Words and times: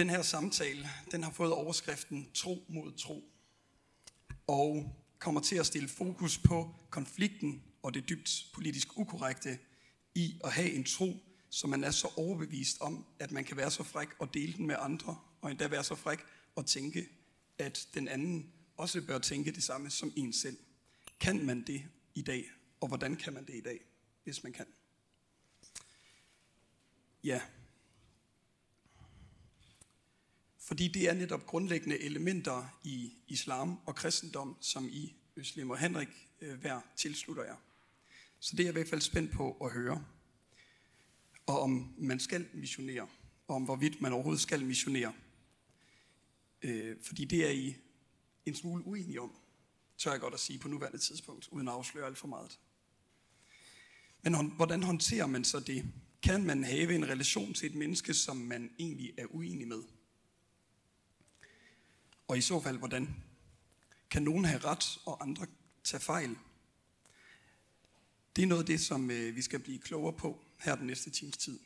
Den 0.00 0.10
her 0.10 0.22
samtale, 0.22 0.88
den 1.10 1.22
har 1.22 1.30
fået 1.30 1.52
overskriften 1.52 2.30
Tro 2.34 2.64
mod 2.68 2.92
tro, 2.92 3.24
og 4.46 4.96
kommer 5.18 5.40
til 5.40 5.56
at 5.56 5.66
stille 5.66 5.88
fokus 5.88 6.38
på 6.38 6.74
konflikten 6.90 7.62
og 7.82 7.94
det 7.94 8.08
dybt 8.08 8.46
politisk 8.54 8.98
ukorrekte 8.98 9.58
i 10.14 10.40
at 10.44 10.52
have 10.52 10.70
en 10.70 10.84
tro, 10.84 11.16
som 11.50 11.70
man 11.70 11.84
er 11.84 11.90
så 11.90 12.12
overbevist 12.16 12.80
om, 12.80 13.06
at 13.18 13.32
man 13.32 13.44
kan 13.44 13.56
være 13.56 13.70
så 13.70 13.82
fræk 13.82 14.08
og 14.18 14.34
dele 14.34 14.52
den 14.52 14.66
med 14.66 14.76
andre, 14.78 15.18
og 15.40 15.50
endda 15.50 15.68
være 15.68 15.84
så 15.84 15.94
fræk 15.94 16.18
og 16.56 16.66
tænke, 16.66 17.08
at 17.58 17.88
den 17.94 18.08
anden 18.08 18.52
også 18.76 19.02
bør 19.02 19.18
tænke 19.18 19.52
det 19.52 19.62
samme 19.62 19.90
som 19.90 20.12
en 20.16 20.32
selv. 20.32 20.58
Kan 21.20 21.46
man 21.46 21.62
det 21.66 21.82
i 22.14 22.22
dag, 22.22 22.50
og 22.80 22.88
hvordan 22.88 23.16
kan 23.16 23.32
man 23.32 23.46
det 23.46 23.54
i 23.54 23.62
dag, 23.62 23.80
hvis 24.24 24.42
man 24.42 24.52
kan? 24.52 24.66
Ja. 27.24 27.40
Fordi 30.70 30.88
det 30.88 31.08
er 31.08 31.14
netop 31.14 31.46
grundlæggende 31.46 31.98
elementer 31.98 32.78
i 32.84 33.12
islam 33.28 33.78
og 33.86 33.94
kristendom, 33.94 34.56
som 34.60 34.88
I, 34.88 35.16
Øslem 35.36 35.70
og 35.70 35.78
Henrik, 35.78 36.08
øh, 36.40 36.60
hver 36.60 36.80
tilslutter 36.96 37.44
jer. 37.44 37.56
Så 38.40 38.56
det 38.56 38.60
er 38.60 38.64
jeg 38.64 38.72
i 38.72 38.78
hvert 38.78 38.88
fald 38.88 39.00
spændt 39.00 39.32
på 39.32 39.52
at 39.52 39.72
høre. 39.72 40.04
Og 41.46 41.60
om 41.60 41.94
man 41.98 42.20
skal 42.20 42.48
missionere, 42.54 43.08
og 43.48 43.56
om 43.56 43.64
hvorvidt 43.64 44.00
man 44.00 44.12
overhovedet 44.12 44.40
skal 44.40 44.64
missionere. 44.64 45.12
Øh, 46.62 46.96
fordi 47.02 47.24
det 47.24 47.46
er 47.46 47.50
I 47.50 47.76
en 48.46 48.54
smule 48.54 48.86
uenige 48.86 49.20
om, 49.20 49.32
tør 49.98 50.10
jeg 50.10 50.20
godt 50.20 50.34
at 50.34 50.40
sige 50.40 50.58
på 50.58 50.68
nuværende 50.68 50.98
tidspunkt, 50.98 51.48
uden 51.48 51.68
at 51.68 51.74
afsløre 51.74 52.06
alt 52.06 52.18
for 52.18 52.28
meget. 52.28 52.58
Men 54.22 54.50
hvordan 54.50 54.82
håndterer 54.82 55.26
man 55.26 55.44
så 55.44 55.60
det? 55.60 55.84
Kan 56.22 56.44
man 56.44 56.64
have 56.64 56.94
en 56.94 57.08
relation 57.08 57.54
til 57.54 57.70
et 57.70 57.74
menneske, 57.74 58.14
som 58.14 58.36
man 58.36 58.70
egentlig 58.78 59.12
er 59.18 59.26
uenig 59.30 59.68
med? 59.68 59.82
Og 62.30 62.38
i 62.38 62.40
så 62.40 62.60
fald, 62.60 62.78
hvordan? 62.78 63.16
Kan 64.10 64.22
nogen 64.22 64.44
have 64.44 64.60
ret, 64.64 64.98
og 65.04 65.22
andre 65.22 65.46
tage 65.84 66.00
fejl? 66.00 66.36
Det 68.36 68.42
er 68.42 68.46
noget 68.46 68.62
af 68.62 68.66
det, 68.66 68.80
som 68.80 69.10
øh, 69.10 69.36
vi 69.36 69.42
skal 69.42 69.58
blive 69.58 69.78
klogere 69.78 70.12
på 70.12 70.40
her 70.58 70.76
den 70.76 70.86
næste 70.86 71.10
times 71.10 71.36
tid. 71.36 71.58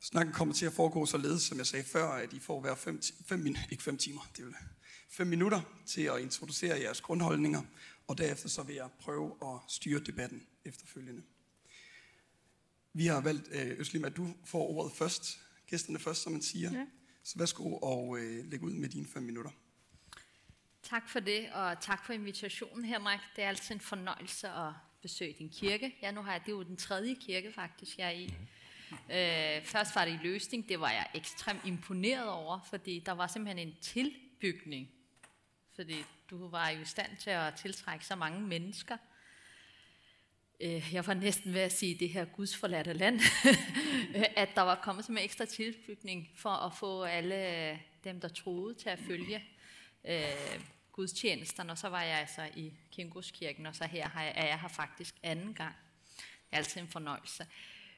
Snakken 0.00 0.34
kommer 0.34 0.54
til 0.54 0.66
at 0.66 0.72
foregå 0.72 1.06
således, 1.06 1.42
som 1.42 1.58
jeg 1.58 1.66
sagde 1.66 1.84
før, 1.84 2.08
at 2.08 2.32
I 2.32 2.38
får 2.38 2.60
hver 2.60 2.74
fem, 2.74 3.02
fem, 3.26 3.46
ikke 3.70 3.82
fem 3.82 3.98
timer, 3.98 4.30
det 4.36 4.44
er 4.44 4.52
fem 5.08 5.26
minutter 5.26 5.60
til 5.86 6.02
at 6.02 6.20
introducere 6.20 6.80
jeres 6.80 7.00
grundholdninger, 7.00 7.62
og 8.06 8.18
derefter 8.18 8.48
så 8.48 8.62
vil 8.62 8.74
jeg 8.74 8.88
prøve 9.00 9.34
at 9.42 9.60
styre 9.68 10.00
debatten 10.00 10.46
efterfølgende. 10.64 11.22
Vi 12.92 13.06
har 13.06 13.20
valgt, 13.20 13.48
øh, 13.52 13.80
Øslim, 13.80 14.04
at 14.04 14.16
du 14.16 14.34
får 14.44 14.68
ordet 14.68 14.92
først, 14.92 15.40
gæsterne 15.66 15.98
først, 15.98 16.22
som 16.22 16.32
man 16.32 16.42
siger. 16.42 16.72
Ja. 16.72 16.86
Så 17.28 17.38
værsgo 17.38 17.78
og 17.82 18.18
øh, 18.18 18.50
læg 18.50 18.62
ud 18.62 18.72
med 18.72 18.88
dine 18.88 19.06
fem 19.06 19.22
minutter. 19.22 19.50
Tak 20.82 21.08
for 21.08 21.20
det, 21.20 21.52
og 21.52 21.80
tak 21.80 22.06
for 22.06 22.12
invitationen, 22.12 22.84
Henrik. 22.84 23.20
Det 23.36 23.44
er 23.44 23.48
altid 23.48 23.74
en 23.74 23.80
fornøjelse 23.80 24.48
at 24.48 24.72
besøge 25.02 25.34
din 25.38 25.48
kirke. 25.48 25.96
Ja, 26.02 26.10
nu 26.10 26.22
har 26.22 26.32
jeg, 26.32 26.40
det 26.40 26.52
er 26.52 26.56
jo 26.56 26.62
den 26.62 26.76
tredje 26.76 27.14
kirke 27.14 27.52
faktisk, 27.52 27.98
jeg 27.98 28.06
er 28.06 28.10
i. 28.10 28.24
Øh, 28.92 29.64
først 29.64 29.94
var 29.94 30.04
det 30.04 30.12
i 30.12 30.18
løsning, 30.22 30.68
det 30.68 30.80
var 30.80 30.90
jeg 30.90 31.10
ekstremt 31.14 31.64
imponeret 31.64 32.28
over, 32.28 32.60
fordi 32.70 33.02
der 33.06 33.12
var 33.12 33.26
simpelthen 33.26 33.68
en 33.68 33.74
tilbygning. 33.80 34.90
Fordi 35.74 36.04
du 36.30 36.48
var 36.48 36.68
jo 36.68 36.80
i 36.80 36.84
stand 36.84 37.16
til 37.16 37.30
at 37.30 37.54
tiltrække 37.54 38.06
så 38.06 38.16
mange 38.16 38.40
mennesker. 38.40 38.96
Øh, 40.60 40.94
jeg 40.94 41.06
var 41.06 41.14
næsten 41.14 41.54
ved 41.54 41.60
at 41.60 41.72
sige 41.72 41.94
det 41.94 42.08
her 42.08 42.24
gudsforladte 42.24 42.92
land, 42.92 43.20
at 44.36 44.48
der 44.54 44.62
var 44.62 44.80
kommet 44.82 45.04
som 45.04 45.16
en 45.16 45.24
ekstra 45.24 45.44
tilbygning 45.44 46.30
for 46.36 46.50
at 46.50 46.72
få 46.74 47.02
alle 47.02 47.70
øh, 47.70 47.78
dem, 48.04 48.20
der 48.20 48.28
troede 48.28 48.74
til 48.74 48.88
at 48.88 48.98
følge 48.98 49.44
øh, 50.08 50.60
gudstjenesterne, 50.92 51.72
og 51.72 51.78
så 51.78 51.88
var 51.88 52.02
jeg 52.02 52.18
altså 52.18 52.48
i 52.56 52.72
Kingoskirken, 52.92 53.66
og 53.66 53.76
så 53.76 53.84
her 53.84 54.10
er 54.14 54.46
jeg 54.46 54.60
her 54.60 54.68
faktisk 54.68 55.14
anden 55.22 55.54
gang. 55.54 55.74
Det 56.16 56.52
er 56.52 56.56
altid 56.56 56.80
en 56.80 56.88
fornøjelse. 56.88 57.46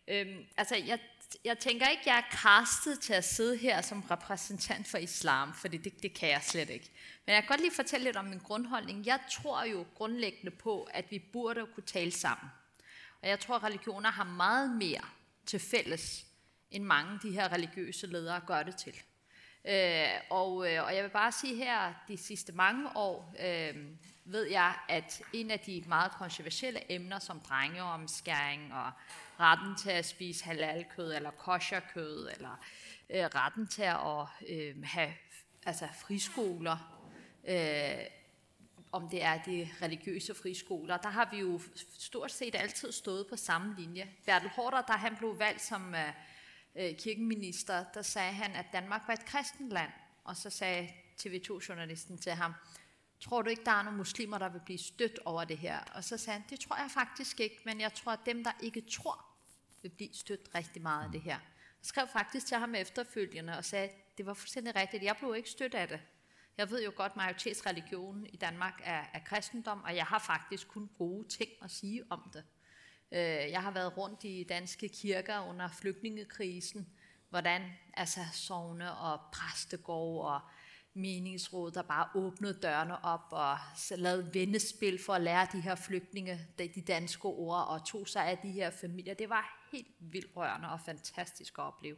Øhm, 0.08 0.44
altså, 0.56 0.76
jeg, 0.76 0.98
jeg 1.44 1.58
tænker 1.58 1.88
ikke, 1.88 2.02
jeg 2.06 2.16
er 2.16 2.36
kastet 2.36 3.00
til 3.00 3.12
at 3.12 3.24
sidde 3.24 3.56
her 3.56 3.82
som 3.82 4.00
repræsentant 4.00 4.88
for 4.88 4.98
islam, 4.98 5.54
for 5.54 5.68
det, 5.68 6.02
det 6.02 6.14
kan 6.14 6.28
jeg 6.28 6.42
slet 6.42 6.70
ikke. 6.70 6.90
Men 7.26 7.34
jeg 7.34 7.42
kan 7.42 7.48
godt 7.48 7.60
lige 7.60 7.74
fortælle 7.74 8.04
lidt 8.04 8.16
om 8.16 8.24
min 8.24 8.38
grundholdning. 8.38 9.06
Jeg 9.06 9.20
tror 9.30 9.64
jo 9.64 9.86
grundlæggende 9.94 10.50
på, 10.50 10.82
at 10.82 11.10
vi 11.10 11.18
burde 11.32 11.66
kunne 11.74 11.86
tale 11.86 12.12
sammen. 12.12 12.50
Og 13.22 13.28
jeg 13.28 13.40
tror, 13.40 13.56
at 13.56 13.62
religioner 13.62 14.10
har 14.10 14.24
meget 14.24 14.70
mere 14.70 15.04
til 15.46 15.60
fælles, 15.60 16.26
end 16.70 16.84
mange 16.84 17.12
af 17.12 17.20
de 17.20 17.30
her 17.30 17.52
religiøse 17.52 18.06
ledere 18.06 18.40
gør 18.46 18.62
det 18.62 18.76
til. 18.76 19.02
Øh, 19.64 20.08
og, 20.30 20.72
øh, 20.72 20.84
og 20.84 20.96
jeg 20.96 21.04
vil 21.04 21.10
bare 21.10 21.32
sige 21.32 21.56
her, 21.56 21.94
de 22.08 22.16
sidste 22.16 22.52
mange 22.52 22.96
år 22.96 23.34
øh, 23.40 23.76
ved 24.24 24.44
jeg, 24.44 24.74
at 24.88 25.22
en 25.32 25.50
af 25.50 25.60
de 25.60 25.84
meget 25.86 26.12
kontroversielle 26.12 26.92
emner, 26.92 27.18
som 27.18 27.40
drengeomskæring 27.40 28.74
og 28.74 28.92
retten 29.40 29.76
til 29.76 29.90
at 29.90 30.04
spise 30.04 30.44
halalkød 30.44 31.14
eller 31.14 31.30
kosherkød, 31.30 32.30
eller 32.36 32.64
øh, 33.10 33.24
retten 33.24 33.66
til 33.66 33.82
at 33.82 34.26
øh, 34.48 34.84
have 34.84 35.12
altså 35.66 35.88
friskoler, 36.00 37.06
øh, 37.48 38.06
om 38.92 39.08
det 39.08 39.22
er 39.22 39.42
de 39.42 39.68
religiøse 39.82 40.34
friskoler, 40.34 40.96
der 40.96 41.08
har 41.08 41.28
vi 41.32 41.38
jo 41.38 41.60
stort 41.98 42.32
set 42.32 42.54
altid 42.54 42.92
stået 42.92 43.26
på 43.26 43.36
samme 43.36 43.74
linje. 43.78 44.08
Bertel 44.26 44.48
Hårder, 44.48 44.82
der 44.82 44.92
han 44.92 45.16
blev 45.16 45.38
valgt 45.38 45.62
som 45.62 45.94
øh, 45.94 46.12
øh 46.74 46.96
kirkeminister, 46.96 47.84
der 47.94 48.02
sagde 48.02 48.32
han, 48.32 48.52
at 48.52 48.66
Danmark 48.72 49.02
var 49.06 49.14
et 49.14 49.24
kristent 49.24 49.70
land. 49.70 49.90
Og 50.24 50.36
så 50.36 50.50
sagde 50.50 50.88
TV2-journalisten 51.20 52.18
til 52.18 52.32
ham, 52.32 52.52
tror 53.20 53.42
du 53.42 53.50
ikke, 53.50 53.64
der 53.64 53.70
er 53.70 53.82
nogle 53.82 53.98
muslimer, 53.98 54.38
der 54.38 54.48
vil 54.48 54.60
blive 54.64 54.78
stødt 54.78 55.18
over 55.24 55.44
det 55.44 55.58
her? 55.58 55.78
Og 55.94 56.04
så 56.04 56.16
sagde 56.16 56.40
han, 56.40 56.48
det 56.50 56.60
tror 56.60 56.76
jeg 56.76 56.90
faktisk 56.90 57.40
ikke, 57.40 57.62
men 57.64 57.80
jeg 57.80 57.94
tror, 57.94 58.12
at 58.12 58.20
dem, 58.26 58.44
der 58.44 58.52
ikke 58.60 58.80
tror, 58.80 59.24
vil 59.82 59.88
blive 59.88 60.10
stødt 60.12 60.50
rigtig 60.54 60.82
meget 60.82 61.04
af 61.04 61.12
det 61.12 61.20
her. 61.20 61.38
Jeg 61.80 61.86
skrev 61.86 62.08
faktisk 62.08 62.46
til 62.46 62.56
ham 62.56 62.74
efterfølgende 62.74 63.56
og 63.58 63.64
sagde, 63.64 63.90
det 64.18 64.26
var 64.26 64.34
fuldstændig 64.34 64.76
rigtigt. 64.76 65.02
Jeg 65.02 65.16
blev 65.16 65.34
ikke 65.36 65.50
stødt 65.50 65.74
af 65.74 65.88
det. 65.88 66.00
Jeg 66.58 66.70
ved 66.70 66.84
jo 66.84 66.92
godt, 66.96 67.12
at 67.12 67.16
majoritetsreligionen 67.16 68.26
i 68.26 68.36
Danmark 68.36 68.80
er, 68.84 69.04
er 69.12 69.18
kristendom, 69.24 69.82
og 69.82 69.96
jeg 69.96 70.04
har 70.04 70.18
faktisk 70.18 70.68
kun 70.68 70.90
gode 70.98 71.28
ting 71.28 71.50
at 71.62 71.70
sige 71.70 72.04
om 72.10 72.30
det. 72.32 72.44
Øh, 73.12 73.50
jeg 73.50 73.62
har 73.62 73.70
været 73.70 73.96
rundt 73.96 74.24
i 74.24 74.46
danske 74.48 74.88
kirker 74.88 75.48
under 75.48 75.68
flygtningekrisen, 75.68 76.88
hvordan 77.30 77.62
altså 77.94 78.20
sovne 78.32 78.92
og 78.94 79.20
præstegård 79.32 80.32
og 80.34 80.40
meningsråd, 80.94 81.70
der 81.70 81.82
bare 81.82 82.08
åbnede 82.14 82.58
dørene 82.62 83.04
op 83.04 83.26
og 83.30 83.58
lavede 83.90 84.34
vendespil 84.34 85.04
for 85.04 85.12
at 85.14 85.20
lære 85.20 85.46
de 85.52 85.60
her 85.60 85.74
flygtninge 85.74 86.40
de 86.58 86.82
danske 86.86 87.24
ord 87.24 87.66
og 87.68 87.86
tog 87.86 88.08
sig 88.08 88.26
af 88.26 88.38
de 88.38 88.50
her 88.50 88.70
familier. 88.70 89.14
Det 89.14 89.28
var 89.28 89.68
helt 89.72 89.94
vildt 90.00 90.36
rørende 90.36 90.68
og 90.68 90.80
fantastisk 90.80 91.58
at 91.58 91.62
opleve. 91.62 91.96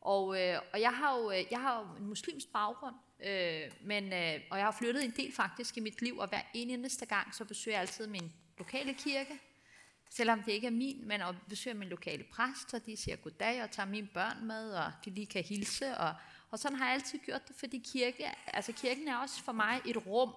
Og, 0.00 0.40
øh, 0.40 0.58
og 0.72 0.80
jeg 0.80 0.96
har 0.96 1.18
jo 1.18 1.30
øh, 1.30 1.44
jeg 1.50 1.60
har 1.60 1.80
jo 1.80 1.96
en 1.96 2.06
muslimsk 2.06 2.52
baggrund, 2.52 2.94
øh, 3.26 3.72
men, 3.80 4.12
øh, 4.12 4.40
og 4.50 4.58
jeg 4.58 4.66
har 4.66 4.76
flyttet 4.78 5.04
en 5.04 5.10
del 5.16 5.32
faktisk 5.32 5.76
i 5.76 5.80
mit 5.80 6.02
liv, 6.02 6.18
og 6.18 6.28
hver 6.28 6.42
eneste 6.54 7.06
gang, 7.06 7.34
så 7.34 7.44
besøger 7.44 7.74
jeg 7.74 7.80
altid 7.80 8.06
min 8.06 8.32
lokale 8.58 8.94
kirke, 8.94 9.40
selvom 10.16 10.42
det 10.42 10.52
ikke 10.52 10.66
er 10.66 10.70
min, 10.70 11.08
men 11.08 11.20
at 11.20 11.34
besøge 11.48 11.74
min 11.74 11.88
lokale 11.88 12.24
præst, 12.24 12.74
og 12.74 12.86
de 12.86 12.96
siger 12.96 13.16
goddag 13.16 13.62
og 13.62 13.70
tager 13.70 13.86
mine 13.86 14.08
børn 14.14 14.46
med, 14.46 14.72
og 14.72 14.92
de 15.04 15.10
lige 15.10 15.26
kan 15.26 15.44
hilse, 15.44 15.96
og, 15.98 16.14
og 16.50 16.58
sådan 16.58 16.78
har 16.78 16.84
jeg 16.84 16.94
altid 16.94 17.18
gjort 17.18 17.48
det, 17.48 17.56
fordi 17.56 17.82
kirke, 17.92 18.24
altså 18.46 18.72
kirken 18.72 19.08
er 19.08 19.16
også 19.16 19.44
for 19.44 19.52
mig 19.52 19.80
et 19.86 20.06
rum, 20.06 20.34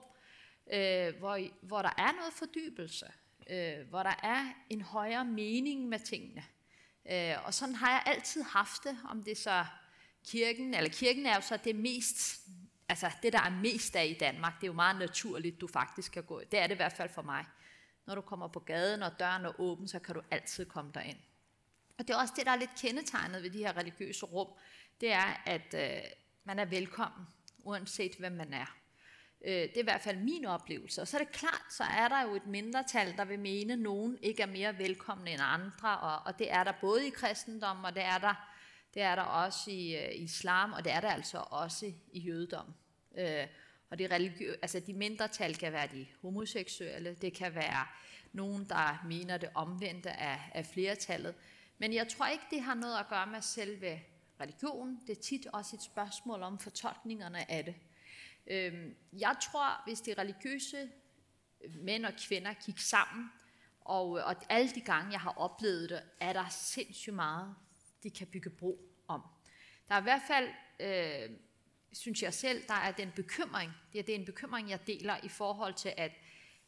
øh, 0.73 1.16
hvor, 1.19 1.39
hvor 1.61 1.81
der 1.81 1.93
er 1.97 2.11
noget 2.11 2.33
fordybelse, 2.33 3.05
øh, 3.49 3.89
hvor 3.89 4.03
der 4.03 4.19
er 4.23 4.45
en 4.69 4.81
højere 4.81 5.25
mening 5.25 5.89
med 5.89 5.99
tingene. 5.99 6.43
Øh, 7.11 7.45
og 7.45 7.53
sådan 7.53 7.75
har 7.75 7.89
jeg 7.89 8.03
altid 8.05 8.43
haft 8.43 8.83
det, 8.83 8.97
om 9.09 9.23
det 9.23 9.37
så 9.37 9.66
kirken, 10.27 10.73
eller 10.73 10.89
kirken 10.89 11.25
er 11.25 11.35
jo 11.35 11.41
så 11.41 11.57
det 11.63 11.75
mest, 11.75 12.47
altså 12.90 13.11
det 13.23 13.34
der 13.34 13.41
er 13.41 13.49
mest 13.49 13.96
af 13.96 14.05
i 14.05 14.13
Danmark, 14.13 14.55
det 14.55 14.63
er 14.63 14.67
jo 14.67 14.73
meget 14.73 14.99
naturligt, 14.99 15.61
du 15.61 15.67
faktisk 15.67 16.11
kan 16.11 16.23
gå. 16.23 16.41
Det 16.52 16.59
er 16.59 16.67
det 16.67 16.75
i 16.75 16.78
hvert 16.78 16.93
fald 16.93 17.09
for 17.09 17.22
mig. 17.22 17.46
Når 18.07 18.15
du 18.15 18.21
kommer 18.21 18.47
på 18.47 18.59
gaden, 18.59 19.03
og 19.03 19.19
døren 19.19 19.45
er 19.45 19.59
åben, 19.59 19.87
så 19.87 19.99
kan 19.99 20.15
du 20.15 20.21
altid 20.31 20.65
komme 20.65 20.91
derind. 20.93 21.17
Og 21.99 22.07
det 22.07 22.13
er 22.13 22.17
også 22.17 22.33
det, 22.37 22.45
der 22.45 22.51
er 22.51 22.55
lidt 22.55 22.75
kendetegnet 22.81 23.43
ved 23.43 23.49
de 23.49 23.57
her 23.57 23.77
religiøse 23.77 24.25
rum, 24.25 24.47
det 25.01 25.11
er, 25.11 25.43
at 25.45 25.73
øh, 25.73 26.01
man 26.43 26.59
er 26.59 26.65
velkommen, 26.65 27.27
uanset 27.57 28.15
hvem 28.15 28.31
man 28.31 28.53
er. 28.53 28.77
Øh, 29.45 29.51
det 29.51 29.77
er 29.77 29.79
i 29.79 29.83
hvert 29.83 30.01
fald 30.01 30.17
min 30.17 30.45
oplevelse. 30.45 31.01
Og 31.01 31.07
så 31.07 31.17
er 31.17 31.23
det 31.23 31.31
klart, 31.31 31.63
så 31.69 31.83
er 31.83 32.07
der 32.07 32.21
jo 32.21 32.35
et 32.35 32.47
mindretal, 32.47 33.17
der 33.17 33.25
vil 33.25 33.39
mene, 33.39 33.73
at 33.73 33.79
nogen 33.79 34.17
ikke 34.21 34.43
er 34.43 34.47
mere 34.47 34.77
velkomne 34.77 35.31
end 35.31 35.41
andre, 35.43 35.97
og, 35.97 36.19
og 36.25 36.39
det 36.39 36.51
er 36.51 36.63
der 36.63 36.73
både 36.81 37.07
i 37.07 37.09
kristendom, 37.09 37.83
og 37.83 37.95
det 37.95 38.03
er 38.03 38.17
der, 38.17 38.49
det 38.93 39.01
er 39.01 39.15
der 39.15 39.21
også 39.21 39.71
i 39.71 39.95
øh, 39.95 40.23
islam, 40.23 40.73
og 40.73 40.83
det 40.83 40.91
er 40.91 40.99
der 40.99 41.09
altså 41.09 41.43
også 41.49 41.93
i 42.13 42.19
jødedom. 42.19 42.73
Øh, 43.17 43.47
og 43.89 43.99
de, 43.99 44.07
religiø- 44.07 44.55
altså 44.61 44.79
de 44.79 44.93
mindretal 44.93 45.55
kan 45.55 45.72
være 45.73 45.87
de 45.87 46.07
homoseksuelle, 46.22 47.13
det 47.22 47.34
kan 47.34 47.55
være 47.55 47.87
nogen, 48.34 48.66
der 48.69 49.05
mener 49.05 49.37
det 49.37 49.49
omvendte 49.53 50.11
af, 50.11 50.51
af 50.53 50.66
flertallet. 50.66 51.35
Men 51.78 51.93
jeg 51.93 52.07
tror 52.07 52.28
ikke, 52.28 52.43
det 52.49 52.61
har 52.61 52.73
noget 52.73 52.99
at 52.99 53.07
gøre 53.09 53.28
med 53.28 53.41
selve 53.41 54.01
religion. 54.41 54.99
Det 55.07 55.17
er 55.17 55.22
tit 55.22 55.47
også 55.53 55.75
et 55.75 55.81
spørgsmål 55.81 56.41
om 56.41 56.59
fortolkningerne 56.59 57.51
af 57.51 57.66
det. 57.66 57.75
Øhm, 58.47 58.95
jeg 59.13 59.35
tror, 59.41 59.84
hvis 59.85 60.01
de 60.01 60.13
religiøse 60.13 60.90
mænd 61.69 62.05
og 62.05 62.13
kvinder 62.28 62.53
gik 62.66 62.79
sammen, 62.79 63.29
og, 63.81 64.09
og 64.09 64.35
alle 64.49 64.72
de 64.75 64.81
gange, 64.81 65.11
jeg 65.11 65.19
har 65.19 65.33
oplevet 65.37 65.90
det, 65.90 66.01
er 66.19 66.33
der 66.33 66.49
sindssygt 66.49 67.16
meget, 67.16 67.55
de 68.03 68.11
kan 68.11 68.28
bygge 68.28 68.49
bro 68.49 68.79
om. 69.07 69.22
Der 69.90 69.95
er 69.95 69.99
i 69.99 70.03
hvert 70.03 70.22
fald, 70.28 70.49
øh, 70.79 71.37
synes 71.93 72.23
jeg 72.23 72.34
selv, 72.34 72.63
der 72.67 72.73
er 72.73 72.91
den 72.91 73.11
bekymring, 73.16 73.72
det 73.93 73.99
er, 73.99 74.03
det 74.03 74.16
er 74.16 74.19
en 74.19 74.25
bekymring, 74.25 74.69
jeg 74.69 74.87
deler 74.87 75.17
i 75.23 75.29
forhold 75.29 75.73
til, 75.73 75.93
at 75.97 76.11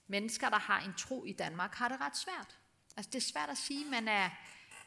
mennesker, 0.08 0.50
der 0.50 0.60
har 0.60 0.82
en 0.82 0.94
tro 0.98 1.26
i 1.26 1.32
Danmark, 1.32 1.76
har 1.76 1.88
det 1.88 2.02
ret 2.02 2.18
svært. 2.18 2.58
Altså 2.98 3.10
det 3.14 3.18
er 3.18 3.32
svært 3.32 3.50
at 3.50 3.58
sige, 3.58 3.86
at 3.86 3.92
man 3.92 4.08
er, 4.08 4.30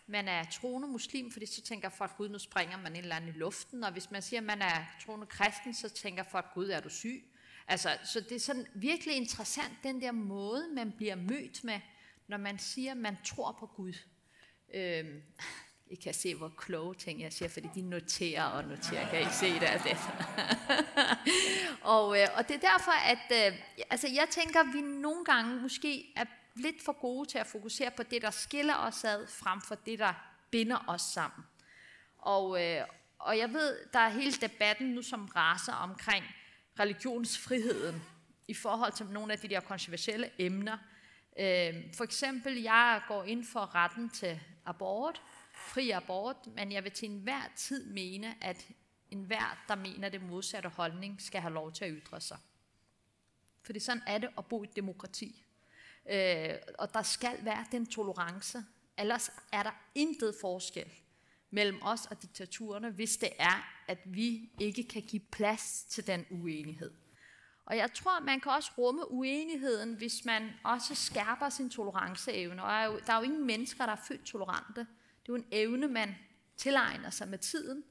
man 0.06 0.28
er 0.28 0.44
troende 0.44 0.88
muslim, 0.88 1.30
fordi 1.32 1.46
så 1.46 1.62
tænker 1.62 1.88
folk, 1.88 2.16
gud, 2.16 2.28
nu 2.28 2.38
springer 2.38 2.76
man 2.76 2.96
en 2.96 3.02
eller 3.02 3.16
anden 3.16 3.30
i 3.30 3.38
luften, 3.38 3.84
og 3.84 3.92
hvis 3.92 4.10
man 4.10 4.22
siger, 4.22 4.40
at 4.40 4.44
man 4.44 4.62
er 4.62 4.84
troende 5.04 5.26
kristen, 5.26 5.74
så 5.74 5.88
tænker 5.88 6.22
folk, 6.22 6.46
gud, 6.54 6.68
er 6.68 6.80
du 6.80 6.88
syg? 6.88 7.24
Altså, 7.68 7.98
så 8.04 8.20
det 8.20 8.32
er 8.32 8.40
sådan 8.40 8.66
virkelig 8.74 9.16
interessant, 9.16 9.72
den 9.82 10.00
der 10.00 10.12
måde, 10.12 10.68
man 10.74 10.92
bliver 10.92 11.14
mødt 11.14 11.64
med, 11.64 11.80
når 12.26 12.36
man 12.36 12.58
siger, 12.58 12.90
at 12.90 12.96
man 12.96 13.16
tror 13.24 13.56
på 13.60 13.66
Gud. 13.66 13.92
Øhm, 14.74 15.22
i 15.92 15.94
kan 15.94 16.14
se, 16.14 16.34
hvor 16.34 16.52
kloge 16.56 16.94
ting 16.94 17.20
jeg 17.20 17.32
siger, 17.32 17.48
fordi 17.48 17.68
de 17.74 17.82
noterer 17.82 18.44
og 18.44 18.64
noterer. 18.64 19.10
Kan 19.10 19.22
I 19.22 19.30
se 19.32 19.54
det? 19.54 19.62
Altså. 19.62 19.96
og, 21.96 22.20
øh, 22.20 22.28
og 22.36 22.48
det 22.48 22.56
er 22.56 22.70
derfor, 22.70 22.92
at 22.92 23.52
øh, 23.52 23.58
altså, 23.90 24.08
jeg 24.08 24.26
tænker, 24.30 24.60
at 24.60 24.66
vi 24.72 24.80
nogle 24.80 25.24
gange 25.24 25.60
måske 25.60 26.12
er 26.16 26.24
lidt 26.56 26.84
for 26.84 26.92
gode 26.92 27.28
til 27.28 27.38
at 27.38 27.46
fokusere 27.46 27.90
på 27.90 28.02
det, 28.02 28.22
der 28.22 28.30
skiller 28.30 28.74
os 28.74 29.04
ad, 29.04 29.26
frem 29.26 29.60
for 29.60 29.74
det, 29.74 29.98
der 29.98 30.12
binder 30.50 30.84
os 30.88 31.02
sammen. 31.02 31.44
Og, 32.18 32.64
øh, 32.64 32.84
og 33.18 33.38
jeg 33.38 33.52
ved, 33.52 33.78
der 33.92 33.98
er 33.98 34.08
hele 34.08 34.32
debatten 34.32 34.88
nu, 34.88 35.02
som 35.02 35.26
raser 35.36 35.72
omkring 35.72 36.24
religionsfriheden 36.80 38.02
i 38.48 38.54
forhold 38.54 38.92
til 38.92 39.06
nogle 39.06 39.32
af 39.32 39.38
de 39.38 39.48
der 39.48 39.60
kontroversielle 39.60 40.30
emner. 40.38 40.78
Øh, 41.38 41.74
for 41.96 42.04
eksempel, 42.04 42.62
jeg 42.62 43.02
går 43.08 43.24
ind 43.24 43.44
for 43.44 43.74
retten 43.74 44.10
til 44.10 44.40
abort, 44.66 45.22
fri 45.62 45.90
abort, 45.90 46.36
men 46.46 46.72
jeg 46.72 46.84
vil 46.84 46.92
til 46.92 47.10
enhver 47.10 47.42
tid 47.56 47.86
mene, 47.86 48.44
at 48.44 48.68
enhver, 49.10 49.64
der 49.68 49.74
mener 49.74 50.08
det 50.08 50.22
modsatte 50.22 50.68
holdning, 50.68 51.20
skal 51.22 51.40
have 51.40 51.54
lov 51.54 51.72
til 51.72 51.84
at 51.84 51.90
ytre 51.94 52.20
sig. 52.20 52.38
Fordi 53.62 53.78
sådan 53.78 54.02
er 54.06 54.18
det 54.18 54.30
at 54.38 54.46
bo 54.46 54.62
i 54.62 54.66
et 54.66 54.76
demokrati. 54.76 55.44
Øh, 56.10 56.54
og 56.78 56.94
der 56.94 57.02
skal 57.02 57.44
være 57.44 57.64
den 57.72 57.86
tolerance. 57.86 58.64
Ellers 58.98 59.30
er 59.52 59.62
der 59.62 59.70
intet 59.94 60.34
forskel 60.40 60.90
mellem 61.50 61.82
os 61.82 62.06
og 62.06 62.22
diktaturerne, 62.22 62.90
hvis 62.90 63.16
det 63.16 63.30
er, 63.38 63.82
at 63.88 63.98
vi 64.04 64.50
ikke 64.60 64.88
kan 64.88 65.02
give 65.02 65.22
plads 65.32 65.84
til 65.88 66.06
den 66.06 66.26
uenighed. 66.30 66.90
Og 67.64 67.76
jeg 67.76 67.92
tror, 67.94 68.20
man 68.20 68.40
kan 68.40 68.52
også 68.52 68.70
rumme 68.78 69.10
uenigheden, 69.10 69.94
hvis 69.94 70.24
man 70.24 70.50
også 70.64 70.94
skærper 70.94 71.48
sin 71.48 71.70
toleranceevne. 71.70 72.62
Og 72.62 73.00
der 73.06 73.12
er 73.12 73.16
jo 73.16 73.22
ingen 73.22 73.46
mennesker, 73.46 73.86
der 73.86 73.92
er 73.92 74.02
født 74.08 74.24
tolerante. 74.24 74.86
Det 75.22 75.28
er 75.28 75.32
jo 75.32 75.34
en 75.34 75.46
evne, 75.52 75.88
man 75.88 76.14
tilegner 76.56 77.10
sig 77.10 77.28
med 77.28 77.38
tiden. 77.38 77.84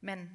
Man 0.00 0.30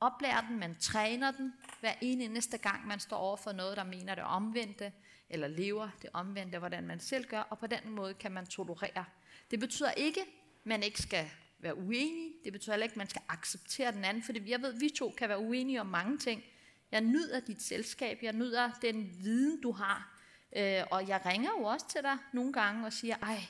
oplærer 0.00 0.46
den, 0.48 0.58
man 0.58 0.76
træner 0.80 1.30
den 1.30 1.52
hver 1.80 1.94
eneste 2.00 2.58
gang, 2.58 2.86
man 2.86 3.00
står 3.00 3.16
over 3.16 3.36
for 3.36 3.52
noget, 3.52 3.76
der 3.76 3.84
mener 3.84 4.14
det 4.14 4.24
omvendte, 4.24 4.92
eller 5.30 5.48
lever 5.48 5.88
det 6.02 6.10
omvendte, 6.12 6.58
hvordan 6.58 6.86
man 6.86 7.00
selv 7.00 7.24
gør, 7.24 7.40
og 7.40 7.58
på 7.58 7.66
den 7.66 7.90
måde 7.90 8.14
kan 8.14 8.32
man 8.32 8.46
tolerere. 8.46 9.04
Det 9.50 9.60
betyder 9.60 9.90
ikke, 9.90 10.20
at 10.20 10.26
man 10.64 10.82
ikke 10.82 11.02
skal 11.02 11.30
være 11.58 11.76
uenig. 11.76 12.32
Det 12.44 12.52
betyder 12.52 12.72
heller 12.72 12.84
ikke, 12.84 12.92
at 12.92 12.96
man 12.96 13.08
skal 13.08 13.22
acceptere 13.28 13.92
den 13.92 14.04
anden, 14.04 14.22
for 14.22 14.32
jeg 14.46 14.62
ved, 14.62 14.74
at 14.74 14.80
vi 14.80 14.88
to 14.88 15.14
kan 15.18 15.28
være 15.28 15.38
uenige 15.38 15.80
om 15.80 15.86
mange 15.86 16.18
ting. 16.18 16.42
Jeg 16.92 17.00
nyder 17.00 17.40
dit 17.40 17.62
selskab, 17.62 18.18
jeg 18.22 18.32
nyder 18.32 18.70
den 18.82 19.10
viden, 19.18 19.60
du 19.60 19.72
har, 19.72 20.18
øh, 20.56 20.82
og 20.90 21.08
jeg 21.08 21.20
ringer 21.26 21.50
jo 21.58 21.64
også 21.64 21.88
til 21.88 22.02
dig 22.02 22.18
nogle 22.32 22.52
gange 22.52 22.86
og 22.86 22.92
siger, 22.92 23.16
ej, 23.22 23.40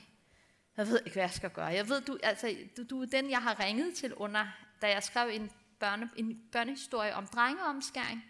jeg 0.77 0.87
ved 0.87 0.99
ikke, 0.99 1.13
hvad 1.13 1.23
jeg 1.23 1.31
skal 1.31 1.51
gøre. 1.51 1.67
Jeg 1.67 1.89
ved, 1.89 2.01
du, 2.01 2.19
altså, 2.23 2.57
du, 2.77 2.83
du 2.91 3.03
er 3.03 3.07
den, 3.07 3.31
jeg 3.31 3.43
har 3.43 3.61
ringet 3.65 3.95
til 3.95 4.15
under, 4.15 4.47
da 4.83 4.89
jeg 4.89 5.03
skrev 5.03 5.31
en, 5.33 5.51
børne, 5.81 6.11
en 6.17 6.43
børnehistorie 6.53 7.15
om 7.15 7.27
drengeomskæring, 7.27 8.25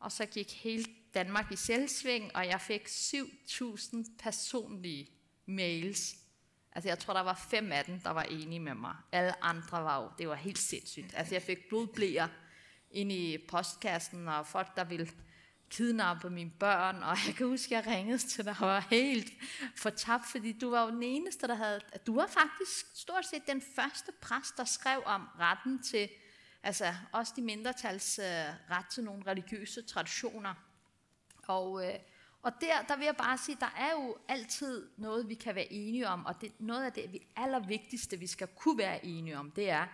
og 0.00 0.12
så 0.12 0.26
gik 0.26 0.52
hele 0.62 0.84
Danmark 1.14 1.52
i 1.52 1.56
selvsving, 1.56 2.36
og 2.36 2.46
jeg 2.46 2.60
fik 2.60 2.86
7.000 2.86 4.16
personlige 4.18 5.08
mails 5.46 6.22
Altså 6.74 6.88
jeg 6.88 6.98
tror, 6.98 7.14
der 7.14 7.20
var 7.20 7.46
fem 7.50 7.72
af 7.72 7.84
dem, 7.84 8.00
der 8.00 8.10
var 8.10 8.22
enige 8.22 8.60
med 8.60 8.74
mig. 8.74 8.94
Alle 9.12 9.44
andre 9.44 9.84
var 9.84 10.02
jo, 10.02 10.10
det 10.18 10.28
var 10.28 10.34
helt 10.34 10.58
sindssygt. 10.58 11.14
Altså 11.14 11.34
jeg 11.34 11.42
fik 11.42 11.58
blodblæer 11.68 12.28
ind 12.90 13.12
i 13.12 13.38
postkassen, 13.48 14.28
og 14.28 14.46
folk, 14.46 14.76
der 14.76 14.84
ville 14.84 15.08
kidnappe 15.72 16.30
mine 16.30 16.50
børn, 16.50 17.02
og 17.02 17.16
jeg 17.26 17.34
kan 17.34 17.46
huske, 17.46 17.76
at 17.76 17.86
jeg 17.86 17.94
ringede 17.94 18.18
til 18.18 18.44
dig 18.44 18.56
og 18.60 18.66
var 18.66 18.86
helt 18.90 19.32
fortabt, 19.76 20.26
fordi 20.26 20.52
du 20.52 20.70
var 20.70 20.84
jo 20.84 20.90
den 20.90 21.02
eneste, 21.02 21.46
der 21.46 21.54
havde... 21.54 21.80
Du 22.06 22.14
var 22.14 22.26
faktisk 22.26 22.86
stort 22.94 23.26
set 23.26 23.46
den 23.46 23.62
første 23.76 24.12
præst, 24.20 24.56
der 24.56 24.64
skrev 24.64 25.02
om 25.04 25.28
retten 25.38 25.82
til, 25.82 26.08
altså 26.62 26.94
også 27.12 27.32
de 27.36 27.42
mindretals 27.42 28.18
øh, 28.18 28.24
ret 28.70 28.86
til 28.86 29.04
nogle 29.04 29.22
religiøse 29.26 29.82
traditioner. 29.82 30.54
Og, 31.42 31.86
øh, 31.86 31.94
og 32.42 32.52
der, 32.60 32.82
der 32.82 32.96
vil 32.96 33.04
jeg 33.04 33.16
bare 33.16 33.38
sige, 33.38 33.56
der 33.60 33.74
er 33.78 33.90
jo 33.92 34.16
altid 34.28 34.88
noget, 34.96 35.28
vi 35.28 35.34
kan 35.34 35.54
være 35.54 35.72
enige 35.72 36.08
om, 36.08 36.26
og 36.26 36.40
det, 36.40 36.52
noget 36.58 36.84
af 36.84 36.92
det 36.92 37.12
vi 37.12 37.26
allervigtigste, 37.36 38.18
vi 38.18 38.26
skal 38.26 38.48
kunne 38.56 38.78
være 38.78 39.04
enige 39.04 39.38
om, 39.38 39.50
det 39.50 39.70
er 39.70 39.86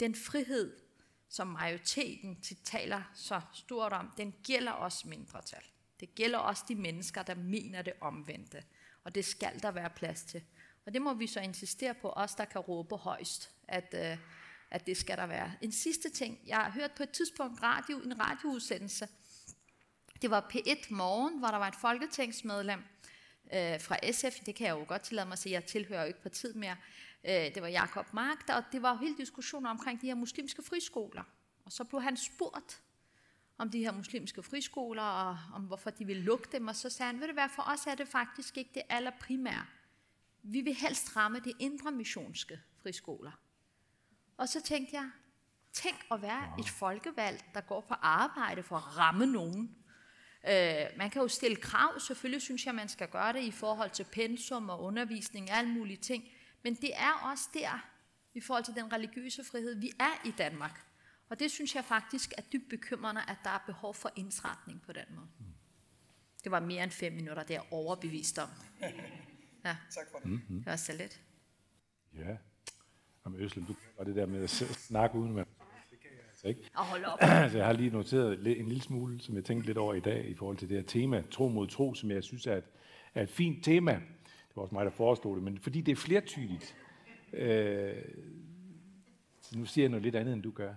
den 0.00 0.14
frihed, 0.14 0.87
som 1.28 1.46
majoriteten 1.46 2.42
taler 2.64 3.02
så 3.14 3.40
stort 3.54 3.92
om, 3.92 4.12
den 4.16 4.34
gælder 4.44 4.72
også 4.72 5.08
mindretal. 5.08 5.62
Det 6.00 6.14
gælder 6.14 6.38
også 6.38 6.64
de 6.68 6.74
mennesker, 6.74 7.22
der 7.22 7.34
mener 7.34 7.82
det 7.82 7.92
omvendte. 8.00 8.64
Og 9.04 9.14
det 9.14 9.24
skal 9.24 9.62
der 9.62 9.70
være 9.70 9.90
plads 9.90 10.22
til. 10.22 10.42
Og 10.86 10.94
det 10.94 11.02
må 11.02 11.14
vi 11.14 11.26
så 11.26 11.40
insistere 11.40 11.94
på, 11.94 12.10
os 12.10 12.34
der 12.34 12.44
kan 12.44 12.60
råbe 12.60 12.96
højst, 12.96 13.50
at, 13.68 13.94
øh, 13.94 14.18
at 14.70 14.86
det 14.86 14.96
skal 14.96 15.16
der 15.16 15.26
være. 15.26 15.52
En 15.60 15.72
sidste 15.72 16.10
ting. 16.10 16.38
Jeg 16.46 16.56
har 16.56 16.70
hørt 16.70 16.92
på 16.96 17.02
et 17.02 17.10
tidspunkt 17.10 17.62
radio, 17.62 17.98
en 17.98 18.20
radioudsendelse, 18.20 19.08
det 20.22 20.30
var 20.30 20.50
P1 20.54 20.94
Morgen, 20.94 21.38
hvor 21.38 21.48
der 21.48 21.56
var 21.56 21.68
et 21.68 21.74
folketingsmedlem 21.80 22.80
øh, 23.52 23.80
fra 23.80 24.12
SF. 24.12 24.40
Det 24.46 24.54
kan 24.54 24.66
jeg 24.66 24.72
jo 24.72 24.84
godt 24.88 25.02
tillade 25.02 25.26
mig 25.26 25.32
at 25.32 25.38
sige, 25.38 25.52
jeg 25.52 25.64
tilhører 25.64 26.00
jo 26.00 26.06
ikke 26.06 26.22
partiet 26.22 26.56
mere. 26.56 26.76
Øh, 27.24 27.54
det 27.54 27.62
var 27.62 27.68
Jakob 27.68 28.12
Mark, 28.12 28.48
og 28.48 28.64
det 28.72 28.82
var 28.82 28.92
jo 28.92 28.98
hele 28.98 29.16
diskussionen 29.16 29.66
omkring 29.66 30.00
de 30.00 30.06
her 30.06 30.14
muslimske 30.14 30.62
friskoler. 30.62 31.22
Og 31.64 31.72
så 31.72 31.84
blev 31.84 32.02
han 32.02 32.16
spurgt 32.16 32.82
om 33.58 33.70
de 33.70 33.78
her 33.78 33.92
muslimske 33.92 34.42
friskoler, 34.42 35.02
og 35.02 35.38
om 35.54 35.62
hvorfor 35.62 35.90
de 35.90 36.06
ville 36.06 36.22
lukke 36.22 36.48
dem, 36.52 36.68
og 36.68 36.76
så 36.76 36.90
sagde 36.90 37.12
han, 37.12 37.20
ved 37.20 37.26
du 37.26 37.32
hvad, 37.32 37.48
for 37.48 37.62
os 37.62 37.86
er 37.86 37.94
det 37.94 38.08
faktisk 38.08 38.56
ikke 38.56 38.70
det 38.74 38.82
allerprimære. 38.88 39.66
Vi 40.42 40.60
vil 40.60 40.74
helst 40.74 41.16
ramme 41.16 41.40
de 41.40 41.52
indre 41.58 41.92
missionske 41.92 42.60
friskoler. 42.82 43.32
Og 44.36 44.48
så 44.48 44.62
tænkte 44.62 44.96
jeg, 44.96 45.10
tænk 45.72 45.96
at 46.10 46.22
være 46.22 46.54
et 46.58 46.68
folkevalg, 46.68 47.44
der 47.54 47.60
går 47.60 47.80
på 47.80 47.94
arbejde 47.94 48.62
for 48.62 48.76
at 48.76 48.96
ramme 48.96 49.26
nogen. 49.26 49.76
Øh, 50.48 50.86
man 50.96 51.10
kan 51.10 51.22
jo 51.22 51.28
stille 51.28 51.56
krav, 51.56 52.00
selvfølgelig 52.00 52.42
synes 52.42 52.66
jeg, 52.66 52.74
man 52.74 52.88
skal 52.88 53.08
gøre 53.08 53.32
det 53.32 53.42
i 53.42 53.50
forhold 53.50 53.90
til 53.90 54.04
pensum 54.04 54.68
og 54.68 54.82
undervisning 54.82 55.50
og 55.50 55.56
alle 55.56 55.70
mulige 55.70 55.96
ting, 55.96 56.24
men 56.62 56.74
det 56.74 56.90
er 56.94 57.30
også 57.30 57.48
der, 57.54 57.88
i 58.34 58.40
forhold 58.40 58.64
til 58.64 58.74
den 58.74 58.92
religiøse 58.92 59.44
frihed, 59.44 59.80
vi 59.80 59.92
er 60.00 60.28
i 60.28 60.30
Danmark. 60.38 60.84
Og 61.28 61.38
det 61.40 61.50
synes 61.50 61.74
jeg 61.74 61.84
faktisk 61.84 62.32
er 62.38 62.42
dybt 62.52 62.68
bekymrende, 62.68 63.20
at 63.28 63.36
der 63.44 63.50
er 63.50 63.62
behov 63.66 63.94
for 63.94 64.10
indsretning 64.16 64.82
på 64.82 64.92
den 64.92 65.04
måde. 65.10 65.28
Det 66.44 66.52
var 66.52 66.60
mere 66.60 66.82
end 66.82 66.90
fem 66.90 67.12
minutter, 67.12 67.42
det 67.42 67.56
er 67.56 67.72
overbevist 67.72 68.38
om. 68.38 68.48
Ja. 69.64 69.76
Tak 69.90 70.06
for 70.10 70.18
det. 70.18 70.26
Mm-hmm. 70.26 70.56
Det 70.56 70.66
var 70.66 70.76
så 70.76 70.92
lidt. 70.92 71.20
Ja. 72.14 72.36
Jamen 73.24 73.40
Øslem, 73.40 73.66
du 73.66 73.74
kan 73.96 74.06
det 74.06 74.16
der 74.16 74.26
med 74.26 74.42
at 74.42 74.50
snakke 74.50 75.18
uden 75.18 75.38
at 75.38 75.46
Altså, 76.38 76.48
ikke? 76.48 76.70
Og 76.74 76.84
hold 76.84 77.04
op. 77.04 77.18
så 77.52 77.56
jeg 77.58 77.66
har 77.66 77.72
lige 77.72 77.90
noteret 77.90 78.58
en 78.58 78.68
lille 78.68 78.82
smule, 78.82 79.20
som 79.20 79.36
jeg 79.36 79.44
tænkte 79.44 79.66
lidt 79.66 79.78
over 79.78 79.94
i 79.94 80.00
dag, 80.00 80.28
i 80.28 80.34
forhold 80.34 80.56
til 80.56 80.68
det 80.68 80.76
her 80.76 80.84
tema, 80.84 81.22
tro 81.30 81.48
mod 81.48 81.66
tro, 81.66 81.94
som 81.94 82.10
jeg 82.10 82.24
synes 82.24 82.46
er 82.46 82.56
et, 82.56 82.64
er 83.14 83.22
et 83.22 83.30
fint 83.30 83.64
tema. 83.64 84.00
Var 84.58 84.62
også 84.62 84.74
mig, 84.74 84.84
der 84.84 84.90
forestod 84.90 85.34
det, 85.36 85.44
men 85.44 85.58
fordi 85.58 85.80
det 85.80 85.92
er 85.92 85.96
flertydigt. 85.96 86.76
Øh, 87.32 87.96
nu 89.56 89.64
siger 89.64 89.82
jeg 89.82 89.88
noget 89.90 90.02
lidt 90.02 90.14
andet, 90.14 90.34
end 90.34 90.42
du 90.42 90.50
gør. 90.50 90.74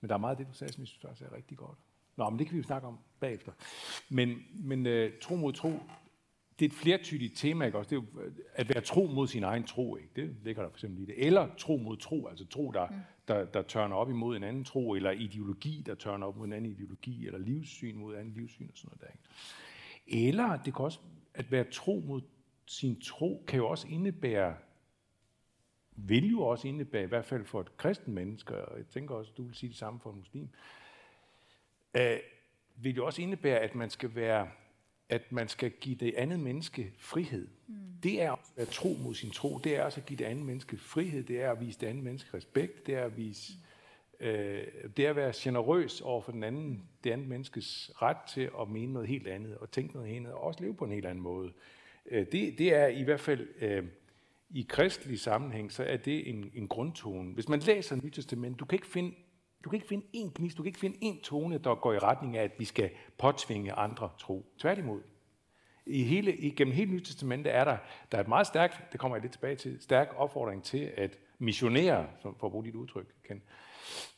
Men 0.00 0.08
der 0.08 0.14
er 0.14 0.18
meget 0.18 0.30
af 0.30 0.36
det, 0.36 0.46
du 0.48 0.52
sagde, 0.52 0.72
som 0.72 0.80
jeg 0.80 0.88
synes 0.88 1.02
faktisk 1.02 1.30
er 1.32 1.36
rigtig 1.36 1.58
godt. 1.58 1.78
Nå, 2.16 2.30
men 2.30 2.38
det 2.38 2.46
kan 2.46 2.54
vi 2.54 2.58
jo 2.58 2.66
snakke 2.66 2.88
om 2.88 2.98
bagefter. 3.20 3.52
Men, 4.08 4.38
men 4.54 4.86
uh, 4.86 5.18
tro 5.20 5.36
mod 5.36 5.52
tro, 5.52 5.72
det 6.58 6.64
er 6.64 6.68
et 6.68 6.74
flertydigt 6.74 7.36
tema, 7.36 7.64
ikke 7.64 7.78
også? 7.78 7.90
Det 7.90 7.96
er 7.96 8.00
jo 8.14 8.20
øh, 8.20 8.32
at 8.54 8.68
være 8.68 8.80
tro 8.80 9.06
mod 9.06 9.28
sin 9.28 9.42
egen 9.42 9.64
tro, 9.64 9.96
ikke? 9.96 10.08
Det 10.16 10.36
ligger 10.44 10.62
der 10.62 10.70
for 10.70 10.76
eksempel 10.76 11.02
i 11.02 11.04
det. 11.04 11.26
Eller 11.26 11.48
tro 11.58 11.76
mod 11.76 11.96
tro, 11.96 12.26
altså 12.26 12.46
tro, 12.46 12.70
der, 12.70 12.86
mm. 12.86 12.96
der, 13.28 13.44
der 13.44 13.62
tørner 13.62 13.96
op 13.96 14.10
imod 14.10 14.36
en 14.36 14.44
anden 14.44 14.64
tro, 14.64 14.94
eller 14.94 15.10
ideologi, 15.10 15.82
der 15.86 15.94
tørner 15.94 16.26
op 16.26 16.36
mod 16.36 16.46
en 16.46 16.52
anden 16.52 16.70
ideologi, 16.72 17.26
eller 17.26 17.38
livssyn 17.38 17.96
mod 17.96 18.14
en 18.14 18.20
anden 18.20 18.34
livssyn 18.34 18.68
og 18.72 18.78
sådan 18.78 18.88
noget 18.88 19.00
der, 19.00 19.06
ikke? 19.06 20.28
Eller 20.28 20.56
det 20.56 20.74
kan 20.74 20.84
også, 20.84 20.98
at 21.34 21.52
være 21.52 21.64
tro 21.64 22.02
mod 22.06 22.20
sin 22.72 23.00
tro, 23.00 23.44
kan 23.46 23.58
jo 23.58 23.68
også 23.68 23.88
indebære 23.88 24.54
vil 25.96 26.30
jo 26.30 26.42
også 26.42 26.68
indebære, 26.68 27.02
i 27.02 27.06
hvert 27.06 27.24
fald 27.24 27.44
for 27.44 27.60
et 27.60 27.76
kristen 27.76 28.14
menneske, 28.14 28.54
og 28.54 28.78
jeg 28.78 28.86
tænker 28.86 29.14
også, 29.14 29.32
du 29.36 29.42
vil 29.42 29.54
sige 29.54 29.70
det 29.70 29.78
samme 29.78 30.00
for 30.00 30.10
en 30.10 30.18
muslim, 30.18 30.48
øh, 31.96 32.16
vil 32.76 32.96
jo 32.96 33.06
også 33.06 33.22
indebære, 33.22 33.58
at 33.58 33.74
man 33.74 33.90
skal 33.90 34.14
være 34.14 34.48
at 35.08 35.32
man 35.32 35.48
skal 35.48 35.70
give 35.70 35.96
det 35.96 36.14
andet 36.16 36.40
menneske 36.40 36.92
frihed. 36.98 37.48
Mm. 37.66 37.74
Det 38.02 38.22
er 38.22 38.36
at 38.56 38.68
tro 38.68 38.96
mod 39.02 39.14
sin 39.14 39.30
tro. 39.30 39.58
Det 39.58 39.76
er 39.76 39.82
også 39.82 40.00
at 40.00 40.06
give 40.06 40.16
det 40.16 40.24
andet 40.24 40.46
menneske 40.46 40.76
frihed. 40.78 41.22
Det 41.22 41.42
er 41.42 41.50
at 41.50 41.60
vise 41.60 41.80
det 41.80 41.86
andet 41.86 42.04
menneske 42.04 42.36
respekt. 42.36 42.86
Det 42.86 42.94
er 42.94 43.04
at 43.04 43.16
vise, 43.16 43.52
øh, 44.20 44.66
det 44.96 45.06
er 45.06 45.10
at 45.10 45.16
være 45.16 45.32
generøs 45.36 46.00
over 46.00 46.20
for 46.22 46.32
den 46.32 46.44
anden, 46.44 46.88
det 47.04 47.10
andet 47.10 47.28
menneskes 47.28 47.90
ret 48.02 48.16
til 48.28 48.50
at 48.60 48.68
mene 48.68 48.92
noget 48.92 49.08
helt 49.08 49.26
andet 49.28 49.58
og 49.58 49.70
tænke 49.70 49.94
noget 49.94 50.08
helt 50.08 50.18
andet 50.18 50.32
og 50.32 50.42
også 50.42 50.60
leve 50.60 50.74
på 50.74 50.84
en 50.84 50.92
helt 50.92 51.06
anden 51.06 51.22
måde. 51.22 51.48
Øh, 51.48 51.52
Øh, 52.10 52.26
det, 52.32 52.58
det 52.58 52.74
er 52.74 52.86
i 52.86 53.02
hvert 53.02 53.20
fald 53.20 53.48
øh, 53.60 53.84
i 54.50 54.66
kristelig 54.68 55.20
sammenhæng, 55.20 55.72
så 55.72 55.84
er 55.84 55.96
det 55.96 56.28
en, 56.28 56.50
en 56.54 56.68
grundtone. 56.68 57.34
Hvis 57.34 57.48
man 57.48 57.60
læser 57.60 57.96
Nyt 57.96 58.12
Testament, 58.12 58.60
du 58.60 58.64
kan 58.64 58.76
ikke 58.76 58.86
finde 58.86 59.14
du 59.64 59.70
kan 59.70 59.76
ikke 59.76 59.88
finde 59.88 60.06
en 60.12 60.32
gnist, 60.34 60.56
du 60.56 60.62
kan 60.62 60.68
ikke 60.68 60.78
finde 60.78 60.98
en 61.00 61.20
tone, 61.20 61.58
der 61.58 61.74
går 61.74 61.92
i 61.92 61.98
retning 61.98 62.36
af, 62.36 62.44
at 62.44 62.52
vi 62.58 62.64
skal 62.64 62.90
påtvinge 63.18 63.72
andre 63.72 64.10
tro. 64.18 64.46
Tværtimod. 64.58 65.00
I 65.86 66.02
hele, 66.02 66.36
igennem 66.36 66.74
hele 66.74 66.92
Nyt 66.92 67.04
Testament 67.04 67.46
er 67.46 67.64
der, 67.64 67.76
der 68.12 68.18
er 68.18 68.22
et 68.22 68.28
meget 68.28 68.46
stærkt, 68.46 68.92
det 68.92 69.00
kommer 69.00 69.16
jeg 69.16 69.22
lidt 69.22 69.32
tilbage 69.32 69.56
til, 69.56 69.80
stærk 69.80 70.14
opfordring 70.16 70.64
til 70.64 70.92
at 70.96 71.18
missionere, 71.38 72.06
som 72.22 72.36
for 72.38 72.46
at 72.46 72.50
bruge 72.50 72.64
dit 72.64 72.74
udtryk, 72.74 73.06
Ken. 73.24 73.42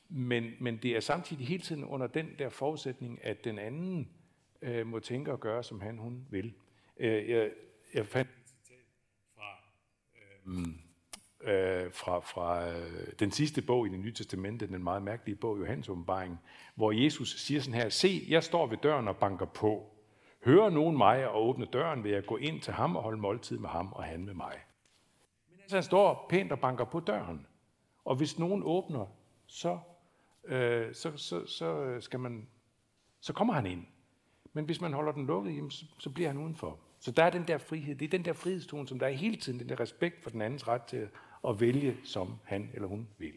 Men, 0.09 0.51
men 0.61 0.77
det 0.77 0.91
er 0.91 1.01
samtidig 1.01 1.47
hele 1.47 1.63
tiden 1.63 1.85
under 1.85 2.07
den 2.07 2.29
der 2.39 2.49
forudsætning, 2.49 3.25
at 3.25 3.45
den 3.45 3.59
anden 3.59 4.09
øh, 4.63 4.87
må 4.87 4.99
tænke 4.99 5.33
og 5.33 5.41
gøre, 5.41 5.63
som 5.63 5.81
han 5.81 5.99
hun 5.99 6.27
vil. 6.31 6.55
Øh, 6.97 7.31
jeg, 7.31 7.51
jeg 7.95 8.07
fandt 8.07 8.31
et 8.31 8.49
citat 8.49 8.87
fra, 9.35 9.59
øh, 10.15 10.53
mm, 10.53 10.81
øh, 11.49 11.93
fra, 11.93 12.21
fra 12.21 12.69
øh, 12.69 13.13
den 13.19 13.31
sidste 13.31 13.63
bog 13.63 13.87
i 13.87 13.91
det 13.91 13.99
nye 13.99 14.13
testamente, 14.13 14.67
den 14.67 14.85
meget 14.85 15.03
mærkelige 15.03 15.37
bog, 15.37 15.59
Johannes 15.61 15.89
åbenbaring, 15.89 16.39
hvor 16.75 16.93
Jesus 16.93 17.41
siger 17.41 17.61
sådan 17.61 17.81
her, 17.81 17.89
se, 17.89 18.27
jeg 18.29 18.45
står 18.45 18.67
ved 18.67 18.77
døren 18.77 19.09
og 19.09 19.17
banker 19.17 19.47
på. 19.47 19.91
Hører 20.45 20.71
nogen 20.71 20.97
mig 20.97 21.29
og 21.29 21.47
åbne 21.49 21.67
døren, 21.67 22.05
vil 22.05 22.13
jeg 22.13 22.27
gå 22.27 22.37
ind 22.37 22.61
til 22.61 22.73
ham 22.73 22.97
og 22.97 23.03
holde 23.03 23.21
måltid 23.21 23.59
med 23.59 23.69
ham 23.69 23.93
og 23.93 24.05
han 24.05 24.25
med 24.25 24.35
mig. 24.35 24.55
Men 25.51 25.61
altså, 25.61 25.77
han 25.77 25.83
står 25.83 26.27
pænt 26.31 26.53
og 26.53 26.61
banker 26.61 26.85
på 26.85 27.01
døren. 27.01 27.47
Og 28.05 28.17
hvis 28.17 28.39
nogen 28.39 28.63
åbner, 28.65 29.07
så, 29.47 29.79
øh, 30.45 30.95
så, 30.95 31.17
så, 31.17 31.47
så, 31.47 31.85
øh, 31.85 32.03
skal 32.03 32.21
man, 32.21 32.49
så 33.21 33.33
kommer 33.33 33.55
han 33.55 33.67
ind. 33.67 33.87
Men 34.53 34.65
hvis 34.65 34.81
man 34.81 34.93
holder 34.93 35.13
den 35.13 35.27
lukket, 35.27 35.57
jamen, 35.57 35.71
så, 35.71 35.85
så 35.99 36.11
bliver 36.11 36.29
han 36.29 36.39
udenfor. 36.39 36.79
Så 37.05 37.11
der 37.11 37.25
er 37.25 37.31
den 37.31 37.49
der 37.49 37.59
frihed, 37.59 37.95
det 37.95 38.05
er 38.05 38.11
den 38.11 38.25
der 38.25 38.33
frihedstone, 38.33 38.89
som 38.89 38.99
der 38.99 39.07
er 39.07 39.11
hele 39.11 39.37
tiden, 39.37 39.59
den 39.59 39.69
der 39.69 39.81
respekt 39.81 40.23
for 40.23 40.31
den 40.31 40.43
andens 40.43 40.69
ret 40.69 40.83
til 40.83 41.09
at 41.49 41.61
vælge, 41.61 41.97
som 42.05 42.35
han 42.45 42.71
eller 42.75 42.89
hun 42.89 43.09
vil. 43.19 43.33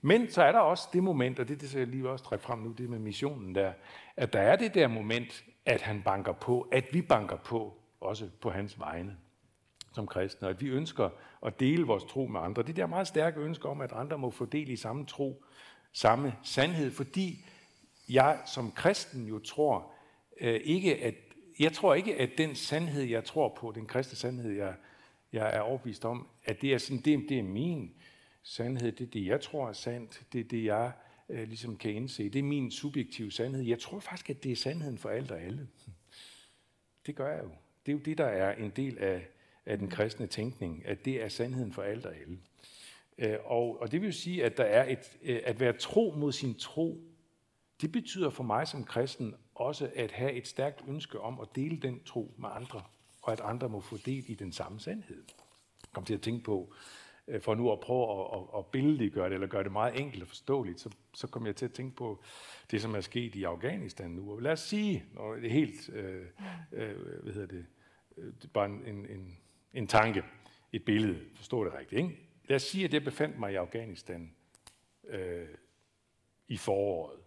Men 0.00 0.30
så 0.30 0.42
er 0.42 0.52
der 0.52 0.58
også 0.58 0.88
det 0.92 1.02
moment, 1.02 1.38
og 1.38 1.48
det 1.48 1.54
er 1.54 1.58
det, 1.58 1.74
jeg 1.74 1.86
lige 1.86 2.08
også 2.08 2.24
trække 2.24 2.44
frem 2.44 2.58
nu, 2.58 2.72
det 2.72 2.90
med 2.90 2.98
missionen 2.98 3.54
der, 3.54 3.72
at 4.16 4.32
der 4.32 4.40
er 4.40 4.56
det 4.56 4.74
der 4.74 4.88
moment, 4.88 5.44
at 5.66 5.82
han 5.82 6.02
banker 6.02 6.32
på, 6.32 6.68
at 6.72 6.84
vi 6.92 7.02
banker 7.02 7.36
på, 7.36 7.78
også 8.00 8.28
på 8.40 8.50
hans 8.50 8.80
vegne 8.80 9.16
som 9.94 10.06
kristne, 10.06 10.48
og 10.48 10.50
at 10.50 10.60
vi 10.60 10.68
ønsker 10.68 11.10
at 11.46 11.60
dele 11.60 11.86
vores 11.86 12.04
tro 12.04 12.26
med 12.26 12.40
andre. 12.40 12.62
Det 12.62 12.76
der 12.76 12.86
meget 12.86 13.06
stærke 13.06 13.40
ønske 13.40 13.68
om, 13.68 13.80
at 13.80 13.92
andre 13.92 14.18
må 14.18 14.30
få 14.30 14.44
del 14.44 14.70
i 14.70 14.76
samme 14.76 15.06
tro, 15.06 15.44
samme 15.92 16.34
sandhed, 16.42 16.90
fordi 16.90 17.44
jeg 18.08 18.38
som 18.46 18.72
kristen 18.72 19.26
jo 19.26 19.38
tror 19.38 19.92
øh, 20.40 20.60
ikke, 20.64 21.04
at 21.04 21.14
jeg 21.58 21.72
tror 21.72 21.94
ikke, 21.94 22.16
at 22.16 22.30
den 22.38 22.54
sandhed, 22.54 23.02
jeg 23.02 23.24
tror 23.24 23.54
på, 23.56 23.72
den 23.74 23.86
kristne 23.86 24.16
sandhed, 24.16 24.52
jeg, 24.52 24.74
jeg 25.32 25.56
er 25.56 25.60
overbevist 25.60 26.04
om, 26.04 26.26
at 26.44 26.62
det 26.62 26.74
er, 26.74 26.78
sådan, 26.78 27.00
det, 27.00 27.28
det 27.28 27.38
er 27.38 27.42
min 27.42 27.94
sandhed, 28.42 28.92
det 28.92 29.06
er 29.06 29.10
det, 29.10 29.26
jeg 29.26 29.40
tror 29.40 29.68
er 29.68 29.72
sandt, 29.72 30.22
det 30.32 30.40
er 30.40 30.44
det, 30.44 30.64
jeg 30.64 30.92
øh, 31.28 31.48
ligesom 31.48 31.76
kan 31.76 31.94
indse. 31.94 32.28
Det 32.28 32.38
er 32.38 32.42
min 32.42 32.70
subjektive 32.70 33.32
sandhed. 33.32 33.62
Jeg 33.62 33.78
tror 33.78 34.00
faktisk, 34.00 34.30
at 34.30 34.44
det 34.44 34.52
er 34.52 34.56
sandheden 34.56 34.98
for 34.98 35.08
alt 35.08 35.30
og 35.30 35.40
alle. 35.40 35.68
Det 37.06 37.16
gør 37.16 37.30
jeg 37.34 37.44
jo. 37.44 37.50
Det 37.86 37.92
er 37.92 37.96
jo 37.96 38.02
det, 38.04 38.18
der 38.18 38.26
er 38.26 38.54
en 38.64 38.70
del 38.70 38.98
af, 38.98 39.28
af 39.66 39.78
den 39.78 39.88
kristne 39.88 40.26
tænkning, 40.26 40.86
at 40.86 41.04
det 41.04 41.22
er 41.22 41.28
sandheden 41.28 41.72
for 41.72 41.82
alt 41.82 42.06
og 42.06 42.16
alle. 42.16 42.38
Øh, 43.18 43.36
og, 43.44 43.80
og 43.80 43.92
det 43.92 44.00
vil 44.00 44.06
jo 44.06 44.12
sige, 44.12 44.44
at 44.44 44.56
der 44.56 44.64
er 44.64 44.92
et, 44.92 45.18
øh, 45.22 45.40
at 45.44 45.60
være 45.60 45.72
tro 45.72 46.14
mod 46.16 46.32
sin 46.32 46.54
tro, 46.54 47.00
det 47.80 47.92
betyder 47.92 48.30
for 48.30 48.44
mig 48.44 48.68
som 48.68 48.84
kristen 48.84 49.34
også 49.60 49.90
at 49.94 50.12
have 50.12 50.32
et 50.32 50.46
stærkt 50.46 50.84
ønske 50.88 51.20
om 51.20 51.40
at 51.40 51.48
dele 51.54 51.76
den 51.76 52.04
tro 52.04 52.34
med 52.36 52.48
andre, 52.52 52.82
og 53.22 53.32
at 53.32 53.40
andre 53.40 53.68
må 53.68 53.80
få 53.80 53.96
del 53.96 54.24
i 54.30 54.34
den 54.34 54.52
samme 54.52 54.80
sandhed. 54.80 55.24
Jeg 55.82 55.92
kom 55.92 56.04
til 56.04 56.14
at 56.14 56.22
tænke 56.22 56.44
på, 56.44 56.74
øh, 57.28 57.40
for 57.40 57.54
nu 57.54 57.72
at 57.72 57.80
prøve 57.80 58.20
at, 58.20 58.38
at, 58.38 58.58
at 58.58 58.66
billedliggøre 58.66 59.28
det, 59.28 59.34
eller 59.34 59.46
gøre 59.46 59.64
det 59.64 59.72
meget 59.72 60.00
enkelt 60.00 60.22
og 60.22 60.28
forståeligt, 60.28 60.80
så, 60.80 60.90
så 61.14 61.26
kom 61.26 61.46
jeg 61.46 61.56
til 61.56 61.64
at 61.64 61.72
tænke 61.72 61.96
på 61.96 62.22
det, 62.70 62.82
som 62.82 62.94
er 62.94 63.00
sket 63.00 63.34
i 63.34 63.44
Afghanistan 63.44 64.10
nu. 64.10 64.32
Og 64.32 64.42
lad 64.42 64.52
os 64.52 64.60
sige, 64.60 65.04
og 65.16 65.36
det 65.36 65.46
er 65.46 65.50
helt, 65.50 65.88
øh, 65.88 66.26
øh, 66.72 67.22
hvad 67.22 67.32
hedder 67.32 67.46
det, 67.46 67.66
øh, 68.16 68.32
bare 68.52 68.66
en, 68.66 69.06
en, 69.06 69.38
en 69.74 69.86
tanke, 69.86 70.24
et 70.72 70.84
billede, 70.84 71.20
forstå 71.34 71.64
det 71.64 71.74
rigtigt, 71.74 72.02
ikke? 72.02 72.18
Lad 72.44 72.56
os 72.56 72.62
sige, 72.62 72.84
at 72.84 72.94
jeg 72.94 73.04
befandt 73.04 73.38
mig 73.38 73.52
i 73.52 73.56
Afghanistan 73.56 74.34
øh, 75.08 75.48
i 76.48 76.56
foråret, 76.56 77.20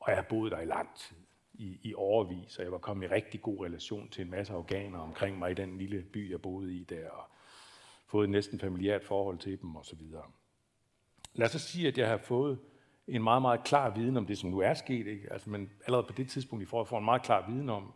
og 0.00 0.10
jeg 0.10 0.16
har 0.16 0.26
boet 0.30 0.52
der 0.52 0.60
i 0.60 0.64
lang 0.64 0.88
tid 0.96 1.16
i, 1.60 1.78
i 1.82 1.94
overvis, 1.94 2.58
og 2.58 2.64
jeg 2.64 2.72
var 2.72 2.78
kommet 2.78 3.06
i 3.06 3.14
rigtig 3.14 3.42
god 3.42 3.64
relation 3.64 4.08
til 4.08 4.24
en 4.24 4.30
masse 4.30 4.52
afghanere 4.52 5.02
omkring 5.02 5.38
mig 5.38 5.50
i 5.50 5.54
den 5.54 5.78
lille 5.78 6.02
by, 6.02 6.30
jeg 6.30 6.42
boede 6.42 6.74
i 6.74 6.84
der, 6.84 7.10
og 7.10 7.24
fået 8.06 8.24
et 8.24 8.30
næsten 8.30 8.58
familiært 8.58 9.04
forhold 9.04 9.38
til 9.38 9.60
dem 9.60 9.76
osv. 9.76 10.00
Lad 11.34 11.46
os 11.46 11.52
så 11.52 11.58
sige, 11.58 11.88
at 11.88 11.98
jeg 11.98 12.08
har 12.08 12.16
fået 12.16 12.58
en 13.08 13.22
meget, 13.22 13.42
meget 13.42 13.64
klar 13.64 13.94
viden 13.94 14.16
om 14.16 14.26
det, 14.26 14.38
som 14.38 14.50
nu 14.50 14.58
er 14.58 14.74
sket, 14.74 15.06
ikke? 15.06 15.32
Altså, 15.32 15.50
men 15.50 15.70
allerede 15.86 16.06
på 16.06 16.12
det 16.12 16.28
tidspunkt 16.28 16.62
i 16.62 16.66
forhold 16.66 16.86
får 16.86 16.98
en 16.98 17.04
meget 17.04 17.22
klar 17.22 17.50
viden 17.50 17.68
om, 17.68 17.92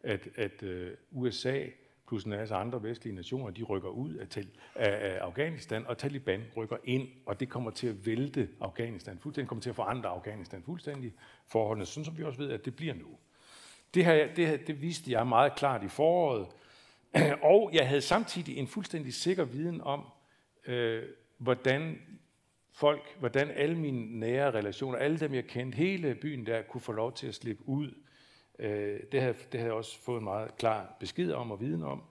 at, 0.00 0.28
at 0.34 0.62
øh, 0.62 0.96
USA 1.10 1.64
plus 2.06 2.24
en 2.24 2.30
masse 2.30 2.54
andre 2.54 2.82
vestlige 2.82 3.14
nationer, 3.14 3.50
de 3.50 3.62
rykker 3.62 3.88
ud 3.88 4.14
af, 4.14 4.28
til, 4.28 4.48
af, 4.74 5.10
af 5.10 5.18
Afghanistan, 5.20 5.86
og 5.86 5.98
Taliban 5.98 6.42
rykker 6.56 6.76
ind, 6.84 7.08
og 7.26 7.40
det 7.40 7.48
kommer 7.48 7.70
til 7.70 7.86
at 7.86 8.06
vælte 8.06 8.48
Afghanistan 8.60 9.18
fuldstændig, 9.18 9.48
kommer 9.48 9.62
til 9.62 9.70
at 9.70 9.76
forandre 9.76 10.08
Afghanistan 10.08 10.62
fuldstændig. 10.62 11.12
Forholdene, 11.46 11.86
sådan 11.86 12.04
som 12.04 12.18
vi 12.18 12.24
også 12.24 12.38
ved, 12.38 12.50
at 12.50 12.64
det 12.64 12.76
bliver 12.76 12.94
nu. 12.94 13.18
Det, 13.94 14.04
her, 14.04 14.34
det, 14.34 14.46
her, 14.46 14.56
det 14.56 14.82
viste 14.82 15.12
jeg 15.12 15.26
meget 15.26 15.54
klart 15.54 15.82
i 15.82 15.88
foråret, 15.88 16.46
og 17.52 17.70
jeg 17.72 17.88
havde 17.88 18.00
samtidig 18.00 18.56
en 18.56 18.66
fuldstændig 18.66 19.14
sikker 19.14 19.44
viden 19.44 19.80
om, 19.80 20.04
øh, 20.66 21.02
hvordan 21.38 21.98
folk, 22.72 23.16
hvordan 23.18 23.50
alle 23.50 23.78
mine 23.78 24.20
nære 24.20 24.50
relationer, 24.50 24.98
alle 24.98 25.18
dem 25.18 25.34
jeg 25.34 25.44
kendte, 25.44 25.76
hele 25.76 26.14
byen 26.14 26.46
der, 26.46 26.62
kunne 26.62 26.80
få 26.80 26.92
lov 26.92 27.12
til 27.12 27.26
at 27.26 27.34
slippe 27.34 27.68
ud. 27.68 27.94
Øh, 28.58 29.00
det, 29.12 29.20
havde, 29.20 29.34
det 29.52 29.60
havde 29.60 29.64
jeg 29.64 29.72
også 29.72 29.98
fået 29.98 30.18
en 30.18 30.24
meget 30.24 30.56
klar 30.56 30.96
besked 31.00 31.32
om 31.32 31.50
og 31.50 31.60
viden 31.60 31.82
om. 31.82 32.02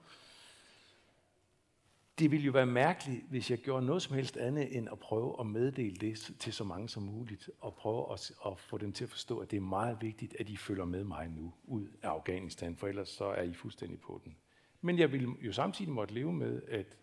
Det 2.18 2.30
ville 2.30 2.46
jo 2.46 2.52
være 2.52 2.66
mærkeligt, 2.66 3.24
hvis 3.30 3.50
jeg 3.50 3.58
gjorde 3.58 3.86
noget 3.86 4.02
som 4.02 4.16
helst 4.16 4.36
andet, 4.36 4.76
end 4.76 4.88
at 4.92 4.98
prøve 4.98 5.36
at 5.40 5.46
meddele 5.46 5.96
det 5.96 6.34
til 6.38 6.52
så 6.52 6.64
mange 6.64 6.88
som 6.88 7.02
muligt, 7.02 7.50
og 7.60 7.74
prøve 7.74 8.12
at, 8.12 8.32
at 8.46 8.58
få 8.58 8.78
dem 8.78 8.92
til 8.92 9.04
at 9.04 9.10
forstå, 9.10 9.38
at 9.38 9.50
det 9.50 9.56
er 9.56 9.60
meget 9.60 9.98
vigtigt, 10.00 10.36
at 10.40 10.48
I 10.48 10.56
følger 10.56 10.84
med 10.84 11.04
mig 11.04 11.28
nu 11.28 11.52
ud 11.64 11.88
af 12.02 12.08
Afghanistan, 12.08 12.76
for 12.76 12.88
ellers 12.88 13.08
så 13.08 13.24
er 13.24 13.42
I 13.42 13.52
fuldstændig 13.52 14.00
på 14.00 14.20
den. 14.24 14.36
Men 14.80 14.98
jeg 14.98 15.12
ville 15.12 15.34
jo 15.40 15.52
samtidig 15.52 15.92
måtte 15.92 16.14
leve 16.14 16.32
med, 16.32 16.62
at 16.68 16.96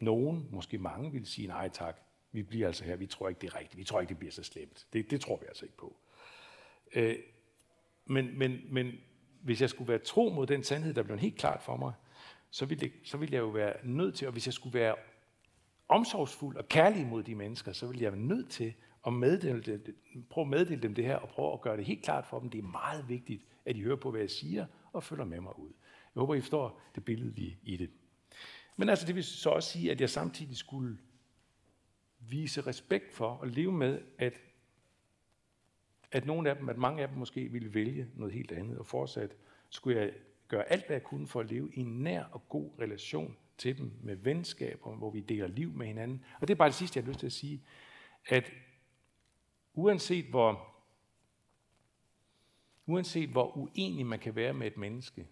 nogen, 0.00 0.48
måske 0.50 0.78
mange, 0.78 1.12
ville 1.12 1.26
sige, 1.26 1.48
nej 1.48 1.68
tak, 1.68 2.00
vi 2.32 2.42
bliver 2.42 2.66
altså 2.66 2.84
her, 2.84 2.96
vi 2.96 3.06
tror 3.06 3.28
ikke, 3.28 3.40
det 3.40 3.50
er 3.50 3.58
rigtigt, 3.58 3.78
vi 3.78 3.84
tror 3.84 4.00
ikke, 4.00 4.08
det 4.08 4.18
bliver 4.18 4.32
så 4.32 4.42
slemt. 4.42 4.86
Det, 4.92 5.10
det 5.10 5.20
tror 5.20 5.36
vi 5.36 5.46
altså 5.48 5.64
ikke 5.64 5.76
på. 5.76 5.96
Øh, 6.94 7.16
men, 8.06 8.38
men, 8.38 8.60
men 8.70 8.92
hvis 9.42 9.60
jeg 9.60 9.70
skulle 9.70 9.88
være 9.88 9.98
tro 9.98 10.28
mod 10.28 10.46
den 10.46 10.62
sandhed, 10.62 10.94
der 10.94 11.02
blev 11.02 11.18
helt 11.18 11.38
klart 11.38 11.62
for 11.62 11.76
mig, 11.76 11.92
så 12.50 12.66
ville, 12.66 12.80
det, 12.80 12.92
så 13.04 13.16
ville 13.16 13.34
jeg 13.34 13.40
jo 13.40 13.48
være 13.48 13.74
nødt 13.84 14.14
til, 14.14 14.26
og 14.26 14.32
hvis 14.32 14.46
jeg 14.46 14.54
skulle 14.54 14.78
være 14.78 14.94
omsorgsfuld 15.88 16.56
og 16.56 16.68
kærlig 16.68 17.06
mod 17.06 17.22
de 17.22 17.34
mennesker, 17.34 17.72
så 17.72 17.86
ville 17.86 18.02
jeg 18.02 18.12
være 18.12 18.20
nødt 18.20 18.50
til 18.50 18.74
at 19.06 19.12
meddele 19.12 19.62
dem, 19.62 19.96
prøve 20.30 20.44
at 20.44 20.50
meddele 20.50 20.82
dem 20.82 20.94
det 20.94 21.04
her, 21.04 21.16
og 21.16 21.28
prøve 21.28 21.52
at 21.52 21.60
gøre 21.60 21.76
det 21.76 21.84
helt 21.84 22.02
klart 22.02 22.26
for 22.26 22.40
dem. 22.40 22.50
Det 22.50 22.58
er 22.58 22.62
meget 22.62 23.08
vigtigt, 23.08 23.42
at 23.64 23.74
de 23.74 23.82
hører 23.82 23.96
på, 23.96 24.10
hvad 24.10 24.20
jeg 24.20 24.30
siger, 24.30 24.66
og 24.92 25.02
følger 25.02 25.24
med 25.24 25.40
mig 25.40 25.58
ud. 25.58 25.72
Jeg 26.14 26.20
håber, 26.20 26.34
I 26.34 26.40
forstår 26.40 26.80
det 26.94 27.04
billede 27.04 27.56
i 27.62 27.76
det. 27.76 27.90
Men 28.76 28.88
altså, 28.88 29.06
det 29.06 29.14
vil 29.14 29.24
så 29.24 29.50
også 29.50 29.70
sige, 29.70 29.90
at 29.90 30.00
jeg 30.00 30.10
samtidig 30.10 30.56
skulle 30.56 30.98
vise 32.18 32.60
respekt 32.60 33.14
for 33.14 33.28
og 33.28 33.48
leve 33.48 33.72
med, 33.72 34.00
at 34.18 34.32
at 36.12 36.26
nogle 36.26 36.50
af 36.50 36.56
dem, 36.56 36.68
at 36.68 36.78
mange 36.78 37.02
af 37.02 37.08
dem 37.08 37.18
måske 37.18 37.48
ville 37.48 37.74
vælge 37.74 38.08
noget 38.14 38.34
helt 38.34 38.52
andet, 38.52 38.78
og 38.78 38.86
fortsat 38.86 39.36
skulle 39.68 40.00
jeg 40.00 40.12
gøre 40.48 40.72
alt, 40.72 40.86
hvad 40.86 40.96
jeg 40.96 41.02
kunne 41.02 41.26
for 41.26 41.40
at 41.40 41.50
leve 41.50 41.74
i 41.74 41.80
en 41.80 42.02
nær 42.02 42.24
og 42.24 42.48
god 42.48 42.70
relation 42.80 43.36
til 43.58 43.78
dem, 43.78 43.92
med 44.02 44.16
venskaber, 44.16 44.96
hvor 44.96 45.10
vi 45.10 45.20
deler 45.20 45.46
liv 45.46 45.72
med 45.72 45.86
hinanden. 45.86 46.24
Og 46.40 46.48
det 46.48 46.54
er 46.54 46.58
bare 46.58 46.68
det 46.68 46.74
sidste, 46.74 46.98
jeg 46.98 47.04
har 47.04 47.08
lyst 47.08 47.20
til 47.20 47.26
at 47.26 47.32
sige, 47.32 47.62
at 48.28 48.52
uanset 49.74 50.24
hvor, 50.24 50.74
uanset 52.86 53.28
hvor 53.28 53.56
uenig 53.56 54.06
man 54.06 54.18
kan 54.18 54.36
være 54.36 54.52
med 54.52 54.66
et 54.66 54.76
menneske, 54.76 55.28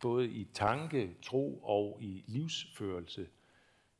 både 0.00 0.30
i 0.30 0.44
tanke, 0.44 1.16
tro 1.22 1.62
og 1.62 1.98
i 2.00 2.24
livsførelse, 2.26 3.28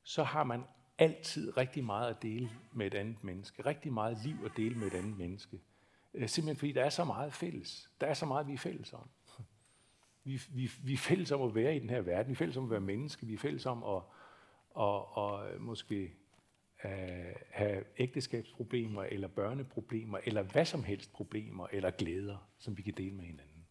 så 0.02 0.22
har 0.22 0.44
man 0.44 0.62
altid 0.98 1.56
rigtig 1.56 1.84
meget 1.84 2.10
at 2.10 2.22
dele 2.22 2.50
med 2.72 2.86
et 2.86 2.94
andet 2.94 3.24
menneske. 3.24 3.66
Rigtig 3.66 3.92
meget 3.92 4.18
liv 4.24 4.36
at 4.44 4.52
dele 4.56 4.74
med 4.74 4.86
et 4.86 4.94
andet 4.94 5.18
menneske. 5.18 5.60
Øh, 6.14 6.28
simpelthen 6.28 6.56
fordi 6.56 6.72
der 6.72 6.84
er 6.84 6.90
så 6.90 7.04
meget 7.04 7.32
fælles. 7.32 7.90
Der 8.00 8.06
er 8.06 8.14
så 8.14 8.26
meget, 8.26 8.46
vi 8.46 8.54
er 8.54 8.58
fælles 8.58 8.92
om. 8.92 9.08
Vi, 10.24 10.40
vi, 10.48 10.70
vi 10.84 10.92
er 10.92 10.98
fælles 10.98 11.30
om 11.30 11.42
at 11.42 11.54
være 11.54 11.76
i 11.76 11.78
den 11.78 11.90
her 11.90 12.00
verden. 12.00 12.28
Vi 12.28 12.32
er 12.32 12.36
fælles 12.36 12.56
om 12.56 12.64
at 12.64 12.70
være 12.70 12.80
menneske. 12.80 13.26
Vi 13.26 13.34
er 13.34 13.38
fælles 13.38 13.66
om 13.66 13.82
at, 13.82 14.02
og, 14.70 15.16
og 15.16 15.50
øh, 15.50 15.60
måske 15.60 16.14
uh, 16.84 16.90
have 17.50 17.84
ægteskabsproblemer, 17.98 19.02
eller 19.02 19.28
børneproblemer, 19.28 20.18
eller 20.24 20.42
hvad 20.42 20.64
som 20.64 20.84
helst 20.84 21.12
problemer, 21.12 21.66
eller 21.72 21.90
glæder, 21.90 22.48
som 22.58 22.76
vi 22.76 22.82
kan 22.82 22.94
dele 22.96 23.14
med 23.14 23.24
hinanden. 23.24 23.66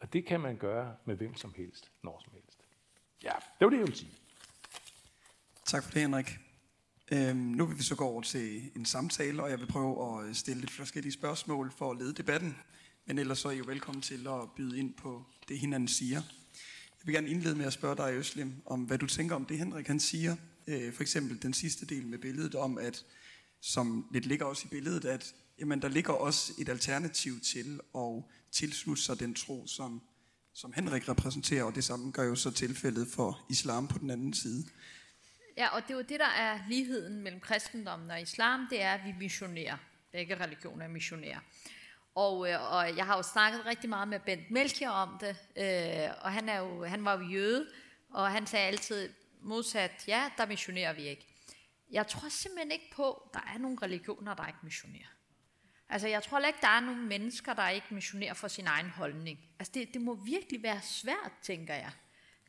Og 0.00 0.12
det 0.12 0.26
kan 0.26 0.40
man 0.40 0.56
gøre 0.56 0.96
med 1.04 1.16
hvem 1.16 1.34
som 1.34 1.54
helst, 1.56 1.90
når 2.02 2.20
som 2.24 2.32
helst. 2.32 2.64
Ja, 3.24 3.32
det 3.58 3.64
var 3.64 3.70
det, 3.70 3.76
jeg 3.76 3.86
ville 3.86 3.96
sige. 3.96 4.12
Tak 5.64 5.82
for 5.84 5.90
det, 5.90 6.02
Henrik. 6.02 6.47
Øhm, 7.12 7.36
nu 7.36 7.66
vil 7.66 7.78
vi 7.78 7.82
så 7.82 7.94
gå 7.94 8.04
over 8.04 8.22
til 8.22 8.70
en 8.76 8.86
samtale, 8.86 9.42
og 9.42 9.50
jeg 9.50 9.60
vil 9.60 9.66
prøve 9.66 10.20
at 10.20 10.28
øh, 10.28 10.34
stille 10.34 10.60
lidt 10.60 10.70
forskellige 10.70 11.12
spørgsmål 11.12 11.72
for 11.78 11.90
at 11.90 11.98
lede 11.98 12.12
debatten. 12.12 12.56
Men 13.06 13.18
ellers 13.18 13.38
så 13.38 13.48
er 13.48 13.52
I 13.52 13.56
jo 13.58 13.64
velkommen 13.66 14.02
til 14.02 14.26
at 14.26 14.50
byde 14.56 14.78
ind 14.78 14.94
på 14.94 15.24
det, 15.48 15.58
hinanden 15.58 15.88
siger. 15.88 16.22
Jeg 16.98 17.06
vil 17.06 17.14
gerne 17.14 17.28
indlede 17.28 17.56
med 17.56 17.64
at 17.64 17.72
spørge 17.72 17.96
dig, 17.96 18.14
Øslim, 18.14 18.52
om 18.66 18.80
hvad 18.80 18.98
du 18.98 19.06
tænker 19.06 19.36
om 19.36 19.44
det, 19.44 19.58
Henrik 19.58 19.86
han 19.86 20.00
siger. 20.00 20.36
Øh, 20.66 20.92
for 20.92 21.02
eksempel 21.02 21.42
den 21.42 21.54
sidste 21.54 21.86
del 21.86 22.06
med 22.06 22.18
billedet 22.18 22.54
om, 22.54 22.78
at 22.78 23.04
som 23.60 24.06
lidt 24.12 24.26
ligger 24.26 24.46
også 24.46 24.62
i 24.66 24.68
billedet, 24.68 25.04
at 25.04 25.34
jamen, 25.58 25.82
der 25.82 25.88
ligger 25.88 26.12
også 26.12 26.52
et 26.58 26.68
alternativ 26.68 27.40
til 27.40 27.80
at 27.96 28.22
tilslutte 28.52 29.02
sig 29.02 29.20
den 29.20 29.34
tro, 29.34 29.66
som, 29.66 30.02
som 30.54 30.72
Henrik 30.72 31.08
repræsenterer, 31.08 31.64
og 31.64 31.74
det 31.74 31.84
samme 31.84 32.10
gør 32.10 32.24
jo 32.24 32.34
så 32.34 32.50
tilfældet 32.50 33.08
for 33.08 33.46
islam 33.50 33.88
på 33.88 33.98
den 33.98 34.10
anden 34.10 34.34
side. 34.34 34.64
Ja, 35.58 35.68
og 35.68 35.82
det 35.82 35.90
er 35.90 35.94
jo 35.94 36.02
det, 36.02 36.20
der 36.20 36.28
er 36.28 36.58
ligheden 36.68 37.22
mellem 37.22 37.40
kristendommen 37.40 38.10
og 38.10 38.20
islam, 38.20 38.66
det 38.70 38.82
er, 38.82 38.94
at 38.94 39.04
vi 39.04 39.12
missionerer. 39.18 39.76
Begge 40.12 40.44
religioner 40.44 40.84
er 40.84 40.88
missionærer. 40.88 41.40
Og, 42.14 42.50
øh, 42.50 42.72
og 42.72 42.96
jeg 42.96 43.06
har 43.06 43.16
jo 43.16 43.22
snakket 43.22 43.66
rigtig 43.66 43.90
meget 43.90 44.08
med 44.08 44.20
Bent 44.20 44.50
Melchior 44.50 44.90
om 44.90 45.18
det, 45.20 45.36
øh, 45.56 46.10
og 46.20 46.32
han, 46.32 46.48
er 46.48 46.58
jo, 46.58 46.84
han 46.84 47.04
var 47.04 47.18
jo 47.18 47.28
jøde, 47.28 47.68
og 48.10 48.30
han 48.30 48.46
sagde 48.46 48.66
altid 48.66 49.12
modsat, 49.40 50.04
ja, 50.08 50.30
der 50.36 50.46
missionerer 50.46 50.92
vi 50.92 51.02
ikke. 51.02 51.26
Jeg 51.90 52.06
tror 52.06 52.28
simpelthen 52.28 52.72
ikke 52.72 52.90
på, 52.92 53.12
at 53.12 53.34
der 53.34 53.52
er 53.54 53.58
nogle 53.58 53.78
religioner, 53.82 54.34
der 54.34 54.46
ikke 54.46 54.58
missionerer. 54.62 55.08
Altså, 55.88 56.08
jeg 56.08 56.22
tror 56.22 56.38
ikke, 56.38 56.58
der 56.62 56.68
er 56.68 56.80
nogle 56.80 57.02
mennesker, 57.02 57.54
der 57.54 57.68
ikke 57.68 57.86
missionerer 57.90 58.34
for 58.34 58.48
sin 58.48 58.66
egen 58.66 58.90
holdning. 58.90 59.38
Altså, 59.58 59.72
det, 59.74 59.94
det 59.94 60.00
må 60.00 60.14
virkelig 60.14 60.62
være 60.62 60.80
svært, 60.82 61.32
tænker 61.42 61.74
jeg. 61.74 61.90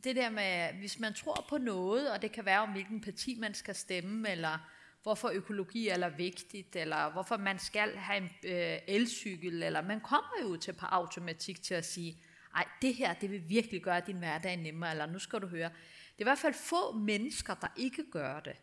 Det 0.03 0.15
der 0.15 0.29
med, 0.29 0.73
hvis 0.79 0.99
man 0.99 1.13
tror 1.13 1.45
på 1.49 1.57
noget, 1.57 2.11
og 2.11 2.21
det 2.21 2.31
kan 2.31 2.45
være 2.45 2.59
om 2.59 2.71
hvilken 2.71 3.01
parti 3.01 3.37
man 3.39 3.53
skal 3.53 3.75
stemme, 3.75 4.29
eller 4.29 4.57
hvorfor 5.03 5.29
økologi 5.29 5.87
er 5.87 6.09
vigtigt, 6.09 6.75
eller 6.75 7.11
hvorfor 7.11 7.37
man 7.37 7.59
skal 7.59 7.97
have 7.97 8.17
en 8.17 8.29
øh, 8.43 8.77
elcykel, 8.87 9.63
eller 9.63 9.81
man 9.81 10.01
kommer 10.01 10.33
jo 10.43 10.57
til 10.57 10.73
på 10.73 10.85
automatik 10.85 11.61
til 11.61 11.73
at 11.73 11.85
sige, 11.85 12.23
ej, 12.55 12.67
det 12.81 12.95
her, 12.95 13.13
det 13.13 13.31
vil 13.31 13.49
virkelig 13.49 13.81
gøre 13.81 14.01
din 14.07 14.17
hverdag 14.17 14.57
nemmere, 14.57 14.91
eller 14.91 15.05
nu 15.05 15.19
skal 15.19 15.41
du 15.41 15.47
høre. 15.47 15.69
Det 15.69 16.17
er 16.17 16.21
i 16.21 16.23
hvert 16.23 16.37
fald 16.37 16.53
få 16.53 16.91
mennesker, 16.91 17.53
der 17.53 17.67
ikke 17.77 18.11
gør 18.11 18.39
det. 18.39 18.55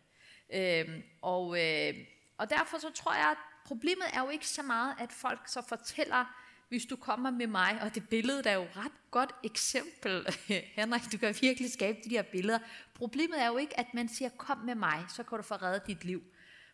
Øhm, 0.53 1.03
og, 1.21 1.63
øh, 1.63 1.93
og 2.37 2.49
derfor 2.49 2.77
så 2.77 2.91
tror 2.91 3.13
jeg, 3.13 3.31
at 3.31 3.37
problemet 3.65 4.05
er 4.13 4.21
jo 4.21 4.29
ikke 4.29 4.47
så 4.47 4.63
meget, 4.63 4.95
at 4.99 5.11
folk 5.11 5.47
så 5.47 5.61
fortæller, 5.69 6.46
hvis 6.69 6.85
du 6.85 6.95
kommer 6.95 7.31
med 7.31 7.47
mig, 7.47 7.81
og 7.81 7.95
det 7.95 8.09
billede 8.09 8.43
der 8.43 8.49
er 8.49 8.55
jo 8.55 8.67
ret 8.75 8.91
godt 9.11 9.35
eksempel, 9.43 10.27
Henrik, 10.77 11.01
du 11.11 11.17
kan 11.17 11.35
virkelig 11.41 11.71
skabe 11.71 11.97
de 12.03 12.09
her 12.09 12.21
billeder. 12.21 12.59
Problemet 12.93 13.41
er 13.41 13.47
jo 13.47 13.57
ikke, 13.57 13.79
at 13.79 13.93
man 13.93 14.09
siger, 14.09 14.29
kom 14.29 14.57
med 14.57 14.75
mig, 14.75 15.05
så 15.09 15.23
kan 15.23 15.37
du 15.37 15.43
få 15.43 15.55
reddet 15.55 15.87
dit 15.87 16.03
liv. 16.03 16.23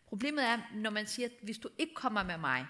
Problemet 0.06 0.44
er, 0.44 0.58
når 0.74 0.90
man 0.90 1.06
siger, 1.06 1.28
hvis 1.42 1.58
du 1.58 1.68
ikke 1.78 1.94
kommer 1.94 2.22
med 2.22 2.38
mig, 2.38 2.66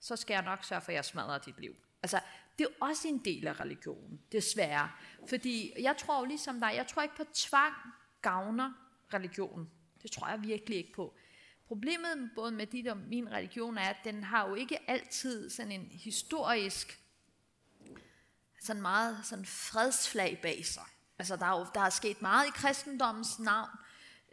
så 0.00 0.16
skal 0.16 0.34
jeg 0.34 0.42
nok 0.42 0.64
sørge 0.64 0.82
for, 0.82 0.92
at 0.92 0.96
jeg 0.96 1.04
smadrer 1.04 1.38
dit 1.38 1.60
liv. 1.60 1.76
Altså, 2.02 2.20
det 2.58 2.66
er 2.66 2.86
også 2.86 3.08
en 3.08 3.18
del 3.18 3.46
af 3.46 3.60
religionen, 3.60 4.20
desværre. 4.32 4.90
Fordi 5.28 5.72
jeg 5.80 5.96
tror 5.96 6.20
jo 6.20 6.24
ligesom 6.24 6.60
dig, 6.60 6.72
jeg 6.76 6.86
tror 6.86 7.02
ikke 7.02 7.16
på 7.16 7.24
tvang 7.34 7.74
gavner 8.22 8.72
religion. 9.14 9.70
Det 10.02 10.10
tror 10.10 10.28
jeg 10.28 10.42
virkelig 10.42 10.78
ikke 10.78 10.92
på. 10.92 11.14
Problemet 11.70 12.30
både 12.34 12.52
med 12.52 12.66
dit 12.66 12.88
og 12.88 12.96
min 12.96 13.32
religion 13.32 13.78
er, 13.78 13.88
at 13.88 13.96
den 14.04 14.24
har 14.24 14.48
jo 14.48 14.54
ikke 14.54 14.90
altid 14.90 15.50
sådan 15.50 15.72
en 15.72 15.88
historisk, 15.92 17.00
sådan 18.60 18.82
meget 18.82 19.18
sådan 19.22 19.44
fredsflag 19.44 20.38
bag 20.42 20.66
sig. 20.66 20.82
Altså 21.18 21.36
der 21.36 21.46
er 21.46 21.58
jo 21.58 21.66
der 21.74 21.80
er 21.80 21.90
sket 21.90 22.22
meget 22.22 22.46
i 22.46 22.50
kristendommens 22.50 23.38
navn. 23.38 23.68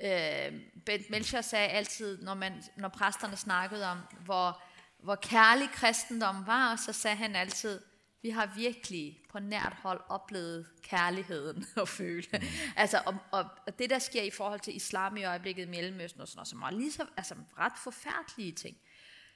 Øh, 0.03 0.61
Bent 0.85 1.09
Melcher 1.09 1.41
sagde 1.41 1.67
altid, 1.67 2.21
når, 2.21 2.33
man, 2.33 2.63
når 2.77 2.89
præsterne 2.89 3.37
snakkede 3.37 3.85
om, 3.91 3.97
hvor, 4.25 4.63
hvor 4.99 5.15
kærlig 5.15 5.69
kristendom 5.69 6.47
var, 6.47 6.75
så 6.75 6.93
sagde 6.93 7.17
han 7.17 7.35
altid, 7.35 7.81
vi 8.21 8.29
har 8.29 8.53
virkelig 8.55 9.23
på 9.29 9.39
nært 9.39 9.73
hold 9.73 10.01
oplevet 10.09 10.67
kærligheden 10.81 11.65
og 11.81 11.87
føle. 11.87 12.27
Mm. 12.33 12.39
altså, 12.75 13.01
og, 13.05 13.15
og, 13.31 13.45
og 13.67 13.79
det, 13.79 13.89
der 13.89 13.99
sker 13.99 14.21
i 14.21 14.29
forhold 14.29 14.59
til 14.59 14.75
islam 14.75 15.17
i 15.17 15.23
øjeblikket 15.23 15.65
i 15.65 15.69
Mellemøsten 15.69 16.21
og 16.21 16.27
sådan 16.27 16.37
noget, 16.37 16.47
som 16.47 16.61
er 16.61 16.71
ligesom, 16.71 17.09
altså, 17.17 17.35
ret 17.57 17.77
forfærdelige 17.83 18.51
ting. 18.51 18.77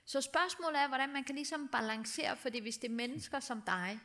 Så 0.06 0.22
spørgsmålet 0.22 0.80
er, 0.80 0.88
hvordan 0.88 1.14
man 1.14 1.24
kan 1.24 1.36
ligesom 1.36 1.68
balancere, 1.68 2.38
fordi 2.38 2.60
hvis 2.60 2.78
det 2.78 2.92
er 2.92 2.96
mennesker 2.96 3.40
som 3.40 3.62
dig, 3.62 4.00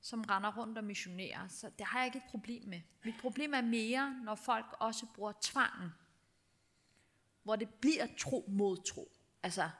som 0.00 0.22
render 0.22 0.56
rundt 0.56 0.78
og 0.78 0.84
missionerer, 0.84 1.48
så 1.48 1.70
det 1.78 1.86
har 1.86 1.98
jeg 1.98 2.06
ikke 2.06 2.18
et 2.18 2.30
problem 2.30 2.68
med. 2.68 2.80
Mit 3.04 3.14
problem 3.20 3.54
er 3.54 3.60
mere, 3.60 4.20
når 4.24 4.34
folk 4.34 4.66
også 4.80 5.06
bruger 5.14 5.32
tvangen, 5.40 5.90
hvor 7.42 7.56
det 7.56 7.68
bliver 7.68 8.06
tro 8.18 8.44
mod 8.48 8.76
tro. 8.84 9.12
Altså, 9.42 9.70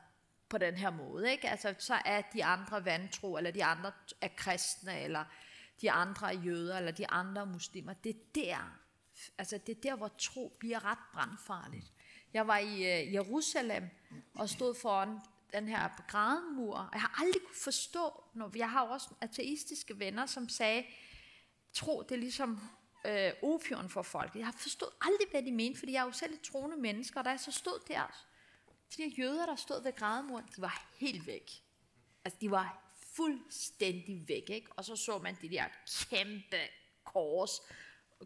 på 0.49 0.59
den 0.59 0.75
her 0.75 0.91
måde. 0.91 1.33
Ikke? 1.33 1.49
Altså, 1.49 1.75
så 1.79 1.95
er 2.05 2.23
de 2.35 2.45
andre 2.45 2.85
vantro, 2.85 3.37
eller 3.37 3.51
de 3.51 3.65
andre 3.65 3.93
er 4.21 4.29
kristne, 4.37 5.01
eller 5.01 5.25
de 5.81 5.91
andre 5.91 6.35
er 6.35 6.39
jøder, 6.39 6.79
eller 6.79 6.91
de 6.91 7.11
andre 7.11 7.43
er 7.43 7.47
muslimer. 7.47 7.93
Det 7.93 8.11
er 8.11 8.21
der, 8.35 8.79
altså 9.39 9.59
det 9.59 9.77
er 9.77 9.81
der, 9.81 9.97
hvor 9.97 10.11
tro 10.19 10.57
bliver 10.59 10.85
ret 10.85 10.99
brandfarligt. 11.13 11.93
Jeg 12.35 12.47
var 12.47 12.59
i 12.59 12.75
uh, 12.75 13.15
Jerusalem 13.15 13.91
og 14.35 14.49
stod 14.49 14.75
foran 14.75 15.21
den 15.53 15.69
her 15.69 15.89
grædemur, 16.09 16.77
og 16.77 16.89
jeg 16.93 17.01
har 17.01 17.23
aldrig 17.23 17.43
kunne 17.43 17.63
forstå, 17.65 18.25
når 18.35 18.51
jeg 18.57 18.71
har 18.71 18.83
også 18.83 19.09
ateistiske 19.21 19.99
venner, 19.99 20.27
som 20.27 20.49
sagde, 20.49 20.85
tro, 21.73 22.03
det 22.03 22.13
er 22.13 22.19
ligesom 22.19 22.61
øh, 23.07 23.33
opion 23.43 23.89
for 23.89 24.03
folk. 24.03 24.37
Jeg 24.37 24.45
har 24.45 24.55
forstået 24.59 24.91
aldrig, 25.01 25.27
hvad 25.31 25.43
de 25.43 25.53
mente, 25.53 25.79
fordi 25.79 25.93
jeg 25.93 26.01
er 26.01 26.05
jo 26.05 26.13
selv 26.13 26.35
et 26.35 26.41
troende 26.41 26.77
menneske, 26.77 27.19
og 27.19 27.25
da 27.25 27.31
jeg 27.31 27.41
så 27.41 27.53
stod 27.53 27.81
der, 27.89 28.27
de 28.97 29.03
der 29.03 29.09
jøder, 29.19 29.47
der 29.47 29.57
stod 29.57 29.83
ved 29.83 29.93
grædemuren, 29.97 30.45
de 30.57 30.61
var 30.61 30.89
helt 30.97 31.27
væk. 31.27 31.51
Altså, 32.25 32.39
de 32.41 32.51
var 32.51 32.95
fuldstændig 33.17 34.29
væk, 34.29 34.51
ikke? 34.51 34.73
Og 34.73 34.85
så 34.85 34.97
så 34.97 35.19
man 35.19 35.37
de 35.43 35.49
der 35.49 35.65
kæmpe 36.11 36.57
kors, 37.05 37.51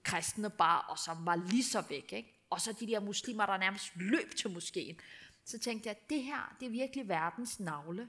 kristne 0.03 0.51
bare, 0.51 0.83
og 0.83 0.99
som 0.99 1.27
var 1.27 1.37
lige 1.37 1.65
så 1.65 1.81
væk, 1.81 2.13
ikke? 2.13 2.47
Og 2.51 2.61
så 2.61 2.73
de 2.73 2.87
der 2.87 3.01
muslimer, 3.01 3.47
der 3.47 3.57
nærmest 3.57 3.97
løb 3.97 4.35
til 4.37 4.51
moskeen. 4.51 5.01
Så 5.45 5.59
tænkte 5.59 5.89
jeg, 5.89 5.97
at 5.97 6.11
det 6.11 6.23
her, 6.23 6.57
det 6.61 6.67
er 6.67 6.71
virkelig 6.71 7.09
verdens 7.09 7.61
navle. 7.61 8.09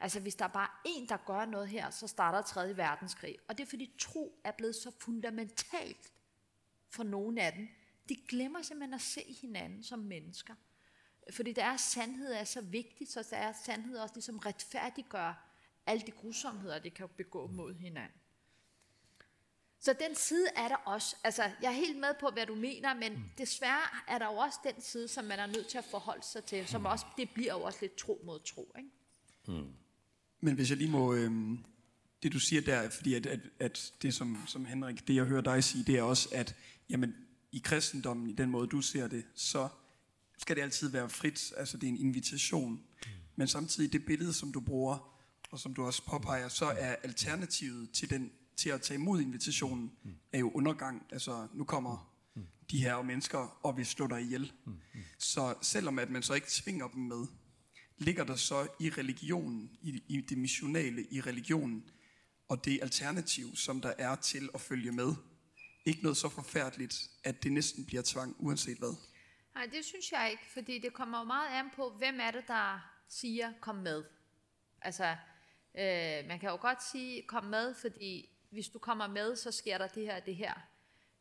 Altså 0.00 0.20
hvis 0.20 0.34
der 0.34 0.44
er 0.44 0.48
bare 0.48 0.68
en, 0.84 1.08
der 1.08 1.16
gør 1.16 1.44
noget 1.44 1.68
her, 1.68 1.90
så 1.90 2.06
starter 2.06 2.42
3. 2.42 2.76
verdenskrig. 2.76 3.38
Og 3.48 3.58
det 3.58 3.64
er 3.64 3.70
fordi 3.70 3.94
tro 3.98 4.40
er 4.44 4.52
blevet 4.52 4.74
så 4.74 4.92
fundamentalt 5.00 6.12
for 6.90 7.02
nogen 7.02 7.38
af 7.38 7.52
dem. 7.52 7.68
De 8.08 8.16
glemmer 8.28 8.62
simpelthen 8.62 8.94
at 8.94 9.00
se 9.00 9.36
hinanden 9.40 9.82
som 9.82 9.98
mennesker. 9.98 10.54
Fordi 11.30 11.52
der 11.52 11.64
er 11.64 11.76
sandhed 11.76 12.32
er 12.32 12.44
så 12.44 12.60
vigtigt, 12.60 13.10
så 13.10 13.26
der 13.30 13.36
er 13.36 13.52
sandhed 13.64 13.98
også 13.98 14.14
ligesom 14.14 14.38
retfærdiggør 14.38 15.48
alle 15.86 16.02
de 16.06 16.10
grusomheder, 16.10 16.78
de 16.78 16.90
kan 16.90 17.08
begå 17.16 17.46
mod 17.46 17.74
hinanden. 17.74 18.20
Så 19.80 19.92
den 20.08 20.14
side 20.16 20.46
er 20.56 20.68
der 20.68 20.76
også. 20.76 21.16
Altså, 21.24 21.42
jeg 21.62 21.68
er 21.68 21.76
helt 21.76 21.98
med 21.98 22.14
på, 22.20 22.30
hvad 22.32 22.46
du 22.46 22.54
mener, 22.54 22.94
men 22.94 23.12
mm. 23.12 23.22
desværre 23.38 23.82
er 24.08 24.18
der 24.18 24.26
jo 24.26 24.36
også 24.36 24.58
den 24.64 24.82
side, 24.82 25.08
som 25.08 25.24
man 25.24 25.38
er 25.38 25.46
nødt 25.46 25.68
til 25.68 25.78
at 25.78 25.84
forholde 25.84 26.24
sig 26.24 26.44
til, 26.44 26.66
som 26.66 26.86
også, 26.86 27.06
det 27.16 27.30
bliver 27.34 27.52
jo 27.52 27.62
også 27.62 27.78
lidt 27.80 27.96
tro 27.96 28.20
mod 28.24 28.40
tro. 28.44 28.74
Ikke? 28.78 28.90
Mm. 29.48 29.72
Men 30.40 30.54
hvis 30.54 30.70
jeg 30.70 30.78
lige 30.78 30.90
må, 30.90 31.14
øh, 31.14 31.30
det 32.22 32.32
du 32.32 32.38
siger 32.38 32.62
der, 32.62 32.90
fordi 32.90 33.14
at, 33.14 33.26
at, 33.26 33.40
at 33.58 33.92
det 34.02 34.14
som, 34.14 34.38
som 34.46 34.64
Henrik, 34.64 35.08
det 35.08 35.14
jeg 35.14 35.24
hører 35.24 35.42
dig 35.42 35.64
sige, 35.64 35.84
det 35.84 35.98
er 35.98 36.02
også, 36.02 36.28
at 36.32 36.56
jamen, 36.88 37.14
i 37.52 37.58
kristendommen, 37.64 38.30
i 38.30 38.32
den 38.32 38.50
måde 38.50 38.66
du 38.66 38.80
ser 38.80 39.08
det, 39.08 39.24
så 39.34 39.68
skal 40.42 40.56
det 40.56 40.62
altid 40.62 40.88
være 40.88 41.08
frit, 41.08 41.52
altså 41.56 41.76
det 41.76 41.84
er 41.86 41.88
en 41.88 42.00
invitation. 42.00 42.72
Mm. 42.72 43.10
Men 43.36 43.48
samtidig 43.48 43.92
det 43.92 44.04
billede, 44.06 44.32
som 44.32 44.52
du 44.52 44.60
bruger, 44.60 45.18
og 45.50 45.58
som 45.58 45.74
du 45.74 45.84
også 45.84 46.02
påpeger, 46.06 46.48
så 46.48 46.64
er 46.66 46.96
alternativet 47.02 47.90
til, 47.90 48.10
den, 48.10 48.30
til 48.56 48.70
at 48.70 48.82
tage 48.82 48.98
imod 48.98 49.20
invitationen, 49.20 49.92
mm. 50.04 50.10
er 50.32 50.38
jo 50.38 50.50
undergang. 50.54 51.06
Altså 51.10 51.48
nu 51.54 51.64
kommer 51.64 52.12
mm. 52.34 52.42
de 52.70 52.78
her 52.78 53.02
mennesker 53.02 53.58
og 53.66 53.76
vil 53.76 53.86
slå 53.86 54.06
dig 54.06 54.20
ihjel. 54.22 54.52
Mm. 54.64 54.72
Mm. 54.72 55.00
Så 55.18 55.54
selvom 55.62 55.98
at 55.98 56.10
man 56.10 56.22
så 56.22 56.34
ikke 56.34 56.46
tvinger 56.50 56.88
dem 56.88 57.02
med, 57.02 57.26
ligger 57.98 58.24
der 58.24 58.36
så 58.36 58.66
i 58.80 58.90
religionen, 58.90 59.70
i, 59.82 60.02
i 60.08 60.20
det 60.20 60.38
missionale 60.38 61.06
i 61.10 61.20
religionen, 61.20 61.84
og 62.48 62.64
det 62.64 62.78
alternativ, 62.82 63.56
som 63.56 63.80
der 63.80 63.92
er 63.98 64.14
til 64.16 64.48
at 64.54 64.60
følge 64.60 64.92
med, 64.92 65.14
ikke 65.86 66.02
noget 66.02 66.16
så 66.16 66.28
forfærdeligt, 66.28 67.10
at 67.24 67.42
det 67.42 67.52
næsten 67.52 67.84
bliver 67.84 68.02
tvang, 68.06 68.36
uanset 68.38 68.78
hvad. 68.78 68.96
Nej, 69.54 69.66
det 69.66 69.84
synes 69.84 70.12
jeg 70.12 70.30
ikke, 70.30 70.46
fordi 70.52 70.78
det 70.78 70.92
kommer 70.92 71.18
jo 71.18 71.24
meget 71.24 71.58
an 71.58 71.70
på, 71.70 71.90
hvem 71.90 72.20
er 72.20 72.30
det, 72.30 72.48
der 72.48 72.92
siger, 73.08 73.52
kom 73.60 73.74
med. 73.74 74.04
Altså, 74.82 75.16
øh, 75.74 76.26
man 76.28 76.38
kan 76.40 76.50
jo 76.50 76.58
godt 76.60 76.82
sige, 76.82 77.22
kom 77.22 77.44
med, 77.44 77.74
fordi 77.74 78.28
hvis 78.50 78.68
du 78.68 78.78
kommer 78.78 79.06
med, 79.06 79.36
så 79.36 79.50
sker 79.50 79.78
der 79.78 79.86
det 79.86 80.02
her 80.02 80.16
og 80.16 80.26
det 80.26 80.36
her. 80.36 80.54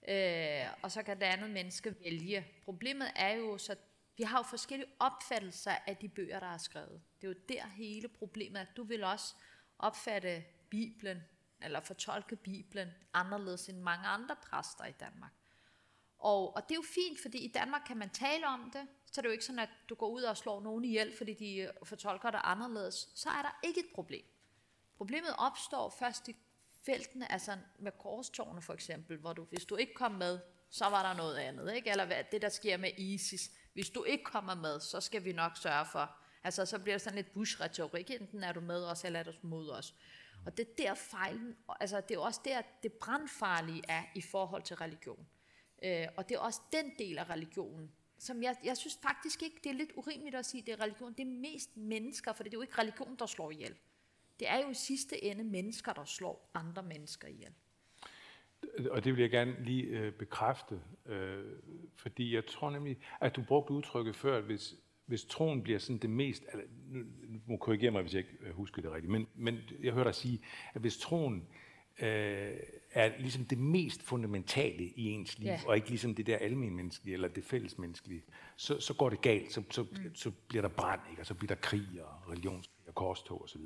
Øh, 0.07 0.73
og 0.81 0.91
så 0.91 1.03
kan 1.03 1.19
det 1.19 1.25
andet 1.25 1.49
menneske 1.49 1.95
vælge. 2.03 2.47
Problemet 2.63 3.11
er 3.15 3.33
jo, 3.33 3.57
så 3.57 3.75
vi 4.17 4.23
har 4.23 4.39
jo 4.39 4.43
forskellige 4.43 4.91
opfattelser 4.99 5.71
af 5.87 5.97
de 5.97 6.09
bøger, 6.09 6.39
der 6.39 6.47
er 6.47 6.57
skrevet. 6.57 7.01
Det 7.21 7.27
er 7.27 7.31
jo 7.31 7.39
der 7.49 7.67
hele 7.67 8.07
problemet 8.07 8.61
er. 8.61 8.65
Du 8.77 8.83
vil 8.83 9.03
også 9.03 9.35
opfatte 9.79 10.43
Bibelen, 10.69 11.23
eller 11.61 11.79
fortolke 11.79 12.35
Bibelen, 12.35 12.89
anderledes 13.13 13.69
end 13.69 13.77
mange 13.77 14.07
andre 14.07 14.35
præster 14.35 14.85
i 14.85 14.91
Danmark. 14.91 15.31
Og, 16.21 16.55
og 16.55 16.63
det 16.63 16.71
er 16.71 16.75
jo 16.75 16.85
fint, 16.93 17.21
fordi 17.21 17.37
i 17.37 17.51
Danmark 17.51 17.81
kan 17.87 17.97
man 17.97 18.09
tale 18.09 18.47
om 18.47 18.71
det, 18.73 18.87
så 19.11 19.19
er 19.19 19.21
det 19.21 19.29
jo 19.29 19.31
ikke 19.31 19.45
sådan, 19.45 19.59
at 19.59 19.69
du 19.89 19.95
går 19.95 20.07
ud 20.07 20.21
og 20.21 20.37
slår 20.37 20.61
nogen 20.61 20.85
ihjel, 20.85 21.17
fordi 21.17 21.33
de 21.33 21.55
øh, 21.55 21.69
fortolker 21.83 22.31
det 22.31 22.39
anderledes. 22.43 23.09
Så 23.15 23.29
er 23.29 23.41
der 23.41 23.59
ikke 23.63 23.79
et 23.79 23.95
problem. 23.95 24.25
Problemet 24.97 25.35
opstår 25.37 25.95
først 25.99 26.27
i 26.27 26.35
feltene, 26.85 27.31
altså 27.31 27.57
med 27.79 27.91
korstårne 27.99 28.61
for 28.61 28.73
eksempel, 28.73 29.17
hvor 29.17 29.33
du, 29.33 29.43
hvis 29.43 29.65
du 29.65 29.75
ikke 29.75 29.93
kom 29.93 30.11
med, 30.11 30.39
så 30.69 30.85
var 30.85 31.03
der 31.03 31.17
noget 31.17 31.37
andet, 31.37 31.73
ikke? 31.75 31.89
Eller 31.89 32.05
hvad, 32.05 32.23
det, 32.31 32.41
der 32.41 32.49
sker 32.49 32.77
med 32.77 32.99
ISIS. 32.99 33.51
Hvis 33.73 33.89
du 33.89 34.03
ikke 34.03 34.23
kommer 34.23 34.55
med, 34.55 34.79
så 34.79 35.01
skal 35.01 35.23
vi 35.23 35.31
nok 35.33 35.57
sørge 35.57 35.85
for. 35.91 36.17
Altså, 36.43 36.65
så 36.65 36.79
bliver 36.79 36.93
det 36.93 37.01
sådan 37.01 37.15
lidt 37.15 37.33
Bush-retorik. 37.33 38.11
Enten 38.11 38.43
er 38.43 38.51
du 38.51 38.61
med 38.61 38.85
os, 38.85 39.03
eller 39.03 39.19
er 39.19 39.23
du 39.23 39.33
mod 39.41 39.69
os. 39.69 39.95
Og 40.45 40.57
det 40.57 40.67
er 40.67 40.73
der 40.77 40.93
fejlen, 40.93 41.57
altså 41.79 42.01
det 42.01 42.15
er 42.15 42.19
også 42.19 42.41
der, 42.45 42.61
det 42.83 42.93
brandfarlige 42.93 43.83
er 43.87 44.03
i 44.15 44.21
forhold 44.21 44.63
til 44.63 44.75
religion. 44.75 45.27
Øh, 45.81 46.07
og 46.17 46.29
det 46.29 46.35
er 46.35 46.39
også 46.39 46.61
den 46.71 46.91
del 46.99 47.17
af 47.17 47.29
religionen, 47.29 47.91
som 48.17 48.43
jeg, 48.43 48.55
jeg 48.63 48.77
synes 48.77 48.99
faktisk 49.01 49.43
ikke, 49.43 49.55
det 49.63 49.69
er 49.69 49.73
lidt 49.73 49.91
urimeligt 49.95 50.35
at 50.35 50.45
sige, 50.45 50.63
det 50.65 50.73
er 50.73 50.81
religion. 50.83 51.13
Det 51.13 51.21
er 51.21 51.31
mest 51.31 51.77
mennesker, 51.77 52.33
for 52.33 52.43
det 52.43 52.53
er 52.53 52.57
jo 52.57 52.61
ikke 52.61 52.77
religion, 52.81 53.15
der 53.19 53.25
slår 53.25 53.51
ihjel. 53.51 53.75
Det 54.39 54.49
er 54.49 54.57
jo 54.57 54.69
i 54.69 54.73
sidste 54.73 55.23
ende 55.23 55.43
mennesker, 55.43 55.93
der 55.93 56.05
slår 56.05 56.49
andre 56.53 56.83
mennesker 56.83 57.27
ihjel. 57.27 57.53
Og 58.89 59.03
det 59.03 59.13
vil 59.13 59.21
jeg 59.21 59.29
gerne 59.29 59.63
lige 59.63 59.83
øh, 59.83 60.13
bekræfte, 60.13 60.81
øh, 61.05 61.45
fordi 61.95 62.35
jeg 62.35 62.45
tror 62.45 62.69
nemlig, 62.69 62.97
at 63.21 63.35
du 63.35 63.43
brugte 63.43 63.73
udtrykket 63.73 64.15
før, 64.15 64.37
at 64.37 64.43
hvis, 64.43 64.75
hvis 65.05 65.25
troen 65.25 65.63
bliver 65.63 65.79
sådan 65.79 65.97
det 65.97 66.09
mest, 66.09 66.43
altså, 66.53 66.67
nu, 66.87 66.99
nu 67.27 67.39
må 67.47 67.57
korrigere 67.57 67.91
mig, 67.91 68.01
hvis 68.01 68.13
jeg 68.13 68.19
ikke 68.19 68.37
øh, 68.41 68.53
husker 68.53 68.81
det 68.81 68.91
rigtigt, 68.91 69.11
men, 69.11 69.27
men 69.35 69.59
jeg 69.83 69.93
hører 69.93 70.03
dig 70.03 70.15
sige, 70.15 70.41
at 70.73 70.81
hvis 70.81 70.97
troen 70.97 71.47
øh, 72.01 72.51
er 72.93 73.11
ligesom 73.19 73.45
det 73.45 73.57
mest 73.57 74.03
fundamentale 74.03 74.83
i 74.83 75.09
ens 75.09 75.39
liv, 75.39 75.47
ja. 75.47 75.59
og 75.67 75.75
ikke 75.75 75.89
ligesom 75.89 76.15
det 76.15 76.25
der 76.25 76.37
almenmenneskelige 76.37 77.13
eller 77.13 77.27
det 77.27 77.43
fællesmenneskelige, 77.43 78.23
så, 78.55 78.79
så 78.79 78.93
går 78.93 79.09
det 79.09 79.21
galt, 79.21 79.53
så, 79.53 79.63
så, 79.69 79.83
mm. 79.83 80.15
så 80.15 80.31
bliver 80.47 80.61
der 80.61 80.69
brand, 80.69 81.01
ikke? 81.09 81.21
og 81.21 81.25
så 81.25 81.33
bliver 81.33 81.47
der 81.47 81.61
krig 81.61 81.87
og 82.03 82.31
religionskrig 82.31 82.87
og 82.87 82.95
korstog 82.95 83.43
osv. 83.43 83.61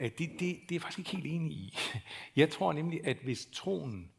Øh, 0.00 0.10
det, 0.10 0.18
det, 0.18 0.40
det 0.40 0.46
er 0.46 0.56
jeg 0.70 0.82
faktisk 0.82 0.98
ikke 0.98 1.10
helt 1.10 1.26
enig 1.26 1.52
i. 1.52 1.78
Jeg 2.36 2.50
tror 2.50 2.72
nemlig, 2.72 3.06
at 3.06 3.16
hvis 3.16 3.48
troen, 3.52 4.10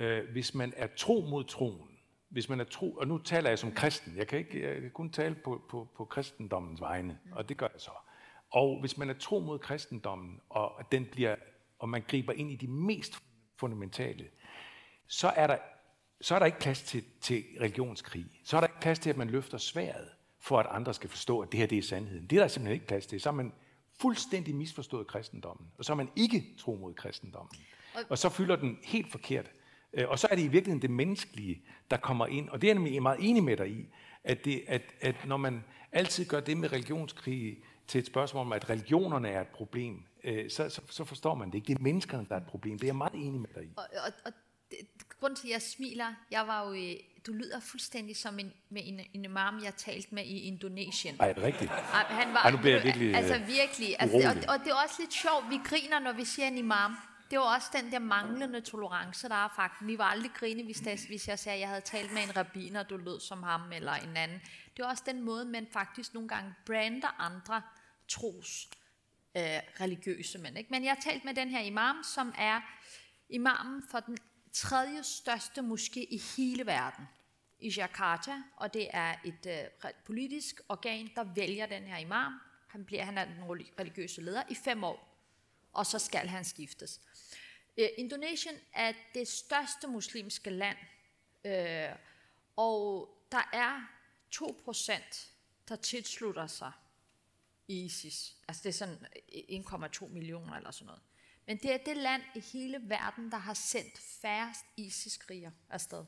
øh, 0.00 0.30
hvis 0.32 0.54
man 0.54 0.72
er 0.76 0.86
tro 0.96 1.26
mod 1.30 1.44
troen, 1.44 1.90
hvis 2.28 2.48
man 2.48 2.60
er 2.60 2.64
tro, 2.64 2.92
og 2.92 3.08
nu 3.08 3.18
taler 3.18 3.48
jeg 3.48 3.58
som 3.58 3.72
kristen, 3.72 4.16
jeg 4.16 4.26
kan, 4.26 4.38
ikke, 4.38 4.74
jeg 4.74 4.80
kan 4.80 4.90
kun 4.90 5.10
tale 5.10 5.34
på, 5.34 5.62
på, 5.68 5.88
på 5.96 6.04
kristendommens 6.04 6.80
vegne, 6.80 7.18
og 7.32 7.48
det 7.48 7.56
gør 7.56 7.68
jeg 7.72 7.80
så. 7.80 7.90
Og 8.50 8.80
hvis 8.80 8.98
man 8.98 9.10
er 9.10 9.14
tro 9.14 9.40
mod 9.40 9.58
kristendommen, 9.58 10.40
og 10.48 10.92
den 10.92 11.06
bliver, 11.12 11.36
og 11.78 11.88
man 11.88 12.02
griber 12.08 12.32
ind 12.32 12.50
i 12.50 12.56
de 12.56 12.68
mest 12.68 13.22
fundamentale, 13.56 14.28
så 15.06 15.28
er 15.28 15.46
der, 15.46 15.56
så 16.20 16.34
er 16.34 16.38
der 16.38 16.46
ikke 16.46 16.58
plads 16.58 16.82
til, 16.82 17.04
til 17.20 17.44
religionskrig. 17.60 18.26
Så 18.44 18.56
er 18.56 18.60
der 18.60 18.66
ikke 18.66 18.80
plads 18.80 18.98
til, 18.98 19.10
at 19.10 19.16
man 19.16 19.30
løfter 19.30 19.58
sværet, 19.58 20.08
for 20.40 20.60
at 20.60 20.66
andre 20.70 20.94
skal 20.94 21.10
forstå, 21.10 21.40
at 21.40 21.52
det 21.52 21.60
her 21.60 21.66
det 21.66 21.78
er 21.78 21.82
sandheden. 21.82 22.26
Det 22.26 22.36
er 22.36 22.40
der 22.40 22.48
simpelthen 22.48 22.74
ikke 22.74 22.86
plads 22.86 23.06
til. 23.06 23.20
Så 23.20 23.28
er 23.28 23.32
man 23.32 23.52
fuldstændig 24.00 24.54
misforstået 24.54 25.06
kristendommen, 25.06 25.66
og 25.78 25.84
så 25.84 25.92
er 25.92 25.96
man 25.96 26.08
ikke 26.16 26.44
tro 26.58 26.74
mod 26.74 26.94
kristendommen. 26.94 27.56
Og 28.08 28.18
så 28.18 28.28
fylder 28.28 28.56
den 28.56 28.78
helt 28.82 29.10
forkert. 29.10 29.50
Øh, 29.92 30.08
og 30.08 30.18
så 30.18 30.28
er 30.30 30.34
det 30.34 30.42
i 30.42 30.48
virkeligheden 30.48 30.82
det 30.82 30.90
menneskelige, 30.90 31.62
der 31.90 31.96
kommer 31.96 32.26
ind. 32.26 32.48
Og 32.48 32.60
det 32.62 32.68
er 32.68 32.74
jeg 32.74 32.74
nemlig 32.74 33.02
meget 33.02 33.18
enig 33.20 33.44
med 33.44 33.56
dig 33.56 33.70
i, 33.70 33.88
at, 34.24 34.44
det, 34.44 34.62
at, 34.66 34.82
at 35.00 35.16
når 35.26 35.36
man 35.36 35.64
altid 35.92 36.24
gør 36.24 36.40
det 36.40 36.56
med 36.56 36.72
religionskrig 36.72 37.58
til 37.88 37.98
et 37.98 38.06
spørgsmål 38.06 38.40
om, 38.40 38.52
at 38.52 38.70
religionerne 38.70 39.28
er 39.28 39.40
et 39.40 39.48
problem, 39.48 40.02
øh, 40.24 40.50
så, 40.50 40.68
så, 40.68 40.80
så 40.90 41.04
forstår 41.04 41.34
man 41.34 41.48
det 41.48 41.54
ikke. 41.54 41.66
Det 41.66 41.78
er 41.78 41.82
menneskerne, 41.82 42.26
der 42.28 42.34
er 42.34 42.40
et 42.40 42.46
problem. 42.46 42.78
Det 42.78 42.84
er 42.84 42.88
jeg 42.88 42.96
meget 42.96 43.14
enig 43.14 43.40
med 43.40 43.48
dig 43.54 43.64
i. 43.64 43.68
Og, 43.76 43.86
og, 44.06 44.12
og 44.24 44.32
det, 44.70 44.78
grunden 45.20 45.36
til, 45.36 45.48
at 45.48 45.52
jeg 45.52 45.62
smiler, 45.62 46.14
jeg 46.30 46.46
var 46.46 46.66
jo 46.66 46.72
i, 46.72 47.04
du 47.26 47.32
lyder 47.32 47.60
fuldstændig 47.60 48.16
som 48.16 48.38
en, 48.38 48.52
med 48.70 48.82
en, 48.84 49.00
en 49.14 49.24
imam, 49.24 49.64
jeg 49.64 49.74
talte 49.74 50.14
med 50.14 50.24
i 50.24 50.40
Indonesien. 50.40 51.16
Ej, 51.20 51.28
er 51.28 51.32
det 51.32 51.42
rigtigt? 51.42 51.70
Ej, 51.70 52.02
han 52.02 52.34
var, 52.34 52.42
Ej, 52.42 52.50
nu 52.50 52.56
bliver 52.56 52.74
jeg 52.74 52.84
virkelig 52.84 53.14
Altså 53.14 53.38
virkelig. 53.38 53.96
Altså, 53.98 54.16
og, 54.16 54.54
og 54.54 54.64
det 54.64 54.70
er 54.70 54.74
også 54.84 54.96
lidt 54.98 55.12
sjovt, 55.12 55.50
vi 55.50 55.60
griner, 55.64 55.98
når 55.98 56.12
vi 56.12 56.24
siger 56.24 56.48
en 56.48 56.58
imam. 56.58 56.96
Det 57.30 57.38
var 57.38 57.54
også 57.54 57.68
den 57.82 57.92
der 57.92 57.98
manglende 57.98 58.60
tolerance, 58.60 59.28
der 59.28 59.34
er 59.34 59.48
faktisk. 59.56 59.86
Vi 59.86 59.98
var 59.98 60.04
aldrig 60.04 60.30
grine, 60.34 60.64
hvis, 60.64 60.80
det, 60.80 61.06
hvis 61.08 61.28
jeg 61.28 61.38
sagde, 61.38 61.54
at 61.54 61.60
jeg 61.60 61.68
havde 61.68 61.80
talt 61.80 62.12
med 62.12 62.22
en 62.22 62.36
rabbiner, 62.36 62.82
du 62.82 62.96
lød 62.96 63.20
som 63.20 63.42
ham, 63.42 63.72
eller 63.72 63.92
en 63.92 64.16
anden. 64.16 64.40
Det 64.76 64.84
var 64.84 64.90
også 64.90 65.02
den 65.06 65.22
måde, 65.22 65.44
man 65.44 65.66
faktisk 65.72 66.14
nogle 66.14 66.28
gange 66.28 66.54
brander 66.66 67.20
andre 67.20 67.62
tros 68.08 68.68
øh, 69.36 69.42
religiøse 69.80 70.38
mænd. 70.38 70.58
Ikke? 70.58 70.70
Men 70.70 70.84
jeg 70.84 70.92
har 70.92 71.00
talt 71.00 71.24
med 71.24 71.34
den 71.34 71.48
her 71.48 71.60
imam, 71.60 72.02
som 72.14 72.34
er 72.38 72.60
imamen 73.28 73.82
for 73.90 74.00
den 74.00 74.18
tredje 74.52 75.02
største 75.02 75.60
moské 75.60 76.00
i 76.00 76.22
hele 76.36 76.66
verden 76.66 77.04
i 77.58 77.72
Jakarta, 77.76 78.42
og 78.56 78.74
det 78.74 78.88
er 78.92 79.14
et 79.24 79.46
øh, 79.46 79.90
politisk 80.04 80.60
organ, 80.68 81.10
der 81.14 81.24
vælger 81.34 81.66
den 81.66 81.82
her 81.82 81.98
imam. 81.98 82.32
Han 82.68 82.84
bliver 82.84 83.04
han 83.04 83.18
er 83.18 83.24
den 83.24 83.42
religiøse 83.78 84.22
leder 84.22 84.42
i 84.50 84.54
fem 84.54 84.84
år, 84.84 85.18
og 85.72 85.86
så 85.86 85.98
skal 85.98 86.28
han 86.28 86.44
skiftes. 86.44 87.00
Øh, 87.76 87.88
Indonesien 87.98 88.54
er 88.74 88.92
det 89.14 89.28
største 89.28 89.88
muslimske 89.88 90.50
land, 90.50 90.78
øh, 91.44 91.96
og 92.56 93.08
der 93.32 93.50
er 93.52 93.90
2%, 94.34 95.28
der 95.68 95.76
tilslutter 95.76 96.46
sig 96.46 96.72
ISIS. 97.68 98.36
Altså 98.48 98.62
det 98.62 98.68
er 98.68 98.72
sådan 98.72 99.06
øh, 99.50 99.60
1,2 99.60 100.08
millioner 100.08 100.54
eller 100.54 100.70
sådan 100.70 100.86
noget. 100.86 101.02
Men 101.46 101.56
det 101.56 101.72
er 101.72 101.78
det 101.78 101.96
land 101.96 102.22
i 102.34 102.40
hele 102.40 102.80
verden, 102.82 103.30
der 103.30 103.36
har 103.36 103.54
sendt 103.54 103.98
færrest 103.98 104.64
ISIS-kriger 104.76 105.50
afsted. 105.70 106.04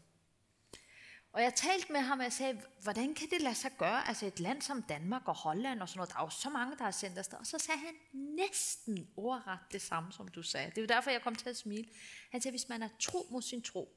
Og 1.32 1.42
jeg 1.42 1.54
talte 1.54 1.92
med 1.92 2.00
ham, 2.00 2.18
og 2.18 2.24
jeg 2.24 2.32
sagde, 2.32 2.60
hvordan 2.82 3.14
kan 3.14 3.28
det 3.30 3.42
lade 3.42 3.54
sig 3.54 3.70
gøre? 3.78 4.08
Altså 4.08 4.26
et 4.26 4.40
land 4.40 4.62
som 4.62 4.82
Danmark 4.82 5.28
og 5.28 5.34
Holland 5.34 5.82
og 5.82 5.88
sådan 5.88 5.98
noget, 5.98 6.10
der 6.10 6.16
er 6.18 6.22
jo 6.22 6.30
så 6.30 6.50
mange, 6.50 6.76
der 6.78 6.84
har 6.84 6.90
sendt 6.90 7.18
afsted. 7.18 7.38
Og 7.38 7.46
så 7.46 7.58
sagde 7.58 7.80
han 7.80 7.94
næsten 8.12 9.08
ordret 9.16 9.58
det 9.72 9.82
samme, 9.82 10.12
som 10.12 10.28
du 10.28 10.42
sagde. 10.42 10.72
Det 10.74 10.82
er 10.82 10.86
derfor, 10.86 11.10
jeg 11.10 11.22
kom 11.22 11.34
til 11.34 11.48
at 11.48 11.56
smile. 11.56 11.88
Han 12.30 12.40
sagde, 12.40 12.52
hvis 12.52 12.68
man 12.68 12.82
er 12.82 12.88
tro 13.00 13.26
mod 13.30 13.42
sin 13.42 13.62
tro, 13.62 13.96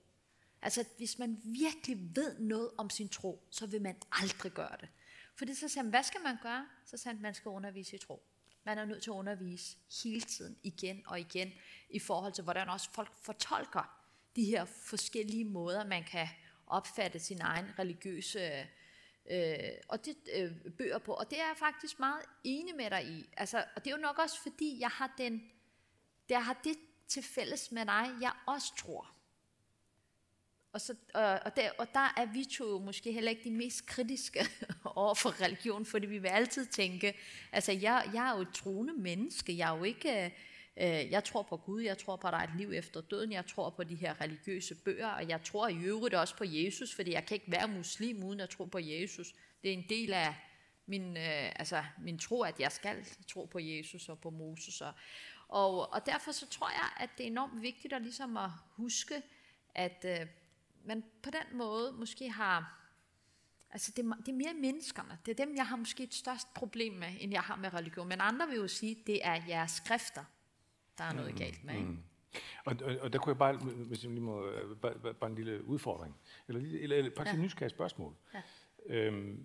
altså 0.62 0.86
hvis 0.98 1.20
man 1.20 1.42
virkelig 1.44 2.16
ved 2.16 2.40
noget 2.40 2.72
om 2.78 2.90
sin 2.90 3.10
tro, 3.10 3.48
så 3.52 3.68
vil 3.68 3.82
man 3.82 3.96
aldrig 4.12 4.52
gøre 4.52 4.78
det. 4.80 4.90
Fordi 5.42 5.54
så 5.54 5.68
sagde 5.68 5.84
han, 5.84 5.90
hvad 5.90 6.04
skal 6.04 6.22
man 6.22 6.38
gøre? 6.42 6.68
Så 6.86 6.98
sagde 6.98 7.16
han, 7.16 7.22
man 7.22 7.34
skal 7.34 7.50
undervise 7.50 7.96
i 7.96 8.00
tro. 8.00 8.24
Man 8.64 8.78
er 8.78 8.86
nødt 8.86 9.04
til 9.04 9.10
at 9.10 9.14
undervise 9.14 9.78
hele 10.04 10.22
tiden, 10.22 10.58
igen 10.64 11.04
og 11.08 11.20
igen, 11.20 11.52
i 11.90 12.00
forhold 12.00 12.34
til, 12.34 12.44
hvordan 12.44 12.70
også 12.70 12.92
folk 12.92 13.14
fortolker 13.24 14.04
de 14.36 14.46
her 14.46 14.66
forskellige 14.66 15.46
måder, 15.46 15.86
man 15.86 16.04
kan 16.04 16.28
opfatte 16.68 17.20
sin 17.20 17.42
egen 17.42 17.80
religiøse 17.80 18.68
øh, 19.32 19.56
og 19.88 20.06
det, 20.06 20.18
øh, 20.36 20.72
bøger 20.78 20.98
på. 20.98 21.14
Og 21.14 21.30
det 21.30 21.40
er 21.40 21.48
jeg 21.48 21.58
faktisk 21.58 22.00
meget 22.00 22.26
enig 22.44 22.76
med 22.76 22.90
dig 22.90 23.06
i. 23.06 23.30
Altså, 23.38 23.66
og 23.76 23.86
det 23.86 23.92
er 23.92 23.96
jo 23.96 24.02
nok 24.02 24.20
også 24.20 24.42
fordi, 24.42 24.80
jeg 24.80 24.90
har, 24.90 25.14
den, 25.18 25.52
der 26.30 26.40
har 26.40 26.62
det 26.64 26.78
til 27.08 27.24
fælles 27.24 27.72
med 27.72 27.86
dig, 27.86 28.08
jeg 28.22 28.32
også 28.46 28.76
tror. 28.76 29.16
Og, 30.74 30.82
så, 30.82 30.96
og, 31.14 31.40
og, 31.46 31.56
der, 31.56 31.70
og 31.78 31.88
der 31.94 32.14
er 32.18 32.26
vi 32.34 32.46
to 32.46 32.80
måske 32.80 33.12
heller 33.12 33.30
ikke 33.30 33.44
de 33.44 33.52
mest 33.52 33.86
kritiske 33.86 34.40
over 34.96 35.14
for 35.14 35.42
religion, 35.42 35.86
fordi 35.86 36.08
vi 36.08 36.18
vil 36.18 36.28
altid 36.28 36.66
tænke, 36.66 37.14
altså 37.52 37.72
jeg, 37.72 38.10
jeg 38.14 38.30
er 38.30 38.36
jo 38.36 38.42
et 38.42 38.54
troende 38.54 38.94
menneske, 38.94 39.58
jeg 39.58 39.74
er 39.74 39.78
jo 39.78 39.84
ikke, 39.84 40.26
øh, 40.26 40.32
øh, 40.78 41.12
jeg 41.12 41.24
tror 41.24 41.42
på 41.42 41.58
Gud, 41.58 41.82
jeg 41.82 41.98
tror 41.98 42.16
på, 42.16 42.28
at 42.28 42.32
der 42.32 42.40
er 42.40 42.44
et 42.44 42.56
liv 42.58 42.72
efter 42.72 43.02
døden, 43.02 43.32
jeg 43.32 43.48
tror 43.48 43.70
på 43.70 43.84
de 43.84 43.96
her 43.96 44.22
religiøse 44.22 44.76
bøger, 44.76 45.08
og 45.08 45.30
jeg 45.30 45.44
tror 45.44 45.68
i 45.68 45.78
øvrigt 45.84 46.16
også 46.16 46.36
på 46.36 46.44
Jesus, 46.44 46.96
fordi 46.96 47.12
jeg 47.12 47.26
kan 47.26 47.36
ikke 47.36 47.52
være 47.52 47.68
muslim 47.68 48.24
uden 48.24 48.40
at 48.40 48.50
tro 48.50 48.66
på 48.66 48.80
Jesus. 48.80 49.36
Det 49.64 49.70
er 49.70 49.74
en 49.74 49.86
del 49.90 50.14
af 50.14 50.36
min, 50.86 51.18
øh, 51.18 51.52
altså, 51.56 51.84
min 52.04 52.20
tro, 52.20 52.42
at 52.42 52.60
jeg 52.60 52.72
skal 52.72 53.06
tro 53.28 53.46
på 53.46 53.60
Jesus 53.60 54.10
og 54.10 54.20
på 54.20 54.30
Moses. 54.30 54.82
Og, 54.82 54.94
og, 55.48 55.94
og 55.94 56.06
derfor 56.06 56.32
så 56.32 56.48
tror 56.50 56.70
jeg, 56.70 56.90
at 57.00 57.10
det 57.18 57.24
er 57.24 57.28
enormt 57.28 57.62
vigtigt 57.62 57.94
at, 57.94 58.02
ligesom 58.02 58.38
at 58.38 58.50
huske, 58.76 59.22
at 59.76 60.06
øh, 60.08 60.28
man 60.86 61.04
på 61.24 61.30
den 61.30 61.58
måde 61.58 61.92
måske 61.92 62.30
har, 62.30 62.80
altså 63.70 63.92
det, 63.96 64.06
det 64.26 64.32
er 64.32 64.36
mere 64.36 64.54
menneskerne, 64.62 65.18
det 65.26 65.40
er 65.40 65.46
dem, 65.46 65.56
jeg 65.56 65.68
har 65.68 65.76
måske 65.76 66.04
et 66.04 66.14
størst 66.14 66.54
problem 66.54 66.94
med, 66.94 67.10
end 67.20 67.32
jeg 67.32 67.42
har 67.42 67.56
med 67.56 67.74
religion. 67.74 68.08
Men 68.08 68.18
andre 68.22 68.48
vil 68.48 68.56
jo 68.56 68.68
sige, 68.68 69.04
det 69.08 69.20
er 69.24 69.42
jeres 69.48 69.72
skrifter, 69.72 70.24
der 70.98 71.04
er 71.04 71.14
noget 71.14 71.32
mm, 71.32 71.38
galt 71.38 71.64
med. 71.64 71.74
Ikke? 71.76 71.88
Mm. 71.88 72.04
Og, 72.66 72.76
og, 72.84 72.98
og 73.02 73.14
der 73.14 73.20
kunne 73.20 73.32
jeg 73.32 73.38
bare, 73.38 73.58
hvis 73.58 74.04
jeg 74.04 74.12
lige 74.12 74.22
må, 74.22 74.52
bare, 74.82 75.14
bare 75.14 75.30
en 75.30 75.36
lille 75.36 75.66
udfordring, 75.66 76.18
eller, 76.48 76.62
eller, 76.82 76.96
eller 76.96 77.12
faktisk 77.18 77.34
ja. 77.34 77.40
et 77.40 77.44
nysgerrigt 77.44 77.72
spørgsmål. 77.72 78.16
Ja. 78.34 78.42
Øhm, 78.86 79.44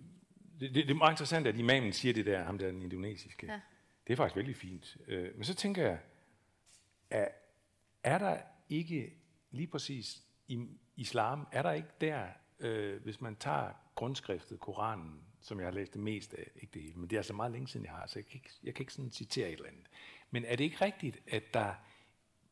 det, 0.59 0.75
det, 0.75 0.87
det 0.87 0.89
er 0.89 0.93
meget 0.93 1.13
interessant, 1.13 1.47
at 1.47 1.57
imamen 1.57 1.93
siger 1.93 2.13
det 2.13 2.25
der, 2.25 2.43
ham 2.43 2.57
der 2.57 2.67
den 2.67 2.81
indonesiske. 2.81 3.47
Ja. 3.47 3.61
Det 4.07 4.13
er 4.13 4.17
faktisk 4.17 4.35
vældig 4.35 4.55
fint. 4.55 4.97
Øh, 5.07 5.35
men 5.35 5.43
så 5.43 5.55
tænker 5.55 5.83
jeg, 5.83 5.99
er, 7.09 7.27
er 8.03 8.17
der 8.17 8.37
ikke 8.69 9.13
lige 9.51 9.67
præcis 9.67 10.23
i 10.47 10.67
islam, 10.97 11.47
er 11.51 11.61
der 11.61 11.71
ikke 11.71 11.89
der, 12.01 12.25
øh, 12.59 13.03
hvis 13.03 13.21
man 13.21 13.35
tager 13.35 13.71
grundskriftet, 13.95 14.59
Koranen, 14.59 15.21
som 15.41 15.59
jeg 15.59 15.67
har 15.67 15.71
læst 15.71 15.93
det 15.93 16.01
mest 16.01 16.33
af, 16.33 16.51
ikke 16.55 16.73
det 16.73 16.81
hele, 16.81 16.95
men 16.95 17.09
det 17.09 17.15
er 17.15 17.19
altså 17.19 17.33
meget 17.33 17.51
længe 17.51 17.67
siden, 17.67 17.85
jeg 17.85 17.93
har, 17.93 18.07
så 18.07 18.19
jeg 18.19 18.25
kan 18.25 18.35
ikke, 18.35 18.49
jeg 18.63 18.73
kan 18.73 18.83
ikke 18.83 18.93
sådan 18.93 19.11
citere 19.11 19.47
et 19.47 19.53
eller 19.53 19.67
andet. 19.67 19.89
Men 20.31 20.45
er 20.45 20.55
det 20.55 20.63
ikke 20.63 20.85
rigtigt, 20.85 21.19
at 21.27 21.53
der 21.53 21.73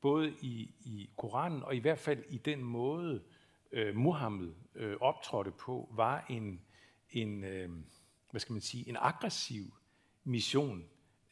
både 0.01 0.33
i, 0.41 0.75
i 0.81 1.09
Koranen 1.17 1.63
og 1.63 1.75
i 1.75 1.79
hvert 1.79 1.99
fald 1.99 2.23
i 2.29 2.37
den 2.37 2.63
måde, 2.63 3.23
øh, 3.71 3.95
Muhammed 3.95 4.53
øh, 4.75 4.97
optrådte 5.01 5.51
på, 5.51 5.89
var 5.91 6.25
en, 6.29 6.61
en 7.11 7.43
øh, 7.43 7.69
hvad 8.31 8.39
skal 8.41 8.53
man 8.53 8.61
sige, 8.61 8.89
en 8.89 8.97
aggressiv 8.99 9.73
mission 10.23 10.83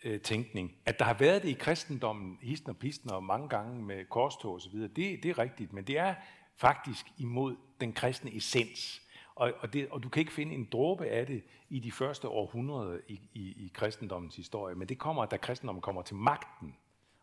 øh, 0.03 0.21
tænkning. 0.21 0.75
At 0.85 0.99
der 0.99 1.05
har 1.05 1.13
været 1.13 1.43
det 1.43 1.49
i 1.49 1.53
kristendommen, 1.53 2.37
histen 2.41 2.69
og 2.69 2.77
pisten 2.77 3.11
og 3.11 3.23
mange 3.23 3.49
gange 3.49 3.83
med 3.83 4.05
korstog 4.05 4.55
osv., 4.55 4.79
det, 4.79 4.95
det 4.95 5.25
er 5.25 5.37
rigtigt, 5.37 5.73
men 5.73 5.83
det 5.83 5.97
er 5.97 6.15
faktisk 6.55 7.05
imod 7.17 7.55
den 7.81 7.93
kristne 7.93 8.35
essens. 8.35 9.01
Og, 9.35 9.53
og, 9.59 9.73
det, 9.73 9.89
og 9.89 10.03
du 10.03 10.09
kan 10.09 10.19
ikke 10.19 10.31
finde 10.31 10.55
en 10.55 10.67
dråbe 10.71 11.05
af 11.05 11.27
det 11.27 11.43
i 11.69 11.79
de 11.79 11.91
første 11.91 12.27
århundreder 12.27 12.99
i, 13.07 13.19
i, 13.33 13.41
i 13.41 13.71
kristendommens 13.73 14.35
historie, 14.35 14.75
men 14.75 14.89
det 14.89 14.97
kommer, 14.97 15.25
da 15.25 15.37
kristendommen 15.37 15.81
kommer 15.81 16.01
til 16.01 16.15
magten. 16.15 16.75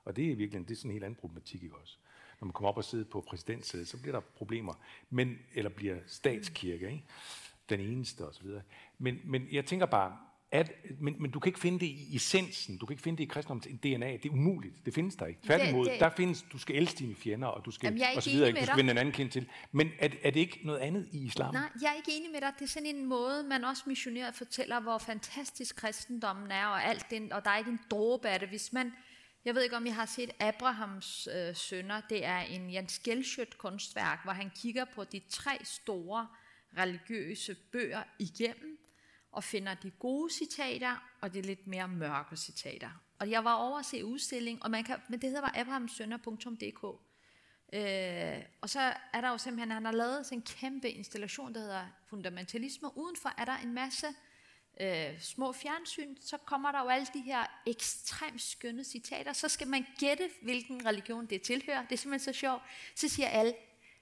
Og 0.04 0.16
det 0.16 0.32
er 0.32 0.36
virkelig 0.36 0.68
det 0.68 0.74
er 0.74 0.76
sådan 0.76 0.90
en 0.90 0.92
helt 0.92 1.04
anden 1.04 1.20
problematik 1.20 1.62
ikke 1.62 1.76
også. 1.76 1.96
Når 2.40 2.46
man 2.46 2.52
kommer 2.52 2.68
op 2.68 2.76
og 2.76 2.84
sidder 2.84 3.04
på 3.04 3.20
præsidentsædet, 3.20 3.88
så 3.88 4.00
bliver 4.00 4.12
der 4.12 4.20
problemer, 4.20 4.74
men, 5.10 5.38
eller 5.54 5.70
bliver 5.70 5.96
statskirke, 6.06 6.86
ikke? 6.86 7.04
den 7.70 7.80
eneste 7.80 8.28
osv. 8.28 8.46
Men, 8.98 9.20
men 9.24 9.48
jeg 9.52 9.64
tænker 9.64 9.86
bare, 9.86 10.18
at, 10.52 10.72
men, 11.00 11.16
men 11.22 11.30
du 11.30 11.40
kan 11.40 11.48
ikke 11.48 11.60
finde 11.60 11.80
det 11.80 11.86
i 11.86 12.16
essensen, 12.16 12.78
du 12.78 12.86
kan 12.86 12.92
ikke 12.94 13.02
finde 13.02 13.18
det 13.18 13.24
i 13.24 13.26
kristendommens 13.26 13.66
DNA, 13.82 14.12
det 14.12 14.24
er 14.26 14.30
umuligt, 14.30 14.74
det 14.86 14.94
findes 14.94 15.16
der 15.16 15.26
ikke. 15.26 15.40
Tværtimod, 15.42 15.84
Det- 15.84 15.92
det- 15.92 16.00
der 16.00 16.10
findes, 16.10 16.44
du 16.52 16.58
skal 16.58 16.76
elske 16.76 16.98
dine 16.98 17.14
fjender, 17.14 17.48
og 17.48 17.64
du 17.64 17.70
skal, 17.70 17.86
Jamen, 17.86 17.96
ikke 17.98 18.06
og 18.16 18.22
så 18.22 18.30
videre, 18.30 18.52
med 18.52 18.60
du 18.60 18.66
skal 18.66 18.76
vende 18.78 18.90
en 18.90 18.98
anden 18.98 19.14
kind 19.14 19.30
til. 19.30 19.46
Men 19.72 19.90
er, 19.98 20.08
er 20.22 20.30
det 20.30 20.40
ikke 20.40 20.60
noget 20.64 20.78
andet 20.78 21.08
i 21.12 21.24
islam? 21.24 21.54
Nej, 21.54 21.62
jeg 21.82 21.90
er 21.90 21.94
ikke 21.96 22.12
enig 22.20 22.30
med 22.32 22.40
dig. 22.40 22.52
Det 22.58 22.64
er 22.64 22.68
sådan 22.68 22.86
en 22.96 23.06
måde, 23.06 23.42
man 23.42 23.64
også 23.64 23.82
missioneret 23.86 24.34
fortæller, 24.34 24.80
hvor 24.80 24.98
fantastisk 24.98 25.76
kristendommen 25.76 26.50
er, 26.50 26.66
og 26.66 26.84
alt 26.84 27.06
den, 27.10 27.32
og 27.32 27.44
der 27.44 27.50
er 27.50 27.58
ikke 27.58 27.70
en 27.70 27.80
dråbe 27.90 28.28
af 28.28 28.40
det. 28.40 28.48
Hvis 28.48 28.72
man, 28.72 28.92
jeg 29.44 29.54
ved 29.54 29.62
ikke, 29.62 29.76
om 29.76 29.86
I 29.86 29.90
har 29.90 30.06
set 30.06 30.30
Abrahams 30.40 31.28
øh, 31.36 31.54
sønner. 31.56 32.00
Det 32.10 32.24
er 32.24 32.38
en 32.38 32.74
Jens 32.74 32.98
Gelschødt 32.98 33.58
kunstværk, 33.58 34.20
hvor 34.24 34.32
han 34.32 34.50
kigger 34.62 34.84
på 34.94 35.04
de 35.04 35.20
tre 35.30 35.50
store 35.64 36.26
religiøse 36.78 37.56
bøger 37.72 38.02
igennem, 38.18 38.76
og 39.32 39.44
finder 39.44 39.74
de 39.74 39.90
gode 39.90 40.32
citater, 40.32 41.10
og 41.20 41.34
de 41.34 41.42
lidt 41.42 41.66
mere 41.66 41.88
mørke 41.88 42.36
citater. 42.36 42.90
Og 43.18 43.30
jeg 43.30 43.44
var 43.44 43.54
over 43.54 43.78
at 43.78 43.86
se 43.86 44.04
udstilling, 44.04 44.62
og 44.62 44.70
man 44.70 44.84
kan, 44.84 44.96
men 45.08 45.20
det 45.20 45.28
hedder 45.28 45.42
bare 45.42 45.58
abrahamsønner.dk. 45.58 46.84
Øh, 47.72 48.44
og 48.60 48.70
så 48.70 48.80
er 49.12 49.20
der 49.20 49.28
jo 49.28 49.38
simpelthen, 49.38 49.70
han 49.70 49.84
har 49.84 49.92
lavet 49.92 50.26
sådan 50.26 50.38
en 50.38 50.42
kæmpe 50.42 50.90
installation, 50.90 51.54
der 51.54 51.60
hedder 51.60 51.86
fundamentalisme. 52.08 52.98
Udenfor 52.98 53.32
er 53.38 53.44
der 53.44 53.56
en 53.56 53.74
masse 53.74 54.06
øh, 54.80 55.20
små 55.20 55.52
fjernsyn, 55.52 56.16
så 56.20 56.36
kommer 56.36 56.72
der 56.72 56.82
jo 56.82 56.88
alle 56.88 57.06
de 57.14 57.20
her 57.20 57.46
ekstremt 57.66 58.42
skønne 58.42 58.84
citater. 58.84 59.32
Så 59.32 59.48
skal 59.48 59.68
man 59.68 59.86
gætte, 59.98 60.30
hvilken 60.42 60.86
religion 60.86 61.26
det 61.26 61.42
tilhører. 61.42 61.82
Det 61.82 61.92
er 61.92 61.96
simpelthen 61.96 62.34
så 62.34 62.38
sjovt. 62.38 62.62
Så 62.94 63.08
siger 63.08 63.28
alle, 63.28 63.54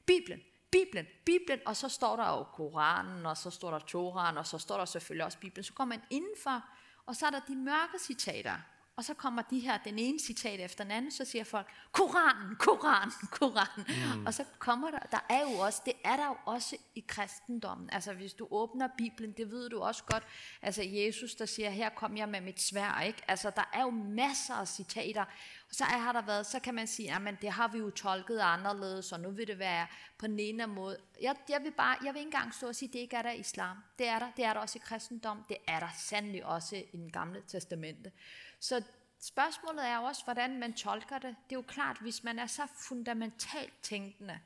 Bibelen, 0.07 0.41
Bibelen, 0.71 1.07
Bibelen, 1.25 1.61
og 1.67 1.77
så 1.77 1.89
står 1.89 2.17
der 2.17 2.29
jo 2.29 2.43
Koranen, 2.43 3.27
og 3.27 3.37
så 3.37 3.51
står 3.51 3.71
der 3.71 3.79
Toraen, 3.79 4.39
og 4.39 4.47
så 4.47 4.59
står 4.59 4.79
der 4.79 4.85
selvfølgelig 4.85 5.25
også 5.25 5.39
Bibelen. 5.39 5.65
Så 5.65 5.73
går 5.73 5.85
man 5.85 6.01
indenfor, 6.11 6.65
og 7.07 7.17
så 7.17 7.27
er 7.27 7.31
der 7.31 7.41
de 7.49 7.57
mørke 7.57 7.99
citater. 7.99 8.57
Og 8.99 9.05
så 9.05 9.15
kommer 9.15 9.43
de 9.43 9.59
her, 9.61 9.79
den 9.79 9.99
ene 9.99 10.19
citat 10.19 10.61
efter 10.61 10.85
den 10.85 10.91
anden, 10.91 11.11
så 11.11 11.25
siger 11.25 11.45
folk, 11.45 11.67
Koranen, 11.93 12.57
Koranen, 12.57 13.13
Koranen. 13.31 13.87
Mm. 14.19 14.27
Og 14.27 14.35
så 14.35 14.45
kommer 14.59 14.91
der, 14.91 14.99
der 14.99 15.27
er 15.31 15.41
jo 15.41 15.59
også, 15.59 15.83
det 15.85 15.93
er 16.05 16.17
der 16.17 16.27
jo 16.27 16.37
også 16.45 16.77
i 16.95 17.05
kristendommen. 17.09 17.91
Altså 17.93 18.13
hvis 18.13 18.35
du 18.35 18.49
åbner 18.51 18.89
Bibelen, 18.99 19.33
det 19.33 19.51
ved 19.51 19.71
du 19.71 19.81
også 19.81 20.05
godt. 20.05 20.23
Altså 20.63 20.83
Jesus, 20.83 21.35
der 21.35 21.47
siger, 21.47 21.71
her 21.71 21.89
kom 21.89 22.17
jeg 22.17 22.29
med 22.29 22.41
mit 22.41 22.61
svær, 22.61 23.01
ikke? 23.01 23.23
Altså 23.29 23.51
der 23.57 23.71
er 23.73 23.83
jo 23.83 23.91
masser 23.91 24.55
af 24.55 24.69
citater. 24.69 25.25
Og 25.69 25.75
så 25.75 25.85
er, 25.85 25.99
har 25.99 26.13
der 26.13 26.23
været, 26.23 26.47
så 26.47 26.61
kan 26.61 26.75
man 26.75 26.87
sige, 26.87 27.13
jamen 27.13 27.39
det 27.41 27.51
har 27.51 27.69
vi 27.69 27.79
jo 27.79 27.91
tolket 27.91 28.39
anderledes, 28.39 29.13
og 29.13 29.21
nu 29.21 29.31
vil 29.31 29.47
det 29.47 29.59
være 29.59 29.87
på 30.19 30.27
den 30.27 30.39
ene 30.39 30.67
måde. 30.67 30.99
Jeg, 31.23 31.37
jeg, 31.49 31.61
vil 31.63 31.71
bare, 31.71 31.97
jeg 32.05 32.15
vil 32.15 32.21
ikke 32.21 32.29
engang 32.29 32.55
stå 32.55 32.69
og 32.69 32.75
sige, 32.75 32.93
det 32.93 32.99
ikke 32.99 33.17
er 33.17 33.23
der 33.23 33.31
i 33.31 33.39
islam. 33.39 33.77
Det 33.99 34.09
er 34.09 34.19
der, 34.19 34.29
det 34.37 34.45
er 34.45 34.53
der 34.53 34.61
også 34.61 34.79
i 34.79 34.83
kristendom, 34.85 35.45
det 35.49 35.57
er 35.69 35.81
der 35.81 35.89
sandelig 35.99 36.47
også 36.47 36.77
i 36.77 36.97
den 36.97 37.13
gamle 37.13 37.43
testamente. 37.49 38.13
Så 38.61 38.83
spørgsmålet 39.21 39.87
er 39.87 39.99
også, 39.99 40.25
hvordan 40.25 40.59
man 40.59 40.73
tolker 40.73 41.19
det. 41.19 41.37
Det 41.51 41.57
er 41.57 41.59
jo 41.59 41.65
klart, 41.69 41.99
hvis 42.01 42.25
man 42.25 42.39
er 42.39 42.47
så 42.47 42.63
fundamentalt 42.89 43.83
tænkende, 43.83 44.41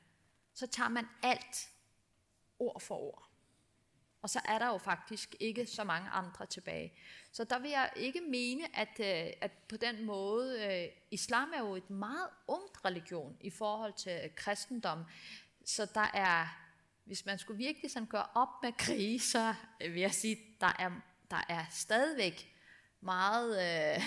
så 0.54 0.66
tager 0.66 0.88
man 0.88 1.06
alt 1.22 1.68
ord 2.58 2.80
for 2.80 2.96
ord. 2.96 3.32
Og 4.22 4.30
så 4.30 4.40
er 4.44 4.58
der 4.58 4.66
jo 4.66 4.78
faktisk 4.78 5.34
ikke 5.40 5.66
så 5.66 5.84
mange 5.84 6.10
andre 6.10 6.46
tilbage. 6.46 6.92
Så 7.32 7.44
der 7.44 7.58
vil 7.58 7.70
jeg 7.70 7.92
ikke 7.96 8.20
mene, 8.20 8.76
at, 8.76 9.00
øh, 9.00 9.32
at 9.40 9.52
på 9.68 9.76
den 9.76 10.04
måde, 10.04 10.66
øh, 10.66 10.88
islam 11.10 11.52
er 11.54 11.58
jo 11.58 11.74
et 11.74 11.90
meget 11.90 12.28
ungt 12.48 12.84
religion 12.84 13.36
i 13.40 13.50
forhold 13.50 13.92
til 13.92 14.30
kristendom. 14.36 15.04
Så 15.64 15.90
der 15.94 16.10
er, 16.14 16.58
hvis 17.04 17.26
man 17.26 17.38
skulle 17.38 17.58
virkelig 17.58 17.90
sådan 17.90 18.06
gøre 18.06 18.26
op 18.34 18.62
med 18.62 18.72
krige, 18.72 19.20
så 19.20 19.54
øh, 19.80 19.94
vil 19.94 20.00
jeg 20.00 20.14
sige, 20.14 20.38
der 20.60 20.76
er, 20.78 20.90
der 21.30 21.44
er 21.48 21.64
stadigvæk 21.70 22.54
meget, 23.02 23.50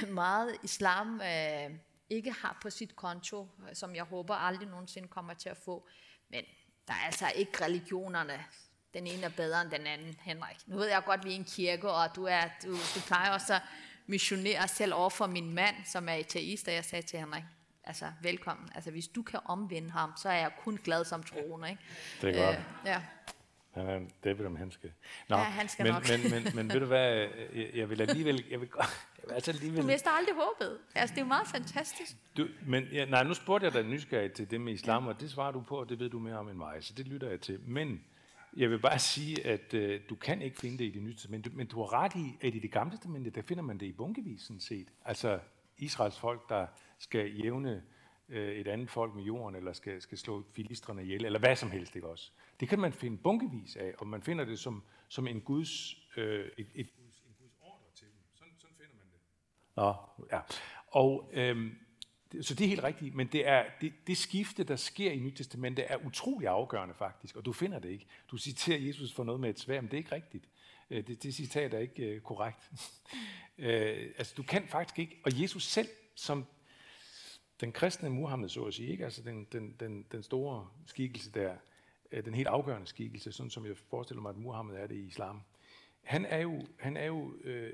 øh, 0.04 0.10
meget 0.22 0.58
islam 0.64 1.22
øh, 1.22 1.78
ikke 2.10 2.32
har 2.32 2.58
på 2.62 2.70
sit 2.70 2.96
konto, 2.96 3.48
som 3.74 3.96
jeg 3.96 4.04
håber 4.04 4.36
aldrig 4.36 4.68
nogensinde 4.68 5.08
kommer 5.08 5.34
til 5.34 5.50
at 5.50 5.58
få. 5.66 5.88
Men 6.30 6.44
der 6.88 6.94
er 6.94 7.06
altså 7.06 7.32
ikke 7.36 7.66
religionerne. 7.66 8.46
Den 8.94 9.08
ene 9.08 9.24
er 9.24 9.30
bedre 9.30 9.62
end 9.62 9.72
den 9.72 9.88
anden, 9.88 10.16
Henrik. 10.22 10.58
Nu 10.68 10.78
ved 10.78 10.88
jeg 10.88 11.04
godt, 11.06 11.20
at 11.20 11.26
vi 11.26 11.32
er 11.32 11.36
en 11.36 11.46
kirke, 11.46 11.92
og 11.92 12.16
du, 12.16 12.24
er, 12.24 12.42
du, 12.64 12.72
du 12.72 13.00
plejer 13.08 13.32
også 13.32 13.54
at 13.54 13.62
missionere 14.08 14.68
selv 14.68 14.94
over 14.94 15.10
for 15.10 15.28
min 15.28 15.54
mand, 15.54 15.76
som 15.86 16.10
er 16.10 16.14
ateist, 16.14 16.68
og 16.68 16.74
jeg 16.74 16.86
sagde 16.86 17.08
til 17.08 17.20
Henrik, 17.20 17.44
altså 17.84 18.12
velkommen. 18.22 18.70
Altså 18.76 18.92
hvis 18.92 19.08
du 19.08 19.22
kan 19.22 19.40
omvende 19.46 19.92
ham, 19.92 20.12
så 20.18 20.30
er 20.30 20.38
jeg 20.38 20.52
kun 20.64 20.80
glad 20.84 21.06
som 21.06 21.24
troende. 21.24 21.70
Ikke? 21.70 21.82
Det 22.22 22.38
er 22.38 22.46
godt. 22.46 22.58
Øh, 22.58 22.64
ja. 22.86 23.02
Han 23.76 23.88
er 23.88 24.00
David, 24.24 24.46
om 24.46 24.56
han 24.56 24.72
skal. 24.72 24.92
Nå, 25.30 25.36
Ja, 25.36 25.44
han 25.44 25.68
skal 25.68 25.84
men, 25.84 25.94
nok. 25.94 26.04
Men, 26.10 26.44
men, 26.44 26.56
men, 26.56 26.74
ved 26.74 26.80
du 26.80 26.86
hvad, 26.86 27.28
jeg, 27.54 27.70
jeg 27.74 27.90
vil 27.90 28.02
alligevel... 28.02 28.46
Jeg 28.50 28.62
vil, 28.62 28.70
jeg 28.80 29.24
vil 29.28 29.34
altså 29.34 29.52
Du 29.52 29.58
alligevel 29.58 29.86
mister 29.86 30.10
aldrig 30.10 30.36
håbet. 30.36 30.78
Altså 30.96 31.14
det 31.14 31.22
er 31.22 31.26
jo 31.26 31.28
meget 31.28 31.48
fantastisk. 31.48 32.16
du, 32.38 32.48
men, 32.68 32.84
ja, 32.92 33.06
nej, 33.06 33.24
nu 33.24 33.34
spurgte 33.34 33.66
jeg 33.66 33.74
dig 33.74 33.84
nysgerrig 33.84 34.34
til 34.34 34.52
det 34.52 34.62
med 34.62 34.74
islam, 34.74 35.08
og 35.08 35.20
det 35.20 35.32
svarer 35.32 35.52
du 35.52 35.62
på, 35.62 35.80
og 35.80 35.90
det 35.90 36.00
ved 36.00 36.10
du 36.10 36.20
mere 36.20 36.36
om 36.36 36.50
end 36.50 36.58
mig, 36.58 36.84
så 36.84 36.94
det 36.98 37.08
lytter 37.08 37.30
jeg 37.30 37.42
til. 37.42 37.60
Men 37.60 38.04
jeg 38.58 38.70
vil 38.70 38.80
bare 38.80 39.00
sige, 39.00 39.48
at 39.48 39.74
øh, 39.74 40.02
du 40.10 40.16
kan 40.16 40.42
ikke 40.42 40.60
finde 40.60 40.78
det 40.78 40.86
i 40.86 40.90
det 40.90 41.02
nye 41.02 41.14
testamente, 41.14 41.50
men 41.50 41.68
du 41.68 41.80
har 41.80 41.94
ret 41.94 42.16
i, 42.16 42.38
at 42.48 42.56
i 42.56 42.60
det 42.60 42.72
gamle 42.72 42.92
testamente, 42.92 43.30
der 43.30 43.42
finder 43.42 43.64
man 43.64 43.78
det 43.78 43.86
i 43.86 43.92
bunkevis 43.92 44.42
sådan 44.42 44.60
set. 44.60 44.88
Altså 45.06 45.40
Israels 45.78 46.20
folk, 46.20 46.50
der 46.50 46.68
skal 47.00 47.36
jævne 47.36 47.84
øh, 48.30 48.56
et 48.56 48.68
andet 48.68 48.90
folk 48.90 49.16
med 49.16 49.24
jorden, 49.24 49.56
eller 49.56 49.74
skal, 49.74 50.02
skal 50.02 50.18
slå 50.18 50.44
filistrene 50.52 51.04
ihjel, 51.04 51.26
eller 51.26 51.40
hvad 51.40 51.56
som 51.56 51.72
helst, 51.72 51.96
ikke 51.96 52.08
også? 52.08 52.32
Det 52.60 52.70
kan 52.70 52.80
man 52.80 52.94
finde 52.94 53.18
bunkevis 53.18 53.76
af, 53.76 53.94
og 53.98 54.08
man 54.08 54.22
finder 54.22 54.46
det 54.46 54.60
som, 54.60 54.84
som 55.08 55.28
en 55.28 55.42
Guds, 55.42 55.96
øh, 56.18 56.46
et, 56.58 56.68
et, 56.76 56.96
Guds, 56.96 57.24
en 57.28 57.36
Guds 57.40 57.54
ordre 57.62 57.86
til 57.96 58.08
dem. 58.08 58.16
Sådan, 58.34 58.54
sådan 58.58 58.76
finder 58.78 58.94
man 58.96 59.08
det. 59.12 59.20
Nå, 59.76 59.94
ja. 60.32 60.42
Og, 60.88 61.32
øhm, 61.34 61.76
så 62.42 62.56
det 62.56 62.66
er 62.66 62.70
helt 62.70 62.84
rigtigt, 62.84 63.16
men 63.16 63.28
det, 63.28 63.48
er, 63.48 63.66
det, 63.82 63.94
det 64.08 64.18
skifte, 64.18 64.64
der 64.64 64.76
sker 64.76 65.12
i 65.12 65.20
Nyt 65.20 65.34
Testamentet, 65.34 65.86
er 65.92 66.06
utrolig 66.06 66.48
afgørende 66.48 66.96
faktisk, 66.96 67.36
og 67.36 67.46
du 67.46 67.54
finder 67.54 67.80
det 67.80 67.90
ikke. 67.90 68.08
Du 68.32 68.38
citerer 68.38 68.80
Jesus 68.80 69.14
for 69.14 69.24
noget 69.24 69.42
med 69.42 69.50
et 69.50 69.60
svær, 69.60 69.82
men 69.82 69.92
det 69.92 69.94
er 69.94 69.98
ikke 69.98 70.16
rigtigt. 70.16 70.50
Øh, 70.90 71.08
det, 71.08 71.24
det 71.24 71.36
citat 71.36 71.74
er 71.74 71.80
ikke 71.80 72.04
øh, 72.04 72.22
korrekt. 72.22 72.72
øh, 73.58 74.14
altså, 74.18 74.34
du 74.38 74.44
kan 74.44 74.68
faktisk 74.68 75.00
ikke, 75.00 75.22
og 75.26 75.42
Jesus 75.42 75.64
selv, 75.64 75.90
som 76.16 76.46
den 77.62 77.72
kristne 77.72 78.10
Muhammed, 78.10 78.50
så 78.50 78.64
at 78.64 78.74
sige, 78.74 78.90
ikke? 78.90 79.06
Altså 79.06 79.24
den, 79.24 79.48
den, 79.52 79.76
den, 79.80 80.06
den 80.12 80.24
store 80.24 80.68
skikkelse 80.86 81.32
der, 81.32 81.56
øh, 82.12 82.26
den 82.26 82.34
helt 82.34 82.48
afgørende 82.48 82.88
skikkelse, 82.88 83.32
sådan 83.32 83.50
som 83.50 83.66
jeg 83.66 83.78
forestiller 83.78 84.22
mig, 84.22 84.30
at 84.30 84.38
Muhammed 84.38 84.76
er 84.76 84.88
det 84.88 84.96
i 84.96 85.08
islam, 85.08 85.42
han 86.04 86.26
er 86.26 86.38
jo, 86.38 86.68
han 86.80 86.98
er 86.98 87.06
jo 87.06 87.36
øh, 87.44 87.74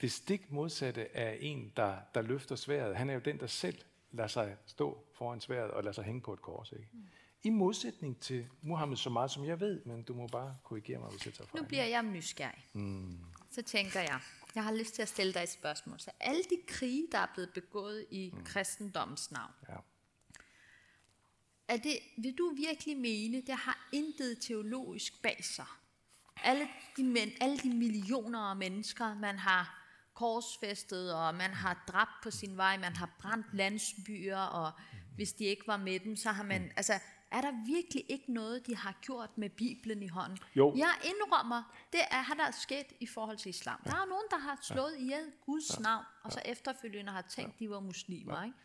det 0.00 0.12
stik 0.12 0.52
modsatte 0.52 1.16
af 1.16 1.38
en, 1.40 1.72
der, 1.76 1.96
der 2.14 2.22
løfter 2.22 2.56
sværet. 2.56 2.96
Han 2.96 3.10
er 3.10 3.14
jo 3.14 3.20
den, 3.20 3.40
der 3.40 3.46
selv 3.46 3.78
lader 4.12 4.28
sig 4.28 4.56
stå 4.66 5.04
foran 5.14 5.40
sværet 5.40 5.70
og 5.70 5.82
lader 5.82 5.92
sig 5.92 6.04
hænge 6.04 6.20
på 6.20 6.32
et 6.32 6.42
kors. 6.42 6.72
Ikke? 6.72 6.88
Mm. 6.92 7.06
I 7.42 7.50
modsætning 7.50 8.20
til 8.20 8.46
Muhammed 8.62 8.96
så 8.96 9.10
meget, 9.10 9.30
som 9.30 9.44
jeg 9.44 9.60
ved, 9.60 9.84
men 9.84 10.02
du 10.02 10.14
må 10.14 10.26
bare 10.26 10.56
korrigere 10.64 10.98
mig, 10.98 11.10
hvis 11.10 11.26
jeg 11.26 11.34
tager 11.34 11.48
fejl. 11.48 11.62
Nu 11.62 11.68
bliver 11.68 11.84
jeg 11.84 12.02
nysgerrig. 12.02 12.66
Mm. 12.72 13.18
Så 13.50 13.62
tænker 13.62 14.00
jeg, 14.00 14.20
jeg 14.56 14.64
har 14.64 14.72
lyst 14.72 14.94
til 14.94 15.02
at 15.02 15.08
stille 15.08 15.32
dig 15.34 15.42
et 15.42 15.48
spørgsmål. 15.48 16.00
Så 16.00 16.10
alle 16.20 16.42
de 16.42 16.58
krige, 16.66 17.06
der 17.12 17.18
er 17.18 17.26
blevet 17.34 17.50
begået 17.54 18.06
i 18.10 18.30
mm. 18.34 18.44
kristendommens 18.44 19.30
navn, 19.30 19.52
Ja. 19.68 19.76
er 21.68 21.76
det, 21.76 21.98
vil 22.18 22.34
du 22.38 22.54
virkelig 22.56 22.96
mene, 22.96 23.42
det 23.46 23.54
har 23.54 23.88
intet 23.92 24.38
teologisk 24.40 25.22
bag 25.22 25.44
sig? 25.44 25.66
alle 26.44 26.68
de, 26.96 27.04
men, 27.04 27.30
alle 27.40 27.58
de 27.58 27.70
millioner 27.70 28.38
af 28.38 28.56
mennesker, 28.56 29.14
man 29.14 29.38
har 29.38 29.82
korsfæstet, 30.14 31.14
og 31.14 31.34
man 31.34 31.50
har 31.50 31.84
dræbt 31.88 32.22
på 32.22 32.30
sin 32.30 32.56
vej, 32.56 32.78
man 32.78 32.96
har 32.96 33.10
brændt 33.18 33.46
landsbyer, 33.52 34.38
og 34.38 34.72
hvis 35.14 35.32
de 35.32 35.44
ikke 35.44 35.66
var 35.66 35.76
med 35.76 36.00
dem, 36.00 36.16
så 36.16 36.30
har 36.30 36.42
man, 36.42 36.72
altså, 36.76 36.92
er 37.30 37.40
der 37.40 37.52
virkelig 37.66 38.04
ikke 38.08 38.32
noget, 38.32 38.66
de 38.66 38.76
har 38.76 38.98
gjort 39.02 39.38
med 39.38 39.50
Bibelen 39.50 40.02
i 40.02 40.08
hånden? 40.08 40.38
Jo. 40.56 40.74
Jeg 40.76 40.94
indrømmer, 41.04 41.62
det 41.92 42.00
er, 42.10 42.22
har 42.22 42.34
der 42.34 42.50
sket 42.50 42.86
i 43.00 43.06
forhold 43.06 43.36
til 43.36 43.48
islam. 43.48 43.80
Der 43.84 43.90
er 43.90 44.06
nogen, 44.06 44.26
der 44.30 44.38
har 44.38 44.58
slået 44.62 44.94
ihjel 44.98 45.32
Guds 45.46 45.80
navn, 45.80 46.04
og 46.22 46.32
så 46.32 46.40
efterfølgende 46.44 47.12
har 47.12 47.22
tænkt, 47.22 47.58
de 47.58 47.70
var 47.70 47.80
muslimer. 47.80 48.44
Ikke? 48.44 48.56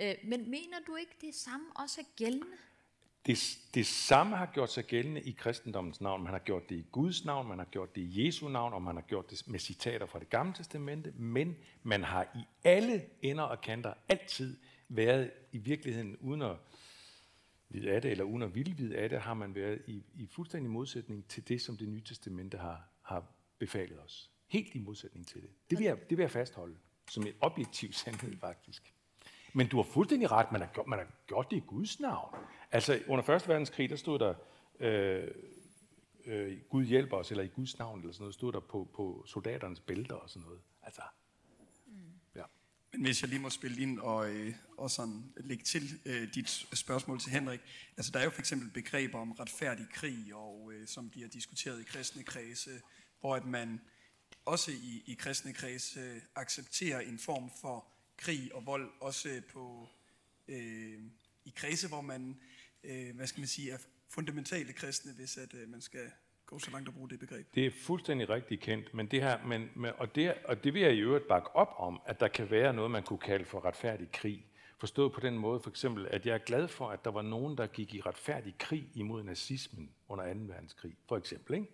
Øh, 0.00 0.28
men 0.28 0.50
mener 0.50 0.76
du 0.86 0.96
ikke, 0.96 1.16
det 1.20 1.34
samme 1.34 1.66
også 1.74 2.00
er 2.00 2.04
gældende? 2.16 2.56
Det, 3.26 3.58
det 3.74 3.86
samme 3.86 4.36
har 4.36 4.46
gjort 4.46 4.72
sig 4.72 4.84
gældende 4.84 5.20
i 5.20 5.30
kristendommens 5.30 6.00
navn. 6.00 6.22
Man 6.22 6.32
har 6.32 6.38
gjort 6.38 6.68
det 6.68 6.76
i 6.76 6.86
Guds 6.92 7.24
navn, 7.24 7.48
man 7.48 7.58
har 7.58 7.64
gjort 7.64 7.94
det 7.94 8.00
i 8.00 8.26
Jesu 8.26 8.48
navn, 8.48 8.72
og 8.72 8.82
man 8.82 8.96
har 8.96 9.02
gjort 9.02 9.30
det 9.30 9.48
med 9.48 9.58
citater 9.58 10.06
fra 10.06 10.18
det 10.18 10.30
gamle 10.30 10.54
testamente, 10.54 11.12
men 11.16 11.56
man 11.82 12.04
har 12.04 12.26
i 12.34 12.44
alle 12.64 13.04
ender 13.22 13.44
og 13.44 13.60
kanter 13.60 13.94
altid 14.08 14.56
været 14.88 15.30
i 15.52 15.58
virkeligheden 15.58 16.16
uden 16.16 16.42
at 16.42 16.56
vide 17.72 17.90
af 17.90 18.02
det, 18.02 18.10
eller 18.10 18.24
uden 18.24 18.42
at 18.42 18.54
ville 18.54 18.76
vide 18.76 18.96
af 18.96 19.08
det, 19.08 19.20
har 19.20 19.34
man 19.34 19.54
været 19.54 19.82
i, 19.86 20.04
i 20.14 20.26
fuldstændig 20.26 20.70
modsætning 20.70 21.28
til 21.28 21.48
det, 21.48 21.60
som 21.60 21.76
det 21.76 21.88
nye 21.88 22.02
testamente 22.02 22.58
har, 22.58 22.88
har 23.02 23.24
befalet 23.58 24.00
os. 24.00 24.30
Helt 24.48 24.74
i 24.74 24.78
modsætning 24.78 25.26
til 25.26 25.42
det. 25.42 25.50
Det 25.70 25.78
vil 25.78 25.84
jeg, 25.84 26.10
det 26.10 26.18
vil 26.18 26.22
jeg 26.22 26.30
fastholde 26.30 26.76
som 27.10 27.26
en 27.26 27.32
objektiv 27.40 27.92
sandhed 28.02 28.36
faktisk. 28.36 28.94
Men 29.52 29.66
du 29.68 29.76
har 29.76 29.82
fuldstændig 29.82 30.30
ret, 30.30 30.52
man 30.52 30.60
har 30.60 30.68
gjort, 30.74 30.86
man 30.86 30.98
har 30.98 31.06
gjort 31.26 31.50
det 31.50 31.56
i 31.56 31.62
Guds 31.66 32.00
navn. 32.00 32.34
Altså 32.70 33.02
under 33.08 33.30
1. 33.30 33.48
verdenskrig, 33.48 33.90
der 33.90 33.96
stod 33.96 34.18
der, 34.18 34.34
øh, 34.80 35.28
øh, 36.24 36.60
Gud 36.68 36.84
hjælper 36.84 37.16
os, 37.16 37.30
eller 37.30 37.44
i 37.44 37.48
Guds 37.48 37.78
navn, 37.78 38.00
eller 38.00 38.12
sådan 38.12 38.22
noget, 38.22 38.34
stod 38.34 38.52
der 38.52 38.60
på, 38.60 38.88
på 38.94 39.24
soldaternes 39.26 39.80
bælter 39.80 40.14
og 40.14 40.30
sådan 40.30 40.46
noget. 40.46 40.60
Altså. 40.82 41.02
Men 42.92 43.04
hvis 43.04 43.22
jeg 43.22 43.28
lige 43.28 43.40
må 43.40 43.50
spille 43.50 43.82
ind 43.82 43.98
og, 43.98 44.30
øh, 44.30 44.54
og 44.76 44.90
sådan 44.90 45.32
lægge 45.36 45.64
til 45.64 46.00
øh, 46.04 46.34
dit 46.34 46.66
spørgsmål 46.72 47.20
til 47.20 47.32
Henrik. 47.32 47.60
Altså 47.96 48.12
der 48.12 48.20
er 48.20 48.24
jo 48.24 48.30
for 48.30 48.40
eksempel 48.40 48.70
begreber 48.70 49.18
om 49.18 49.32
retfærdig 49.32 49.86
krig, 49.92 50.34
og 50.34 50.72
øh, 50.72 50.88
som 50.88 51.10
bliver 51.10 51.28
diskuteret 51.28 51.80
i 51.80 51.84
kristne 51.84 52.22
kredse, 52.22 52.80
hvor 53.20 53.36
at 53.36 53.44
man 53.44 53.80
også 54.44 54.70
i, 54.70 55.02
i 55.06 55.14
kristne 55.14 55.52
kredse 55.52 56.00
øh, 56.00 56.20
accepterer 56.34 57.00
en 57.00 57.18
form 57.18 57.50
for 57.60 57.88
krig 58.16 58.54
og 58.54 58.66
vold, 58.66 58.90
også 59.00 59.42
på 59.52 59.88
øh, 60.48 61.00
i 61.44 61.52
kredse, 61.56 61.88
hvor 61.88 62.00
man, 62.00 62.40
øh, 62.84 63.16
hvad 63.16 63.26
skal 63.26 63.40
man 63.40 63.48
sige, 63.48 63.70
er 63.70 63.78
fundamentale 64.08 64.72
kristne, 64.72 65.12
hvis 65.12 65.36
at 65.36 65.54
øh, 65.54 65.68
man 65.68 65.80
skal 65.80 66.10
gå 66.52 66.58
så 66.58 66.70
langt 66.70 66.88
at 66.88 66.94
bruge 66.94 67.10
det 67.10 67.20
begreb. 67.20 67.46
Det 67.54 67.66
er 67.66 67.70
fuldstændig 67.70 68.28
rigtigt 68.28 68.60
kendt, 68.60 68.94
men 68.94 69.06
det 69.06 69.22
her, 69.22 69.46
men, 69.46 69.70
men, 69.74 69.92
og, 69.98 70.14
det, 70.14 70.34
og 70.44 70.64
det 70.64 70.74
vil 70.74 70.82
jeg 70.82 70.94
i 70.94 70.98
øvrigt 70.98 71.28
bakke 71.28 71.56
op 71.56 71.74
om, 71.78 72.00
at 72.06 72.20
der 72.20 72.28
kan 72.28 72.50
være 72.50 72.72
noget, 72.72 72.90
man 72.90 73.02
kunne 73.02 73.18
kalde 73.18 73.44
for 73.44 73.64
retfærdig 73.64 74.08
krig. 74.12 74.46
Forstået 74.78 75.12
på 75.12 75.20
den 75.20 75.38
måde, 75.38 75.60
for 75.60 75.70
eksempel, 75.70 76.06
at 76.10 76.26
jeg 76.26 76.34
er 76.34 76.38
glad 76.38 76.68
for, 76.68 76.88
at 76.88 77.04
der 77.04 77.10
var 77.10 77.22
nogen, 77.22 77.56
der 77.58 77.66
gik 77.66 77.94
i 77.94 78.00
retfærdig 78.00 78.54
krig 78.58 78.88
imod 78.94 79.22
nazismen 79.22 79.90
under 80.08 80.34
2. 80.34 80.40
verdenskrig, 80.40 80.96
for 81.08 81.16
eksempel. 81.16 81.54
Ikke? 81.54 81.68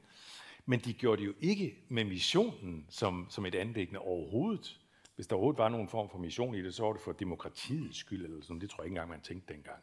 Men 0.66 0.80
de 0.80 0.92
gjorde 0.92 1.20
det 1.20 1.26
jo 1.26 1.34
ikke 1.40 1.78
med 1.88 2.04
missionen 2.04 2.86
som, 2.88 3.26
som 3.30 3.46
et 3.46 3.54
anlæggende 3.54 4.00
overhovedet. 4.00 4.80
Hvis 5.14 5.26
der 5.26 5.36
overhovedet 5.36 5.58
var 5.58 5.68
nogen 5.68 5.88
form 5.88 6.08
for 6.08 6.18
mission 6.18 6.54
i 6.54 6.62
det, 6.62 6.74
så 6.74 6.82
var 6.82 6.92
det 6.92 7.00
for 7.00 7.12
demokratiets 7.12 7.98
skyld, 7.98 8.24
eller 8.24 8.42
sådan. 8.42 8.60
det 8.60 8.70
tror 8.70 8.82
jeg 8.82 8.86
ikke 8.86 8.92
engang, 8.92 9.10
man 9.10 9.20
tænkte 9.20 9.54
dengang. 9.54 9.82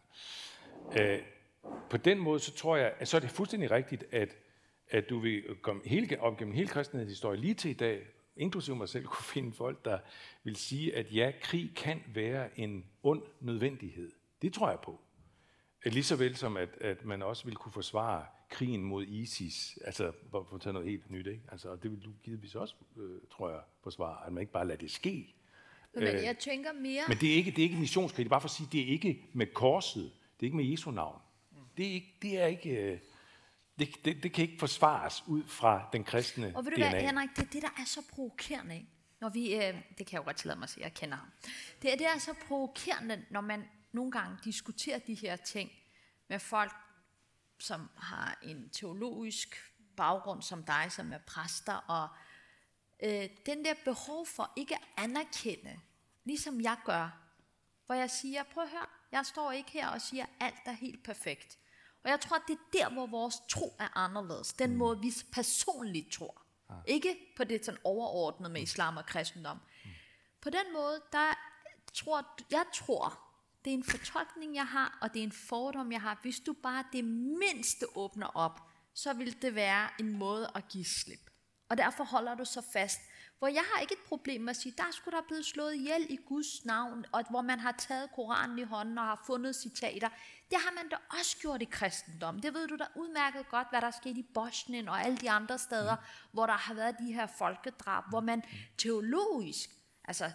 Øh, 0.99 1.19
på 1.89 1.97
den 1.97 2.19
måde, 2.19 2.39
så 2.39 2.53
tror 2.53 2.75
jeg, 2.75 2.93
at 2.99 3.07
så 3.07 3.17
er 3.17 3.21
det 3.21 3.29
fuldstændig 3.29 3.71
rigtigt, 3.71 4.03
at, 4.11 4.35
at 4.89 5.09
du 5.09 5.19
vil 5.19 5.43
komme 5.61 5.81
hele, 5.85 6.19
op 6.19 6.37
gennem 6.37 6.53
hele 6.53 6.67
kristenhedens 6.67 7.11
historie 7.11 7.39
lige 7.39 7.53
til 7.53 7.71
i 7.71 7.73
dag, 7.73 8.07
inklusive 8.35 8.75
mig 8.75 8.89
selv, 8.89 9.05
kunne 9.15 9.25
finde 9.25 9.53
folk, 9.53 9.85
der 9.85 9.99
vil 10.43 10.55
sige, 10.55 10.95
at 10.95 11.15
ja, 11.15 11.31
krig 11.41 11.71
kan 11.75 12.03
være 12.13 12.59
en 12.59 12.85
ond 13.03 13.21
nødvendighed. 13.39 14.11
Det 14.41 14.53
tror 14.53 14.69
jeg 14.69 14.79
på. 14.83 14.99
Lige 15.85 16.03
så 16.03 16.15
vel 16.15 16.35
som, 16.35 16.57
at, 16.57 16.69
at 16.81 17.05
man 17.05 17.21
også 17.21 17.45
vil 17.45 17.55
kunne 17.55 17.71
forsvare 17.71 18.25
krigen 18.49 18.83
mod 18.83 19.05
ISIS, 19.07 19.77
altså 19.85 20.11
for 20.31 20.55
at 20.55 20.61
tage 20.61 20.73
noget 20.73 20.89
helt 20.89 21.11
nyt, 21.11 21.27
ikke? 21.27 21.41
Altså, 21.51 21.75
det 21.75 21.91
vil 21.91 21.99
du 22.03 22.09
givetvis 22.23 22.55
også, 22.55 22.75
øh, 22.97 23.19
tror 23.31 23.49
jeg, 23.49 23.59
forsvare, 23.83 24.27
at 24.27 24.33
man 24.33 24.41
ikke 24.41 24.53
bare 24.53 24.67
lader 24.67 24.79
det 24.79 24.91
ske. 24.91 25.35
Men 25.93 26.03
jeg 26.03 26.37
tænker 26.39 26.73
mere... 26.73 27.03
Men 27.07 27.17
det 27.17 27.31
er 27.31 27.35
ikke, 27.35 27.51
det 27.51 27.57
er 27.59 27.63
ikke 27.63 27.75
missionskrig, 27.75 28.23
det 28.23 28.27
er 28.27 28.29
bare 28.29 28.41
for 28.41 28.47
at 28.47 28.51
sige, 28.51 28.69
det 28.71 28.81
er 28.81 28.85
ikke 28.85 29.29
med 29.33 29.47
korset, 29.47 30.03
det 30.03 30.39
er 30.39 30.43
ikke 30.45 30.57
med 30.57 30.65
Jesu 30.65 30.91
navn. 30.91 31.21
Det 31.77 31.87
er 31.87 31.91
ikke, 31.91 32.13
det 32.21 32.41
er 32.41 32.45
ikke, 32.45 32.91
øh, 32.91 32.99
det, 33.79 34.05
det, 34.05 34.23
det 34.23 34.33
kan 34.33 34.41
ikke 34.41 34.59
forsvares 34.59 35.23
ud 35.27 35.43
fra 35.43 35.89
den 35.93 36.03
kristne 36.03 36.51
Og 36.55 36.65
ved 36.65 36.71
du 36.71 36.77
DNA. 36.77 36.89
hvad, 36.89 37.01
Henrik, 37.01 37.29
det 37.35 37.39
er 37.39 37.49
det, 37.49 37.61
der 37.61 37.69
er 37.77 37.85
så 37.85 38.01
provokerende, 38.09 38.75
ikke? 38.75 38.87
Når 39.19 39.29
vi, 39.29 39.55
øh, 39.55 39.61
det 39.97 39.97
kan 39.97 40.11
jeg 40.11 40.17
jo 40.17 40.23
godt 40.23 40.37
tillade 40.37 40.59
mig 40.59 40.65
at 40.65 40.69
sige, 40.69 40.83
jeg 40.83 40.93
kender 40.93 41.17
ham. 41.17 41.27
Det 41.81 41.93
er, 41.93 41.97
det 41.97 42.05
er 42.05 42.19
så 42.19 42.33
provokerende, 42.47 43.25
når 43.29 43.41
man 43.41 43.63
nogle 43.91 44.11
gange 44.11 44.37
diskuterer 44.43 44.99
de 44.99 45.13
her 45.13 45.35
ting 45.35 45.71
med 46.27 46.39
folk, 46.39 46.73
som 47.59 47.89
har 47.97 48.39
en 48.43 48.69
teologisk 48.69 49.55
baggrund 49.97 50.41
som 50.41 50.63
dig, 50.63 50.85
som 50.89 51.13
er 51.13 51.17
præster, 51.17 51.73
og 51.73 52.07
øh, 53.03 53.29
den 53.45 53.65
der 53.65 53.73
behov 53.85 54.25
for 54.25 54.53
ikke 54.55 54.75
at 54.75 54.81
anerkende, 54.97 55.79
ligesom 56.23 56.61
jeg 56.61 56.77
gør, 56.85 57.21
hvor 57.85 57.95
jeg 57.95 58.09
siger, 58.09 58.43
prøv 58.43 58.63
at 58.63 58.69
høre, 58.69 58.85
jeg 59.11 59.25
står 59.25 59.51
ikke 59.51 59.71
her 59.71 59.87
og 59.87 60.01
siger, 60.01 60.25
alt 60.39 60.55
er 60.65 60.71
helt 60.71 61.03
perfekt. 61.03 61.57
Og 62.05 62.11
jeg 62.11 62.19
tror, 62.21 62.37
det 62.47 62.53
er 62.53 62.69
der, 62.73 62.89
hvor 62.93 63.05
vores 63.05 63.35
tro 63.49 63.75
er 63.79 63.97
anderledes. 63.97 64.53
Den 64.53 64.71
mm. 64.71 64.77
måde, 64.77 64.99
vi 64.99 65.13
personligt 65.31 66.11
tror. 66.11 66.41
Ja. 66.69 66.75
Ikke 66.87 67.17
på 67.37 67.43
det 67.43 67.65
sådan 67.65 67.79
overordnede 67.83 68.53
med 68.53 68.61
islam 68.61 68.97
og 68.97 69.05
kristendom. 69.05 69.57
Mm. 69.57 69.91
På 70.41 70.49
den 70.49 70.73
måde, 70.73 71.01
der 71.11 71.33
tror 71.93 72.25
jeg 72.51 72.65
tror, 72.73 73.19
det 73.65 73.73
er 73.73 73.77
en 73.77 73.83
fortolkning, 73.83 74.55
jeg 74.55 74.67
har, 74.67 74.97
og 75.01 75.13
det 75.13 75.19
er 75.19 75.23
en 75.23 75.31
fordom, 75.31 75.91
jeg 75.91 76.01
har. 76.01 76.19
Hvis 76.21 76.39
du 76.39 76.53
bare 76.53 76.83
det 76.93 77.05
mindste 77.05 77.85
åbner 77.95 78.27
op, 78.27 78.61
så 78.93 79.13
vil 79.13 79.41
det 79.41 79.55
være 79.55 79.89
en 79.99 80.17
måde 80.17 80.51
at 80.55 80.67
give 80.67 80.85
slip. 80.85 81.29
Og 81.69 81.77
derfor 81.77 82.03
holder 82.03 82.35
du 82.35 82.45
så 82.45 82.61
fast. 82.73 82.99
Hvor 83.45 83.53
jeg 83.53 83.63
har 83.73 83.81
ikke 83.81 83.93
et 83.93 84.07
problem 84.07 84.41
med 84.41 84.49
at 84.49 84.55
sige, 84.55 84.73
der 84.77 84.91
skulle 84.91 85.17
der 85.17 85.23
blevet 85.27 85.45
slået 85.45 85.75
ihjel 85.75 86.05
i 86.09 86.17
Guds 86.25 86.65
navn, 86.65 87.05
og 87.11 87.23
hvor 87.29 87.41
man 87.41 87.59
har 87.59 87.71
taget 87.71 88.09
Koranen 88.15 88.59
i 88.59 88.63
hånden 88.63 88.97
og 88.97 89.05
har 89.05 89.23
fundet 89.27 89.55
citater. 89.55 90.09
Det 90.49 90.57
har 90.65 90.73
man 90.75 90.89
da 90.89 90.95
også 91.19 91.37
gjort 91.41 91.61
i 91.61 91.65
kristendom. 91.65 92.39
Det 92.39 92.53
ved 92.53 92.67
du 92.67 92.75
da 92.75 92.85
udmærket 92.95 93.49
godt, 93.49 93.67
hvad 93.69 93.81
der 93.81 93.87
er 93.87 93.91
sket 93.91 94.17
i 94.17 94.25
Bosnien 94.33 94.89
og 94.89 95.05
alle 95.05 95.17
de 95.17 95.29
andre 95.31 95.57
steder, 95.57 95.95
mm. 95.95 96.29
hvor 96.31 96.45
der 96.45 96.53
har 96.53 96.73
været 96.73 96.95
de 96.99 97.13
her 97.13 97.27
folkedrab, 97.27 98.03
hvor 98.09 98.19
man 98.19 98.43
teologisk, 98.77 99.69
altså 100.05 100.31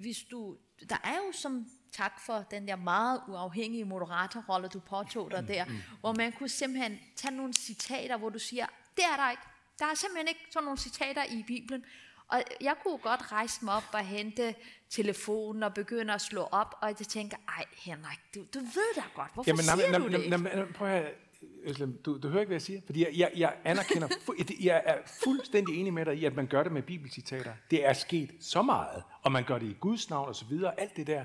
hvis 0.00 0.18
du, 0.30 0.56
der 0.88 0.98
er 1.04 1.16
jo 1.16 1.32
som 1.32 1.66
tak 1.92 2.20
for 2.20 2.46
den 2.50 2.68
der 2.68 2.76
meget 2.76 3.22
uafhængige 3.28 3.84
moderatorrolle, 3.84 4.68
du 4.68 4.80
påtog 4.80 5.30
dig 5.30 5.48
der, 5.48 5.64
hvor 6.00 6.12
man 6.12 6.32
kunne 6.32 6.48
simpelthen 6.48 6.98
tage 7.16 7.36
nogle 7.36 7.52
citater, 7.52 8.16
hvor 8.16 8.28
du 8.28 8.38
siger, 8.38 8.66
det 8.96 9.04
er 9.04 9.16
der 9.16 9.30
ikke. 9.30 9.42
Der 9.78 9.86
er 9.86 9.94
simpelthen 9.94 10.28
ikke 10.28 10.46
sådan 10.50 10.64
nogle 10.64 10.78
citater 10.78 11.24
i 11.24 11.44
Bibelen. 11.46 11.84
Og 12.30 12.42
jeg 12.60 12.74
kunne 12.82 12.98
godt 12.98 13.32
rejse 13.32 13.64
mig 13.64 13.74
op 13.74 13.84
og 13.92 14.00
hente 14.00 14.54
telefonen 14.90 15.62
og 15.62 15.74
begynde 15.74 16.14
at 16.14 16.20
slå 16.20 16.42
op, 16.42 16.74
og 16.80 16.88
jeg 16.88 16.96
tænker, 16.96 17.36
ej 17.48 17.64
Henrik, 17.84 18.18
du, 18.34 18.40
du 18.54 18.58
ved 18.58 18.94
da 18.96 19.02
godt, 19.14 19.30
hvorfor 19.34 19.50
Jamen, 19.50 19.64
siger 19.64 19.90
nam, 19.90 20.02
du 20.02 20.08
nam, 20.08 20.20
det 20.20 20.30
nam, 20.30 20.40
nam, 20.40 20.72
prøv 20.72 20.88
at 20.88 21.14
Øslem, 21.62 22.02
du, 22.04 22.18
du 22.18 22.28
hører 22.28 22.40
ikke, 22.40 22.48
hvad 22.48 22.54
jeg 22.54 22.62
siger? 22.62 22.80
Fordi 22.86 23.00
jeg, 23.00 23.10
jeg, 23.16 23.30
jeg 23.36 23.56
anerkender, 23.64 24.08
jeg 24.60 24.82
er 24.86 24.96
fuldstændig 25.24 25.80
enig 25.80 25.92
med 25.92 26.04
dig 26.04 26.16
i, 26.16 26.24
at 26.24 26.36
man 26.36 26.46
gør 26.46 26.62
det 26.62 26.72
med 26.72 26.82
bibelcitater. 26.82 27.52
Det 27.70 27.86
er 27.86 27.92
sket 27.92 28.30
så 28.40 28.62
meget, 28.62 29.02
og 29.22 29.32
man 29.32 29.44
gør 29.44 29.58
det 29.58 29.66
i 29.66 29.76
Guds 29.80 30.10
navn 30.10 30.28
og 30.28 30.36
så 30.36 30.44
videre, 30.44 30.80
alt 30.80 30.96
det 30.96 31.06
der. 31.06 31.24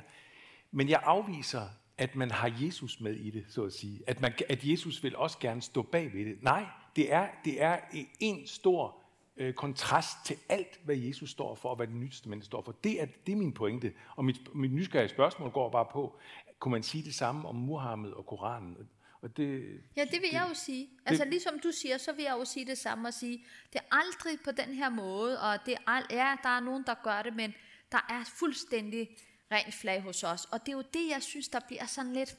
Men 0.72 0.90
jeg 0.90 1.02
afviser, 1.04 1.68
at 1.98 2.16
man 2.16 2.32
har 2.32 2.54
Jesus 2.60 3.00
med 3.00 3.14
i 3.14 3.30
det, 3.30 3.46
så 3.50 3.64
at 3.64 3.74
sige. 3.74 4.02
At, 4.08 4.22
man, 4.22 4.34
at 4.50 4.64
Jesus 4.64 5.04
vil 5.04 5.16
også 5.16 5.40
gerne 5.40 5.62
stå 5.62 5.82
bag 5.82 6.14
ved 6.14 6.26
det. 6.26 6.44
Nej, 6.44 6.66
det 6.96 7.14
er, 7.14 7.28
det 7.46 7.62
er 7.62 7.80
en 8.20 8.48
stor 8.48 9.05
øh, 9.38 9.54
kontrast 9.54 10.18
til 10.26 10.38
alt, 10.50 10.80
hvad 10.84 10.96
Jesus 10.96 11.30
står 11.30 11.56
for, 11.56 11.70
og 11.70 11.76
hvad 11.76 11.88
det 11.88 11.96
nye 11.96 12.10
testamente 12.10 12.46
står 12.46 12.62
for. 12.62 12.72
Det 12.72 13.02
er, 13.02 13.06
det 13.26 13.32
er 13.32 13.36
min 13.36 13.54
pointe. 13.54 13.94
Og 14.16 14.26
mit, 14.26 14.56
mit 14.56 14.72
nysgerrige 14.72 15.10
spørgsmål 15.10 15.52
går 15.52 15.70
bare 15.70 15.88
på, 15.92 16.20
kunne 16.60 16.72
man 16.72 16.84
sige 16.84 17.04
det 17.04 17.16
samme 17.16 17.48
om 17.48 17.56
Muhammed 17.56 18.12
og 18.12 18.26
Koranen? 18.26 18.78
Og 19.22 19.38
det, 19.38 19.82
Ja, 19.96 20.06
det 20.06 20.22
vil 20.22 20.30
jeg 20.32 20.46
jo 20.50 20.54
sige. 20.54 20.90
Altså 21.06 21.26
ligesom 21.26 21.60
du 21.60 21.72
siger, 21.72 21.98
så 21.98 22.14
vil 22.14 22.24
jeg 22.24 22.36
jo 22.40 22.46
sige 22.46 22.66
det 22.66 22.78
samme 22.78 23.08
og 23.08 23.14
sige, 23.14 23.46
det 23.74 23.80
er 23.80 23.96
aldrig 23.96 24.40
på 24.44 24.52
den 24.52 24.74
her 24.74 24.90
måde, 24.90 25.42
og 25.42 25.66
det 25.66 25.78
er, 25.88 26.02
ja, 26.10 26.36
der 26.44 26.50
er 26.50 26.60
nogen, 26.60 26.84
der 26.88 26.96
gør 27.04 27.22
det, 27.22 27.36
men 27.36 27.54
der 27.92 28.06
er 28.10 28.24
fuldstændig 28.40 29.18
rent 29.52 29.74
flag 29.74 30.02
hos 30.02 30.24
os. 30.24 30.46
Og 30.46 30.60
det 30.60 30.68
er 30.68 30.78
jo 30.78 30.84
det, 30.94 31.10
jeg 31.10 31.24
synes, 31.24 31.48
der 31.48 31.60
bliver 31.68 31.86
sådan 31.86 32.14
lidt, 32.14 32.38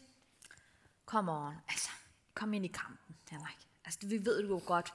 come 1.07 1.33
on, 1.33 1.55
altså, 1.69 1.91
kom 2.35 2.55
ind 2.55 2.65
i 2.65 2.69
kampen, 2.69 3.17
Henrik. 3.31 3.57
Altså, 3.85 3.99
vi 4.09 4.25
ved 4.25 4.43
det 4.43 4.49
jo 4.49 4.61
godt. 4.67 4.95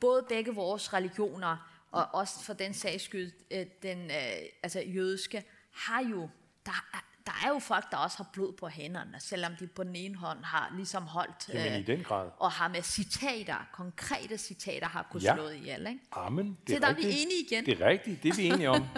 Både 0.00 0.26
begge 0.28 0.54
vores 0.54 0.92
religioner, 0.92 1.70
og 1.92 2.06
også 2.12 2.44
for 2.44 2.52
den 2.52 2.74
sags 2.74 3.04
skyld, 3.04 3.32
øh, 3.50 3.66
den 3.82 3.98
øh, 4.10 4.16
altså, 4.62 4.80
jødiske, 4.80 5.44
har 5.72 6.02
jo, 6.10 6.28
der 6.66 6.86
er, 6.94 7.04
der 7.26 7.32
er 7.44 7.48
jo 7.48 7.58
folk, 7.58 7.84
der 7.90 7.96
også 7.96 8.16
har 8.16 8.30
blod 8.32 8.52
på 8.52 8.68
hænderne, 8.68 9.20
selvom 9.20 9.52
de 9.60 9.66
på 9.66 9.84
den 9.84 9.96
ene 9.96 10.16
hånd 10.16 10.44
har 10.44 10.72
ligesom 10.76 11.02
holdt, 11.02 11.48
Jamen, 11.54 11.80
i 11.80 11.82
den 11.82 12.02
grad. 12.04 12.30
og 12.38 12.52
har 12.52 12.68
med 12.68 12.82
citater, 12.82 13.68
konkrete 13.72 14.38
citater, 14.38 14.86
har 14.86 15.06
kunnet 15.10 15.24
Ja. 15.24 15.34
slå 15.34 15.48
ihjel. 15.48 15.86
Ikke? 15.86 16.00
Amen. 16.12 16.58
Se, 16.68 16.80
der 16.80 16.86
er 16.86 16.94
vi 16.94 17.02
enige 17.02 17.46
igen. 17.50 17.66
Det 17.66 17.80
er 17.80 17.86
rigtigt, 17.86 18.22
det 18.22 18.28
er 18.28 18.34
vi 18.34 18.46
enige 18.46 18.70
om. 18.70 18.84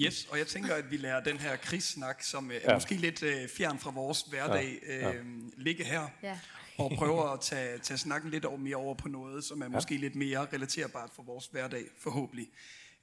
Yes, 0.00 0.26
og 0.30 0.38
jeg 0.38 0.46
tænker, 0.46 0.74
at 0.74 0.90
vi 0.90 0.96
lærer 0.96 1.20
den 1.22 1.36
her 1.38 1.56
krigssnak, 1.56 2.22
som 2.22 2.50
øh, 2.50 2.56
er 2.56 2.60
Ja. 2.68 2.74
måske 2.74 2.94
lidt 2.94 3.22
øh, 3.22 3.48
fjern 3.56 3.78
fra 3.78 3.90
vores 3.90 4.22
hverdag, 4.22 4.78
øh, 4.86 5.14
ligge 5.56 5.84
her. 5.84 6.08
Ja. 6.22 6.38
Og 6.80 6.90
prøver 6.96 7.22
at 7.22 7.40
tage, 7.40 7.78
tage 7.78 7.98
snakken 7.98 8.30
lidt 8.30 8.44
over, 8.44 8.58
mere 8.58 8.76
over 8.76 8.94
på 8.94 9.08
noget, 9.08 9.44
som 9.44 9.62
er 9.62 9.68
måske 9.68 9.96
lidt 9.96 10.14
mere 10.14 10.46
relaterbart 10.52 11.10
for 11.10 11.22
vores 11.22 11.46
hverdag, 11.46 11.84
forhåbentlig. 11.98 12.48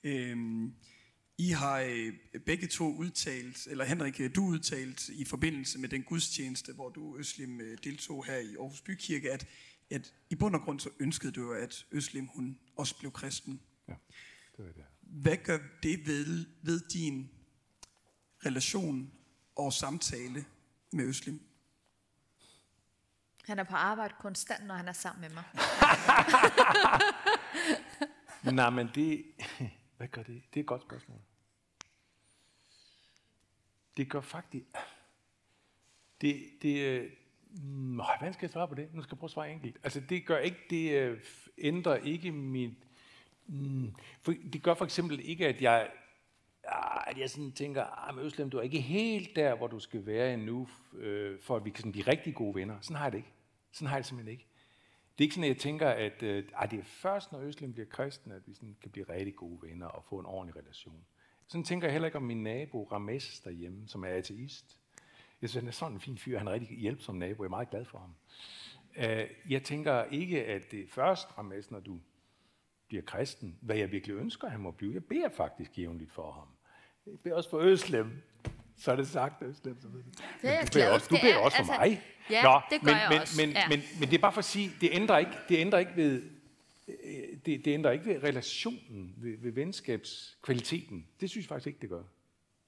Øhm, 0.03 0.73
I 1.38 1.49
har 1.49 1.80
øh, 1.80 2.13
begge 2.45 2.67
to 2.67 2.95
udtalt, 2.95 3.67
eller 3.67 3.86
Henrik, 3.86 4.19
øh, 4.19 4.36
du 4.36 4.45
udtalt 4.45 5.09
i 5.09 5.25
forbindelse 5.25 5.80
med 5.80 5.89
den 5.89 6.03
gudstjeneste, 6.03 6.73
hvor 6.73 6.89
du, 6.89 7.17
Øslim, 7.17 7.61
øh, 7.61 7.78
deltog 7.84 8.25
her 8.25 8.38
i 8.38 8.55
Aarhus 8.55 8.82
Bykirke, 8.82 9.32
at, 9.32 9.47
at 9.89 10.13
i 10.30 10.36
bund 10.36 10.55
og 10.55 10.61
grund 10.61 10.80
så 10.80 10.89
ønskede 10.99 11.32
du, 11.32 11.51
at 11.51 11.86
Øslim 11.91 12.28
hun 12.36 12.59
også 12.78 12.99
blev 12.99 13.11
kristen. 13.11 13.61
Ja, 13.88 13.93
det 14.57 14.65
var 14.65 14.71
det. 14.71 14.84
Hvad 15.01 15.38
gør 15.38 15.57
det 15.84 16.07
ved, 16.07 16.45
ved 16.63 16.80
din 16.93 17.30
relation 18.45 19.11
og 19.55 19.73
samtale 19.73 20.45
med 20.91 21.05
Øslim? 21.05 21.47
Han 23.48 23.60
er 23.60 23.64
på 23.64 23.76
arbejde 23.76 24.14
konstant, 24.20 24.66
når 24.68 24.76
han 24.76 24.88
er 24.88 24.93
sammen 24.93 25.22
med 25.22 25.30
mig. 25.30 25.43
Nej, 28.56 28.70
men 28.70 28.89
det... 28.95 29.26
Hvad 29.98 30.08
gør 30.08 30.24
det? 30.24 30.43
Det 30.54 30.60
er 30.60 30.64
et 30.64 30.68
godt 30.68 30.82
spørgsmål. 30.82 31.20
Det 33.98 34.10
gør 34.10 34.22
faktisk... 34.22 34.66
Det, 36.22 36.50
det, 36.62 36.80
øh, 36.80 37.12
Nå, 37.64 38.04
hvordan 38.04 38.34
skal 38.34 38.45
jeg 38.45 38.52
svare 38.52 38.68
på 38.68 38.76
det? 38.76 38.93
Nu 38.93 39.02
skal 39.02 39.16
jeg 39.16 39.20
prøve 39.20 39.28
at 39.28 39.32
svare 39.32 39.52
enkelt. 39.52 39.78
Altså, 39.84 40.00
det 40.00 40.26
gør 40.26 40.38
ikke, 40.38 40.58
det 40.70 40.91
øh, 40.91 41.20
ændrer 41.58 41.95
ikke 41.95 42.32
mit... 42.32 42.74
Mm, 43.48 43.95
for, 44.22 44.34
det 44.54 44.64
gør 44.64 44.74
for 44.74 44.86
eksempel 44.86 45.30
ikke, 45.30 45.48
at 45.48 45.62
jeg, 45.62 45.91
ah, 46.64 47.04
at 47.08 47.18
jeg 47.18 47.30
sådan 47.30 47.52
tænker, 47.52 47.84
ah, 47.84 48.16
men 48.16 48.26
Øslem, 48.26 48.50
du 48.50 48.58
er 48.58 48.62
ikke 48.62 48.82
helt 48.82 49.36
der, 49.36 49.56
hvor 49.56 49.68
du 49.68 49.80
skal 49.80 50.06
være 50.06 50.34
endnu, 50.34 50.70
øh, 50.93 51.39
for 51.39 51.56
at 51.56 51.66
vi 51.66 51.70
kan 51.70 51.78
sådan 51.78 51.91
blive 51.91 52.08
rigtig 52.08 52.36
gode 52.36 52.56
venner. 52.56 52.78
Sådan 52.82 52.95
har 52.95 53.06
jeg 53.06 53.12
det 53.12 53.18
ikke. 53.18 53.32
Sådan 53.72 53.88
har 53.88 53.95
jeg 53.95 54.03
det 54.03 54.07
simpelthen 54.07 54.32
ikke. 54.32 54.47
Det 55.18 55.24
er 55.24 55.26
ikke 55.26 55.36
sådan, 55.36 55.43
at 55.43 55.55
jeg 55.55 55.57
tænker, 55.57 55.89
at 55.89 56.24
øh, 56.24 56.43
ah, 56.55 56.72
det 56.72 56.80
er 56.80 56.84
først, 56.84 57.32
når 57.32 57.39
Øslem 57.39 57.74
bliver 57.74 57.88
kristen, 57.88 58.32
at 58.32 58.47
vi 58.47 58.53
sådan 58.53 58.78
kan 58.82 58.91
blive 58.91 59.09
rigtig 59.09 59.36
gode 59.36 59.61
venner 59.61 59.86
og 59.88 60.03
få 60.03 60.20
en 60.20 60.26
ordentlig 60.26 60.55
relation. 60.55 61.05
Sådan 61.47 61.63
tænker 61.63 61.88
jeg 61.88 61.91
heller 61.91 62.05
ikke 62.05 62.18
om 62.18 62.24
min 62.24 62.43
nabo, 62.43 62.84
Rames 62.84 63.39
derhjemme, 63.39 63.88
som 63.88 64.03
er 64.03 64.07
ateist. 64.07 64.80
Jeg 65.41 65.49
synes, 65.49 65.61
han 65.61 65.68
er 65.68 65.72
sådan 65.72 65.93
en 65.93 65.99
fin 65.99 66.18
fyr. 66.18 66.38
Han 66.38 66.47
er 66.47 66.51
en 66.51 66.61
rigtig 66.61 66.78
hjælpsom 66.78 67.15
nabo. 67.15 67.43
Jeg 67.43 67.47
er 67.47 67.49
meget 67.49 67.70
glad 67.70 67.86
for 67.86 67.99
ham. 67.99 68.15
Uh, 68.97 69.51
jeg 69.51 69.63
tænker 69.63 70.03
ikke, 70.03 70.45
at 70.45 70.72
det 70.72 70.80
er 70.80 70.88
først, 70.88 71.38
Rames, 71.38 71.72
når 71.72 71.80
du 71.80 71.99
bliver 72.88 73.03
kristen, 73.03 73.57
hvad 73.61 73.76
jeg 73.76 73.91
virkelig 73.91 74.15
ønsker, 74.15 74.47
han 74.49 74.59
må 74.59 74.72
blive. 74.72 74.93
Jeg 74.93 75.05
beder 75.05 75.30
faktisk 75.30 75.78
jævnligt 75.78 76.11
for 76.11 76.32
ham. 76.32 76.47
Jeg 77.05 77.20
beder 77.24 77.36
også 77.36 77.49
for 77.49 77.59
Øslem. 77.59 78.22
Så 78.80 78.91
er 78.91 78.95
det 78.95 79.07
sagt. 79.07 79.39
Det 79.39 79.47
er 79.47 79.73
jeg 80.43 80.67
du 80.67 80.73
beder 80.73 80.89
også, 80.89 81.07
du 81.09 81.17
beder 81.21 81.34
er- 81.34 81.38
også 81.38 81.57
for 81.57 81.73
altså, 81.73 81.80
mig. 81.80 82.01
ja, 82.30 82.59
det 82.69 82.82
gør 82.82 82.86
men, 82.91 82.95
jeg 82.95 83.07
men, 83.09 83.21
også, 83.21 83.41
Men, 83.45 83.49
ja. 83.49 83.67
men, 83.69 83.82
men 83.99 84.09
det 84.09 84.17
er 84.17 84.21
bare 84.21 84.32
for 84.34 84.39
at 84.39 84.45
sige, 84.45 84.71
det 84.82 84.89
ændrer 84.91 85.17
ikke, 85.17 85.32
det 85.49 85.57
ændrer 85.57 85.80
ikke 85.80 85.91
ved, 85.95 86.21
det, 87.45 87.65
det 87.65 87.67
ændrer 87.67 87.91
ikke 87.91 88.05
ved 88.05 88.23
relationen, 88.23 89.13
ved, 89.17 89.38
ved 89.39 89.51
venskabskvaliteten. 89.51 91.07
Det 91.21 91.30
synes 91.30 91.45
jeg 91.45 91.49
faktisk 91.49 91.67
ikke, 91.67 91.80
det 91.82 91.89
gør. 91.89 92.03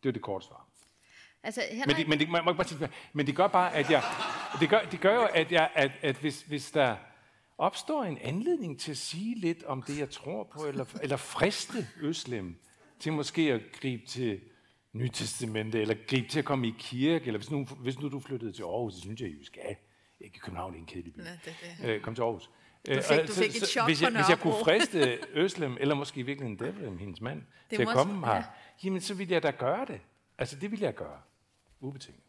Det 0.03 0.09
er 0.09 0.13
det 0.13 0.21
korte 0.21 0.45
svar. 0.45 0.65
Altså, 1.43 1.61
Men 1.69 1.77
Henrik, 1.79 1.97
det, 1.97 2.07
men, 2.07 2.19
det, 2.19 2.27
jeg 2.33 2.43
bare 2.55 2.63
sige, 2.63 2.89
men 3.13 3.27
det 3.27 3.35
gør 3.35 3.47
bare, 3.47 3.73
at 3.75 3.89
jeg, 3.91 4.03
det 4.59 4.69
gør, 4.69 4.79
det 4.91 4.99
gør 5.01 5.13
jo, 5.15 5.27
at, 5.33 5.51
jeg, 5.51 5.71
at, 5.75 5.91
at 6.01 6.15
hvis, 6.15 6.41
hvis 6.41 6.71
der 6.71 6.95
opstår 7.57 8.03
en 8.03 8.17
anledning 8.17 8.79
til 8.79 8.91
at 8.91 8.97
sige 8.97 9.35
lidt 9.39 9.63
om 9.63 9.81
det, 9.81 9.99
jeg 9.99 10.09
tror 10.09 10.43
på, 10.43 10.65
eller, 10.65 10.85
eller 11.03 11.17
friste 11.17 11.87
Øslem 12.01 12.55
til 12.99 13.13
måske 13.13 13.41
at 13.53 13.61
gribe 13.81 14.05
til 14.05 14.41
Nytestamentet, 14.93 15.81
eller 15.81 15.95
gribe 16.07 16.27
til 16.27 16.39
at 16.39 16.45
komme 16.45 16.67
i 16.67 16.73
kirke, 16.79 17.25
eller 17.25 17.37
hvis 17.39 17.51
nu, 17.51 17.65
hvis 17.65 17.99
nu 17.99 18.09
du 18.09 18.19
flyttede 18.19 18.51
til 18.51 18.63
Aarhus, 18.63 18.93
så 18.93 18.99
synes 19.01 19.21
jeg, 19.21 19.29
at 19.29 19.35
I 19.41 19.45
skal. 19.45 19.75
Ikke 20.19 20.39
København, 20.39 20.73
det 20.73 20.77
er 20.77 20.81
en 20.81 20.87
kedelig 20.87 21.13
by. 21.13 21.19
Ja, 21.19 21.39
det 21.45 21.55
er 21.81 21.95
Øh, 21.95 22.01
kom 22.01 22.15
til 22.15 22.21
Aarhus. 22.21 22.49
Du 22.87 22.93
fik- 23.01 23.27
du 23.27 23.33
fik 23.33 23.55
et 23.55 23.67
chok 23.67 23.87
hvis, 23.87 24.01
jeg, 24.01 24.11
hvis 24.11 24.29
jeg 24.29 24.39
kunne 24.39 24.53
friste 24.63 25.19
Øslem, 25.43 25.77
eller 25.79 25.95
måske 25.95 26.19
i 26.19 26.23
virkeligheden 26.23 26.59
Devlem, 26.59 26.97
hendes 26.97 27.21
mand, 27.21 27.41
Det 27.69 27.75
til 27.77 27.81
at 27.81 27.87
komme 27.87 28.25
her, 28.25 28.35
ja. 28.35 28.43
jamen 28.83 29.01
så 29.01 29.13
ville 29.13 29.33
jeg 29.33 29.43
da 29.43 29.51
gøre 29.51 29.85
det. 29.85 30.01
Altså, 30.37 30.55
det 30.55 30.71
ville 30.71 30.85
jeg 30.85 30.95
gøre. 30.95 31.21
Ubetinget. 31.79 32.23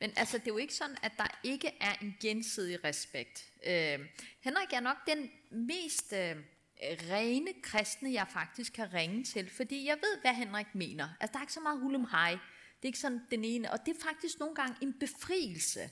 Men 0.00 0.12
altså, 0.16 0.38
det 0.38 0.44
er 0.48 0.52
jo 0.52 0.56
ikke 0.56 0.74
sådan, 0.74 0.96
at 1.02 1.12
der 1.16 1.38
ikke 1.42 1.68
er 1.80 1.92
en 2.02 2.16
gensidig 2.20 2.84
respekt. 2.84 3.44
Øh, 3.66 3.98
Henrik 4.40 4.72
er 4.72 4.80
nok 4.80 4.96
den 5.06 5.30
mest 5.50 6.12
øh, 6.12 6.36
rene 6.82 7.50
kristne, 7.62 8.12
jeg 8.12 8.26
faktisk 8.28 8.72
kan 8.72 8.94
ringe 8.94 9.24
til, 9.24 9.50
fordi 9.50 9.86
jeg 9.86 9.96
ved, 9.96 10.20
hvad 10.20 10.34
Henrik 10.34 10.74
mener. 10.74 11.08
Altså, 11.20 11.32
der 11.32 11.38
er 11.38 11.42
ikke 11.42 11.52
så 11.52 11.60
meget 11.60 11.80
hulum 11.80 12.06
hej. 12.10 12.30
Det 12.30 12.84
er 12.84 12.86
ikke 12.86 12.98
sådan 12.98 13.20
den 13.30 13.44
ene, 13.44 13.72
og 13.72 13.86
det 13.86 13.96
er 13.96 14.00
faktisk 14.02 14.38
nogle 14.38 14.54
gange 14.54 14.76
en 14.80 14.98
befrielse 15.00 15.90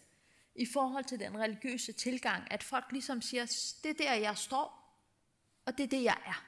i 0.55 0.67
forhold 0.73 1.05
til 1.05 1.21
den 1.21 1.39
religiøse 1.39 1.93
tilgang, 1.93 2.53
at 2.53 2.63
folk 2.63 2.85
ligesom 2.91 3.23
siger, 3.23 3.45
det 3.83 3.91
er 3.91 3.95
der, 3.95 4.15
jeg 4.15 4.37
står, 4.37 4.87
og 5.67 5.79
det 5.79 5.85
er 5.85 5.89
det, 5.89 6.03
jeg 6.03 6.17
er. 6.27 6.45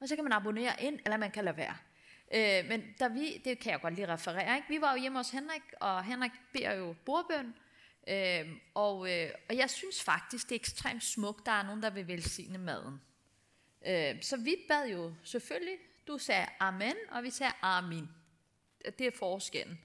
Og 0.00 0.08
så 0.08 0.14
kan 0.14 0.24
man 0.24 0.32
abonnere 0.32 0.82
ind, 0.82 1.00
eller 1.04 1.16
man 1.16 1.30
kan 1.30 1.44
lade 1.44 1.56
være. 1.56 1.76
Øh, 2.34 2.68
men 2.68 2.82
da 3.00 3.08
vi, 3.08 3.42
det 3.44 3.58
kan 3.58 3.72
jeg 3.72 3.80
godt 3.80 3.94
lige 3.94 4.08
referere, 4.08 4.56
ikke? 4.56 4.68
vi 4.68 4.80
var 4.80 4.92
jo 4.92 5.00
hjemme 5.00 5.18
hos 5.18 5.30
Henrik, 5.30 5.62
og 5.80 6.04
Henrik 6.04 6.32
beder 6.52 6.72
jo 6.72 6.94
bordbøn, 7.04 7.54
øh, 8.08 8.56
og, 8.74 9.12
øh, 9.12 9.30
og 9.48 9.56
jeg 9.56 9.70
synes 9.70 10.02
faktisk, 10.02 10.48
det 10.48 10.54
er 10.54 10.60
ekstremt 10.60 11.04
smukt, 11.04 11.46
der 11.46 11.52
er 11.52 11.62
nogen, 11.62 11.82
der 11.82 11.90
vil 11.90 12.08
velsigne 12.08 12.58
maden. 12.58 13.00
Øh, 13.86 14.22
så 14.22 14.36
vi 14.36 14.56
bad 14.68 14.88
jo 14.88 15.12
selvfølgelig, 15.24 15.76
du 16.06 16.18
sagde 16.18 16.46
amen, 16.60 16.94
og 17.10 17.22
vi 17.22 17.30
sagde 17.30 17.52
amen. 17.62 18.10
Det 18.98 19.06
er 19.06 19.10
forskellen. 19.18 19.78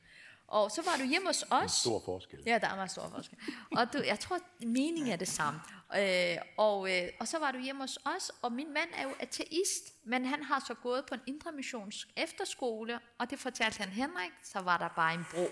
Og 0.48 0.72
så 0.72 0.82
var 0.82 0.98
du 0.98 1.04
hjemme 1.04 1.28
hos 1.28 1.46
os. 1.50 1.72
Stor 1.72 2.02
forskel. 2.06 2.40
Ja, 2.46 2.58
der 2.58 2.68
er 2.68 2.76
meget 2.76 2.92
stor 2.92 3.10
forskel. 3.16 3.38
Og 3.78 3.94
du, 3.94 3.98
jeg 4.06 4.20
tror, 4.20 4.40
meningen 4.66 5.12
er 5.12 5.16
det 5.16 5.28
samme. 5.28 5.60
Øh, 5.98 6.38
og, 6.58 6.98
øh, 6.98 7.10
og 7.20 7.28
så 7.28 7.40
var 7.40 7.52
du 7.52 7.60
hjemme 7.60 7.84
hos 7.84 8.00
os, 8.06 8.32
og 8.42 8.52
min 8.52 8.74
mand 8.74 8.90
er 8.94 9.04
jo 9.04 9.14
ateist, 9.20 9.94
men 10.04 10.26
han 10.26 10.44
har 10.44 10.64
så 10.68 10.74
gået 10.74 11.06
på 11.06 11.14
en 11.14 11.22
indremissionsk 11.28 12.08
efterskole, 12.18 13.00
og 13.18 13.30
det 13.30 13.40
fortalte 13.40 13.78
han 13.78 13.90
Henrik, 13.90 14.32
så 14.44 14.60
var 14.60 14.78
der 14.78 14.90
bare 14.96 15.14
en 15.14 15.26
bro. 15.32 15.48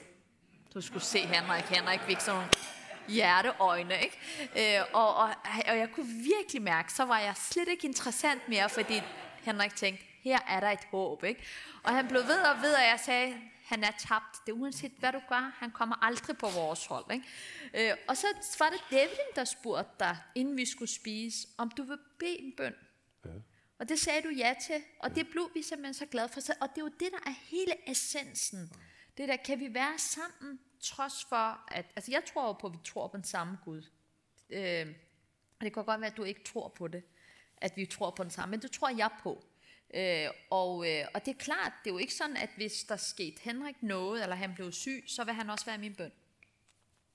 Du 0.73 0.81
skulle 0.81 1.03
se 1.03 1.19
Henrik. 1.19 1.63
Henrik 1.63 1.99
fik 1.99 2.19
sådan 2.19 2.35
nogle 2.35 2.49
hjerteøjne, 3.09 3.95
ikke? 4.03 4.77
Øh, 4.77 4.85
og, 4.93 5.15
og, 5.15 5.29
og 5.67 5.77
jeg 5.77 5.89
kunne 5.91 6.23
virkelig 6.37 6.61
mærke, 6.61 6.93
så 6.93 7.03
var 7.03 7.19
jeg 7.19 7.33
slet 7.37 7.67
ikke 7.67 7.87
interessant 7.87 8.49
mere, 8.49 8.69
fordi 8.69 9.01
Henrik 9.43 9.75
tænkte, 9.75 10.05
her 10.23 10.39
er 10.47 10.59
der 10.59 10.69
et 10.69 10.87
håb, 10.91 11.23
ikke? 11.23 11.43
Og 11.83 11.95
han 11.95 12.07
blev 12.07 12.21
ved 12.21 12.41
og 12.41 12.61
ved, 12.61 12.73
og 12.73 12.81
jeg 12.81 12.99
sagde, 13.05 13.41
han 13.65 13.83
er 13.83 13.91
tabt. 13.91 14.45
Det 14.45 14.51
er 14.51 14.55
uanset, 14.55 14.91
hvad 14.99 15.11
du 15.11 15.21
gør, 15.29 15.55
han 15.55 15.71
kommer 15.71 16.05
aldrig 16.05 16.37
på 16.37 16.49
vores 16.49 16.85
hold, 16.85 17.05
ikke? 17.11 17.25
Øh, 17.73 17.97
og 18.07 18.17
så 18.17 18.27
var 18.59 18.69
det 18.69 18.81
Devlin, 18.89 19.31
der 19.35 19.43
spurgte 19.43 19.91
dig, 19.99 20.17
inden 20.35 20.57
vi 20.57 20.65
skulle 20.65 20.91
spise, 20.91 21.47
om 21.57 21.71
du 21.71 21.83
vil 21.83 21.97
bede 22.19 22.39
en 22.39 22.53
bøn. 22.57 22.73
Ja. 23.25 23.29
Og 23.79 23.89
det 23.89 23.99
sagde 23.99 24.21
du 24.21 24.29
ja 24.29 24.53
til, 24.67 24.83
og 24.99 25.15
det 25.15 25.27
blev 25.27 25.49
vi 25.53 25.61
simpelthen 25.61 25.93
så 25.93 26.05
glade 26.05 26.29
for. 26.29 26.41
Og 26.61 26.69
det 26.69 26.77
er 26.77 26.81
jo 26.81 26.91
det, 26.99 27.09
der 27.11 27.29
er 27.29 27.35
hele 27.43 27.91
essensen. 27.91 28.71
Det 29.17 29.27
der, 29.27 29.35
kan 29.35 29.59
vi 29.59 29.73
være 29.73 29.97
sammen, 29.97 30.59
trods 30.79 31.25
for, 31.25 31.63
at, 31.71 31.85
altså 31.95 32.11
jeg 32.11 32.23
tror 32.33 32.47
jo 32.47 32.53
på, 32.53 32.67
at 32.67 32.73
vi 32.73 32.79
tror 32.85 33.07
på 33.07 33.17
den 33.17 33.23
samme 33.23 33.57
Gud. 33.65 33.83
Øh, 34.49 34.87
det 35.61 35.73
kan 35.73 35.85
godt 35.85 36.01
være, 36.01 36.11
at 36.11 36.17
du 36.17 36.23
ikke 36.23 36.43
tror 36.43 36.67
på 36.67 36.87
det, 36.87 37.03
at 37.57 37.73
vi 37.75 37.85
tror 37.85 38.09
på 38.09 38.23
den 38.23 38.31
samme, 38.31 38.51
men 38.51 38.61
det 38.61 38.71
tror 38.71 38.89
jeg 38.89 39.09
på. 39.23 39.43
Øh, 39.93 40.29
og, 40.49 40.91
øh, 40.91 41.05
og 41.13 41.25
det 41.25 41.31
er 41.31 41.37
klart, 41.39 41.73
det 41.83 41.89
er 41.89 41.93
jo 41.93 41.97
ikke 41.97 42.13
sådan, 42.13 42.37
at 42.37 42.49
hvis 42.55 42.83
der 42.83 42.95
skete 42.95 43.41
Henrik 43.41 43.83
noget, 43.83 44.23
eller 44.23 44.35
han 44.35 44.55
blev 44.55 44.71
syg, 44.71 45.03
så 45.07 45.23
vil 45.23 45.33
han 45.33 45.49
også 45.49 45.65
være 45.65 45.77
min 45.77 45.95
bøn. 45.95 46.11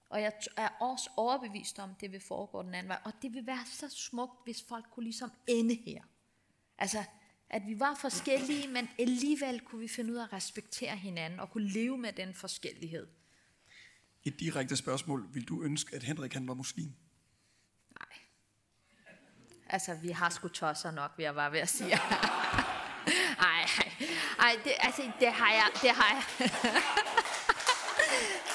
Og 0.09 0.23
jeg 0.23 0.33
er 0.57 0.69
også 0.69 1.11
overbevist 1.17 1.79
om, 1.79 1.91
at 1.91 2.01
det 2.01 2.13
vil 2.13 2.21
foregå 2.21 2.63
den 2.63 2.75
anden 2.75 2.89
vej. 2.89 2.99
Og 3.05 3.13
det 3.23 3.35
vil 3.35 3.47
være 3.47 3.67
så 3.67 3.89
smukt, 3.89 4.45
hvis 4.45 4.65
folk 4.69 4.85
kunne 4.91 5.05
ligesom 5.05 5.33
ende 5.47 5.75
her. 5.75 6.03
Altså, 6.79 7.05
at 7.51 7.63
vi 7.67 7.81
var 7.81 7.95
forskellige, 7.95 8.69
men 8.69 8.89
alligevel 8.99 9.61
kunne 9.61 9.81
vi 9.81 9.89
finde 9.89 10.13
ud 10.13 10.17
af 10.17 10.23
at 10.23 10.33
respektere 10.33 10.97
hinanden, 10.97 11.41
og 11.41 11.51
kunne 11.51 11.69
leve 11.69 11.99
med 11.99 12.13
den 12.13 12.35
forskellighed. 12.35 13.07
Et 14.25 14.41
direkte 14.41 14.77
spørgsmål. 14.77 15.27
Vil 15.33 15.49
du 15.49 15.63
ønske, 15.63 15.97
at 15.97 16.03
Henrik 16.03 16.33
han 16.33 16.49
var 16.49 16.55
muslim? 16.55 16.93
Nej. 18.01 18.19
Altså, 19.67 19.95
vi 20.03 20.09
har 20.11 20.31
sgu 20.31 20.49
tosser 20.49 20.91
nok, 20.91 21.11
vil 21.17 21.25
jeg 21.25 21.35
bare 21.35 21.53
ved 21.53 21.59
at 21.61 21.69
sige. 21.69 21.93
Ej, 23.39 23.67
ej, 24.39 24.57
det, 24.65 24.73
altså, 24.79 25.11
det 25.21 25.29
har 25.33 25.53
jeg, 25.53 25.69
det 25.83 25.91
har 25.91 26.15
jeg. 26.15 26.23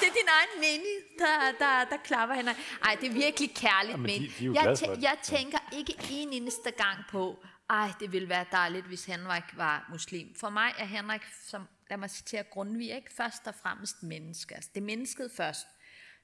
det 0.00 0.06
er 0.08 0.12
din 0.12 0.28
egen 0.38 0.60
mening, 0.60 0.96
der, 1.18 1.52
der, 1.58 1.84
der 1.84 1.96
klapper 2.04 2.34
hende. 2.34 2.54
Ej, 2.84 2.96
det 3.00 3.08
er 3.08 3.12
virkelig 3.12 3.54
kærligt 3.54 3.90
Jamen, 3.92 4.22
de- 4.22 4.32
de 4.38 4.52
jeg, 4.62 4.72
tæ- 4.72 5.00
jeg 5.00 5.18
tænker 5.22 5.58
ikke 5.72 5.94
en 6.10 6.32
eneste 6.32 6.70
gang 6.70 6.98
på, 7.10 7.44
ej, 7.70 7.92
det 8.00 8.12
ville 8.12 8.28
være 8.28 8.44
dejligt, 8.52 8.86
hvis 8.86 9.04
Henrik 9.04 9.42
var 9.56 9.86
muslim. 9.90 10.34
For 10.40 10.50
mig 10.50 10.72
er 10.78 10.84
Henrik 10.84 11.22
som 11.46 11.62
lad 11.90 11.98
mig 11.98 12.10
citere 12.10 12.42
Grundtvig, 12.42 12.90
ikke? 12.90 13.12
først 13.12 13.46
og 13.46 13.54
fremmest 13.54 14.02
menneske. 14.02 14.54
Altså 14.54 14.70
det 14.74 14.80
er 14.80 14.84
mennesket 14.84 15.30
først. 15.32 15.66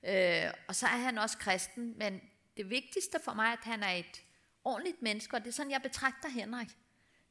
Øh, 0.03 0.53
og 0.69 0.75
så 0.75 0.87
er 0.87 0.99
han 0.99 1.19
også 1.19 1.39
kristen, 1.39 1.99
men 1.99 2.21
det 2.57 2.71
vigtigste 2.71 3.19
for 3.25 3.35
mig 3.35 3.47
er, 3.47 3.53
at 3.53 3.65
han 3.65 3.83
er 3.83 3.93
et 3.93 4.23
ordentligt 4.65 5.03
menneske, 5.03 5.37
og 5.37 5.41
det 5.41 5.49
er 5.49 5.53
sådan, 5.53 5.73
jeg 5.73 5.83
betragter 5.83 6.29
Henrik. 6.29 6.69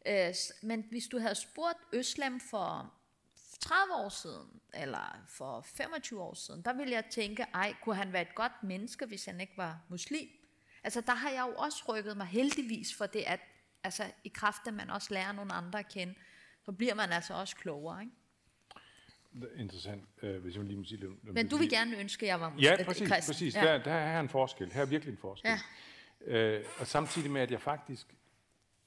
Øh, 0.08 0.34
men 0.64 0.86
hvis 0.90 1.08
du 1.08 1.20
havde 1.20 1.36
spurgt 1.36 1.78
Øslem 1.94 2.40
for 2.40 2.94
30 3.60 3.94
år 3.94 4.10
siden, 4.10 4.62
eller 4.74 5.24
for 5.28 5.62
25 5.62 6.22
år 6.22 6.34
siden, 6.34 6.62
der 6.62 6.74
ville 6.74 6.94
jeg 6.94 7.06
tænke, 7.12 7.46
ej, 7.54 7.76
kunne 7.84 7.96
han 7.96 8.14
være 8.14 8.22
et 8.22 8.36
godt 8.36 8.64
menneske, 8.64 9.06
hvis 9.06 9.26
han 9.26 9.42
ikke 9.42 9.54
var 9.58 9.80
muslim? 9.90 10.30
Altså, 10.84 11.02
der 11.02 11.14
har 11.14 11.30
jeg 11.30 11.46
jo 11.48 11.56
også 11.56 11.84
rykket 11.88 12.18
mig 12.18 12.28
heldigvis 12.28 12.96
for 12.96 13.06
det, 13.06 13.24
at 13.28 13.40
altså, 13.84 14.12
i 14.24 14.30
kraft 14.30 14.68
af, 14.68 14.74
man 14.74 14.90
også 14.90 15.14
lærer 15.14 15.32
nogle 15.32 15.54
andre 15.54 15.80
at 15.80 15.90
kende, 15.90 16.16
så 16.66 16.72
bliver 16.72 16.94
man 16.94 17.12
altså 17.12 17.34
også 17.34 17.56
klogere, 17.56 18.02
ikke? 18.02 18.14
Interessant, 19.58 20.04
øh, 20.22 20.42
hvis 20.42 20.56
jeg 20.56 20.64
lige 20.64 20.78
må 20.78 20.84
sige 20.84 21.02
det. 21.02 21.10
Men 21.24 21.48
du 21.48 21.58
vil 21.58 21.70
gerne 21.70 21.98
ønske, 21.98 22.26
at 22.26 22.30
jeg 22.30 22.40
var 22.40 22.56
Ja, 22.60 22.78
præcis. 22.86 23.10
præcis. 23.10 23.56
Ja. 23.56 23.62
Der, 23.62 23.84
der 23.84 23.92
er 23.92 24.20
en 24.20 24.30
forskel. 24.30 24.72
Her 24.72 24.82
er 24.82 24.86
virkelig 24.86 25.12
en 25.12 25.18
forskel. 25.18 25.52
Ja. 26.28 26.38
Øh, 26.40 26.66
og 26.80 26.88
samtidig 26.88 27.32
med, 27.32 27.42
at 27.42 27.52
jeg 27.52 27.62
faktisk 27.62 28.16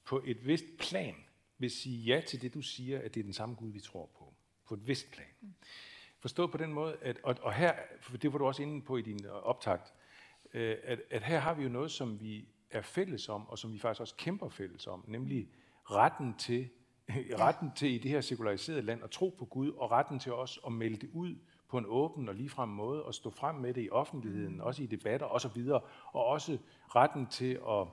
på 0.05 0.23
et 0.27 0.47
vist 0.47 0.65
plan 0.79 1.15
vil 1.59 1.71
sige 1.71 1.99
ja 2.05 2.21
til 2.21 2.43
det, 2.43 2.55
du 2.55 2.63
siger, 2.63 2.99
at 2.99 3.15
det 3.15 3.21
er 3.21 3.25
den 3.25 3.33
samme 3.33 3.55
Gud, 3.55 3.73
vi 3.73 3.81
tror 3.81 4.11
på. 4.19 4.35
På 4.69 4.75
et 4.75 4.89
vist 4.89 5.11
plan. 5.13 5.27
Mm. 5.41 5.55
Forstået 6.21 6.51
på 6.51 6.59
den 6.59 6.73
måde, 6.73 6.97
at, 7.03 7.19
og, 7.23 7.37
og 7.43 7.55
her, 7.55 7.75
for 8.01 8.17
det 8.17 8.33
var 8.33 8.39
du 8.39 8.47
også 8.47 8.63
inde 8.63 8.83
på 8.83 8.97
i 8.97 9.03
din 9.03 9.27
optakt, 9.27 9.93
øh, 10.55 10.77
at, 10.83 11.01
at 11.11 11.23
her 11.23 11.39
har 11.39 11.55
vi 11.55 11.63
jo 11.63 11.69
noget, 11.69 11.91
som 11.91 12.21
vi 12.21 12.49
er 12.71 12.83
fælles 12.83 13.29
om, 13.29 13.49
og 13.49 13.59
som 13.59 13.73
vi 13.73 13.79
faktisk 13.79 14.01
også 14.01 14.15
kæmper 14.17 14.49
fælles 14.49 14.87
om, 14.87 15.05
nemlig 15.09 15.49
retten 15.91 16.35
til, 16.39 16.69
retten 17.45 17.71
til 17.77 17.95
i 17.95 17.99
det 17.99 18.11
her 18.11 18.21
sekulariserede 18.21 18.83
land 18.83 19.05
at 19.05 19.11
tro 19.11 19.35
på 19.39 19.45
Gud, 19.45 19.73
og 19.73 19.91
retten 19.91 20.19
til 20.19 20.33
også 20.33 20.61
at 20.67 20.73
melde 20.73 20.97
det 20.97 21.11
ud 21.13 21.35
på 21.69 21.79
en 21.79 21.85
åben 21.89 22.29
og 22.29 22.35
ligefrem 22.35 22.69
måde, 22.69 23.03
og 23.03 23.15
stå 23.15 23.31
frem 23.31 23.55
med 23.55 23.75
det 23.75 23.85
i 23.85 23.91
offentligheden, 23.91 24.55
mm. 24.55 24.61
også 24.61 24.83
i 24.83 24.87
debatter 24.87 25.27
osv., 25.27 25.63
og 26.13 26.25
også 26.27 26.59
retten 26.95 27.27
til, 27.27 27.61
at, 27.69 27.87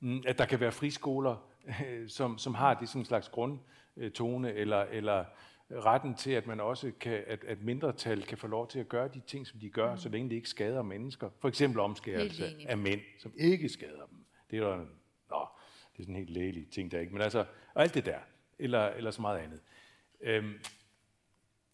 mm, 0.00 0.22
at 0.26 0.38
der 0.38 0.46
kan 0.46 0.60
være 0.60 0.72
friskoler, 0.72 1.36
som, 2.08 2.38
som 2.38 2.54
har 2.54 2.74
det 2.74 2.88
som 2.88 3.00
en 3.00 3.04
slags 3.04 3.28
grundtone, 3.28 4.52
eller, 4.52 4.80
eller 4.82 5.24
retten 5.70 6.14
til, 6.14 6.30
at 6.30 6.46
man 6.46 6.60
også 6.60 6.92
kan, 7.00 7.24
at, 7.26 7.44
at 7.44 7.62
mindretal 7.62 8.22
kan 8.22 8.38
få 8.38 8.46
lov 8.46 8.68
til 8.68 8.78
at 8.78 8.88
gøre 8.88 9.08
de 9.08 9.20
ting, 9.26 9.46
som 9.46 9.60
de 9.60 9.70
gør, 9.70 9.92
mm. 9.92 9.98
så 9.98 10.08
længe 10.08 10.30
det 10.30 10.36
ikke 10.36 10.48
skader 10.48 10.82
mennesker. 10.82 11.30
For 11.38 11.48
eksempel 11.48 11.80
omskærelse 11.80 12.44
af 12.68 12.78
mænd, 12.78 13.00
som 13.18 13.32
ikke 13.36 13.68
skader 13.68 14.06
dem. 14.10 14.24
Det 14.50 14.58
er 14.58 14.68
der, 14.68 14.76
nå, 14.76 15.46
det 15.92 15.98
er 15.98 16.02
sådan 16.02 16.14
en 16.14 16.16
helt 16.16 16.30
lægelig 16.30 16.68
ting 16.70 16.90
der 16.90 17.00
ikke, 17.00 17.12
men 17.12 17.22
altså, 17.22 17.44
alt 17.74 17.94
det 17.94 18.06
der, 18.06 18.18
eller, 18.58 18.88
eller 18.88 19.10
så 19.10 19.20
meget 19.20 19.38
andet. 19.38 19.60
Øhm, 20.20 20.54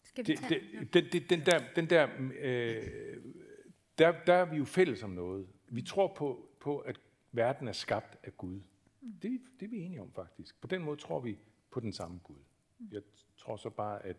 Skal 0.03 0.27
vi 0.27 0.35
tage 0.35 0.59
det, 0.59 0.93
det, 0.93 1.13
det, 1.13 1.29
den 1.29 1.45
der, 1.45 1.59
den 1.75 1.89
der, 1.89 2.07
øh, 2.39 3.23
der, 3.97 4.23
der 4.25 4.33
er 4.33 4.45
vi 4.45 4.57
jo 4.57 4.65
fælles 4.65 5.03
om 5.03 5.09
noget. 5.09 5.47
Vi 5.67 5.81
tror 5.81 6.13
på, 6.15 6.49
på 6.59 6.79
at 6.79 6.99
verden 7.31 7.67
er 7.67 7.71
skabt 7.71 8.17
af 8.23 8.37
Gud. 8.37 8.61
Mm. 9.01 9.13
Det, 9.21 9.41
det 9.59 9.65
er 9.65 9.69
vi 9.69 9.77
enige 9.77 10.01
om 10.01 10.13
faktisk. 10.13 10.61
På 10.61 10.67
den 10.67 10.83
måde 10.83 10.97
tror 10.97 11.19
vi 11.19 11.37
på 11.71 11.79
den 11.79 11.93
samme 11.93 12.19
Gud. 12.23 12.39
Mm. 12.79 12.89
Jeg 12.91 13.01
tror 13.37 13.55
så 13.57 13.69
bare, 13.69 14.05
at 14.05 14.17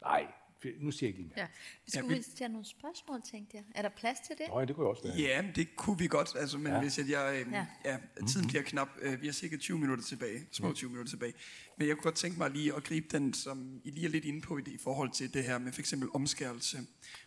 nej, 0.00 0.32
nu 0.80 0.90
siger 0.90 1.08
jeg 1.08 1.08
ikke 1.08 1.20
lige 1.20 1.28
mere. 1.28 1.40
Ja. 1.40 1.46
Vi 1.84 1.90
skulle 1.90 2.14
ja, 2.14 2.18
vi... 2.18 2.36
tage 2.36 2.48
nogle 2.48 2.66
spørgsmål, 2.66 3.22
tænkte 3.22 3.56
jeg. 3.56 3.64
Er 3.74 3.82
der 3.82 3.88
plads 3.88 4.18
til 4.20 4.36
det? 4.38 4.46
Nej, 4.48 4.64
det 4.64 4.76
kunne 4.76 4.88
også 4.88 5.02
være. 5.02 5.16
Ja, 5.16 5.44
det 5.54 5.76
kunne 5.76 5.98
vi 5.98 6.06
godt, 6.06 6.36
altså, 6.36 6.58
men 6.58 6.72
ja. 6.72 6.80
hvis 6.80 6.98
jeg, 6.98 7.08
jeg 7.08 7.46
ja. 7.52 7.66
ja, 7.84 7.98
tiden 8.26 8.46
bliver 8.46 8.62
knap, 8.62 8.88
øh, 9.00 9.22
vi 9.22 9.26
har 9.26 9.32
cirka 9.32 9.56
20 9.56 9.78
minutter 9.78 10.04
tilbage, 10.04 10.46
små 10.52 10.72
20 10.72 10.90
minutter 10.90 11.10
tilbage, 11.10 11.34
men 11.78 11.88
jeg 11.88 11.96
kunne 11.96 12.02
godt 12.02 12.14
tænke 12.14 12.38
mig 12.38 12.50
lige 12.50 12.74
at 12.74 12.84
gribe 12.84 13.06
den, 13.10 13.34
som 13.34 13.80
I 13.84 13.90
lige 13.90 14.06
er 14.06 14.10
lidt 14.10 14.24
inde 14.24 14.40
på 14.40 14.58
i, 14.58 14.60
det, 14.60 14.72
i 14.72 14.78
forhold 14.78 15.10
til 15.10 15.34
det 15.34 15.44
her 15.44 15.58
med 15.58 15.72
for 15.72 15.80
eksempel 15.80 16.08
omskærelse, 16.14 16.78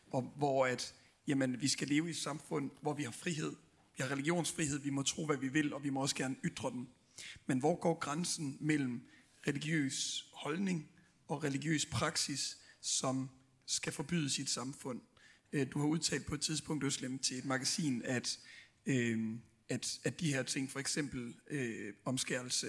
hvor, 0.10 0.22
hvor 0.22 0.66
at, 0.66 0.94
jamen, 1.28 1.62
vi 1.62 1.68
skal 1.68 1.88
leve 1.88 2.08
i 2.08 2.10
et 2.10 2.18
samfund, 2.18 2.72
hvor 2.82 2.94
vi 2.94 3.04
har 3.04 3.12
frihed, 3.12 3.56
vi 3.98 4.04
har 4.04 4.12
religionsfrihed, 4.12 4.80
vi 4.80 4.90
må 4.90 5.04
tro, 5.04 5.26
hvad 5.26 5.38
vi 5.38 5.48
vil, 5.48 5.74
og 5.74 5.84
vi 5.84 5.90
må 5.90 6.02
også 6.02 6.16
gerne 6.16 6.36
ytre 6.46 6.70
den. 6.72 6.90
Men 7.46 7.60
hvor 7.60 7.76
går 7.76 8.00
grænsen 8.00 8.58
mellem 8.60 9.02
religiøs 9.48 10.26
holdning 10.34 10.90
og 11.28 11.44
religiøs 11.44 11.86
praksis, 11.86 12.58
som 12.88 13.30
skal 13.66 13.94
forbydes 13.94 14.40
i 14.40 14.42
et 14.42 14.50
samfund. 14.50 15.02
Øh, 15.52 15.68
du 15.72 15.80
har 15.80 15.88
udtalt 15.88 16.26
på 16.26 16.36
et 16.36 16.42
tidspunkt, 16.42 16.84
Øslem, 16.84 17.20
til 17.20 17.38
et 17.38 17.46
magasin, 17.46 18.02
at, 18.06 18.40
øh, 18.86 19.36
at, 19.70 20.00
at 20.04 20.20
de 20.20 20.34
her 20.34 20.44
ting, 20.44 20.72
for 20.72 20.80
eksempel 20.80 21.36
øh, 21.48 21.94
omskærelse 22.06 22.68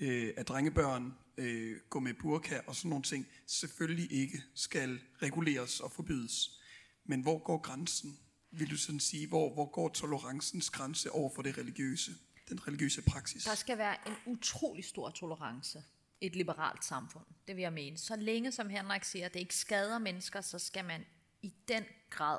øh, 0.00 0.32
af 0.36 0.44
drengebørn, 0.46 1.14
øh, 1.36 1.80
gå 1.90 2.00
med 2.00 2.14
burka 2.14 2.60
og 2.66 2.76
sådan 2.76 2.88
nogle 2.88 3.04
ting, 3.04 3.26
selvfølgelig 3.46 4.12
ikke 4.12 4.42
skal 4.54 5.00
reguleres 5.22 5.80
og 5.80 5.92
forbydes. 5.92 6.60
Men 7.04 7.20
hvor 7.20 7.38
går 7.38 7.58
grænsen, 7.58 8.18
vil 8.50 8.70
du 8.70 8.76
sådan 8.76 9.00
sige? 9.00 9.28
Hvor, 9.28 9.54
hvor 9.54 9.66
går 9.66 9.88
tolerancens 9.88 10.70
grænse 10.70 11.10
over 11.10 11.30
for 11.34 11.42
det 11.42 11.58
religiøse, 11.58 12.10
den 12.48 12.68
religiøse 12.68 13.02
praksis? 13.02 13.44
Der 13.44 13.54
skal 13.54 13.78
være 13.78 14.08
en 14.08 14.14
utrolig 14.26 14.84
stor 14.84 15.10
tolerance 15.10 15.82
et 16.26 16.36
liberalt 16.36 16.84
samfund. 16.84 17.24
Det 17.48 17.56
vil 17.56 17.62
jeg 17.62 17.72
mene. 17.72 17.98
Så 17.98 18.16
længe 18.16 18.52
som 18.52 18.68
Henrik 18.68 19.04
siger, 19.04 19.26
at 19.26 19.34
det 19.34 19.40
ikke 19.40 19.54
skader 19.54 19.98
mennesker, 19.98 20.40
så 20.40 20.58
skal 20.58 20.84
man 20.84 21.04
i 21.42 21.54
den 21.68 21.84
grad 22.10 22.38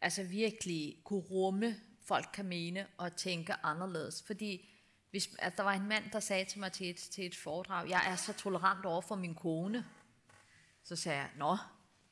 altså 0.00 0.22
virkelig 0.22 0.96
kunne 1.04 1.20
rumme, 1.20 1.76
folk 2.06 2.28
kan 2.32 2.44
mene 2.44 2.86
og 2.96 3.16
tænke 3.16 3.54
anderledes. 3.62 4.24
Fordi 4.26 4.68
hvis, 5.10 5.28
altså, 5.38 5.56
der 5.56 5.62
var 5.62 5.72
en 5.72 5.88
mand, 5.88 6.10
der 6.10 6.20
sagde 6.20 6.44
til 6.44 6.60
mig 6.60 6.72
til 6.72 6.90
et, 6.90 6.96
til 6.96 7.26
et 7.26 7.36
foredrag, 7.36 7.88
jeg 7.88 8.02
er 8.06 8.16
så 8.16 8.32
tolerant 8.32 8.86
over 8.86 9.00
for 9.00 9.14
min 9.14 9.34
kone. 9.34 9.86
Så 10.82 10.96
sagde 10.96 11.18
jeg, 11.18 11.30
nå, 11.36 11.56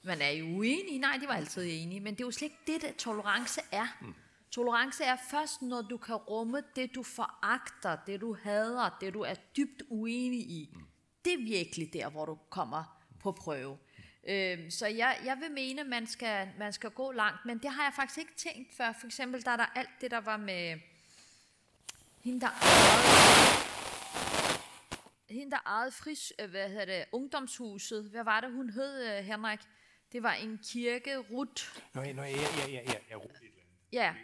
man 0.02 0.22
er 0.22 0.28
I 0.28 0.42
uenig. 0.42 0.98
Nej, 0.98 1.18
de 1.20 1.26
var 1.28 1.34
altid 1.34 1.66
enige. 1.68 2.00
Men 2.00 2.14
det 2.14 2.20
er 2.20 2.26
jo 2.26 2.30
slet 2.30 2.42
ikke 2.42 2.62
det, 2.66 2.82
der 2.82 2.92
tolerance 2.92 3.60
er. 3.72 3.86
Mm. 4.00 4.14
Tolerance 4.52 5.04
er 5.04 5.16
først, 5.30 5.62
når 5.62 5.82
du 5.82 5.96
kan 5.96 6.14
rumme 6.14 6.62
det, 6.76 6.94
du 6.94 7.02
foragter, 7.02 7.96
det 8.06 8.20
du 8.20 8.36
hader, 8.42 8.96
det 9.00 9.14
du 9.14 9.20
er 9.20 9.34
dybt 9.56 9.82
uenig 9.88 10.40
i. 10.40 10.70
Mm. 10.74 10.80
Det 11.24 11.32
er 11.32 11.38
virkelig 11.38 11.92
der, 11.92 12.10
hvor 12.10 12.26
du 12.26 12.38
kommer 12.50 13.02
på 13.20 13.32
prøve. 13.32 13.78
Øhm, 14.28 14.70
så 14.70 14.86
jeg, 14.86 15.18
jeg 15.24 15.38
vil 15.40 15.50
mene, 15.50 15.80
at 15.80 15.86
man 15.86 16.06
skal, 16.06 16.48
man 16.58 16.72
skal 16.72 16.90
gå 16.90 17.12
langt, 17.12 17.44
men 17.44 17.58
det 17.58 17.70
har 17.70 17.82
jeg 17.82 17.92
faktisk 17.96 18.18
ikke 18.18 18.34
tænkt 18.36 18.76
før. 18.76 18.92
For 19.00 19.06
eksempel, 19.06 19.44
der 19.44 19.50
er 19.50 19.56
der 19.56 19.66
alt 19.74 19.90
det, 20.00 20.10
der 20.10 20.20
var 20.20 20.36
med 20.36 20.80
hende, 22.24 22.40
der 22.40 22.48
ejede, 22.48 23.62
hende, 25.28 25.50
der 25.50 25.62
ejede 25.66 25.92
fris, 25.92 26.32
øh, 26.38 26.50
hvad 26.50 26.68
hedder 26.68 26.84
det, 26.84 27.04
ungdomshuset. 27.12 28.04
Hvad 28.04 28.24
var 28.24 28.40
det, 28.40 28.52
hun 28.52 28.70
hed, 28.70 29.18
øh, 29.18 29.24
Henrik? 29.24 29.60
Det 30.12 30.22
var 30.22 30.32
en 30.32 30.60
kirke, 30.72 31.16
Rut. 31.16 31.82
Nå, 31.94 32.02
ja, 32.02 32.12
ja, 32.12 32.24
ja, 32.24 32.66
ja, 32.68 32.80
ja, 32.86 32.98
ja, 33.10 33.18
Ja, 33.92 34.14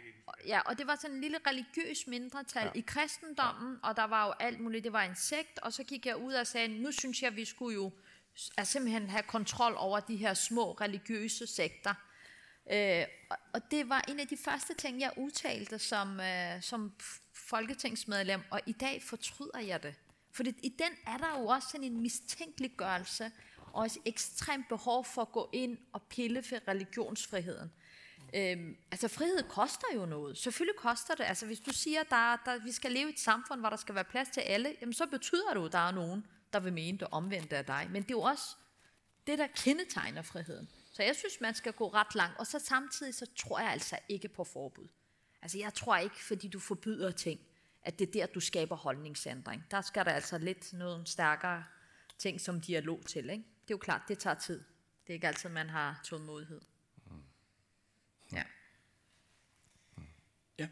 ja, 0.45 0.59
og 0.59 0.77
det 0.77 0.87
var 0.87 0.95
sådan 0.95 1.15
en 1.15 1.21
lille 1.21 1.37
religiøs 1.47 2.07
mindretal 2.07 2.65
ja. 2.75 2.79
i 2.79 2.83
kristendommen, 2.87 3.77
og 3.83 3.95
der 3.95 4.03
var 4.03 4.25
jo 4.25 4.33
alt 4.39 4.59
muligt. 4.59 4.83
Det 4.83 4.93
var 4.93 5.03
en 5.03 5.15
sekt, 5.15 5.59
og 5.59 5.73
så 5.73 5.83
gik 5.83 6.05
jeg 6.05 6.17
ud 6.17 6.33
og 6.33 6.47
sagde, 6.47 6.67
nu 6.67 6.91
synes 6.91 7.21
jeg, 7.21 7.35
vi 7.35 7.45
skulle 7.45 7.75
jo 7.75 7.91
at 8.57 8.67
simpelthen 8.67 9.09
have 9.09 9.23
kontrol 9.23 9.73
over 9.77 9.99
de 9.99 10.15
her 10.15 10.33
små 10.33 10.71
religiøse 10.71 11.47
sekter. 11.47 11.93
Øh, 12.71 13.05
og 13.53 13.71
det 13.71 13.89
var 13.89 14.05
en 14.07 14.19
af 14.19 14.27
de 14.27 14.37
første 14.37 14.73
ting, 14.73 14.99
jeg 14.99 15.11
udtalte 15.17 15.79
som, 15.79 16.19
øh, 16.19 16.61
som 16.61 16.93
folketingsmedlem, 17.33 18.41
og 18.51 18.61
i 18.65 18.71
dag 18.71 19.03
fortryder 19.03 19.59
jeg 19.59 19.83
det. 19.83 19.95
For 20.31 20.43
i 20.43 20.75
den 20.79 20.91
er 21.07 21.17
der 21.17 21.39
jo 21.39 21.45
også 21.45 21.67
sådan 21.71 21.87
en 21.87 22.01
mistænkeliggørelse, 22.01 23.31
og 23.73 23.85
et 23.85 23.97
ekstremt 24.05 24.69
behov 24.69 25.05
for 25.05 25.21
at 25.21 25.31
gå 25.31 25.49
ind 25.53 25.77
og 25.93 26.01
pille 26.01 26.43
for 26.43 26.67
religionsfriheden. 26.67 27.71
Øhm, 28.33 28.77
altså 28.91 29.07
frihed 29.07 29.43
koster 29.49 29.87
jo 29.95 30.05
noget. 30.05 30.37
Selvfølgelig 30.37 30.75
koster 30.75 31.15
det. 31.15 31.23
Altså 31.23 31.45
hvis 31.45 31.59
du 31.59 31.73
siger, 31.73 32.03
der, 32.03 32.35
der 32.45 32.63
vi 32.63 32.71
skal 32.71 32.91
leve 32.91 33.09
i 33.09 33.13
et 33.13 33.19
samfund, 33.19 33.59
hvor 33.59 33.69
der 33.69 33.77
skal 33.77 33.95
være 33.95 34.03
plads 34.03 34.29
til 34.29 34.41
alle, 34.41 34.75
jamen 34.81 34.93
så 34.93 35.05
betyder 35.07 35.49
det 35.49 35.59
jo, 35.59 35.65
at 35.65 35.71
der 35.71 35.87
er 35.87 35.91
nogen, 35.91 36.25
der 36.53 36.59
vil 36.59 36.73
mene 36.73 36.97
det 36.97 37.07
omvendte 37.11 37.57
af 37.57 37.65
dig. 37.65 37.87
Men 37.91 38.03
det 38.03 38.11
er 38.11 38.15
jo 38.15 38.21
også 38.21 38.55
det, 39.27 39.39
der 39.39 39.47
kendetegner 39.47 40.21
friheden. 40.21 40.69
Så 40.91 41.03
jeg 41.03 41.15
synes, 41.15 41.41
man 41.41 41.55
skal 41.55 41.73
gå 41.73 41.87
ret 41.87 42.15
langt. 42.15 42.39
Og 42.39 42.47
så 42.47 42.59
samtidig, 42.59 43.15
så 43.15 43.25
tror 43.35 43.59
jeg 43.59 43.71
altså 43.71 43.99
ikke 44.09 44.27
på 44.27 44.43
forbud. 44.43 44.87
Altså 45.41 45.57
jeg 45.57 45.73
tror 45.73 45.97
ikke, 45.97 46.23
fordi 46.23 46.47
du 46.47 46.59
forbyder 46.59 47.11
ting, 47.11 47.39
at 47.83 47.99
det 47.99 48.07
er 48.07 48.11
der, 48.11 48.25
du 48.25 48.39
skaber 48.39 48.75
holdningsændring. 48.75 49.63
Der 49.71 49.81
skal 49.81 50.05
der 50.05 50.11
altså 50.11 50.37
lidt 50.37 50.73
noget 50.73 51.09
stærkere 51.09 51.63
ting 52.17 52.41
som 52.41 52.61
dialog 52.61 53.05
til. 53.05 53.29
Ikke? 53.29 53.43
Det 53.61 53.71
er 53.71 53.75
jo 53.75 53.77
klart, 53.77 54.01
det 54.07 54.19
tager 54.19 54.33
tid. 54.33 54.63
Det 55.07 55.09
er 55.09 55.13
ikke 55.13 55.27
altid, 55.27 55.49
man 55.49 55.69
har 55.69 56.01
tålmodighed. 56.03 56.61
Ja. 58.33 58.43
Ja, 60.59 60.67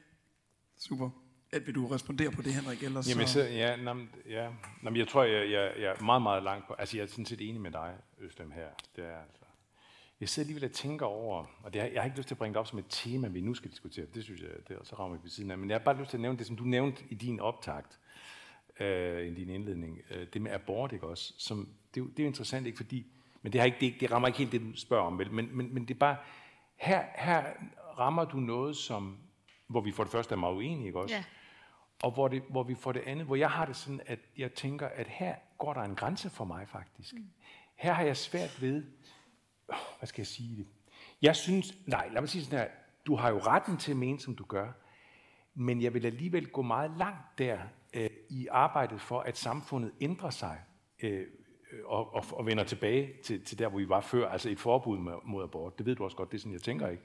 super. 0.78 1.10
At 1.52 1.68
vil 1.68 1.76
du 1.76 1.88
respondere 1.88 2.32
på 2.32 2.42
det, 2.42 2.54
Henrik? 2.54 2.84
Ellers 2.84 3.10
Jamen, 3.10 3.28
så, 3.28 3.44
ja, 3.44 3.76
nam, 3.76 4.10
ja, 4.30 4.50
nam, 4.82 4.96
jeg 4.96 5.08
tror, 5.08 5.24
jeg, 5.24 5.52
jeg, 5.52 5.74
jeg 5.80 5.96
er 6.00 6.04
meget, 6.04 6.22
meget 6.22 6.44
langt 6.44 6.68
på. 6.68 6.74
Altså, 6.74 6.98
jeg 6.98 7.04
er 7.04 7.08
sådan 7.08 7.26
set 7.26 7.50
enig 7.50 7.62
med 7.62 7.72
dig, 7.72 7.96
Østlem, 8.20 8.52
her. 8.52 8.68
Det 8.96 9.06
er, 9.06 9.22
altså, 9.22 9.46
jeg 10.20 10.30
sidder 10.30 10.46
alligevel 10.46 10.70
og 10.70 10.72
tænker 10.72 11.06
over, 11.06 11.46
og 11.64 11.74
det 11.74 11.82
er, 11.82 11.86
jeg 11.86 12.02
har 12.02 12.06
ikke 12.06 12.18
lyst 12.18 12.28
til 12.28 12.36
at 12.36 12.40
bringe 12.40 12.54
det 12.54 12.60
op 12.60 12.68
som 12.68 12.80
et 12.80 12.86
tema, 12.90 13.28
vi 13.28 13.42
nu 13.42 13.54
skal 13.54 13.72
diskutere. 13.72 14.06
Det 14.14 14.24
synes 14.24 14.42
jeg, 14.42 14.50
det 14.68 14.78
er 14.78 14.84
så 14.84 14.96
rammer 14.96 15.18
vi 15.18 15.30
siden 15.30 15.52
af. 15.52 15.58
Men 15.58 15.70
jeg 15.70 15.78
har 15.78 15.84
bare 15.84 16.00
lyst 16.00 16.10
til 16.10 16.18
at 16.18 16.22
nævne 16.22 16.38
det, 16.38 16.48
som 16.48 16.56
du 16.56 16.64
nævnte 16.64 17.04
i 17.10 17.16
din 17.16 17.40
optakt, 17.40 18.00
øh, 18.80 19.28
i 19.28 19.34
din 19.34 19.50
indledning. 19.50 20.02
Øh, 20.12 20.28
det 20.34 20.42
med 20.42 20.52
abort, 20.52 20.94
ikke 20.94 21.08
også? 21.08 21.34
Som, 21.38 21.70
det, 21.96 22.04
det 22.04 22.20
er 22.20 22.24
jo 22.24 22.28
interessant, 22.28 22.68
ikke? 22.68 22.78
Fordi 22.78 23.06
Men 23.42 23.54
det, 23.54 23.62
har 23.62 23.66
ikke, 23.66 23.78
det, 23.80 23.94
det 24.00 24.12
rammer 24.12 24.28
ikke 24.28 24.40
helt 24.40 24.52
det, 24.52 24.62
du 24.62 24.76
spørger 24.76 25.06
om, 25.06 25.20
vel? 25.20 25.32
Men, 25.32 25.50
men, 25.58 25.74
men 25.74 25.88
det 25.88 25.94
er 25.94 26.00
bare, 26.00 26.16
her, 26.78 27.04
her 27.16 27.44
rammer 28.00 28.26
du 28.26 28.38
noget, 28.38 28.78
som, 28.78 29.18
hvor 29.68 29.82
vi 29.82 29.92
for 29.92 30.04
det 30.04 30.12
første 30.12 30.34
er 30.34 30.38
meget 30.38 30.56
uenige, 30.56 30.88
ikke 30.88 31.00
også? 31.00 31.16
Ja. 31.16 31.24
Og 32.04 32.12
hvor, 32.12 32.28
det, 32.28 32.44
hvor 32.50 32.64
vi 32.64 32.76
får 32.76 32.92
det 32.92 33.04
andet, 33.06 33.26
hvor 33.26 33.36
jeg 33.36 33.50
har 33.50 33.66
det 33.66 33.76
sådan, 33.76 34.02
at 34.06 34.20
jeg 34.38 34.54
tænker, 34.54 34.88
at 34.88 35.08
her 35.08 35.36
går 35.58 35.74
der 35.74 35.82
en 35.82 35.96
grænse 35.96 36.30
for 36.30 36.46
mig 36.46 36.68
faktisk. 36.68 37.14
Mm. 37.14 37.30
Her 37.76 37.94
har 37.94 38.04
jeg 38.04 38.18
svært 38.18 38.62
ved, 38.62 38.84
oh, 39.68 39.78
hvad 39.98 40.08
skal 40.08 40.22
jeg 40.22 40.28
sige 40.28 40.58
det? 40.58 40.68
Jeg 41.22 41.36
synes, 41.36 41.74
nej, 41.86 42.10
lad 42.12 42.22
mig 42.22 42.30
sige 42.30 42.44
sådan 42.44 42.60
her, 42.60 42.68
du 43.06 43.16
har 43.16 43.30
jo 43.30 43.40
retten 43.40 43.78
til 43.78 43.92
at 43.92 43.98
mene, 43.98 44.20
som 44.20 44.36
du 44.36 44.44
gør, 44.44 44.72
men 45.54 45.82
jeg 45.82 45.94
vil 45.94 46.06
alligevel 46.06 46.48
gå 46.50 46.62
meget 46.62 46.92
langt 46.98 47.38
der 47.38 47.60
øh, 47.94 48.10
i 48.30 48.48
arbejdet 48.52 49.02
for, 49.02 49.20
at 49.20 49.38
samfundet 49.38 49.92
ændrer 50.02 50.30
sig 50.30 50.60
øh, 51.04 51.28
og, 51.86 52.14
og, 52.16 52.24
og 52.32 52.46
vender 52.46 52.64
tilbage 52.64 53.10
til, 53.24 53.44
til 53.46 53.60
der, 53.60 53.68
hvor 53.68 53.80
vi 53.80 53.90
var 53.90 54.02
før, 54.02 54.30
altså 54.30 54.50
et 54.50 54.60
forbud 54.60 54.98
mod, 55.26 55.44
abort. 55.44 55.78
Det 55.78 55.86
ved 55.86 55.96
du 55.96 56.04
også 56.04 56.18
godt, 56.18 56.32
det 56.32 56.38
er 56.38 56.40
sådan, 56.40 56.54
jeg 56.54 56.62
tænker 56.62 56.88
ikke. 56.88 57.04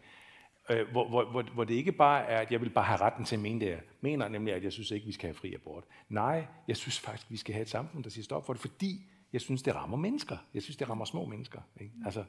Øh, 0.70 0.90
hvor, 0.90 1.08
hvor, 1.08 1.24
hvor, 1.30 1.42
hvor 1.42 1.64
det 1.64 1.74
ikke 1.74 1.92
bare 1.92 2.24
er, 2.26 2.38
at 2.38 2.52
jeg 2.52 2.60
vil 2.60 2.70
bare 2.70 2.84
have 2.84 3.00
retten 3.00 3.24
til 3.24 3.36
at 3.36 3.42
mene 3.42 3.60
det. 3.60 3.66
Jeg 3.70 3.80
mener 4.00 4.28
nemlig, 4.28 4.54
at 4.54 4.64
jeg 4.64 4.72
synes 4.72 4.90
ikke, 4.90 5.06
vi 5.06 5.12
skal 5.12 5.26
have 5.28 5.34
fri 5.34 5.54
abort. 5.54 5.84
Nej, 6.08 6.46
jeg 6.68 6.76
synes 6.76 7.00
faktisk, 7.00 7.30
vi 7.30 7.36
skal 7.36 7.52
have 7.54 7.62
et 7.62 7.68
samfund, 7.70 8.04
der 8.04 8.10
siger 8.10 8.24
stop 8.24 8.46
for 8.46 8.52
det, 8.52 8.60
fordi 8.60 9.00
jeg 9.32 9.40
synes, 9.40 9.62
det 9.62 9.74
rammer 9.74 9.96
mennesker. 9.96 10.36
Jeg 10.54 10.62
synes, 10.62 10.76
det 10.76 10.90
rammer 10.90 11.04
små 11.04 11.24
mennesker. 11.24 11.60
Ikke? 11.80 11.92
Altså, 12.04 12.24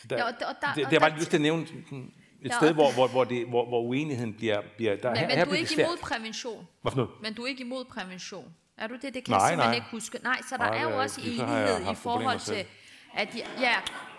så 0.00 0.08
der, 0.08 0.16
Ja, 0.16 0.24
og 0.24 0.32
der- 0.40 0.46
og 0.46 0.54
der- 0.60 0.74
det, 0.74 0.86
det 0.90 0.96
er 0.96 1.00
bare 1.00 1.10
der- 1.10 1.16
lyst 1.16 1.30
til 1.30 1.36
at 1.36 1.40
nævne 1.40 1.66
sådan 1.66 2.12
et 2.42 2.48
Ja, 2.50 2.56
sted, 2.56 2.74
hvor, 2.74 2.94
hvor, 2.94 3.08
hvor, 3.08 3.24
det, 3.24 3.46
hvor, 3.48 3.66
hvor 3.68 3.82
uenigheden 3.82 4.34
bliver... 4.34 4.62
bliver 4.76 4.96
der, 4.96 5.08
Men, 5.10 5.18
her, 5.18 5.26
men 5.28 5.36
her 5.36 5.44
du 5.44 5.50
er 5.50 5.54
ikke 5.54 5.82
imod 5.82 5.96
prævention. 6.02 6.66
Hvad 6.82 6.92
for 6.92 6.96
noget? 6.96 7.12
Men 7.22 7.34
du 7.34 7.42
er 7.42 7.46
ikke 7.46 7.64
imod 7.64 7.84
prævention. 7.84 8.54
Er 8.78 8.86
du 8.86 8.94
det? 9.02 9.14
Det 9.14 9.24
kan 9.24 9.32
Nej, 9.32 9.38
jeg 9.38 9.48
simpelthen 9.48 9.70
nej. 9.70 9.74
ikke 9.74 9.90
huske. 9.90 10.18
Nej, 10.22 10.40
så 10.48 10.56
der 10.56 10.64
Nej, 10.64 10.78
er 10.78 10.82
jo 10.82 11.00
også 11.00 11.20
ikke. 11.20 11.42
Jeg 11.42 11.62
enighed 11.62 11.92
i 11.92 11.94
forhold 11.94 12.38
selv. 12.38 12.56
til, 12.56 12.66
at 13.14 13.36
ja, 13.36 13.48
ja 13.60 13.76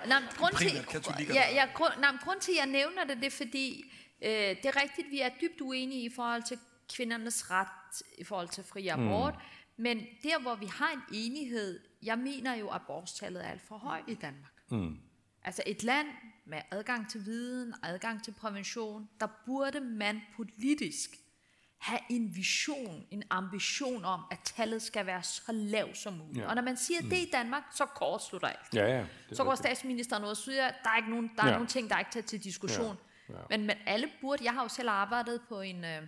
nej, 0.07 0.21
grund 0.37 0.55
til, 0.55 0.71
ja, 1.33 1.53
ja, 1.53 1.65
grund, 1.73 1.93
nej, 1.99 2.11
grund 2.23 2.39
til, 2.39 2.51
at 2.51 2.57
jeg 2.57 2.65
nævner 2.65 3.03
det, 3.03 3.17
det 3.17 3.25
er 3.25 3.37
fordi, 3.45 3.93
øh, 4.21 4.29
det 4.29 4.65
er 4.65 4.81
rigtigt, 4.81 5.11
vi 5.11 5.21
er 5.21 5.29
dybt 5.41 5.61
uenige 5.61 6.05
i 6.05 6.09
forhold 6.15 6.43
til 6.43 6.59
kvindernes 6.95 7.51
ret, 7.51 8.01
i 8.17 8.23
forhold 8.23 8.47
til 8.47 8.63
fri 8.63 8.87
abort, 8.87 9.33
mm. 9.33 9.83
men 9.83 9.97
der, 10.23 10.41
hvor 10.41 10.55
vi 10.55 10.65
har 10.65 10.91
en 10.91 11.01
enighed, 11.13 11.79
jeg 12.03 12.17
mener 12.17 12.55
jo, 12.55 12.67
at 12.67 12.75
abortstallet 12.75 13.45
er 13.45 13.49
alt 13.49 13.61
for 13.61 13.77
højt 13.77 14.03
i 14.07 14.13
Danmark. 14.13 14.53
Mm. 14.71 14.97
Altså 15.43 15.63
et 15.65 15.83
land 15.83 16.07
med 16.45 16.61
adgang 16.71 17.09
til 17.09 17.25
viden, 17.25 17.73
adgang 17.83 18.23
til 18.23 18.31
prævention, 18.31 19.09
der 19.19 19.27
burde 19.45 19.79
man 19.79 20.21
politisk 20.35 21.09
have 21.79 21.99
en 22.09 22.35
vision, 22.35 23.05
en 23.11 23.23
ambition 23.29 24.05
om, 24.05 24.21
at 24.31 24.39
tallet 24.43 24.81
skal 24.81 25.05
være 25.05 25.23
så 25.23 25.51
lavt 25.51 25.97
som 25.97 26.13
muligt. 26.13 26.37
Ja. 26.37 26.49
Og 26.49 26.55
når 26.55 26.61
man 26.61 26.77
siger 26.77 27.01
mm. 27.01 27.09
det 27.09 27.17
i 27.17 27.29
Danmark, 27.33 27.63
så 27.71 27.85
kortslutter 27.85 28.47
alt. 28.47 28.73
Ja, 28.73 28.87
ja. 28.87 29.05
er 29.29 29.35
Så 29.35 29.43
går 29.43 29.55
statsministeren 29.55 30.23
ud 30.23 30.29
og 30.29 30.37
siger, 30.37 30.65
at 30.67 30.75
der 30.83 30.89
er 30.89 30.97
ikke 30.97 31.09
nogen, 31.09 31.31
der 31.35 31.43
er 31.43 31.47
Ja. 31.47 31.53
nogle 31.53 31.67
ting, 31.67 31.89
der 31.89 31.95
er 31.95 31.99
ikke 31.99 32.11
taget 32.11 32.25
til 32.25 32.43
diskussion. 32.43 32.97
Ja, 33.29 33.33
ja. 33.33 33.39
Men, 33.49 33.65
men 33.65 33.75
alle 33.85 34.07
burde, 34.21 34.43
jeg 34.43 34.53
har 34.53 34.63
jo 34.63 34.69
selv 34.69 34.89
arbejdet 34.89 35.41
på 35.49 35.61
en, 35.61 35.85
øh, 35.85 36.01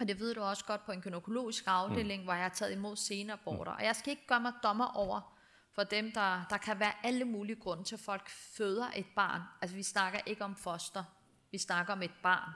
og 0.00 0.08
det 0.08 0.20
ved 0.20 0.34
du 0.34 0.40
også 0.40 0.64
godt, 0.64 0.86
på 0.86 0.92
en 0.92 1.00
gynækologisk 1.00 1.64
afdeling, 1.66 2.22
mm. 2.22 2.24
hvor 2.26 2.32
jeg 2.34 2.42
har 2.42 2.48
taget 2.48 2.72
imod 2.72 2.96
senaborter. 2.96 3.72
Og 3.72 3.84
jeg 3.84 3.96
skal 3.96 4.10
ikke 4.10 4.26
gøre 4.26 4.40
mig 4.40 4.52
dommer 4.62 4.86
over 4.86 5.36
for 5.74 5.84
dem, 5.84 6.12
der, 6.12 6.44
der 6.50 6.56
kan 6.56 6.80
være 6.80 6.92
alle 7.02 7.24
mulige 7.24 7.56
grunde 7.56 7.84
til, 7.84 7.94
at 7.94 8.00
folk 8.00 8.28
føder 8.28 8.86
et 8.96 9.06
barn. 9.16 9.42
Altså 9.62 9.76
vi 9.76 9.82
snakker 9.82 10.18
ikke 10.26 10.44
om 10.44 10.56
foster, 10.56 11.04
vi 11.50 11.58
snakker 11.58 11.92
om 11.92 12.02
et 12.02 12.14
barn. 12.22 12.50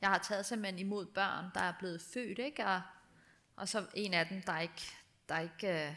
Jeg 0.00 0.08
har 0.08 0.18
taget 0.18 0.46
simpelthen 0.46 0.78
imod 0.78 1.06
børn, 1.06 1.44
der 1.54 1.60
er 1.60 1.72
blevet 1.78 2.02
født, 2.02 2.38
ikke? 2.38 2.66
Og, 2.66 2.82
og 3.56 3.68
så 3.68 3.86
en 3.94 4.14
af 4.14 4.26
dem, 4.26 4.42
der 4.42 4.58
ikke, 4.58 4.96
der 5.28 5.38
ikke, 5.38 5.88
øh, 5.88 5.94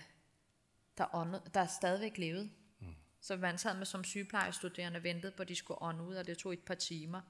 der, 0.98 1.16
åndede, 1.16 1.42
der 1.54 1.60
er 1.60 1.68
stadigvæk 1.68 2.18
levet. 2.18 2.52
Mm. 2.80 2.96
Så 3.22 3.38
man 3.38 3.58
sad 3.58 3.78
med 3.78 3.86
som 3.86 4.04
sygeplejestuderende 4.04 5.04
ventede 5.04 5.32
på, 5.32 5.42
at 5.42 5.50
de 5.50 5.56
skulle 5.56 5.82
ånde 5.82 6.04
ud, 6.04 6.16
og 6.16 6.28
det 6.28 6.38
tog 6.38 6.54
et 6.54 6.64
par 6.64 6.76
timer. 6.76 7.22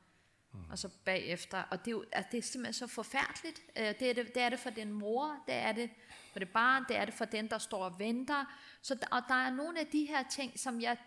Mm. 0.52 0.70
Og 0.72 0.80
så 0.80 0.90
bagefter, 1.06 1.64
og 1.72 1.80
det 1.80 1.88
er, 1.88 1.92
jo, 1.92 2.06
altså 2.12 2.30
det 2.32 2.38
er 2.38 2.42
simpelthen 2.42 2.74
så 2.74 2.88
forfærdeligt. 2.88 3.62
Øh, 3.76 3.84
Det 4.00 4.10
er 4.10 4.14
det, 4.14 4.36
det 4.36 4.42
er 4.44 4.50
det 4.50 4.60
for 4.60 4.70
den 4.70 4.92
mor, 4.92 5.44
det 5.48 5.56
er 5.56 5.72
det 5.72 5.90
for 6.32 6.40
det 6.40 6.50
barn, 6.50 6.86
det 6.88 6.98
er 6.98 7.06
det 7.06 7.14
for 7.14 7.26
den, 7.26 7.50
der 7.50 7.58
står 7.58 7.86
og 7.86 8.00
venter. 8.00 8.46
Så 8.82 8.98
og 9.12 9.22
der 9.28 9.36
er 9.36 9.52
nogle 9.52 9.80
af 9.80 9.88
de 9.88 10.06
her 10.06 10.24
ting, 10.32 10.60
som 10.60 10.82
jeg 10.82 10.98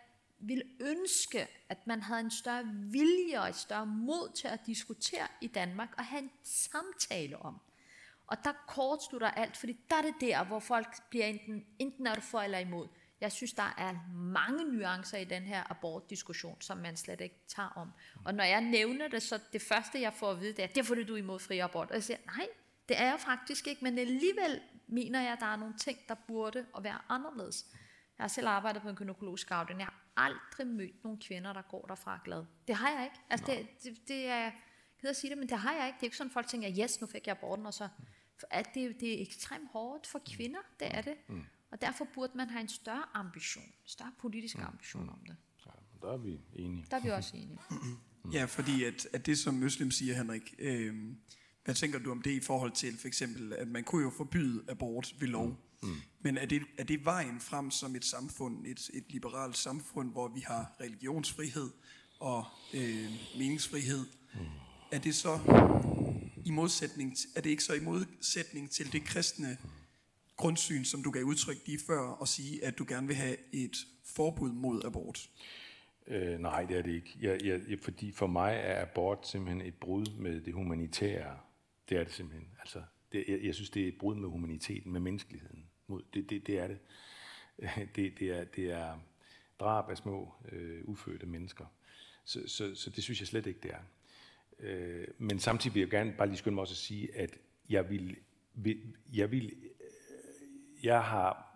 ville 0.43 0.65
ønske, 0.81 1.47
at 1.69 1.87
man 1.87 2.03
havde 2.03 2.21
en 2.21 2.31
større 2.31 2.65
vilje 2.75 3.41
og 3.41 3.49
et 3.49 3.57
større 3.57 3.87
mod 3.87 4.37
til 4.37 4.49
at 4.49 4.67
diskutere 4.67 5.29
i 5.41 5.47
Danmark 5.47 5.89
og 5.99 6.05
have 6.05 6.23
en 6.23 6.31
samtale 6.43 7.39
om. 7.39 7.61
Og 8.27 8.45
der 8.45 8.53
kortslutter 8.67 9.31
alt, 9.31 9.57
fordi 9.57 9.77
der 9.91 9.97
er 9.97 10.03
det 10.03 10.15
der, 10.21 10.45
hvor 10.45 10.61
folk 10.61 11.09
bliver 11.11 11.27
enten, 11.27 11.67
enten 11.79 12.07
er 12.07 12.15
du 12.15 12.21
for 12.21 12.41
eller 12.41 12.59
imod. 12.59 12.89
Jeg 13.21 13.33
synes, 13.33 13.53
der 13.53 13.75
er 13.79 13.95
mange 14.15 14.65
nuancer 14.65 15.19
i 15.19 15.25
den 15.25 15.43
her 15.43 15.71
abortdiskussion, 15.71 16.61
som 16.61 16.79
man 16.79 16.97
slet 16.97 17.21
ikke 17.21 17.39
tager 17.49 17.69
om. 17.69 17.93
Og 18.25 18.35
når 18.35 18.45
jeg 18.45 18.61
nævner 18.61 19.09
det, 19.09 19.23
så 19.23 19.41
det 19.53 19.63
første, 19.63 20.01
jeg 20.01 20.13
får 20.13 20.31
at 20.31 20.41
vide, 20.41 20.53
det 20.53 20.63
er, 20.63 20.67
det 20.67 20.79
er 20.79 20.83
fordi, 20.83 21.05
du 21.05 21.15
er 21.15 21.19
imod 21.19 21.39
fri 21.39 21.59
abort. 21.59 21.89
Og 21.89 21.95
jeg 21.95 22.03
siger, 22.03 22.19
nej, 22.27 22.49
det 22.89 23.01
er 23.01 23.05
jeg 23.05 23.21
faktisk 23.21 23.67
ikke, 23.67 23.85
men 23.85 23.99
alligevel 23.99 24.61
mener 24.87 25.21
jeg, 25.21 25.33
at 25.33 25.41
der 25.41 25.47
er 25.47 25.57
nogle 25.57 25.75
ting, 25.79 25.99
der 26.09 26.15
burde 26.15 26.67
at 26.77 26.85
være 26.85 26.99
anderledes. 27.09 27.67
Jeg 28.23 28.25
har 28.25 28.29
selv 28.29 28.47
arbejdet 28.47 28.83
på 28.83 28.89
en 28.89 28.95
gynækologisk 28.95 29.51
afdeling. 29.51 29.81
Jeg 29.81 29.87
har 29.87 30.25
aldrig 30.27 30.67
mødt 30.67 31.05
nogle 31.05 31.19
kvinder, 31.21 31.53
der 31.53 31.63
går 31.63 31.87
derfra 31.87 32.21
glad. 32.25 32.45
Det 32.69 32.77
har 32.77 32.91
jeg 32.91 33.05
ikke. 33.05 33.17
Altså, 33.31 33.47
det, 33.47 33.67
det, 33.85 34.09
det 34.09 34.27
er, 34.27 34.51
jeg 35.03 35.11
at 35.11 35.17
sige 35.17 35.31
det, 35.31 35.39
men 35.39 35.49
det 35.49 35.59
har 35.59 35.73
jeg 35.73 35.87
ikke. 35.87 35.97
Det 35.97 36.03
er 36.03 36.07
ikke 36.07 36.17
sådan, 36.17 36.31
folk 36.31 36.47
tænker, 36.47 36.71
yes, 36.81 37.01
nu 37.01 37.07
fik 37.07 37.27
jeg 37.27 37.37
aborten, 37.37 37.67
og 37.67 37.75
så... 37.75 37.89
At 38.51 38.69
det, 38.75 39.01
det 39.01 39.19
er 39.19 39.23
ekstremt 39.23 39.69
hårdt 39.73 40.07
for 40.07 40.23
kvinder, 40.37 40.59
det 40.81 40.97
er 40.97 41.01
det. 41.01 41.15
Og 41.71 41.81
derfor 41.81 42.09
burde 42.15 42.33
man 42.37 42.49
have 42.51 42.61
en 42.61 42.69
større 42.69 43.05
ambition, 43.15 43.65
en 43.65 43.73
større 43.85 44.13
politisk 44.19 44.59
ambition 44.59 45.09
om 45.09 45.19
det. 45.27 45.37
Så, 45.57 45.69
der 46.03 46.13
er 46.13 46.17
vi 46.17 46.41
enige. 46.55 46.87
Der 46.91 46.97
er 46.97 47.01
vi 47.01 47.09
også 47.09 47.37
enige. 47.37 47.59
Ja, 48.33 48.45
fordi 48.45 48.85
at, 48.85 49.09
at 49.13 49.27
det, 49.27 49.39
som 49.39 49.55
Muslim 49.55 49.91
siger, 49.91 50.15
Henrik, 50.15 50.55
øh, 50.59 50.95
hvad 51.65 51.75
tænker 51.75 51.99
du 51.99 52.11
om 52.11 52.23
det 52.23 52.31
i 52.31 52.41
forhold 52.41 52.73
til 52.73 52.99
for 52.99 53.09
eksempel, 53.09 53.53
at 53.53 53.69
man 53.69 53.85
kunne 53.85 54.03
jo 54.03 54.11
forbyde 54.11 54.65
abort 54.69 55.15
ved 55.21 55.29
lov, 55.29 55.47
mm. 55.47 55.57
Men 56.21 56.39
er 56.39 56.47
det, 56.47 56.63
er 56.79 56.85
det 56.85 57.05
vejen 57.05 57.41
frem 57.41 57.71
som 57.71 57.97
et 57.97 58.05
samfund, 58.05 58.67
et, 58.67 58.91
et 58.95 59.05
liberalt 59.09 59.57
samfund, 59.57 60.13
hvor 60.13 60.29
vi 60.29 60.41
har 60.41 60.77
religionsfrihed 60.81 61.71
og 62.21 62.45
øh, 62.75 63.11
meningsfrihed, 63.39 64.07
mm. 64.35 64.41
er 64.93 64.99
det 64.99 65.15
så 65.15 65.39
i 66.45 66.51
modsætning, 66.51 67.17
er 67.37 67.41
det 67.41 67.51
ikke 67.51 67.65
så 67.65 67.75
i 67.75 67.81
modsætning 67.81 68.71
til 68.71 68.93
det 68.93 69.05
kristne 69.05 69.59
grundsyn, 70.37 70.85
som 70.85 71.03
du 71.03 71.11
gav 71.11 71.23
udtryk 71.23 71.57
lige 71.67 71.79
før, 71.87 72.01
og 72.01 72.29
sige, 72.29 72.65
at 72.65 72.79
du 72.79 72.85
gerne 72.89 73.07
vil 73.07 73.17
have 73.17 73.37
et 73.53 73.77
forbud 74.05 74.53
mod 74.53 74.85
abort? 74.85 75.31
Øh, 76.07 76.39
nej, 76.39 76.65
det 76.65 76.79
er 76.79 76.83
det 76.83 76.95
ikke. 76.95 77.19
Jeg, 77.21 77.45
jeg, 77.45 77.61
jeg, 77.69 77.79
fordi 77.81 78.13
for 78.13 78.27
mig 78.27 78.55
er 78.55 78.83
abort 78.83 79.29
simpelthen 79.29 79.67
et 79.67 79.75
brud 79.75 80.07
med 80.19 80.41
det 80.41 80.55
humanitære. 80.55 81.39
Det 81.89 81.99
er 81.99 82.05
det 82.05 82.13
simpelthen. 82.13 82.49
Altså, 82.61 82.83
det, 83.13 83.25
jeg, 83.29 83.41
jeg 83.43 83.55
synes, 83.55 83.71
det 83.71 83.85
er 83.85 83.89
et 83.89 83.99
brud 84.01 84.15
med 84.15 84.29
humaniteten, 84.29 84.93
med 84.93 85.01
menneskeligheden. 85.01 85.62
Mod, 85.93 86.03
det, 86.15 86.31
det, 86.31 86.47
det 86.47 86.59
er 86.59 86.67
det. 86.67 86.79
det. 87.97 88.19
Det 88.19 88.31
er, 88.31 88.45
det 88.45 88.71
er 88.71 88.99
drab 89.61 89.91
af 89.91 89.97
små, 89.97 90.35
øh, 90.53 90.81
ufødte 90.85 91.27
mennesker. 91.27 91.65
Så, 92.25 92.49
så, 92.49 92.75
så 92.75 92.91
det 92.91 93.05
synes 93.05 93.21
jeg 93.21 93.29
slet 93.29 93.47
ikke, 93.47 93.61
det 93.63 93.71
er. 93.71 93.83
Øh, 94.59 95.09
men 95.19 95.39
samtidig 95.39 95.75
vil 95.75 95.81
jeg 95.81 95.91
gerne 95.91 96.15
bare 96.19 96.29
lige 96.29 96.37
skynde 96.37 96.55
mig 96.55 96.63
også 96.63 96.73
at 96.73 96.77
sige, 96.77 97.17
at 97.17 97.39
jeg 97.69 97.91
vil, 97.91 98.17
vil, 98.55 98.97
jeg 99.13 99.31
vil 99.31 99.45
øh, 99.45 100.85
jeg 100.85 101.05
har 101.05 101.53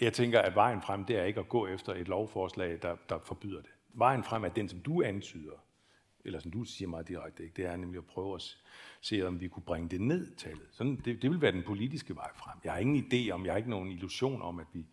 jeg 0.00 0.12
tænker, 0.12 0.40
at 0.40 0.54
vejen 0.54 0.82
frem, 0.82 1.04
det 1.04 1.16
er 1.16 1.24
ikke 1.24 1.40
at 1.40 1.48
gå 1.48 1.66
efter 1.66 1.94
et 1.94 2.08
lovforslag, 2.08 2.78
der, 2.82 2.96
der 3.08 3.18
forbyder 3.18 3.62
det. 3.62 3.70
Vejen 3.88 4.24
frem 4.24 4.44
er 4.44 4.48
den, 4.48 4.68
som 4.68 4.80
du 4.80 5.02
antyder, 5.02 5.64
eller 6.28 6.40
som 6.40 6.50
du 6.50 6.64
siger 6.64 6.88
meget 6.88 7.08
direkte, 7.08 7.42
ikke? 7.42 7.54
det 7.56 7.64
er 7.66 7.76
nemlig 7.76 7.98
at 7.98 8.04
prøve 8.06 8.34
at 8.34 8.56
se, 9.00 9.22
om 9.26 9.40
vi 9.40 9.48
kunne 9.48 9.62
bringe 9.62 9.88
det 9.88 10.00
ned 10.00 10.34
tallet. 10.36 10.66
Sådan, 10.72 10.96
det, 11.04 11.22
det 11.22 11.30
vil 11.30 11.40
være 11.40 11.52
den 11.52 11.62
politiske 11.62 12.16
vej 12.16 12.30
frem. 12.36 12.58
Jeg 12.64 12.72
har 12.72 12.78
ingen 12.78 13.04
idé 13.12 13.30
om, 13.30 13.44
jeg 13.44 13.52
har 13.52 13.56
ikke 13.56 13.70
nogen 13.70 13.90
illusion 13.92 14.42
om, 14.42 14.58
at 14.58 14.66
vi, 14.72 14.86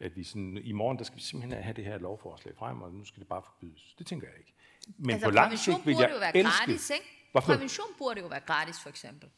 at 0.00 0.16
vi 0.16 0.24
sådan, 0.24 0.58
i 0.64 0.72
morgen, 0.72 0.98
der 0.98 1.04
skal 1.04 1.16
vi 1.16 1.22
simpelthen 1.22 1.62
have 1.62 1.74
det 1.74 1.84
her 1.84 1.98
lovforslag 1.98 2.56
frem, 2.56 2.82
og 2.82 2.92
nu 2.92 3.04
skal 3.04 3.20
det 3.20 3.28
bare 3.28 3.42
forbydes. 3.42 3.94
Det 3.98 4.06
tænker 4.06 4.26
jeg 4.28 4.38
ikke. 4.38 4.54
Men 4.98 5.10
altså, 5.10 5.26
på 5.26 5.30
lang 5.30 5.58
sigt 5.58 5.76
vil 5.86 5.92
burde 5.94 6.04
jeg 6.06 6.12
jo 6.14 6.18
være 6.18 6.36
elske... 6.36 6.52
gratis, 6.66 6.90
ikke? 6.90 7.28
Hvad 7.32 7.42
for 7.42 7.48
noget? 7.48 7.58
Prævention 7.58 7.86
burde 7.98 8.20
jo 8.20 8.26
være 8.26 8.40
gratis, 8.40 8.80
for 8.82 8.88
eksempel. 8.88 9.28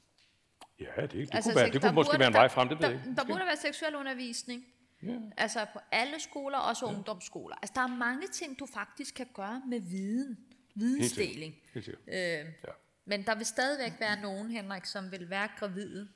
Ja, 0.81 1.03
det, 1.03 1.13
det, 1.13 1.29
Altså, 1.33 1.51
kunne, 1.51 1.61
være, 1.61 1.71
det 1.73 1.81
kunne 1.83 1.93
måske 1.93 2.09
burde- 2.11 2.19
være 2.19 2.29
en 2.29 2.33
der- 2.35 2.41
vej 2.41 2.49
frem, 2.49 2.69
det 2.69 2.79
ved 2.79 2.83
der, 2.83 2.91
jeg 2.91 3.01
ikke. 3.07 3.17
Der 3.17 3.25
burde 3.25 3.45
være 3.47 3.57
seksuel 3.57 3.95
undervisning. 3.97 4.65
Ja. 5.03 5.17
Altså 5.37 5.67
på 5.73 5.79
alle 5.93 6.21
skoler, 6.21 6.59
også 6.59 6.87
ja. 6.87 6.95
ungdomsskoler. 6.95 7.57
Altså 7.63 7.73
der 7.75 7.81
er 7.81 7.97
mange 7.97 8.29
ting, 8.29 8.59
du 8.59 8.67
faktisk 8.75 9.15
kan 9.15 9.27
gøre 9.35 9.63
med 9.69 9.81
viden. 9.81 10.39
Vidensdeling. 10.79 11.55
Helt 11.75 11.85
sikkert. 11.85 12.03
Øh, 12.09 12.15
Ja. 12.15 12.73
men 13.05 13.27
der 13.27 13.35
vil 13.35 13.47
stadigvæk 13.47 13.93
være 14.01 14.21
nogen, 14.21 14.51
Henrik, 14.51 14.85
som 14.85 15.11
vil 15.13 15.31
være 15.31 15.49
gravide, 15.59 16.09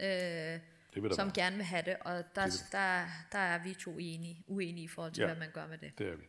øh, 0.00 0.06
Det 0.06 0.62
vil 1.02 1.02
der 1.10 1.14
som 1.16 1.26
være. 1.26 1.34
gerne 1.34 1.56
vil 1.56 1.64
have 1.64 1.82
det. 1.86 1.96
Og 2.00 2.24
der, 2.34 2.46
der, 2.72 3.06
der 3.32 3.38
er 3.38 3.62
vi 3.64 3.74
to 3.74 3.98
enige, 3.98 4.44
uenige 4.46 4.84
i 4.84 4.88
forhold 4.88 5.12
til, 5.12 5.20
Ja. 5.20 5.26
hvad 5.26 5.36
man 5.36 5.50
gør 5.54 5.66
med 5.66 5.78
det. 5.78 5.98
Det 5.98 6.06
er 6.08 6.16
vi. 6.16 6.22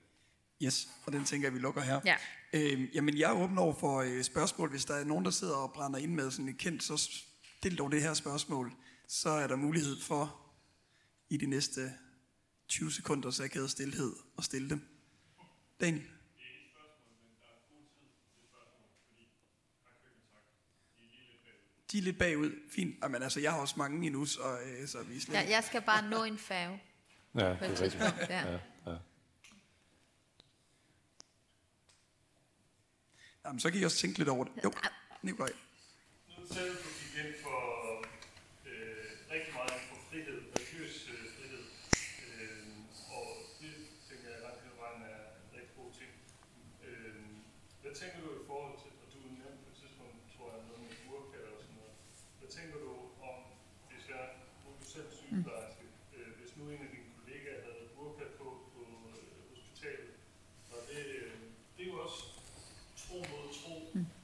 Yes, 0.65 0.87
og 1.05 1.11
den 1.11 1.25
tænker 1.25 1.47
jeg, 1.47 1.53
vi 1.53 1.59
lukker 1.59 1.81
her. 1.81 2.01
Ja. 2.05 2.15
Øhm, 2.53 2.87
jamen, 2.93 3.17
jeg 3.17 3.31
er 3.31 3.35
åben 3.43 3.57
over 3.57 3.73
for 3.73 4.01
øh, 4.01 4.23
spørgsmål. 4.23 4.69
Hvis 4.69 4.85
der 4.85 4.93
er 4.95 5.03
nogen, 5.03 5.25
der 5.25 5.31
sidder 5.31 5.55
og 5.55 5.71
brænder 5.73 5.99
ind 5.99 6.13
med 6.13 6.31
sådan 6.31 6.49
et 6.49 6.57
kendt, 6.57 6.83
så 6.83 6.97
stil 7.57 7.77
dog 7.77 7.91
det 7.91 8.01
her 8.01 8.13
spørgsmål. 8.13 8.71
Så 9.07 9.29
er 9.29 9.47
der 9.47 9.55
mulighed 9.55 9.99
for 10.01 10.41
i 11.29 11.37
de 11.37 11.45
næste 11.45 11.91
20 12.67 12.91
sekunder 12.91 13.31
sækket 13.31 13.69
stillhed 13.69 14.13
og 14.37 14.43
stille 14.43 14.69
dem. 14.69 14.81
Daniel? 15.81 16.03
De 21.95 21.99
er 21.99 22.03
lidt 22.03 22.17
bagud. 22.19 22.51
Fint. 22.71 22.95
Jamen, 23.03 23.23
altså, 23.23 23.39
jeg 23.39 23.51
har 23.51 23.59
også 23.59 23.75
mange 23.77 24.05
endnu, 24.07 24.25
så, 24.25 24.59
øh, 24.65 24.87
så 24.87 25.03
vi 25.03 25.19
slet 25.19 25.35
Ja, 25.35 25.49
jeg 25.49 25.63
skal 25.63 25.81
bare 25.81 26.09
nå 26.09 26.23
en 26.23 26.37
færge 26.37 26.83
Ja, 27.35 27.39
det 27.49 27.55
et 27.55 27.61
er 27.63 27.81
rigtigt. 27.81 28.03
Ja. 28.29 28.41
Ja, 28.51 28.59
ja. 28.91 28.97
Jamen, 33.45 33.59
så 33.59 33.71
kan 33.71 33.79
I 33.79 33.83
også 33.83 33.97
tænke 33.97 34.17
lidt 34.17 34.29
over 34.29 34.43
det. 34.43 34.53
Jo, 34.63 34.71
Nikolaj. 35.21 35.49
Nu 36.37 36.45
selv 36.55 36.75
du 36.83 36.89
gik 36.99 37.25
ind 37.25 37.33
for 37.43 37.59
øh, 38.69 39.05
rigtig 39.33 39.53
meget 39.57 39.71
ind 39.77 39.83
for 39.89 39.97
frihed, 40.09 40.37
religiøs 40.55 40.95
øh, 41.13 41.25
frihed. 41.35 41.63
Øh, 42.27 42.67
og 43.17 43.25
det 43.61 43.73
tænker 44.09 44.27
jeg 44.33 44.39
langt 44.45 44.59
hen 44.61 44.69
ad 44.73 44.77
vejen 44.83 45.01
er 45.13 45.19
en 45.41 45.47
rigtig 45.57 45.75
god 45.81 45.89
ting. 45.99 46.11
Øh, 46.85 47.15
hvad 47.81 47.93
tænker 48.01 48.19
du 48.25 48.29
i 48.41 48.45
forhold 48.51 48.75
til, 48.83 48.91
og 49.01 49.07
du 49.13 49.17
nævnte 49.39 49.59
på 49.65 49.69
et 49.73 49.77
tidspunkt, 49.81 50.15
tror 50.33 50.47
jeg, 50.53 50.59
noget 50.67 50.81
med 50.85 50.93
burka 51.05 51.39
og 51.53 51.57
sådan 51.63 51.75
noget. 51.81 51.95
Hvad 52.39 52.49
tænker 52.57 52.77
du 52.85 52.91
om, 53.29 53.37
hvis 53.89 54.05
jeg, 54.13 54.23
nu 54.61 54.65
er 54.71 54.77
du 54.81 54.85
selv 54.95 55.09
sygeplejerske, 55.19 55.85
øh, 56.15 56.29
hvis 56.37 56.51
nu 56.57 56.63
en 56.73 56.81
af 56.87 56.91
dine 56.95 57.09
kollegaer 57.17 57.61
havde 57.67 57.85
burka 57.97 58.25
på 58.39 58.47
på 58.73 58.81
øh, 59.11 59.23
hospitalet, 59.53 60.13
og 60.73 60.79
det, 60.89 61.03
øh, 61.19 61.33
det 61.75 61.81
er 61.85 61.91
jo 61.93 61.99
også 62.07 62.21
tro 63.03 63.17
mod 63.31 63.45
tro, 63.61 63.75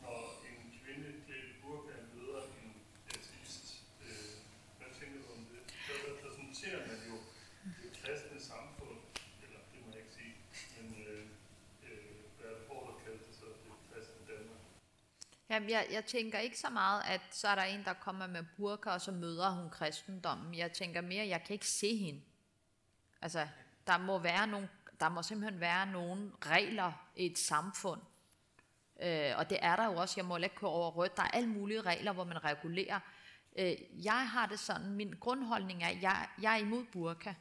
når 0.03 0.19
en 0.49 0.57
kvinde 0.79 1.09
klædt 1.25 1.47
i 1.53 1.55
burka 1.63 1.95
møder 2.13 2.41
en 2.61 2.69
ateist. 3.15 3.67
Øh, 4.05 4.31
hvad 4.77 4.91
tænker 4.99 5.17
du 5.23 5.27
om 5.35 5.41
det? 5.51 5.61
Så 5.85 5.93
repræsenterer 6.09 6.81
man 6.89 6.99
jo 7.09 7.15
det 7.81 7.89
kristne 7.99 8.39
samfund, 8.51 8.99
eller 9.43 9.59
det 9.71 9.77
må 9.83 9.87
jeg 9.93 10.01
ikke 10.03 10.15
sige, 10.19 10.33
men 10.75 10.87
øh, 11.05 11.23
øh, 11.85 12.05
Bertel 12.37 12.63
Hårder 12.69 12.95
kaldte 13.03 13.23
det 13.27 13.35
så 13.39 13.45
det 13.63 13.71
kristne 13.89 14.21
Danmark. 14.31 14.61
Jamen, 15.51 15.69
jeg, 15.69 15.87
jeg 15.91 16.05
tænker 16.05 16.39
ikke 16.39 16.59
så 16.59 16.69
meget, 16.69 17.03
at 17.07 17.21
så 17.31 17.47
er 17.47 17.55
der 17.55 17.63
en, 17.63 17.83
der 17.83 17.93
kommer 17.93 18.27
med 18.27 18.43
burka, 18.57 18.89
og 18.89 19.01
så 19.01 19.11
møder 19.11 19.49
hun 19.49 19.69
kristendommen. 19.69 20.55
Jeg 20.55 20.71
tænker 20.71 21.01
mere, 21.01 21.27
jeg 21.27 21.43
kan 21.43 21.53
ikke 21.53 21.67
se 21.67 21.97
hende. 21.97 22.21
Altså, 23.21 23.47
der 23.87 23.97
må 23.97 24.17
være 24.19 24.47
nogle, 24.47 24.69
der 24.99 25.09
må 25.09 25.23
simpelthen 25.23 25.59
være 25.59 25.85
nogle 25.85 26.31
regler 26.45 27.11
i 27.15 27.25
et 27.25 27.37
samfund. 27.39 28.01
Øh, 29.01 29.31
og 29.37 29.49
det 29.49 29.57
er 29.61 29.75
der 29.75 29.85
jo 29.85 29.95
også. 29.95 30.13
Jeg 30.17 30.25
må 30.25 30.37
ikke 30.37 30.55
køre 30.55 30.69
over 30.69 30.91
rødt. 30.91 31.17
Der 31.17 31.23
er 31.23 31.27
alle 31.27 31.49
mulige 31.49 31.81
regler, 31.81 32.11
hvor 32.11 32.23
man 32.23 32.43
regulerer. 32.43 32.99
Øh, 33.59 33.75
jeg 34.05 34.29
har 34.29 34.45
det 34.45 34.59
sådan, 34.59 34.91
min 34.91 35.13
grundholdning 35.19 35.83
er, 35.83 35.87
at 35.87 36.01
jeg, 36.01 36.27
jeg 36.41 36.53
er 36.53 36.57
imod 36.57 36.85
burka. 36.91 37.33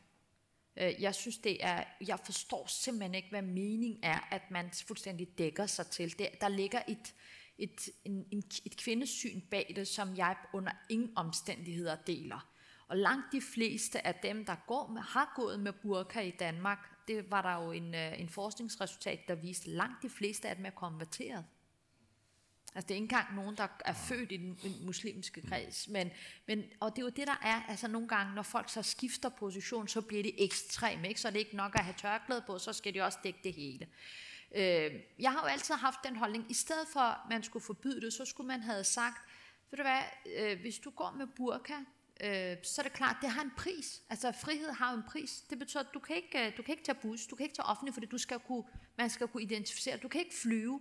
Øh, 0.77 1.03
Jeg 1.03 1.15
synes, 1.15 1.39
det 1.39 1.65
er, 1.65 1.85
jeg 2.07 2.19
forstår 2.25 2.67
simpelthen 2.67 3.15
ikke, 3.15 3.29
hvad 3.31 3.43
mening 3.43 3.99
er, 4.03 4.29
at 4.31 4.51
man 4.51 4.71
fuldstændig 4.87 5.39
dækker 5.39 5.67
sig 5.67 5.87
til. 5.87 6.19
Det, 6.19 6.29
der 6.41 6.49
ligger 6.49 6.83
et, 6.89 7.15
et, 7.61 7.89
en, 8.05 8.27
en, 8.31 8.43
et 8.65 8.77
kvindesyn 8.77 9.41
bag 9.41 9.73
det, 9.77 9.89
som 9.89 10.17
jeg 10.17 10.37
under 10.53 10.73
ingen 10.89 11.13
omstændigheder 11.17 11.97
deler. 11.97 12.49
Og 12.89 12.97
langt 12.97 13.27
de 13.33 13.41
fleste 13.41 14.07
af 14.07 14.15
dem, 14.15 14.45
der 14.45 14.57
går 14.67 14.89
med, 14.89 15.01
har 15.03 15.33
gået 15.37 15.61
med 15.61 15.73
burka 15.73 16.21
i 16.21 16.31
Danmark, 16.31 16.79
det 17.09 17.31
var 17.31 17.43
der 17.43 17.65
jo 17.65 17.73
en, 17.73 17.95
øh, 17.95 18.21
en 18.21 18.29
forskningsresultat, 18.29 19.29
der 19.29 19.35
viste, 19.35 19.71
langt 19.71 20.03
de 20.03 20.11
fleste 20.11 20.49
af 20.49 20.57
dem 20.57 20.67
er 20.67 20.71
konverteret. 20.71 21.45
Altså 22.75 22.87
det 22.89 22.91
er 22.91 22.97
ikke 22.97 23.05
engang 23.05 23.35
nogen, 23.37 23.57
der 23.57 23.67
er 23.85 23.93
født 23.93 24.33
i 24.33 24.37
den, 24.37 24.59
muslimske 24.87 25.43
kreds. 25.43 25.89
Men, 25.89 26.11
men, 26.47 26.65
og 26.81 26.91
det 26.91 27.03
er 27.03 27.07
jo 27.07 27.09
det, 27.09 27.27
der 27.27 27.39
er, 27.43 27.63
altså 27.69 27.89
nogle 27.89 28.09
gange, 28.09 28.35
når 28.35 28.43
folk 28.43 28.71
så 28.71 28.83
skifter 28.83 29.29
position, 29.29 29.89
så 29.89 30.01
bliver 30.01 30.23
det 30.23 30.45
ekstreme, 30.45 31.09
ikke? 31.09 31.21
Så 31.21 31.29
er 31.29 31.33
det 31.33 31.39
ikke 31.39 31.57
nok 31.57 31.75
at 31.75 31.85
have 31.85 31.95
tørklæde 31.99 32.43
på, 32.47 32.59
så 32.59 32.73
skal 32.73 32.95
de 32.95 33.01
også 33.01 33.19
dække 33.25 33.41
det 33.45 33.55
hele. 33.55 33.87
Øh, 34.55 34.92
jeg 35.18 35.32
har 35.32 35.40
jo 35.40 35.46
altid 35.46 35.74
haft 35.74 35.98
den 36.05 36.16
holdning, 36.16 36.51
i 36.51 36.55
stedet 36.55 36.88
for 36.88 37.01
at 37.01 37.18
man 37.30 37.42
skulle 37.42 37.64
forbyde 37.64 38.01
det, 38.01 38.12
så 38.12 38.24
skulle 38.24 38.46
man 38.46 38.61
have 38.61 38.84
sagt, 38.84 39.28
ved 39.70 39.76
du 39.76 39.82
hvad, 39.82 40.03
øh, 40.36 40.61
hvis 40.61 40.78
du 40.78 40.90
går 40.90 41.11
med 41.18 41.26
burka, 41.26 41.74
øh, 42.24 42.57
så 42.62 42.80
er 42.80 42.82
det 42.82 42.92
klart, 42.92 43.16
det 43.20 43.30
har 43.30 43.42
en 43.42 43.53
pris. 43.57 44.03
Altså 44.11 44.32
frihed 44.32 44.70
har 44.70 44.90
jo 44.90 44.96
en 44.96 45.05
pris. 45.09 45.40
Det 45.51 45.59
betyder, 45.59 45.82
at 45.82 45.94
du 45.94 45.98
kan 45.98 46.16
ikke, 46.16 46.46
øh, 46.46 46.57
du 46.57 46.62
kan 46.62 46.72
ikke 46.72 46.84
tage 46.84 46.98
bus, 47.03 47.26
du 47.26 47.36
kan 47.36 47.44
ikke 47.44 47.57
tage 47.57 47.66
offentlig, 47.66 47.94
fordi 47.94 48.07
du 48.07 48.18
skal 48.18 48.38
kunne, 48.38 48.64
man 48.98 49.11
skal 49.11 49.28
kunne 49.28 49.42
identificere, 49.42 49.96
du 49.96 50.09
kan 50.09 50.20
ikke 50.20 50.34
flyve. 50.42 50.80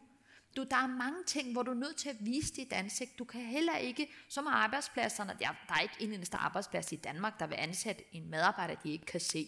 Du, 0.57 0.63
der 0.63 0.75
er 0.75 0.87
mange 0.87 1.23
ting, 1.27 1.51
hvor 1.51 1.63
du 1.63 1.71
er 1.71 1.75
nødt 1.75 1.97
til 1.97 2.09
at 2.09 2.15
vise 2.19 2.53
dit 2.53 2.73
ansigt. 2.73 3.19
Du 3.19 3.23
kan 3.23 3.41
heller 3.41 3.77
ikke, 3.77 4.11
som 4.29 4.47
arbejdspladserne, 4.47 5.37
der, 5.39 5.47
der 5.67 5.73
er 5.73 5.81
ikke 5.81 5.95
en 5.99 6.13
eneste 6.13 6.37
arbejdsplads 6.37 6.91
i 6.91 6.95
Danmark, 6.95 7.39
der 7.39 7.47
vil 7.47 7.55
ansætte 7.55 8.03
en 8.11 8.29
medarbejder, 8.29 8.75
de 8.75 8.91
ikke 8.91 9.05
kan 9.05 9.19
se. 9.19 9.47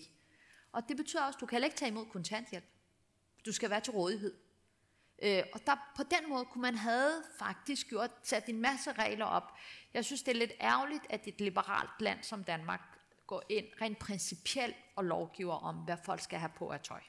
Og 0.72 0.90
det 0.90 0.98
betyder 0.98 1.24
også, 1.24 1.38
at 1.38 1.42
du 1.42 1.46
kan 1.46 1.56
heller 1.56 1.66
ikke 1.66 1.78
tage 1.78 1.92
imod 1.92 2.06
kontanthjælp. 2.06 2.66
Du 3.46 3.52
skal 3.52 3.70
være 3.70 3.82
til 3.82 3.94
rådighed. 3.94 4.38
Øh, 5.22 5.44
og 5.54 5.60
der, 5.66 5.92
på 5.96 6.04
den 6.04 6.30
måde 6.30 6.46
kunne 6.46 6.62
man 6.62 6.76
have 6.76 7.24
faktisk 7.40 7.88
gjort, 7.88 8.12
sat 8.24 8.50
en 8.50 8.62
masse 8.62 8.92
regler 8.92 9.26
op. 9.26 9.52
Jeg 9.94 10.06
synes, 10.06 10.24
det 10.24 10.32
er 10.32 10.40
lidt 10.40 10.54
ærgerligt, 10.62 11.04
at 11.10 11.28
et 11.28 11.42
liberalt 11.42 12.02
land 12.02 12.24
som 12.24 12.44
Danmark 12.44 12.82
går 13.28 13.44
ind 13.50 13.66
rent 13.82 14.00
principielt 14.00 14.76
og 14.96 15.06
lovgiver 15.06 15.54
om, 15.54 15.76
hvad 15.76 15.98
folk 16.06 16.22
skal 16.22 16.40
have 16.40 16.52
på 16.56 16.70
af 16.70 16.80
tøj. 16.80 17.02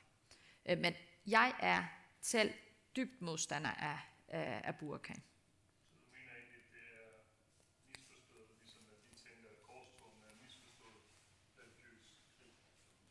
Øh, 0.66 0.78
men 0.78 0.94
jeg 1.26 1.54
er 1.60 1.84
selv 2.20 2.54
dybt 2.96 3.22
modstander 3.22 3.70
af, 3.70 3.98
af, 4.28 4.60
af 4.64 4.76
burka. 4.76 5.12
Mener 5.12 6.32
det 6.34 6.56
er? 6.74 7.02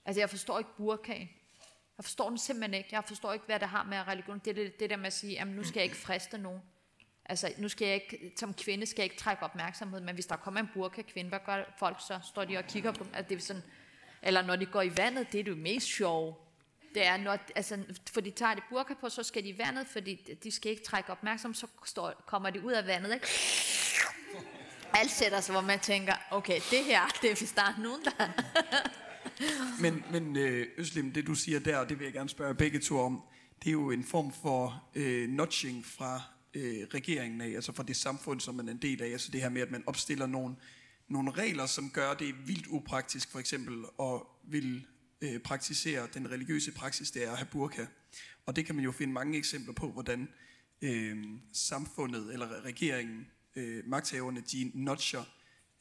Altså, 0.06 0.22
jeg 0.22 0.30
forstår 0.30 0.60
ikke 0.60 0.76
burkaen. 0.78 1.30
Jeg 2.02 2.06
forstår 2.06 2.30
den 2.30 2.38
simpelthen 2.38 2.74
ikke. 2.74 2.90
Jeg 2.92 3.04
forstår 3.04 3.34
ikke, 3.34 3.46
hvad 3.46 3.60
det 3.60 3.68
har 3.68 3.84
med 3.84 4.08
religion. 4.08 4.40
Det 4.40 4.52
er 4.52 4.54
det, 4.54 4.80
det 4.80 4.90
der 4.90 4.98
med 4.98 5.08
at 5.08 5.14
sige, 5.14 5.34
jamen 5.34 5.56
nu 5.56 5.64
skal 5.64 5.80
jeg 5.80 5.84
ikke 5.84 5.98
friste 5.98 6.38
nogen. 6.38 6.62
Altså, 7.26 7.54
nu 7.58 7.70
skal 7.70 7.86
jeg 7.86 7.96
ikke, 7.96 8.34
som 8.38 8.54
kvinde 8.54 8.86
skal 8.86 9.02
jeg 9.02 9.06
ikke 9.06 9.18
trække 9.18 9.44
opmærksomhed, 9.44 10.02
men 10.02 10.14
hvis 10.14 10.26
der 10.26 10.36
kommer 10.36 10.60
en 10.60 10.70
burka-kvinde, 10.74 11.30
hvad 11.30 11.40
gør 11.46 11.64
folk 11.80 11.98
så? 12.08 12.20
Står 12.24 12.46
de 12.46 12.58
og 12.58 12.64
kigger 12.64 12.92
på 12.92 13.04
dem? 13.04 13.14
Altså, 13.14 13.30
det 13.30 13.38
er 13.38 13.42
sådan, 13.42 13.64
eller 14.22 14.42
når 14.42 14.56
de 14.56 14.66
går 14.66 14.82
i 14.82 14.98
vandet, 14.98 15.32
det 15.32 15.40
er 15.40 15.44
det 15.44 15.52
jo 15.52 15.56
mest 15.56 15.88
sjove. 15.88 16.36
Det 16.94 17.06
er, 17.06 17.18
når, 17.18 17.38
altså, 17.56 17.84
for 18.14 18.22
de 18.22 18.32
tager 18.32 18.54
det 18.54 18.64
burka 18.70 18.94
på, 18.94 19.10
så 19.10 19.24
skal 19.24 19.44
de 19.44 19.50
i 19.50 19.58
vandet, 19.58 19.88
fordi 19.88 20.16
de 20.44 20.52
skal 20.52 20.72
ikke 20.72 20.84
trække 20.84 21.12
opmærksomhed, 21.12 21.56
så 21.56 21.68
står, 21.86 22.24
kommer 22.26 22.50
de 22.50 22.62
ud 22.62 22.72
af 22.72 22.88
vandet, 22.88 23.14
ikke? 23.14 23.28
Alt 24.94 25.12
sætter 25.12 25.42
sig, 25.42 25.54
hvor 25.54 25.62
man 25.62 25.80
tænker, 25.80 26.14
okay, 26.32 26.62
det 26.72 26.86
her, 26.86 27.02
det 27.22 27.32
er 27.32 27.36
hvis 27.36 27.52
der 27.52 27.62
er 27.62 27.74
nogen, 27.78 28.06
der... 28.06 28.30
Men, 29.82 30.04
men 30.12 30.38
øh, 30.38 30.68
Øslim, 30.78 31.12
det 31.12 31.28
du 31.28 31.36
siger 31.36 31.60
der, 31.60 31.78
og 31.78 31.90
det 31.90 32.00
vil 32.00 32.06
jeg 32.06 32.14
gerne 32.14 32.30
spørge 32.30 32.56
begge 32.56 32.80
to 32.80 33.00
om, 33.00 33.22
det 33.64 33.68
er 33.68 33.72
jo 33.72 33.92
en 33.92 34.04
form 34.04 34.34
for 34.42 34.84
øh, 34.96 35.30
notching 35.30 35.86
fra 35.86 36.22
øh, 36.54 36.88
regeringen 36.94 37.42
af, 37.42 37.50
altså 37.50 37.72
fra 37.72 37.84
det 37.84 37.96
samfund, 37.96 38.40
som 38.40 38.56
man 38.56 38.68
er 38.68 38.72
en 38.72 38.82
del 38.82 39.02
af. 39.02 39.08
Altså 39.08 39.32
det 39.32 39.42
her 39.42 39.50
med, 39.50 39.62
at 39.62 39.72
man 39.72 39.84
opstiller 39.88 40.26
nogle, 40.26 40.56
nogle 41.08 41.32
regler, 41.32 41.66
som 41.66 41.90
gør 41.90 42.14
det 42.14 42.48
vildt 42.48 42.68
upraktisk, 42.68 43.32
for 43.32 43.40
eksempel, 43.40 43.86
at 44.00 44.22
vil 44.52 44.86
øh, 45.22 45.40
praktisere 45.40 46.08
den 46.14 46.32
religiøse 46.32 46.72
praksis, 46.72 47.12
det 47.12 47.28
er 47.28 47.32
at 47.32 47.38
have 47.38 47.48
burka. 47.52 47.86
Og 48.46 48.56
det 48.56 48.66
kan 48.66 48.76
man 48.76 48.84
jo 48.84 48.92
finde 48.92 49.14
mange 49.14 49.38
eksempler 49.38 49.74
på, 49.74 49.92
hvordan 49.92 50.30
øh, 50.82 51.18
samfundet 51.54 52.34
eller 52.34 52.66
regeringen, 52.66 53.28
øh, 53.56 53.84
magthaverne, 53.88 54.42
de 54.52 54.72
notcher 54.74 55.24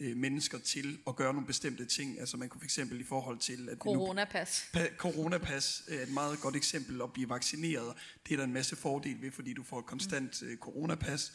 øh, 0.01 0.17
mennesker 0.17 0.59
til 0.59 0.99
at 1.07 1.17
gøre 1.17 1.33
nogle 1.33 1.47
bestemte 1.47 1.85
ting. 1.85 2.21
Altså 2.21 2.37
man 2.37 2.49
kunne 2.49 2.61
fx 2.61 2.79
i 2.79 3.05
forhold 3.05 3.39
til, 3.39 3.69
at 3.69 3.79
vi 3.85 3.93
nu 3.93 4.01
Coronapas. 4.01 4.65
Pa- 4.77 4.97
coronapas 4.97 5.83
er 5.89 6.03
et 6.03 6.13
meget 6.13 6.41
godt 6.41 6.57
eksempel 6.57 7.03
at 7.03 7.13
blive 7.13 7.29
vaccineret. 7.29 7.95
Det 8.27 8.33
er 8.33 8.37
der 8.37 8.45
en 8.45 8.53
masse 8.53 8.77
fordel 8.77 9.23
ved, 9.23 9.31
fordi 9.31 9.53
du 9.53 9.63
får 9.63 9.79
et 9.79 9.87
konstant 9.87 10.43
øh, 10.43 10.57
coronapas. 10.59 11.33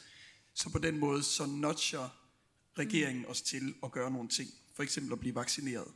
Så 0.54 0.70
på 0.70 0.78
den 0.78 1.00
måde, 1.00 1.24
så 1.24 1.46
nudger 1.46 2.22
regeringen 2.78 3.26
os 3.26 3.42
til 3.42 3.76
at 3.84 3.92
gøre 3.92 4.12
nogle 4.12 4.30
ting. 4.30 4.50
For 4.74 4.84
eksempel 4.84 5.14
at 5.14 5.20
blive 5.20 5.36
vaccineret. 5.36 5.88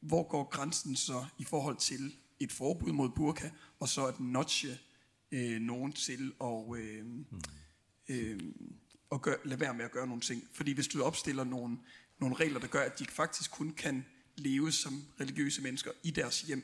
Hvor 0.00 0.28
går 0.28 0.44
grænsen 0.48 0.96
så 0.96 1.24
i 1.38 1.44
forhold 1.44 1.76
til 1.76 2.14
et 2.40 2.52
forbud 2.52 2.92
mod 2.92 3.10
burka, 3.16 3.50
og 3.80 3.88
så 3.88 4.06
at 4.06 4.20
nudge 4.20 4.78
øh, 5.32 5.60
nogen 5.60 5.92
til 5.92 6.32
at, 6.40 6.78
øh, 6.78 7.04
øh, 8.08 8.40
at 9.12 9.22
gør, 9.22 9.34
lade 9.44 9.60
være 9.60 9.74
med 9.74 9.84
at 9.84 9.90
gøre 9.90 10.06
nogle 10.06 10.20
ting. 10.20 10.48
Fordi 10.52 10.72
hvis 10.72 10.88
du 10.88 11.02
opstiller 11.02 11.44
nogle, 11.44 11.78
nogle 12.18 12.36
regler, 12.36 12.60
der 12.60 12.66
gør, 12.66 12.82
at 12.82 12.98
de 12.98 13.06
faktisk 13.06 13.50
kun 13.50 13.72
kan 13.72 14.06
leve 14.36 14.72
som 14.72 15.04
religiøse 15.20 15.62
mennesker 15.62 15.90
i 16.02 16.10
deres 16.10 16.40
hjem, 16.42 16.62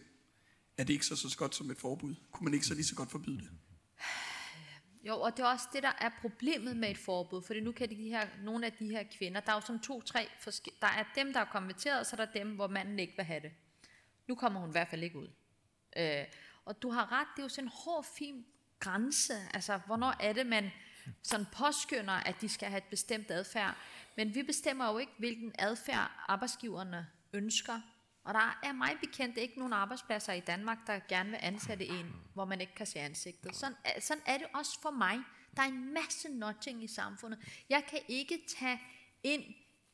er 0.78 0.84
det 0.84 0.92
ikke 0.92 1.06
så, 1.06 1.16
så 1.16 1.36
godt 1.38 1.54
som 1.54 1.70
et 1.70 1.78
forbud? 1.78 2.14
Kunne 2.32 2.44
man 2.44 2.54
ikke 2.54 2.66
så 2.66 2.74
lige 2.74 2.84
så 2.84 2.94
godt 2.94 3.10
forbyde 3.10 3.38
det? 3.38 3.50
Jo, 5.02 5.20
og 5.20 5.36
det 5.36 5.42
er 5.42 5.46
også 5.46 5.68
det, 5.72 5.82
der 5.82 5.92
er 5.98 6.10
problemet 6.20 6.76
med 6.76 6.90
et 6.90 6.98
forbud, 6.98 7.42
fordi 7.42 7.60
nu 7.60 7.72
kan 7.72 7.90
de 7.90 7.94
her, 7.94 8.28
nogle 8.44 8.66
af 8.66 8.72
de 8.72 8.88
her 8.88 9.04
kvinder, 9.18 9.40
der 9.40 9.52
er 9.52 9.56
jo 9.56 9.60
som 9.60 9.80
to-tre 9.80 10.28
forskellige, 10.40 10.80
der 10.80 10.86
er 10.86 11.04
dem, 11.14 11.32
der 11.32 11.40
er 11.40 11.44
konverteret, 11.44 12.00
og 12.00 12.06
så 12.06 12.16
er 12.16 12.24
der 12.24 12.32
dem, 12.32 12.54
hvor 12.54 12.66
manden 12.66 12.98
ikke 12.98 13.12
vil 13.16 13.24
have 13.24 13.40
det. 13.40 13.52
Nu 14.28 14.34
kommer 14.34 14.60
hun 14.60 14.68
i 14.68 14.72
hvert 14.72 14.88
fald 14.88 15.02
ikke 15.02 15.18
ud. 15.18 15.28
Øh, 15.96 16.24
og 16.64 16.82
du 16.82 16.90
har 16.90 17.12
ret, 17.12 17.26
det 17.36 17.42
er 17.42 17.44
jo 17.44 17.48
sådan 17.48 17.64
en 17.64 17.72
hård, 17.74 18.06
fin 18.18 18.46
grænse, 18.78 19.34
altså 19.54 19.80
hvornår 19.86 20.14
er 20.20 20.32
det, 20.32 20.46
man 20.46 20.70
sådan 21.22 21.46
påskynder, 21.52 22.12
at 22.12 22.40
de 22.40 22.48
skal 22.48 22.68
have 22.68 22.78
et 22.78 22.90
bestemt 22.90 23.30
adfærd, 23.30 23.76
men 24.16 24.34
vi 24.34 24.42
bestemmer 24.42 24.92
jo 24.92 24.98
ikke, 24.98 25.12
hvilken 25.18 25.52
adfærd 25.58 26.10
arbejdsgiverne 26.28 27.06
ønsker 27.32 27.80
Og 28.24 28.34
der 28.34 28.58
er 28.62 28.72
mig 28.72 28.96
bekendt 29.00 29.38
ikke 29.38 29.58
nogen 29.58 29.72
arbejdspladser 29.72 30.32
i 30.32 30.40
Danmark, 30.40 30.78
der 30.86 31.00
gerne 31.08 31.30
vil 31.30 31.38
ansætte 31.42 31.86
en, 31.86 32.12
hvor 32.34 32.44
man 32.44 32.60
ikke 32.60 32.74
kan 32.74 32.86
se 32.86 32.98
ansigtet. 32.98 33.56
Sådan, 33.56 33.76
sådan 34.00 34.22
er 34.26 34.38
det 34.38 34.46
også 34.54 34.80
for 34.82 34.90
mig. 34.90 35.18
Der 35.56 35.62
er 35.62 35.66
en 35.66 35.94
masse 35.94 36.28
nudging 36.28 36.84
i 36.84 36.86
samfundet. 36.86 37.38
Jeg 37.68 37.84
kan 37.90 38.00
ikke 38.08 38.38
tage 38.58 38.80
ind 39.22 39.44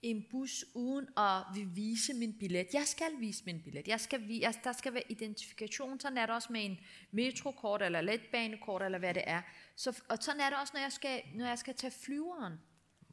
en 0.03 0.27
bus 0.31 0.65
uden 0.75 1.09
at 1.17 1.43
vil 1.55 1.77
vise 1.77 2.15
min 2.15 2.39
billet. 2.39 2.67
Jeg 2.73 2.87
skal 2.87 3.21
vise 3.21 3.45
min 3.45 3.63
billet. 3.63 3.89
Jeg 3.89 4.01
skal 4.01 4.29
vi, 4.29 4.43
altså, 4.43 4.61
der 4.65 4.73
skal 4.73 4.95
være 4.95 5.03
identifikation. 5.09 6.01
Sådan 6.01 6.19
er 6.19 6.27
det 6.27 6.35
også 6.35 6.53
med 6.53 6.65
en 6.65 6.79
metrokort 7.11 7.83
eller 7.83 8.01
letbanekort 8.01 8.83
eller 8.83 8.99
hvad 8.99 9.15
det 9.15 9.23
er. 9.27 9.43
Så, 9.77 10.03
og 10.09 10.19
sådan 10.21 10.41
er 10.41 10.51
det 10.51 10.59
også, 10.59 10.73
når 10.75 10.81
jeg 10.81 10.93
skal, 10.93 11.23
når 11.35 11.47
jeg 11.47 11.59
skal 11.59 11.75
tage 11.75 11.91
flyveren. 11.91 12.53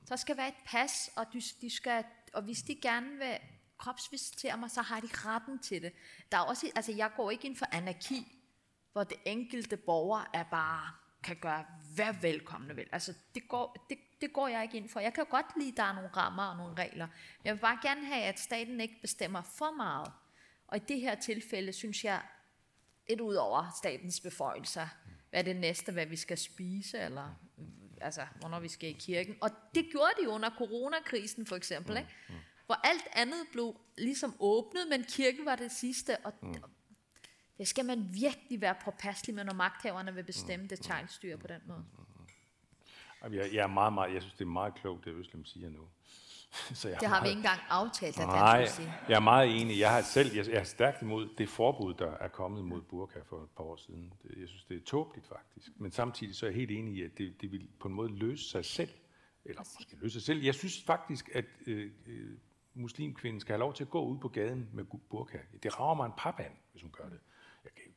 Så 0.06 0.18
skal 0.18 0.38
være 0.38 0.48
et 0.48 0.64
pas, 0.66 1.12
og, 1.16 1.26
de, 1.34 1.42
de 1.62 1.70
skal, 1.70 2.04
og 2.34 2.42
hvis 2.42 2.62
de 2.62 2.76
gerne 2.76 3.18
vil 3.18 3.38
kropsvisitere 3.78 4.58
mig, 4.58 4.72
så 4.72 4.82
har 4.82 5.00
de 5.00 5.08
retten 5.12 5.60
til 5.60 5.82
det. 5.82 5.94
Der 6.32 6.38
er 6.38 6.42
også, 6.42 6.72
altså 6.76 6.92
jeg 6.92 7.12
går 7.16 7.32
ikke 7.32 7.48
ind 7.48 7.56
for 7.56 7.66
anarki, 7.72 8.28
hvor 8.92 9.04
det 9.04 9.18
enkelte 9.26 9.78
borger 9.78 10.30
er 10.34 10.44
bare 10.44 10.92
kan 11.24 11.36
gøre 11.36 11.66
hvad 11.96 12.14
velkomne 12.22 12.76
vil. 12.76 12.88
Altså 12.92 13.14
det 13.36 13.48
går, 13.48 13.86
det, 13.90 13.98
det 14.22 14.34
går 14.34 14.48
jeg 14.48 14.64
ikke 14.64 14.78
ind 14.78 14.90
for. 14.90 15.00
Jeg 15.00 15.14
kan 15.14 15.26
godt 15.30 15.46
lide, 15.58 15.72
at 15.72 15.78
der 15.78 15.84
er 15.84 15.94
nogle 15.94 16.10
rammer 16.10 16.44
og 16.44 16.58
nogle 16.58 16.76
regler. 16.78 17.08
Men 17.08 17.46
jeg 17.46 17.54
vil 17.54 17.60
bare 17.60 17.80
gerne 17.82 18.06
have, 18.06 18.24
at 18.24 18.40
staten 18.40 18.82
ikke 18.82 19.02
bestemmer 19.02 19.42
for 19.42 19.72
meget. 19.72 20.12
Og 20.68 20.78
i 20.78 20.80
det 20.80 21.02
her 21.02 21.16
tilfælde 21.16 21.74
synes 21.74 22.04
jeg, 22.04 22.22
lidt 23.10 23.22
ud 23.22 23.36
over 23.36 23.76
statens 23.78 24.20
beføjelser, 24.20 24.88
hvad 25.30 25.40
er 25.40 25.44
det 25.44 25.56
næste, 25.56 25.92
hvad 25.92 26.06
vi 26.06 26.16
skal 26.16 26.38
spise, 26.38 27.00
eller 27.00 27.36
altså, 28.02 28.22
hvornår 28.40 28.60
vi 28.60 28.68
skal 28.68 28.90
i 28.90 28.94
kirken. 29.00 29.38
Og 29.42 29.50
det 29.76 29.86
gjorde 29.92 30.12
de 30.22 30.30
under 30.30 30.50
coronakrisen 30.50 31.46
for 31.46 31.56
eksempel, 31.56 31.98
ikke? 31.98 32.10
hvor 32.66 32.76
alt 32.84 33.08
andet 33.14 33.48
blev 33.52 33.80
ligesom 33.98 34.36
åbnet, 34.40 34.88
men 34.90 35.04
kirken 35.04 35.46
var 35.46 35.56
det 35.56 35.72
sidste. 35.72 36.18
Og 36.18 36.34
det 37.60 37.68
skal 37.68 37.86
man 37.86 38.08
virkelig 38.14 38.62
være 38.62 38.76
påpasselig 38.86 39.36
med, 39.36 39.44
når 39.44 39.54
magthaverne 39.54 40.14
vil 40.14 40.24
bestemme 40.24 40.68
detaljstyre 40.68 41.38
på 41.38 41.48
den 41.48 41.62
måde. 41.68 41.84
Jamen, 43.24 43.38
Jeg, 43.40 43.50
jeg 43.54 43.64
er 43.64 43.68
meget, 43.68 43.94
meget, 43.94 44.14
jeg 44.14 44.22
synes, 44.22 44.34
det 44.34 44.42
er 44.42 44.46
meget 44.50 44.76
klogt, 44.76 45.06
det 45.06 45.12
Øslem 45.14 45.46
siger 45.46 45.70
nu. 45.70 45.80
Så 46.74 46.90
jeg 46.90 47.00
Det 47.00 47.08
har 47.08 47.16
vi 47.16 47.20
meget- 47.22 47.30
ikke 47.30 47.38
engang 47.40 47.60
aftalt, 47.70 48.20
at 48.20 48.28
Nej, 48.28 48.60
han 48.60 48.68
sige. 48.70 48.94
jeg 49.10 49.16
er 49.16 49.20
meget 49.20 49.62
enig. 49.62 49.80
Jeg 49.80 49.92
har 49.92 50.02
selv, 50.02 50.36
jeg, 50.36 50.48
jeg 50.48 50.56
er 50.60 50.64
stærkt 50.64 51.02
imod 51.02 51.30
det 51.38 51.50
forbud, 51.50 51.94
der 51.94 52.12
er 52.12 52.28
kommet 52.28 52.66
mod 52.66 52.82
burka 52.82 53.20
for 53.26 53.44
et 53.44 53.50
par 53.58 53.64
år 53.64 53.76
siden. 53.76 54.14
Jeg 54.38 54.48
synes, 54.48 54.64
det 54.64 54.78
er 54.78 54.86
tåbeligt 54.86 55.28
faktisk. 55.28 55.72
Men 55.78 55.92
samtidig 55.92 56.36
så 56.36 56.46
er 56.46 56.50
jeg 56.50 56.56
helt 56.56 56.72
enig 56.72 56.94
i, 56.96 57.04
at 57.04 57.18
det, 57.18 57.42
det 57.42 57.52
vil 57.52 57.68
på 57.80 57.88
en 57.88 57.94
måde 57.94 58.12
løse 58.16 58.50
sig 58.50 58.66
selv. 58.66 58.90
Eller 59.46 59.62
måske 59.62 59.96
løse 60.02 60.14
sig 60.14 60.22
selv. 60.22 60.42
Jeg 60.44 60.56
synes 60.56 60.84
faktisk, 60.84 61.30
at 61.34 61.46
øh, 61.68 61.92
øh, 62.08 62.38
muslimkvinden 62.74 63.40
skal 63.42 63.54
have 63.54 63.60
lov 63.60 63.74
til 63.74 63.84
at 63.84 63.90
gå 63.90 64.06
ud 64.06 64.18
på 64.18 64.28
gaden 64.28 64.70
med 64.74 64.84
burka. 65.10 65.38
Det 65.64 65.80
rager 65.80 65.94
mig 65.96 66.06
en 66.06 66.14
papand, 66.18 66.54
hvis 66.72 66.82
hun 66.82 66.92
gør 66.92 67.10
det. 67.10 67.20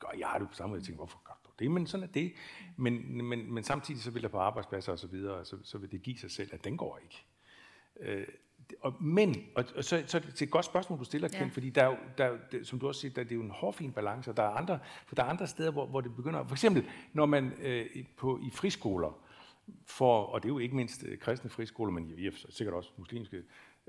Gøre, 0.03 0.19
jeg 0.19 0.29
har 0.29 0.39
det 0.39 0.49
på 0.49 0.55
samme 0.55 0.69
måde, 0.71 0.79
jeg 0.81 0.85
tænker, 0.87 0.97
hvorfor 0.99 1.21
gør 1.25 1.41
du 1.45 1.51
det? 1.59 1.71
Men 1.71 1.87
sådan 1.87 2.05
er 2.09 2.13
det. 2.13 2.33
Men, 2.77 3.25
men, 3.25 3.53
men 3.55 3.65
samtidig 3.65 4.03
så 4.03 4.11
vil 4.11 4.23
der 4.23 4.29
på 4.29 4.39
arbejdspladser 4.39 4.93
og 4.93 4.99
så 4.99 5.07
videre, 5.07 5.45
så, 5.45 5.57
så 5.63 5.79
vil 5.79 5.91
det 5.93 6.03
give 6.03 6.19
sig 6.19 6.31
selv, 6.31 6.51
at 6.53 6.65
den 6.65 6.77
går 6.77 7.01
ikke. 7.03 7.25
Øh, 8.01 8.27
og, 8.81 9.03
men, 9.03 9.35
og, 9.57 9.65
og 9.77 9.85
så, 9.85 10.03
så 10.07 10.17
er 10.19 10.23
det 10.23 10.43
et 10.43 10.51
godt 10.51 10.65
spørgsmål, 10.65 10.99
du 10.99 11.05
stiller, 11.05 11.29
Ken, 11.29 11.39
Ja. 11.41 11.47
fordi 11.53 11.71
der 11.71 11.83
er, 11.85 11.97
der, 12.19 12.25
er 12.25 12.39
det, 12.53 12.67
som 12.67 12.79
du 12.79 12.89
også 12.89 13.01
siger, 13.01 13.15
der, 13.15 13.23
det 13.23 13.33
er 13.33 13.37
jo 13.37 13.43
en 13.43 13.51
hårfin 13.51 13.93
balance, 13.93 14.31
og 14.31 14.37
der 14.37 14.43
er 14.43 14.49
andre, 14.51 14.79
for 15.07 15.15
der 15.15 15.23
er 15.25 15.27
andre 15.29 15.47
steder, 15.47 15.71
hvor, 15.71 15.87
hvor 15.87 16.01
det 16.01 16.17
begynder, 16.17 16.45
for 16.47 16.55
eksempel, 16.55 16.89
når 17.13 17.27
man 17.27 17.53
øh, 17.63 17.87
i- 17.95 18.07
på, 18.17 18.39
i 18.43 18.51
friskoler, 18.51 19.19
får, 19.87 20.27
og 20.27 20.43
det 20.43 20.49
er 20.49 20.53
jo 20.53 20.59
ikke 20.59 20.77
mindst 20.77 21.05
øh, 21.05 21.19
kristne 21.19 21.51
friskoler, 21.51 21.93
men 21.93 22.17
vi 22.17 22.27
er 22.27 22.31
sikkert 22.51 22.75
også 22.75 22.91
muslimske, 22.99 23.43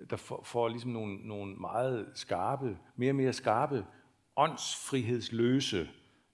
der 0.10 0.16
får, 0.16 0.44
får 0.44 0.68
ligesom 0.68 0.92
nogle, 0.92 1.16
nogle 1.28 1.56
meget 1.56 2.12
skarpe, 2.16 2.78
mere 2.96 3.12
og 3.12 3.16
mere 3.16 3.34
skarpe, 3.34 3.86
åndsfrihedsløse, 4.36 5.90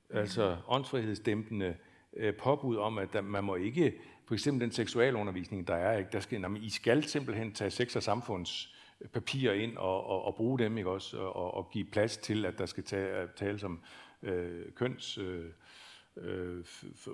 altså 0.09 0.57
åndsfrihedsdæmpende 0.67 1.75
øh, 2.13 2.35
påbud 2.35 2.77
om, 2.77 2.97
at 2.97 3.13
der, 3.13 3.21
man 3.21 3.43
må 3.43 3.55
ikke, 3.55 3.93
for 4.25 4.33
eksempel 4.33 4.61
den 4.61 4.71
seksualundervisning, 4.71 5.67
der 5.67 5.75
er, 5.75 5.97
ikke, 5.97 6.09
der 6.11 6.19
skal, 6.19 6.41
jamen, 6.41 6.63
I 6.63 6.69
skal 6.69 7.03
simpelthen 7.03 7.53
tage 7.53 7.71
sex- 7.71 7.95
og 7.95 8.03
samfundspapirer 8.03 9.53
ind 9.53 9.77
og, 9.77 10.07
og, 10.07 10.25
og 10.25 10.35
bruge 10.35 10.59
dem, 10.59 10.77
ikke 10.77 10.89
også, 10.89 11.17
og, 11.17 11.53
og, 11.53 11.69
give 11.71 11.85
plads 11.85 12.17
til, 12.17 12.45
at 12.45 12.57
der 12.57 12.65
skal 12.65 12.83
tage, 12.83 13.27
tales 13.35 13.63
om 13.63 13.81
øh, 14.23 14.71
køns... 14.75 15.17
Øh, 15.17 15.45
øh, 16.17 16.65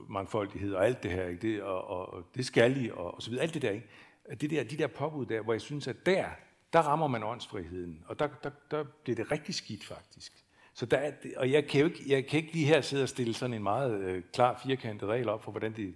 mangfoldighed 0.09 0.73
og 0.73 0.85
alt 0.85 1.03
det 1.03 1.11
her, 1.11 1.27
ikke? 1.27 1.41
Det, 1.41 1.63
og, 1.63 1.87
og, 1.87 2.13
og 2.13 2.23
det 2.35 2.45
skal 2.45 2.85
I, 2.85 2.89
og, 2.89 3.15
og 3.15 3.21
så 3.21 3.29
videre, 3.29 3.43
alt 3.43 3.53
det 3.53 3.61
der, 3.61 3.71
ikke? 3.71 3.87
At 4.25 4.41
Det 4.41 4.49
der, 4.49 4.63
de 4.63 4.77
der 4.77 4.87
påbud 4.87 5.25
der, 5.25 5.41
hvor 5.41 5.53
jeg 5.53 5.61
synes, 5.61 5.87
at 5.87 6.05
der, 6.05 6.25
der 6.73 6.79
rammer 6.79 7.07
man 7.07 7.23
åndsfriheden, 7.23 8.03
og 8.07 8.19
der, 8.19 8.27
der, 8.43 8.49
der 8.71 8.83
bliver 9.03 9.15
det 9.15 9.31
rigtig 9.31 9.55
skidt 9.55 9.83
faktisk. 9.83 10.44
Så 10.77 10.85
der 10.85 10.97
er, 10.97 11.11
og 11.37 11.51
jeg 11.51 11.67
kan 11.67 11.79
jo 11.81 11.87
ikke, 11.87 12.03
jeg 12.07 12.27
kan 12.27 12.39
ikke 12.39 12.51
lige 12.51 12.65
her 12.65 12.81
sidde 12.81 13.03
og 13.03 13.09
stille 13.09 13.33
sådan 13.33 13.53
en 13.53 13.63
meget 13.63 13.99
øh, 13.99 14.23
klar 14.33 14.61
firkantet 14.65 15.09
regel 15.09 15.29
op 15.29 15.43
for, 15.43 15.51
hvordan, 15.51 15.75
det, 15.75 15.95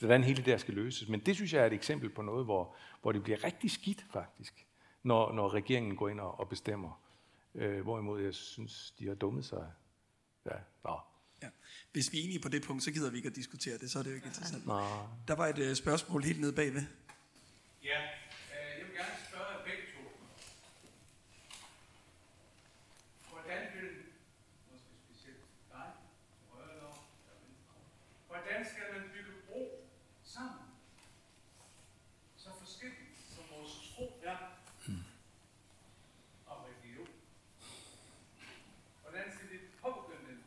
hvordan 0.00 0.24
hele 0.24 0.36
det 0.36 0.46
der 0.46 0.56
skal 0.56 0.74
løses. 0.74 1.08
Men 1.08 1.20
det 1.20 1.34
synes 1.34 1.52
jeg 1.52 1.62
er 1.62 1.66
et 1.66 1.72
eksempel 1.72 2.10
på 2.10 2.22
noget, 2.22 2.44
hvor, 2.44 2.74
hvor 3.02 3.12
det 3.12 3.22
bliver 3.22 3.44
rigtig 3.44 3.70
skidt 3.70 4.04
faktisk, 4.12 4.66
når, 5.02 5.32
når 5.32 5.54
regeringen 5.54 5.96
går 5.96 6.08
ind 6.08 6.20
og, 6.20 6.40
og 6.40 6.48
bestemmer. 6.48 7.00
Øh, 7.54 7.80
hvorimod 7.80 8.22
jeg 8.22 8.34
synes, 8.34 8.94
de 8.98 9.06
har 9.06 9.14
dummet 9.14 9.44
sig. 9.44 9.72
Ja, 10.46 10.56
nå. 10.84 10.98
Ja. 11.42 11.48
Hvis 11.92 12.12
vi 12.12 12.18
er 12.20 12.24
enige 12.24 12.40
på 12.40 12.48
det 12.48 12.62
punkt, 12.62 12.82
så 12.82 12.90
gider 12.92 13.10
vi 13.10 13.16
ikke 13.16 13.28
at 13.28 13.36
diskutere 13.36 13.78
det, 13.78 13.90
så 13.90 13.98
er 13.98 14.02
det 14.02 14.10
jo 14.10 14.14
ikke 14.14 14.26
interessant. 14.26 14.66
Nå. 14.66 14.80
Der 15.28 15.34
var 15.36 15.46
et 15.46 15.58
øh, 15.58 15.74
spørgsmål 15.74 16.22
helt 16.22 16.40
nede 16.40 16.52
bagved. 16.52 16.82
Ja, 17.84 18.00
øh, 18.02 18.78
jeg 18.78 18.86
vil 18.86 18.94
gerne 18.94 19.16
spørge 19.28 19.46
jer 19.52 19.64
begge 19.64 19.82
to. 19.94 20.00
Hvordan 23.32 23.62
vil, 23.74 23.90
måske 24.70 24.90
specielt 25.06 25.42
dig, 25.72 25.86
til 26.38 26.46
højre 26.52 26.76
lov, 26.82 26.96
eller 27.24 27.38
venstre, 27.46 27.74
hvordan 28.28 28.60
skal 28.72 28.84
man 28.94 29.02
bygge 29.14 29.32
bro 29.48 29.60
sammen? 30.24 30.64
Så 32.36 32.48
forskelligt 32.62 33.16
som 33.34 33.44
vores 33.54 33.72
tro 33.94 34.06
er 34.22 34.36
og 36.46 36.56
religion. 36.68 37.08
Hvordan 39.02 39.26
skal 39.34 39.46
vi 39.52 39.58
påbegynde 39.82 40.30
en, 40.34 40.40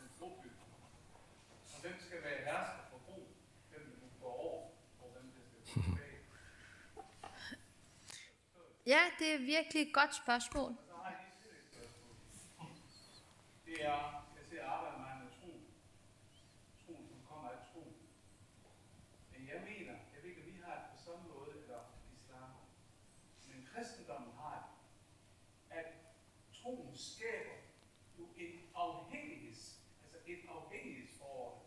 en 0.00 0.08
brobygning? 0.18 0.70
Og 1.74 1.78
hvem 1.82 1.96
skal 2.06 2.18
være 2.26 2.38
hersker 2.48 2.82
for 2.90 2.98
bro? 3.06 3.18
Hvem 3.70 3.82
vil 3.90 4.10
gå 4.22 4.26
over, 4.26 4.60
og 5.00 5.06
hvem 5.12 5.24
der 5.34 5.40
skal 5.48 5.50
gå 5.54 5.82
tilbage? 5.82 6.18
Ja, 8.86 9.00
det 9.18 9.34
er 9.34 9.38
virkelig 9.38 9.82
et 9.88 9.94
godt 9.94 10.14
spørgsmål. 10.14 10.70
Det 13.66 13.84
er, 13.84 14.24
jeg 14.36 14.44
ser 14.50 14.64
arbejde 14.64 14.98
meget 14.98 15.24
med 15.24 15.30
tro. 15.40 15.50
Tro, 16.86 16.92
som 17.08 17.18
kommer 17.28 17.48
af 17.50 17.58
tro. 17.72 17.92
Men 19.32 19.48
jeg 19.48 19.60
mener, 19.60 19.92
jeg 19.92 20.22
ved 20.22 20.30
ikke, 20.30 20.42
om 20.42 20.46
vi 20.46 20.60
har 20.64 20.74
det 20.74 20.84
på 20.98 21.04
samme 21.04 21.28
måde, 21.34 21.50
eller 21.62 21.80
islam. 22.18 22.50
Men 23.48 23.68
kristendommen 23.74 24.32
har 24.36 24.56
det, 25.70 25.76
at 25.78 25.86
troen 26.52 26.96
skaber 26.96 27.56
jo 28.18 28.28
en 28.36 28.60
afhængigheds, 28.74 29.80
altså 30.02 30.18
et 30.26 30.40
afhængighedsforhold 30.48 31.60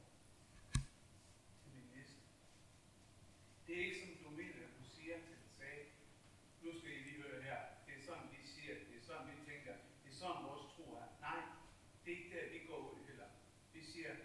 til 1.63 1.71
min 1.75 1.91
næste. 1.95 2.21
Det 3.67 3.75
er 3.75 3.85
ikke 3.85 3.99
som 3.99 4.23
du 4.23 4.29
mener, 4.29 4.63
at 4.67 4.73
du 4.79 4.83
siger 4.95 5.15
til 5.15 5.35
dig 5.43 5.51
sag, 5.59 5.93
nu 6.61 6.79
skal 6.79 6.91
I 6.91 6.99
lige 6.99 7.21
høre 7.21 7.41
her, 7.41 7.59
det 7.85 7.93
er 7.97 8.01
sådan, 8.05 8.27
vi 8.31 8.47
siger, 8.47 8.73
det 8.73 8.97
er 8.97 9.05
sådan, 9.05 9.27
vi 9.27 9.51
tænker, 9.51 9.73
det 10.03 10.09
er 10.11 10.15
sådan, 10.15 10.43
vores 10.43 10.65
tro 10.75 10.83
er. 10.93 11.07
Nej, 11.21 11.41
det 12.05 12.13
er 12.13 12.17
ikke 12.17 12.35
der, 12.35 12.49
vi 12.53 12.59
går 12.67 12.77
ud 12.77 13.05
heller. 13.07 13.29
Vi 13.73 13.83
siger, 13.83 14.15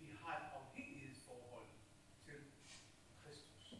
vi 0.00 0.06
har 0.20 0.36
et 0.36 0.48
afhængighedsforhold 0.60 1.66
til 2.24 2.40
Kristus. 3.22 3.74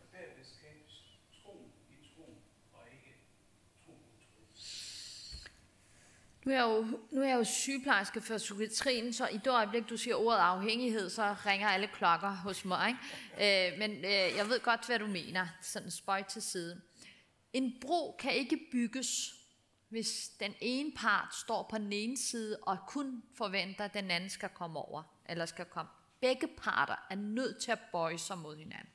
Og 0.00 0.06
derved 0.12 0.44
skabes 0.44 1.18
tro 1.42 1.70
i 1.90 1.96
tro, 2.14 2.42
og 2.72 2.82
ikke 2.92 3.14
tro 3.84 3.92
i 3.92 4.24
tro. 4.24 4.40
Nu 6.44 6.52
er, 6.52 6.56
jeg 6.56 6.64
jo, 6.64 6.98
nu 7.10 7.22
er 7.22 7.28
jeg 7.28 7.38
jo 7.38 7.44
sygeplejerske 7.44 8.20
for 8.20 8.38
psykiatrien, 8.38 9.12
så 9.12 9.26
i 9.26 9.36
det 9.36 9.46
øjeblik, 9.46 9.88
du 9.88 9.96
siger 9.96 10.16
ordet 10.16 10.38
afhængighed, 10.38 11.10
så 11.10 11.36
ringer 11.46 11.68
alle 11.68 11.86
klokker 11.86 12.30
hos 12.30 12.64
mig. 12.64 12.88
Ikke? 12.88 13.72
Øh, 13.72 13.78
men 13.78 13.90
øh, 13.90 14.36
jeg 14.36 14.48
ved 14.48 14.60
godt, 14.60 14.86
hvad 14.86 14.98
du 14.98 15.06
mener. 15.06 15.46
Sådan 15.62 15.90
spøj 15.90 16.22
til 16.22 16.42
side. 16.42 16.80
En 17.52 17.74
bro 17.80 18.16
kan 18.18 18.34
ikke 18.34 18.58
bygges, 18.72 19.34
hvis 19.88 20.28
den 20.40 20.54
ene 20.60 20.92
part 20.96 21.34
står 21.34 21.66
på 21.70 21.78
den 21.78 21.92
ene 21.92 22.16
side 22.16 22.58
og 22.62 22.78
kun 22.88 23.22
forventer, 23.34 23.84
at 23.84 23.94
den 23.94 24.10
anden 24.10 24.30
skal 24.30 24.48
komme 24.48 24.78
over, 24.78 25.02
eller 25.28 25.46
skal 25.46 25.64
komme. 25.64 25.90
Begge 26.20 26.46
parter 26.46 27.06
er 27.10 27.16
nødt 27.16 27.62
til 27.62 27.72
at 27.72 27.80
bøje 27.92 28.18
sig 28.18 28.38
mod 28.38 28.56
hinanden. 28.56 28.88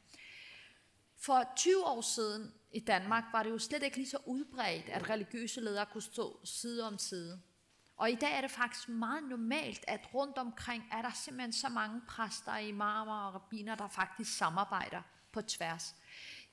For 1.17 1.53
20 1.55 1.85
år 1.85 2.01
siden 2.01 2.53
i 2.71 2.79
Danmark 2.79 3.23
var 3.31 3.43
det 3.43 3.49
jo 3.49 3.57
slet 3.57 3.83
ikke 3.83 3.97
lige 3.97 4.09
så 4.09 4.17
udbredt, 4.25 4.89
at 4.89 5.09
religiøse 5.09 5.61
ledere 5.61 5.85
kunne 5.85 6.01
stå 6.01 6.39
side 6.43 6.87
om 6.87 6.97
side. 6.97 7.41
Og 7.97 8.11
i 8.11 8.15
dag 8.15 8.37
er 8.37 8.41
det 8.41 8.51
faktisk 8.51 8.89
meget 8.89 9.23
normalt, 9.23 9.85
at 9.87 10.13
rundt 10.13 10.37
omkring 10.37 10.83
er 10.91 11.01
der 11.01 11.11
simpelthen 11.11 11.53
så 11.53 11.69
mange 11.69 12.01
præster, 12.07 12.57
imamer 12.57 13.27
og 13.27 13.33
rabbiner, 13.33 13.75
der 13.75 13.87
faktisk 13.87 14.37
samarbejder 14.37 15.01
på 15.31 15.41
tværs. 15.41 15.95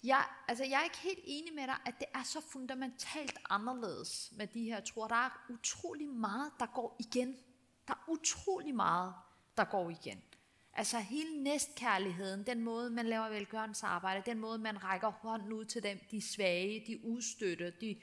Jeg, 0.04 0.24
altså, 0.48 0.64
jeg 0.64 0.80
er 0.80 0.84
ikke 0.84 0.98
helt 0.98 1.20
enig 1.24 1.54
med 1.54 1.62
dig, 1.62 1.76
at 1.86 1.94
det 1.98 2.06
er 2.14 2.22
så 2.22 2.40
fundamentalt 2.52 3.38
anderledes 3.50 4.32
med 4.36 4.46
de 4.46 4.64
her 4.64 4.80
tror. 4.80 5.08
Der 5.08 5.14
er 5.14 5.30
utrolig 5.50 6.08
meget, 6.08 6.52
der 6.60 6.66
går 6.66 6.96
igen. 6.98 7.36
Der 7.88 7.94
er 7.94 8.08
utrolig 8.08 8.74
meget, 8.74 9.14
der 9.56 9.64
går 9.64 9.90
igen. 9.90 10.22
Altså 10.78 10.98
hele 10.98 11.42
næstkærligheden, 11.42 12.46
den 12.46 12.60
måde, 12.60 12.90
man 12.90 13.06
laver 13.06 13.28
velgørensarbejde, 13.28 14.22
den 14.26 14.38
måde, 14.38 14.58
man 14.58 14.84
rækker 14.84 15.10
hånden 15.10 15.52
ud 15.52 15.64
til 15.64 15.82
dem, 15.82 16.00
de 16.10 16.32
svage, 16.32 16.84
de 16.86 17.04
udstøtte, 17.04 17.72
de, 17.80 18.00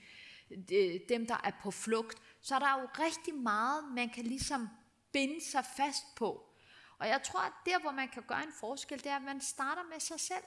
de, 0.70 1.02
dem, 1.10 1.28
der 1.28 1.42
er 1.44 1.52
på 1.62 1.72
flugt. 1.72 2.18
Så 2.42 2.56
er 2.56 2.82
jo 2.82 2.88
rigtig 3.06 3.36
meget, 3.36 3.84
man 3.96 4.10
kan 4.10 4.24
ligesom 4.24 4.70
binde 5.12 5.46
sig 5.52 5.66
fast 5.78 6.16
på. 6.16 6.50
Og 6.98 7.08
jeg 7.08 7.24
tror, 7.24 7.40
at 7.40 7.54
der, 7.66 7.80
hvor 7.80 7.92
man 7.92 8.10
kan 8.10 8.24
gøre 8.28 8.44
en 8.44 8.54
forskel, 8.60 8.98
det 8.98 9.08
er, 9.08 9.16
at 9.16 9.22
man 9.22 9.42
starter 9.42 9.84
med 9.92 10.00
sig 10.00 10.20
selv. 10.20 10.44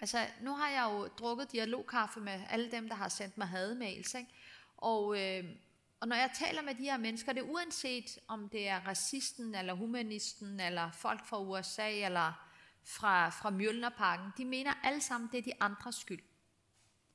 Altså, 0.00 0.26
nu 0.42 0.52
har 0.52 0.68
jeg 0.68 0.88
jo 0.92 1.06
drukket 1.06 1.52
dialogkaffe 1.52 2.20
med 2.20 2.40
alle 2.50 2.70
dem, 2.70 2.88
der 2.88 2.94
har 2.94 3.08
sendt 3.08 3.38
mig 3.38 3.48
hademails, 3.48 4.14
ikke? 4.14 4.30
Og, 4.76 5.20
øh, 5.20 5.44
og 6.00 6.08
når 6.08 6.16
jeg 6.16 6.30
taler 6.34 6.62
med 6.62 6.74
de 6.74 6.82
her 6.82 6.96
mennesker, 6.96 7.32
det 7.32 7.40
er 7.40 7.50
uanset 7.50 8.18
om 8.28 8.48
det 8.48 8.68
er 8.68 8.80
racisten, 8.80 9.54
eller 9.54 9.74
humanisten, 9.74 10.60
eller 10.60 10.90
folk 10.90 11.26
fra 11.26 11.42
USA, 11.42 11.90
eller 11.90 12.32
fra, 12.84 13.28
fra 13.28 13.50
Mjølnerparken, 13.50 14.30
de 14.36 14.44
mener 14.44 14.72
alle 14.82 15.00
sammen, 15.00 15.30
det 15.32 15.38
er 15.38 15.42
de 15.42 15.52
andres 15.60 15.94
skyld. 15.94 16.22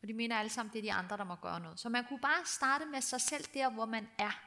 Og 0.01 0.07
de 0.07 0.13
mener 0.13 0.37
alle 0.37 0.49
sammen, 0.49 0.73
det 0.73 0.79
er 0.79 0.83
de 0.83 0.93
andre, 0.93 1.17
der 1.17 1.23
må 1.23 1.35
gøre 1.35 1.59
noget. 1.59 1.79
Så 1.79 1.89
man 1.89 2.05
kunne 2.05 2.19
bare 2.19 2.45
starte 2.45 2.85
med 2.85 3.01
sig 3.01 3.21
selv 3.21 3.45
der, 3.53 3.69
hvor 3.69 3.85
man 3.85 4.07
er. 4.17 4.41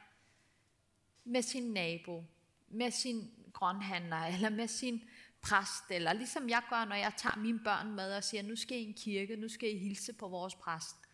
Med 1.23 1.41
sin 1.41 1.73
nabo, 1.73 2.23
med 2.67 2.91
sin 2.91 3.31
grønhandler, 3.53 4.17
eller 4.17 4.49
med 4.49 4.67
sin 4.67 5.01
præst, 5.41 5.83
eller 5.89 6.13
ligesom 6.13 6.49
jeg 6.49 6.61
gør, 6.69 6.85
når 6.85 6.95
jeg 6.95 7.13
tager 7.17 7.35
mine 7.35 7.59
børn 7.63 7.91
med 7.91 8.15
og 8.15 8.23
siger, 8.23 8.43
nu 8.43 8.55
skal 8.55 8.77
I 8.77 8.81
i 8.81 8.87
en 8.87 8.93
kirke, 8.93 9.35
nu 9.35 9.49
skal 9.49 9.75
I 9.75 9.77
hilse 9.77 10.13
på 10.13 10.27
vores 10.27 10.55
præst. 10.55 11.08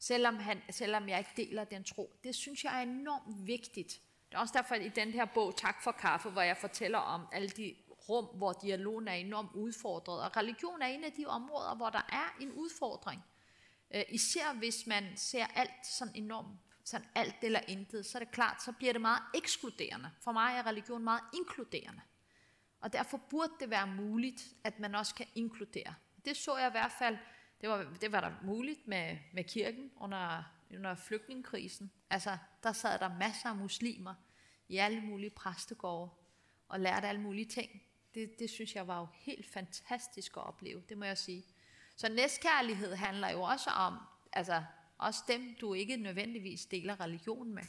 Selvom, 0.00 0.36
han, 0.36 0.62
selvom 0.70 1.08
jeg 1.08 1.18
ikke 1.18 1.30
deler 1.36 1.64
den 1.64 1.84
tro. 1.84 2.12
Det 2.24 2.34
synes 2.34 2.64
jeg 2.64 2.78
er 2.78 2.82
enormt 2.82 3.46
vigtigt. 3.46 4.00
Det 4.28 4.36
er 4.36 4.38
også 4.38 4.54
derfor 4.56 4.74
i 4.74 4.88
den 4.88 5.10
her 5.10 5.24
bog, 5.24 5.56
Tak 5.56 5.82
for 5.82 5.92
kaffe, 5.92 6.30
hvor 6.30 6.42
jeg 6.42 6.56
fortæller 6.56 6.98
om 6.98 7.26
alle 7.32 7.48
de 7.48 7.76
rum, 8.08 8.24
hvor 8.24 8.52
dialogen 8.52 9.08
er 9.08 9.12
enormt 9.12 9.52
udfordret. 9.54 10.22
Og 10.22 10.36
religion 10.36 10.82
er 10.82 10.86
en 10.86 11.04
af 11.04 11.12
de 11.12 11.26
områder, 11.26 11.74
hvor 11.74 11.90
der 11.90 12.06
er 12.12 12.36
en 12.40 12.52
udfordring. 12.52 13.24
Øh, 13.94 14.02
især 14.08 14.52
hvis 14.52 14.86
man 14.86 15.04
ser 15.16 15.46
alt 15.46 15.86
sådan 15.86 16.14
enormt, 16.16 16.58
sådan 16.84 17.06
alt 17.14 17.36
eller 17.42 17.60
intet, 17.68 18.06
så 18.06 18.18
er 18.18 18.24
det 18.24 18.32
klart, 18.32 18.62
så 18.62 18.72
bliver 18.72 18.92
det 18.92 19.00
meget 19.00 19.22
ekskluderende. 19.34 20.10
For 20.20 20.32
mig 20.32 20.56
er 20.56 20.66
religion 20.66 21.04
meget 21.04 21.22
inkluderende. 21.34 22.00
Og 22.80 22.92
derfor 22.92 23.16
burde 23.16 23.52
det 23.60 23.70
være 23.70 23.86
muligt, 23.86 24.42
at 24.64 24.78
man 24.78 24.94
også 24.94 25.14
kan 25.14 25.26
inkludere. 25.34 25.94
Det 26.24 26.36
så 26.36 26.56
jeg 26.56 26.68
i 26.68 26.70
hvert 26.70 26.92
fald, 26.98 27.18
det 27.60 27.68
var, 27.68 27.96
det 28.00 28.12
var 28.12 28.20
der 28.20 28.32
muligt 28.42 28.88
med, 28.88 29.18
med 29.32 29.44
kirken 29.44 29.90
under, 29.96 30.42
under 30.74 30.94
flygtningekrisen. 30.94 31.90
Altså, 32.10 32.38
der 32.62 32.72
sad 32.72 32.98
der 32.98 33.18
masser 33.18 33.48
af 33.48 33.56
muslimer 33.56 34.14
i 34.68 34.76
alle 34.76 35.00
mulige 35.00 35.30
præstegårde 35.30 36.10
og 36.68 36.80
lærte 36.80 37.08
alle 37.08 37.20
mulige 37.20 37.44
ting. 37.44 37.82
Det, 38.14 38.38
det 38.38 38.50
synes 38.50 38.74
jeg 38.74 38.86
var 38.86 39.00
jo 39.00 39.06
helt 39.14 39.46
fantastisk 39.46 40.36
at 40.36 40.42
opleve, 40.42 40.82
det 40.88 40.98
må 40.98 41.04
jeg 41.04 41.18
sige. 41.18 41.44
Så 41.96 42.08
næstkærlighed 42.08 42.94
handler 42.94 43.30
jo 43.30 43.42
også 43.42 43.70
om, 43.70 43.98
altså 44.32 44.62
også 44.98 45.22
dem, 45.28 45.54
du 45.60 45.74
ikke 45.74 45.96
nødvendigvis 45.96 46.66
deler 46.66 47.00
religion 47.00 47.54
med, 47.54 47.62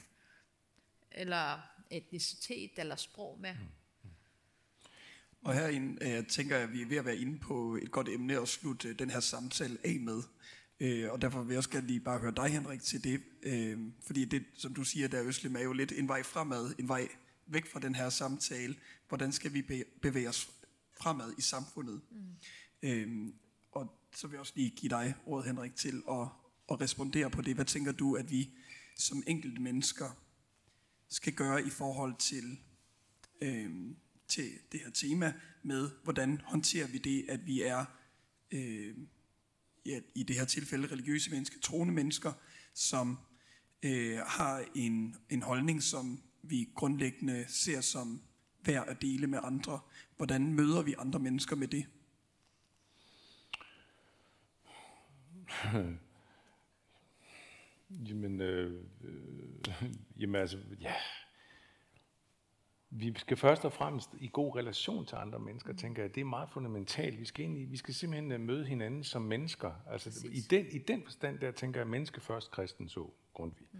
eller 1.12 1.60
etnicitet 1.90 2.72
eller 2.80 2.96
sprog 2.96 3.40
med. 3.40 3.54
Mm. 3.54 3.68
Og 5.44 5.54
herinde 5.54 6.08
øh, 6.08 6.28
tænker 6.28 6.56
jeg, 6.56 6.64
at 6.64 6.74
vi 6.74 6.82
er 6.82 6.86
ved 6.86 6.98
at 6.98 7.06
være 7.06 7.18
inde 7.18 7.40
på 7.40 7.76
et 7.82 7.92
godt 7.92 8.10
emne 8.10 8.42
at 8.42 8.48
slutte 8.48 8.88
øh, 8.88 9.00
den 9.00 9.10
her 9.10 9.20
samtale 9.20 9.78
af 9.84 10.00
med. 10.00 10.24
Øh, 10.80 11.12
og 11.12 11.22
derfor 11.22 11.44
vil 11.44 11.54
jeg 11.54 11.58
også 11.58 11.70
gerne 11.70 11.88
lige 11.88 12.00
bare 12.00 12.20
høre 12.20 12.34
dig, 12.36 12.50
Henrik, 12.50 12.82
til 12.82 13.04
det. 13.04 13.22
Øh, 13.44 13.80
fordi 14.06 14.26
det, 14.26 14.46
som 14.54 14.74
du 14.74 14.84
siger, 14.84 15.08
der 15.08 15.24
Øslim, 15.24 15.56
er 15.56 15.62
jo 15.62 15.74
lidt 15.74 15.92
en 15.92 16.08
vej 16.08 16.24
fremad, 16.24 16.74
en 16.80 16.88
vej 16.88 17.08
væk 17.48 17.72
fra 17.72 17.80
den 17.80 17.96
her 17.96 18.10
samtale. 18.10 18.76
Hvordan 19.08 19.32
skal 19.32 19.54
vi 19.54 19.86
bevæge 20.02 20.30
os 20.30 20.52
fremad 20.98 21.34
i 21.38 21.42
samfundet? 21.42 22.02
Mm. 22.12 22.90
Øh, 22.90 23.34
og 23.72 24.00
så 24.16 24.28
vil 24.28 24.34
jeg 24.34 24.40
også 24.40 24.54
lige 24.56 24.70
give 24.70 24.90
dig 24.90 25.14
ordet, 25.26 25.48
Henrik, 25.48 25.76
til 25.76 26.04
at, 26.10 26.28
at 26.72 26.82
respondere 26.82 27.30
på 27.30 27.42
det. 27.42 27.56
Hvad 27.56 27.66
tænker 27.66 27.92
du, 27.92 28.16
at 28.16 28.32
vi 28.32 28.50
som 28.98 29.24
enkelte 29.28 29.62
mennesker 29.62 30.18
skal 31.10 31.34
gøre 31.34 31.66
i 31.66 31.70
forhold 31.70 32.16
til... 32.20 32.60
Øh, 33.42 33.72
til 34.32 34.52
det 34.72 34.80
her 34.80 34.90
tema 34.90 35.34
med, 35.64 35.90
hvordan 36.04 36.42
håndterer 36.46 36.88
vi 36.88 36.98
det, 36.98 37.26
at 37.30 37.46
vi 37.46 37.62
er, 37.62 37.86
øh, 38.52 38.96
ja, 39.86 40.00
i 40.16 40.24
det 40.24 40.36
her 40.36 40.46
tilfælde 40.46 40.88
religiøse 40.88 41.32
mennesker, 41.32 41.60
troende 41.60 41.94
mennesker, 41.94 42.34
som 42.74 43.20
øh, 43.84 44.18
har 44.18 44.66
en, 44.76 45.16
en 45.30 45.42
holdning, 45.42 45.84
som 45.84 46.24
vi 46.44 46.70
grundlæggende 46.76 47.46
ser 47.48 47.82
som 47.82 48.22
værd 48.66 48.88
at 48.88 49.02
dele 49.02 49.28
med 49.28 49.40
andre. 49.44 49.80
Hvordan 50.18 50.54
møder 50.54 50.82
vi 50.82 50.96
andre 50.98 51.20
mennesker 51.20 51.56
med 51.56 51.68
det? 51.68 51.86
jamen, 58.10 58.42
øh, 58.42 58.84
øh, 59.04 59.92
jamen 60.20 60.42
altså, 60.42 60.58
ja, 60.82 60.94
vi 62.94 63.14
skal 63.18 63.38
først 63.38 63.66
og 63.66 63.74
fremmest 63.74 64.10
i 64.20 64.30
god 64.34 64.56
relation 64.56 65.06
til 65.06 65.16
andre 65.16 65.40
mennesker, 65.40 65.74
tænker 65.74 66.04
jeg. 66.04 66.16
Det 66.16 66.22
er 66.22 66.26
meget 66.26 66.50
fundamentalt. 66.50 67.20
Vi 67.20 67.26
skal, 67.26 67.46
egentlig, 67.46 67.72
vi 67.72 67.78
skal 67.78 67.94
simpelthen 67.94 68.32
øh, 68.32 68.40
møde 68.40 68.66
hinanden 68.66 69.04
som 69.04 69.22
mennesker. 69.22 69.72
Altså, 69.90 70.28
i, 70.32 70.40
den, 70.40 70.66
I 70.72 70.78
den 70.78 71.04
forstand 71.04 71.40
der 71.40 71.52
tænker 71.52 71.80
jeg, 71.80 71.88
menneske 71.88 72.22
først, 72.22 72.52
kristen 72.52 72.90
så 72.90 73.10
Grundtvig. 73.34 73.68
Mm. 73.72 73.80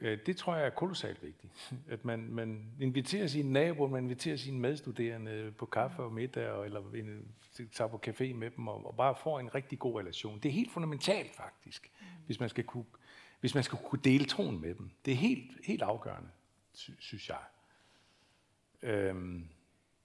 Øh, 0.00 0.18
det 0.26 0.36
tror 0.36 0.56
jeg 0.56 0.66
er 0.66 0.70
kolossalt 0.70 1.22
vigtigt. 1.22 1.74
At 1.88 2.04
man, 2.04 2.28
man 2.30 2.72
inviterer 2.80 3.26
sine 3.26 3.52
naboer, 3.52 3.88
man 3.88 4.04
inviterer 4.04 4.36
sine 4.36 4.60
medstuderende 4.60 5.52
på 5.58 5.66
kaffe 5.66 6.02
og 6.02 6.12
middag, 6.12 6.64
eller 6.64 6.82
tager 7.72 7.88
på 7.88 8.00
café 8.06 8.34
med 8.34 8.50
dem, 8.50 8.68
og, 8.68 8.86
og 8.86 8.96
bare 8.96 9.14
får 9.22 9.40
en 9.40 9.54
rigtig 9.54 9.78
god 9.78 10.00
relation. 10.00 10.38
Det 10.38 10.48
er 10.48 10.52
helt 10.52 10.72
fundamentalt 10.72 11.34
faktisk, 11.34 11.90
mm. 12.00 12.06
hvis, 12.26 12.40
man 12.40 12.48
skal 12.48 12.64
kunne, 12.64 12.84
hvis 13.40 13.54
man 13.54 13.64
skal 13.64 13.78
kunne 13.78 14.00
dele 14.04 14.24
troen 14.24 14.60
med 14.60 14.74
dem. 14.74 14.90
Det 15.04 15.12
er 15.12 15.16
helt, 15.16 15.50
helt 15.64 15.82
afgørende, 15.82 16.28
synes 16.98 17.28
jeg. 17.28 17.38
Øhm, 18.84 19.48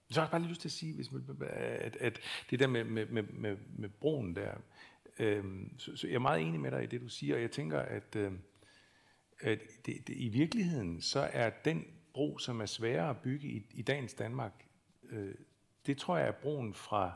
så 0.10 0.20
har 0.20 0.28
jeg 0.28 0.32
bare 0.32 0.42
lige 0.42 0.50
lyst 0.50 0.62
til 0.62 0.68
at 0.68 0.74
sige, 0.74 0.96
hvis 0.96 1.12
man, 1.12 1.24
at, 1.42 1.96
at 1.96 2.20
det 2.50 2.60
der 2.60 2.68
med, 2.68 2.84
med, 2.84 3.06
med, 3.06 3.24
med, 3.24 3.58
med 3.78 3.90
broen 3.90 4.36
der, 4.36 4.54
øhm, 5.20 5.80
så, 5.80 5.96
så 5.96 6.08
jeg 6.08 6.16
er 6.16 6.20
meget 6.20 6.42
enig 6.42 6.60
med 6.60 6.72
dig 6.72 6.84
i 6.84 6.88
det, 6.88 7.02
du 7.02 7.10
siger, 7.10 7.36
og 7.36 7.42
jeg 7.42 7.52
tænker, 7.52 7.80
at, 7.80 8.16
øh, 8.16 8.32
at 9.40 9.60
det, 9.86 10.08
det, 10.08 10.16
i 10.18 10.30
virkeligheden, 10.30 11.02
så 11.02 11.30
er 11.34 11.50
den 11.50 11.86
bro, 12.14 12.38
som 12.38 12.62
er 12.62 12.66
sværere 12.66 13.10
at 13.10 13.18
bygge 13.18 13.48
i, 13.48 13.66
i 13.72 13.82
dagens 13.82 14.14
Danmark, 14.14 14.66
øh, 15.10 15.36
det 15.86 15.98
tror 15.98 16.18
jeg 16.18 16.28
er 16.28 16.32
broen 16.32 16.74
fra 16.74 17.14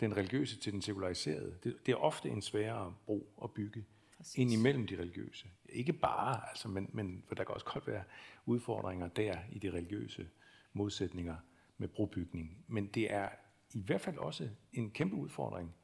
den 0.00 0.16
religiøse 0.16 0.60
til 0.60 0.72
den 0.72 0.82
sekulariserede. 0.82 1.58
Det, 1.64 1.76
det 1.86 1.92
er 1.92 1.96
ofte 1.96 2.28
en 2.28 2.42
sværere 2.42 2.94
bro 3.06 3.28
at 3.44 3.50
bygge 3.50 3.84
Præcis. 4.16 4.38
ind 4.38 4.52
imellem 4.52 4.86
de 4.86 4.98
religiøse. 4.98 5.46
Ikke 5.68 5.92
bare, 5.92 6.48
altså, 6.48 6.68
men, 6.68 6.90
men 6.92 7.24
for 7.26 7.34
der 7.34 7.44
kan 7.44 7.54
også 7.54 7.66
godt 7.66 7.86
være 7.86 8.04
udfordringer 8.46 9.08
der 9.08 9.38
i 9.52 9.58
det 9.58 9.74
religiøse 9.74 10.28
modsætninger 10.74 11.36
med 11.78 11.88
brobygning. 11.88 12.64
Men 12.68 12.86
det 12.86 13.12
er 13.12 13.28
i 13.74 13.80
hvert 13.80 14.00
fald 14.00 14.18
også 14.18 14.48
en 14.72 14.90
kæmpe 14.90 15.16
udfordring 15.16 15.74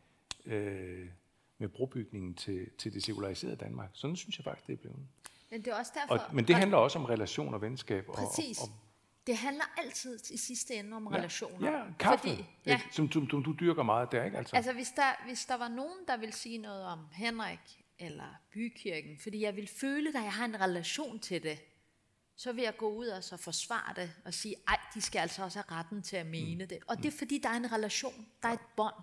øh, 0.47 1.09
med 1.59 1.68
brobygningen 1.68 2.34
til, 2.34 2.70
til 2.78 2.93
det 2.93 3.03
sekulariserede 3.03 3.57
Danmark. 3.57 3.91
Sådan 3.93 4.16
synes 4.16 4.38
jeg 4.38 4.45
faktisk, 4.45 4.66
det 4.66 4.72
er 4.72 4.76
blevet. 4.76 5.07
Men 5.51 5.64
det 5.64 5.68
er 5.68 5.74
også 5.74 5.93
derfor... 5.95 6.14
Og, 6.14 6.34
men 6.34 6.49
det 6.49 6.57
handler 6.57 6.76
også 6.76 6.99
om 6.99 7.05
relation 7.05 7.55
og 7.55 7.62
venskab. 7.62 8.07
Præcis. 8.07 8.59
Og, 8.59 8.68
og, 8.68 8.74
det 9.26 9.36
handler 9.36 9.64
altid 9.78 10.18
i 10.30 10.36
sidste 10.36 10.74
ende 10.74 10.97
om 10.97 11.09
ja, 11.12 11.18
relationer. 11.18 11.70
Ja, 11.70 11.84
kaffe, 11.99 12.28
Fordi, 12.28 12.45
ja. 12.66 12.80
Som, 12.93 13.12
som, 13.12 13.30
som 13.30 13.43
du 13.45 13.55
dyrker 13.61 13.82
meget 13.82 14.12
der, 14.12 14.24
ikke? 14.24 14.38
Altså, 14.38 14.57
altså 14.57 14.72
hvis, 14.72 14.88
der, 14.97 15.24
hvis 15.26 15.47
der 15.47 15.57
var 15.57 15.68
nogen, 15.68 15.99
der 16.09 16.16
vil 16.16 16.32
sige 16.32 16.59
noget 16.59 16.84
om 16.84 16.99
Henrik 17.12 17.84
eller 17.99 18.41
bykirken, 18.53 19.18
fordi 19.22 19.43
jeg 19.43 19.57
vil 19.57 19.68
føle, 19.80 20.09
at 20.09 20.14
jeg 20.14 20.32
har 20.32 20.45
en 20.45 20.61
relation 20.61 21.18
til 21.18 21.43
det, 21.43 21.59
så 22.41 22.53
vil 22.53 22.64
jeg 22.64 22.76
gå 22.76 22.88
ud 22.88 23.07
og 23.07 23.24
så 23.24 23.36
forsvare 23.36 23.95
det 23.97 24.12
og 24.24 24.34
sige, 24.34 24.55
ej, 24.68 24.78
de 24.95 25.01
skal 25.01 25.18
altså 25.18 25.43
også 25.43 25.59
have 25.59 25.78
retten 25.78 26.03
til 26.03 26.16
at 26.16 26.26
mene 26.26 26.64
mm. 26.64 26.68
det. 26.68 26.78
Og 26.86 26.97
det 26.97 27.07
er 27.07 27.18
fordi, 27.18 27.38
der 27.38 27.49
er 27.49 27.57
en 27.57 27.72
relation, 27.72 28.26
der 28.43 28.49
er 28.49 28.53
et 28.53 28.61
bånd. 28.76 28.95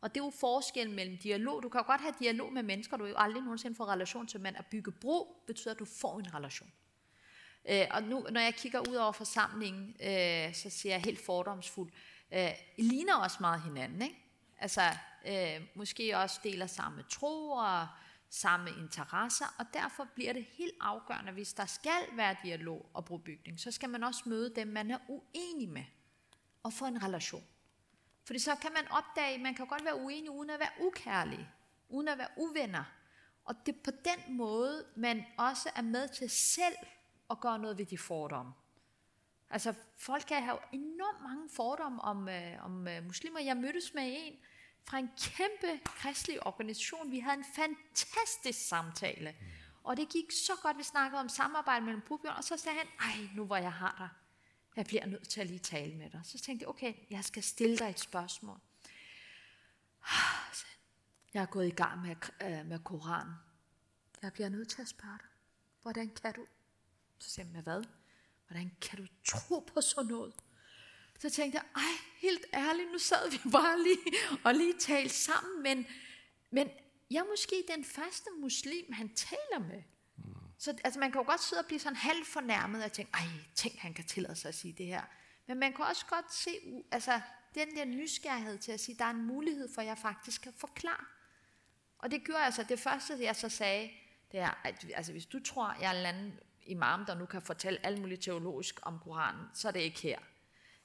Og 0.00 0.14
det 0.14 0.20
er 0.20 0.24
jo 0.24 0.32
forskellen 0.40 0.96
mellem 0.96 1.18
dialog. 1.18 1.62
Du 1.62 1.68
kan 1.68 1.80
jo 1.80 1.86
godt 1.86 2.00
have 2.00 2.14
dialog 2.18 2.52
med 2.52 2.62
mennesker, 2.62 2.96
du 2.96 3.04
vil 3.04 3.10
jo 3.10 3.16
aldrig 3.18 3.42
nogensinde 3.42 3.76
få 3.76 3.84
relation 3.84 4.26
til, 4.26 4.40
men 4.40 4.56
at 4.56 4.66
bygge 4.66 4.92
bro 4.92 5.42
betyder, 5.46 5.70
at 5.70 5.78
du 5.78 5.84
får 5.84 6.18
en 6.18 6.34
relation. 6.34 6.72
Øh, 7.68 7.86
og 7.90 8.02
nu, 8.02 8.26
når 8.30 8.40
jeg 8.40 8.54
kigger 8.54 8.80
ud 8.88 8.94
over 8.94 9.12
forsamlingen, 9.12 9.96
øh, 10.02 10.54
så 10.54 10.70
ser 10.70 10.90
jeg 10.90 11.02
helt 11.02 11.24
fordomsfuld. 11.24 11.92
Øh, 12.32 12.50
I 12.76 12.82
ligner 12.82 13.16
også 13.16 13.36
meget 13.40 13.62
hinanden, 13.62 14.02
ikke? 14.02 14.16
Altså, 14.58 14.82
øh, 15.26 15.66
måske 15.74 16.18
også 16.18 16.40
deler 16.42 16.66
samme 16.66 17.04
tro 17.10 17.50
og 17.50 17.86
samme 18.30 18.70
interesser, 18.70 19.54
og 19.58 19.66
derfor 19.72 20.08
bliver 20.14 20.32
det 20.32 20.44
helt 20.44 20.74
afgørende, 20.80 21.32
hvis 21.32 21.52
der 21.52 21.66
skal 21.66 22.16
være 22.16 22.36
dialog 22.42 22.90
og 22.94 23.04
brobygning, 23.04 23.60
så 23.60 23.70
skal 23.70 23.90
man 23.90 24.04
også 24.04 24.22
møde 24.26 24.54
dem, 24.54 24.68
man 24.68 24.90
er 24.90 24.98
uenig 25.08 25.68
med, 25.68 25.84
og 26.62 26.72
få 26.72 26.86
en 26.86 27.02
relation. 27.02 27.44
Fordi 28.24 28.38
så 28.38 28.56
kan 28.62 28.72
man 28.72 28.88
opdage, 28.90 29.38
man 29.38 29.54
kan 29.54 29.66
godt 29.66 29.84
være 29.84 29.96
uenig 29.96 30.30
uden 30.30 30.50
at 30.50 30.60
være 30.60 30.86
ukærlig. 30.86 31.50
uden 31.88 32.08
at 32.08 32.18
være 32.18 32.28
uvenner. 32.36 32.84
Og 33.44 33.54
det 33.66 33.74
er 33.74 33.78
på 33.84 33.90
den 33.90 34.36
måde, 34.36 34.84
man 34.96 35.24
også 35.38 35.70
er 35.76 35.82
med 35.82 36.08
til 36.08 36.30
selv 36.30 36.76
at 37.30 37.40
gøre 37.40 37.58
noget 37.58 37.78
ved 37.78 37.86
de 37.86 37.98
fordomme. 37.98 38.52
Altså, 39.50 39.74
folk 39.98 40.24
kan 40.28 40.42
have 40.42 40.58
enormt 40.72 41.22
mange 41.22 41.48
fordomme 41.56 42.02
om, 42.02 42.28
øh, 42.28 42.64
om 42.64 42.88
øh, 42.88 43.04
muslimer. 43.04 43.40
Jeg 43.40 43.56
mødtes 43.56 43.94
med 43.94 44.02
en 44.06 44.34
fra 44.84 44.98
en 44.98 45.10
kæmpe 45.18 45.84
kristelig 45.84 46.46
organisation. 46.46 47.10
Vi 47.10 47.18
havde 47.18 47.38
en 47.38 47.44
fantastisk 47.54 48.68
samtale. 48.68 49.34
Og 49.84 49.96
det 49.96 50.08
gik 50.08 50.30
så 50.30 50.52
godt, 50.62 50.78
vi 50.78 50.82
snakkede 50.82 51.20
om 51.20 51.28
samarbejde 51.28 51.84
mellem 51.84 52.02
brugere, 52.02 52.36
og 52.36 52.44
så 52.44 52.56
sagde 52.56 52.78
han, 52.78 52.86
ej, 53.00 53.28
nu 53.34 53.44
hvor 53.44 53.56
jeg 53.56 53.72
har 53.72 53.94
dig, 53.98 54.08
jeg 54.76 54.86
bliver 54.86 55.06
nødt 55.06 55.28
til 55.28 55.40
at 55.40 55.46
lige 55.46 55.58
tale 55.58 55.94
med 55.94 56.10
dig. 56.10 56.20
Så 56.24 56.38
tænkte 56.38 56.62
jeg, 56.62 56.68
okay, 56.68 56.94
jeg 57.10 57.24
skal 57.24 57.42
stille 57.42 57.78
dig 57.78 57.90
et 57.90 58.00
spørgsmål. 58.00 58.60
Jeg 61.34 61.42
er 61.42 61.46
gået 61.46 61.66
i 61.66 61.70
gang 61.70 62.02
med, 62.02 62.16
øh, 62.42 62.66
med 62.66 62.78
Koranen. 62.78 63.34
Jeg 64.22 64.32
bliver 64.32 64.48
nødt 64.48 64.68
til 64.68 64.82
at 64.82 64.88
spørge 64.88 65.18
dig, 65.18 65.26
hvordan 65.82 66.08
kan 66.08 66.34
du? 66.34 66.46
Så 67.18 67.30
siger 67.30 67.46
jeg, 67.46 67.52
med 67.52 67.62
hvad? 67.62 67.84
Hvordan 68.46 68.76
kan 68.80 68.98
du 68.98 69.06
tro 69.24 69.58
på 69.58 69.80
sådan 69.80 70.10
noget? 70.10 70.34
Så 71.20 71.30
tænkte 71.30 71.58
jeg, 71.58 71.82
ej, 71.82 71.92
helt 72.16 72.46
ærligt, 72.54 72.92
nu 72.92 72.98
sad 72.98 73.30
vi 73.30 73.38
bare 73.58 73.82
lige 73.82 73.98
og 74.44 74.54
lige 74.54 74.78
talte 74.78 75.14
sammen, 75.14 75.62
men, 75.62 75.86
men 76.50 76.70
jeg 77.10 77.18
er 77.18 77.28
måske 77.30 77.64
den 77.76 77.84
første 77.84 78.30
muslim, 78.40 78.92
han 78.92 79.14
taler 79.14 79.58
med. 79.58 79.82
Så 80.58 80.76
altså, 80.84 81.00
man 81.00 81.12
kan 81.12 81.20
jo 81.20 81.26
godt 81.26 81.42
sidde 81.42 81.60
og 81.60 81.66
blive 81.66 81.80
sådan 81.80 81.96
halvt 81.96 82.26
fornærmet 82.26 82.84
og 82.84 82.92
tænke, 82.92 83.12
ej, 83.14 83.26
tænk, 83.54 83.78
han 83.78 83.94
kan 83.94 84.04
tillade 84.04 84.36
sig 84.36 84.48
at 84.48 84.54
sige 84.54 84.72
det 84.72 84.86
her. 84.86 85.02
Men 85.46 85.58
man 85.58 85.72
kan 85.72 85.84
også 85.84 86.06
godt 86.06 86.34
se, 86.34 86.50
altså, 86.90 87.20
den 87.54 87.76
der 87.76 87.84
nysgerrighed 87.84 88.58
til 88.58 88.72
at 88.72 88.80
sige, 88.80 88.98
der 88.98 89.04
er 89.04 89.10
en 89.10 89.26
mulighed 89.26 89.68
for, 89.74 89.80
at 89.80 89.86
jeg 89.86 89.98
faktisk 89.98 90.42
kan 90.42 90.52
forklare. 90.52 91.04
Og 91.98 92.10
det 92.10 92.24
gjorde 92.24 92.44
altså, 92.44 92.62
det 92.62 92.80
første, 92.80 93.22
jeg 93.22 93.36
så 93.36 93.48
sagde, 93.48 93.90
det 94.32 94.40
er, 94.40 94.60
at 94.64 94.86
altså, 94.94 95.12
hvis 95.12 95.26
du 95.26 95.42
tror, 95.42 95.76
jeg 95.80 95.96
er 95.96 96.00
en 96.00 96.06
anden 96.06 96.40
imam, 96.66 97.06
der 97.06 97.14
nu 97.14 97.26
kan 97.26 97.42
fortælle 97.42 97.86
alt 97.86 98.00
muligt 98.00 98.22
teologisk 98.22 98.80
om 98.82 98.98
Koranen, 98.98 99.46
så 99.54 99.68
er 99.68 99.72
det 99.72 99.80
ikke 99.80 100.00
her. 100.00 100.18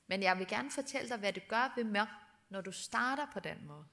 Men 0.07 0.23
jeg 0.23 0.39
vil 0.39 0.47
gerne 0.47 0.71
fortælle 0.71 1.09
dig, 1.09 1.17
hvad 1.17 1.33
det 1.33 1.47
gør 1.47 1.73
ved 1.75 1.83
mig, 1.83 2.07
når 2.49 2.61
du 2.61 2.71
starter 2.71 3.27
på 3.33 3.39
den 3.39 3.67
måde. 3.67 3.85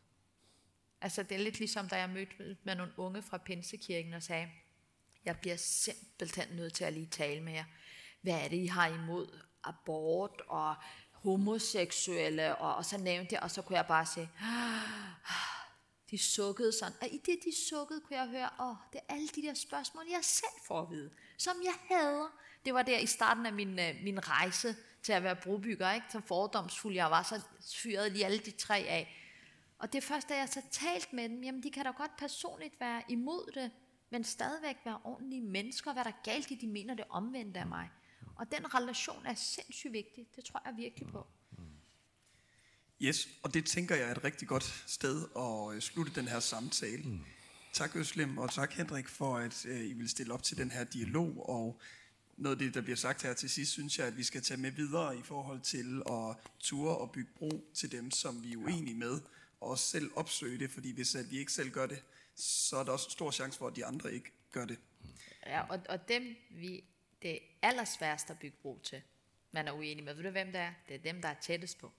Altså 1.01 1.23
det 1.23 1.35
er 1.35 1.39
lidt 1.39 1.59
ligesom, 1.59 1.89
da 1.89 1.97
jeg 1.97 2.11
mødte 2.11 2.57
med 2.65 2.75
nogle 2.75 2.93
unge 2.97 3.23
fra 3.23 3.39
Pinsekirken 3.39 4.15
og 4.15 4.23
sagde, 4.23 4.51
jeg 5.25 5.39
bliver 5.41 5.57
simpelthen 5.57 6.57
nødt 6.57 6.75
til 6.75 6.85
at 6.85 6.93
lige 6.93 7.07
tale 7.07 7.41
med 7.41 7.53
jer. 7.53 7.65
Hvad 8.23 8.45
er 8.45 8.49
det, 8.49 8.57
I 8.57 8.67
har 8.67 8.87
imod 8.87 9.41
abort 9.65 10.43
og 10.49 10.75
homoseksuelle? 11.13 12.57
Og, 12.57 12.75
og 12.75 12.85
så 12.85 12.99
nævnte 12.99 13.35
jeg, 13.35 13.43
og 13.43 13.51
så 13.51 13.63
kunne 13.63 13.77
jeg 13.77 13.87
bare 13.87 14.07
sige, 14.07 14.31
ah, 14.41 15.23
de 16.11 16.19
sukkede 16.19 16.73
sådan. 16.73 16.97
Og 17.01 17.09
i 17.09 17.19
det, 17.27 17.39
de 17.45 17.67
sukkede, 17.69 18.01
kunne 18.01 18.17
jeg 18.17 18.29
høre, 18.29 18.51
åh, 18.61 18.77
det 18.93 19.01
er 19.09 19.15
alle 19.15 19.29
de 19.29 19.43
der 19.43 19.55
spørgsmål, 19.55 20.05
jeg 20.11 20.25
selv 20.25 20.61
får 20.67 20.81
at 20.83 20.91
vide, 20.91 21.11
som 21.39 21.57
jeg 21.65 21.75
hader. 21.89 22.39
Det 22.65 22.75
var 22.75 22.83
der 22.83 22.99
i 22.99 23.07
starten 23.07 23.47
af 23.47 23.53
min, 23.53 23.79
øh, 23.79 23.95
min 24.03 24.29
rejse 24.29 24.77
til 25.03 25.13
at 25.13 25.23
være 25.23 25.37
brobygger, 25.37 25.93
ikke? 25.93 26.07
Så 26.11 26.21
fordomsfuld 26.21 26.95
jeg 26.95 27.11
var, 27.11 27.23
så 27.23 27.41
fyrede 27.83 28.11
lige 28.11 28.25
alle 28.25 28.39
de 28.39 28.51
tre 28.51 28.77
af. 28.79 29.19
Og 29.79 29.93
det 29.93 30.05
første, 30.05 30.35
da 30.35 30.39
jeg 30.39 30.49
så 30.49 30.63
talt 30.71 31.13
med 31.13 31.29
dem, 31.29 31.45
jamen 31.45 31.63
de 31.63 31.71
kan 31.71 31.85
da 31.85 31.91
godt 31.91 32.17
personligt 32.19 32.81
være 32.81 33.03
imod 33.09 33.53
det, 33.55 33.71
men 34.11 34.25
stadigvæk 34.25 34.77
være 34.85 34.99
ordentlige 35.05 35.43
mennesker, 35.43 35.93
hvad 35.93 36.05
der 36.05 36.11
er 36.11 36.23
galt 36.25 36.51
i, 36.51 36.55
de 36.55 36.67
mener 36.67 36.95
det 36.95 37.05
omvendte 37.11 37.61
af 37.61 37.67
mig. 37.67 37.91
Og 38.37 38.53
den 38.53 38.75
relation 38.75 39.27
er 39.27 39.35
sindssygt 39.35 39.93
vigtig, 39.93 40.27
det 40.37 40.45
tror 40.45 40.63
jeg 40.65 40.75
virkelig 40.77 41.09
på. 41.09 41.27
Yes, 43.03 43.29
og 43.43 43.55
det 43.55 43.67
tænker 43.67 43.95
jeg 43.95 44.09
er 44.09 44.11
et 44.11 44.25
rigtig 44.25 44.49
godt 44.49 44.85
sted 44.87 45.29
at 45.37 45.77
øh, 45.77 45.81
slutte 45.81 46.13
den 46.15 46.29
her 46.29 46.41
samtale. 46.41 47.03
Mm. 47.03 47.25
Tak 47.73 47.97
Øslem, 47.97 48.39
og 48.39 48.51
tak 48.51 48.73
Henrik 48.73 49.09
for, 49.09 49.37
at 49.37 49.67
uh, 49.71 49.81
I 49.81 49.93
vil 49.93 50.09
stille 50.09 50.35
op 50.35 50.43
til 50.43 50.57
den 50.57 50.71
her 50.71 50.85
dialog, 50.85 51.49
og 51.49 51.81
noget 52.37 52.57
af 52.57 52.59
det, 52.59 52.75
der 52.75 52.81
bliver 52.81 52.97
sagt 52.97 53.23
her 53.23 53.35
til 53.35 53.51
sidst, 53.51 53.73
synes 53.73 53.99
jeg, 53.99 54.07
at 54.07 54.17
vi 54.17 54.23
skal 54.23 54.43
tage 54.43 54.61
med 54.61 54.71
videre 54.71 55.19
i 55.19 55.23
forhold 55.23 55.61
til 55.61 56.03
at 56.11 56.37
ture 56.61 56.97
og 56.99 57.13
bygge 57.13 57.31
bro 57.37 57.65
til 57.75 57.93
dem, 57.93 58.11
som 58.11 58.43
vi 58.45 58.53
er 58.53 58.57
uenige 58.57 58.97
med, 58.97 59.21
og 59.61 59.69
også 59.69 59.85
selv 59.85 60.11
opsøge 60.17 60.59
det, 60.59 60.71
fordi 60.71 60.93
hvis 60.93 61.15
at 61.15 61.31
vi 61.31 61.39
ikke 61.39 61.53
selv 61.53 61.71
gør 61.71 61.87
det, 61.87 62.03
så 62.35 62.77
er 62.77 62.85
der 62.85 62.93
også 62.93 63.11
stor 63.11 63.31
chance 63.31 63.59
for, 63.59 63.67
at 63.67 63.77
de 63.77 63.85
andre 63.85 64.13
ikke 64.13 64.33
gør 64.53 64.65
det. 64.65 64.79
Ja, 65.47 65.63
og, 65.63 65.81
og 65.89 66.09
dem, 66.09 66.37
vi, 66.51 66.85
det 67.23 67.33
er 67.33 67.39
allersværest 67.63 68.31
at 68.31 68.39
bygge 68.39 68.57
bro 68.63 68.81
til, 68.83 69.03
man 69.53 69.69
er 69.69 69.73
uenig 69.73 70.05
med. 70.05 70.15
Ved 70.15 70.23
du, 70.23 70.31
hvem 70.31 70.47
det 70.47 70.61
er? 70.61 70.73
Det 70.89 70.95
er 70.95 70.99
dem, 71.13 71.23
der 71.23 71.29
er 71.29 71.35
tættest 71.43 71.79
på. 71.79 71.93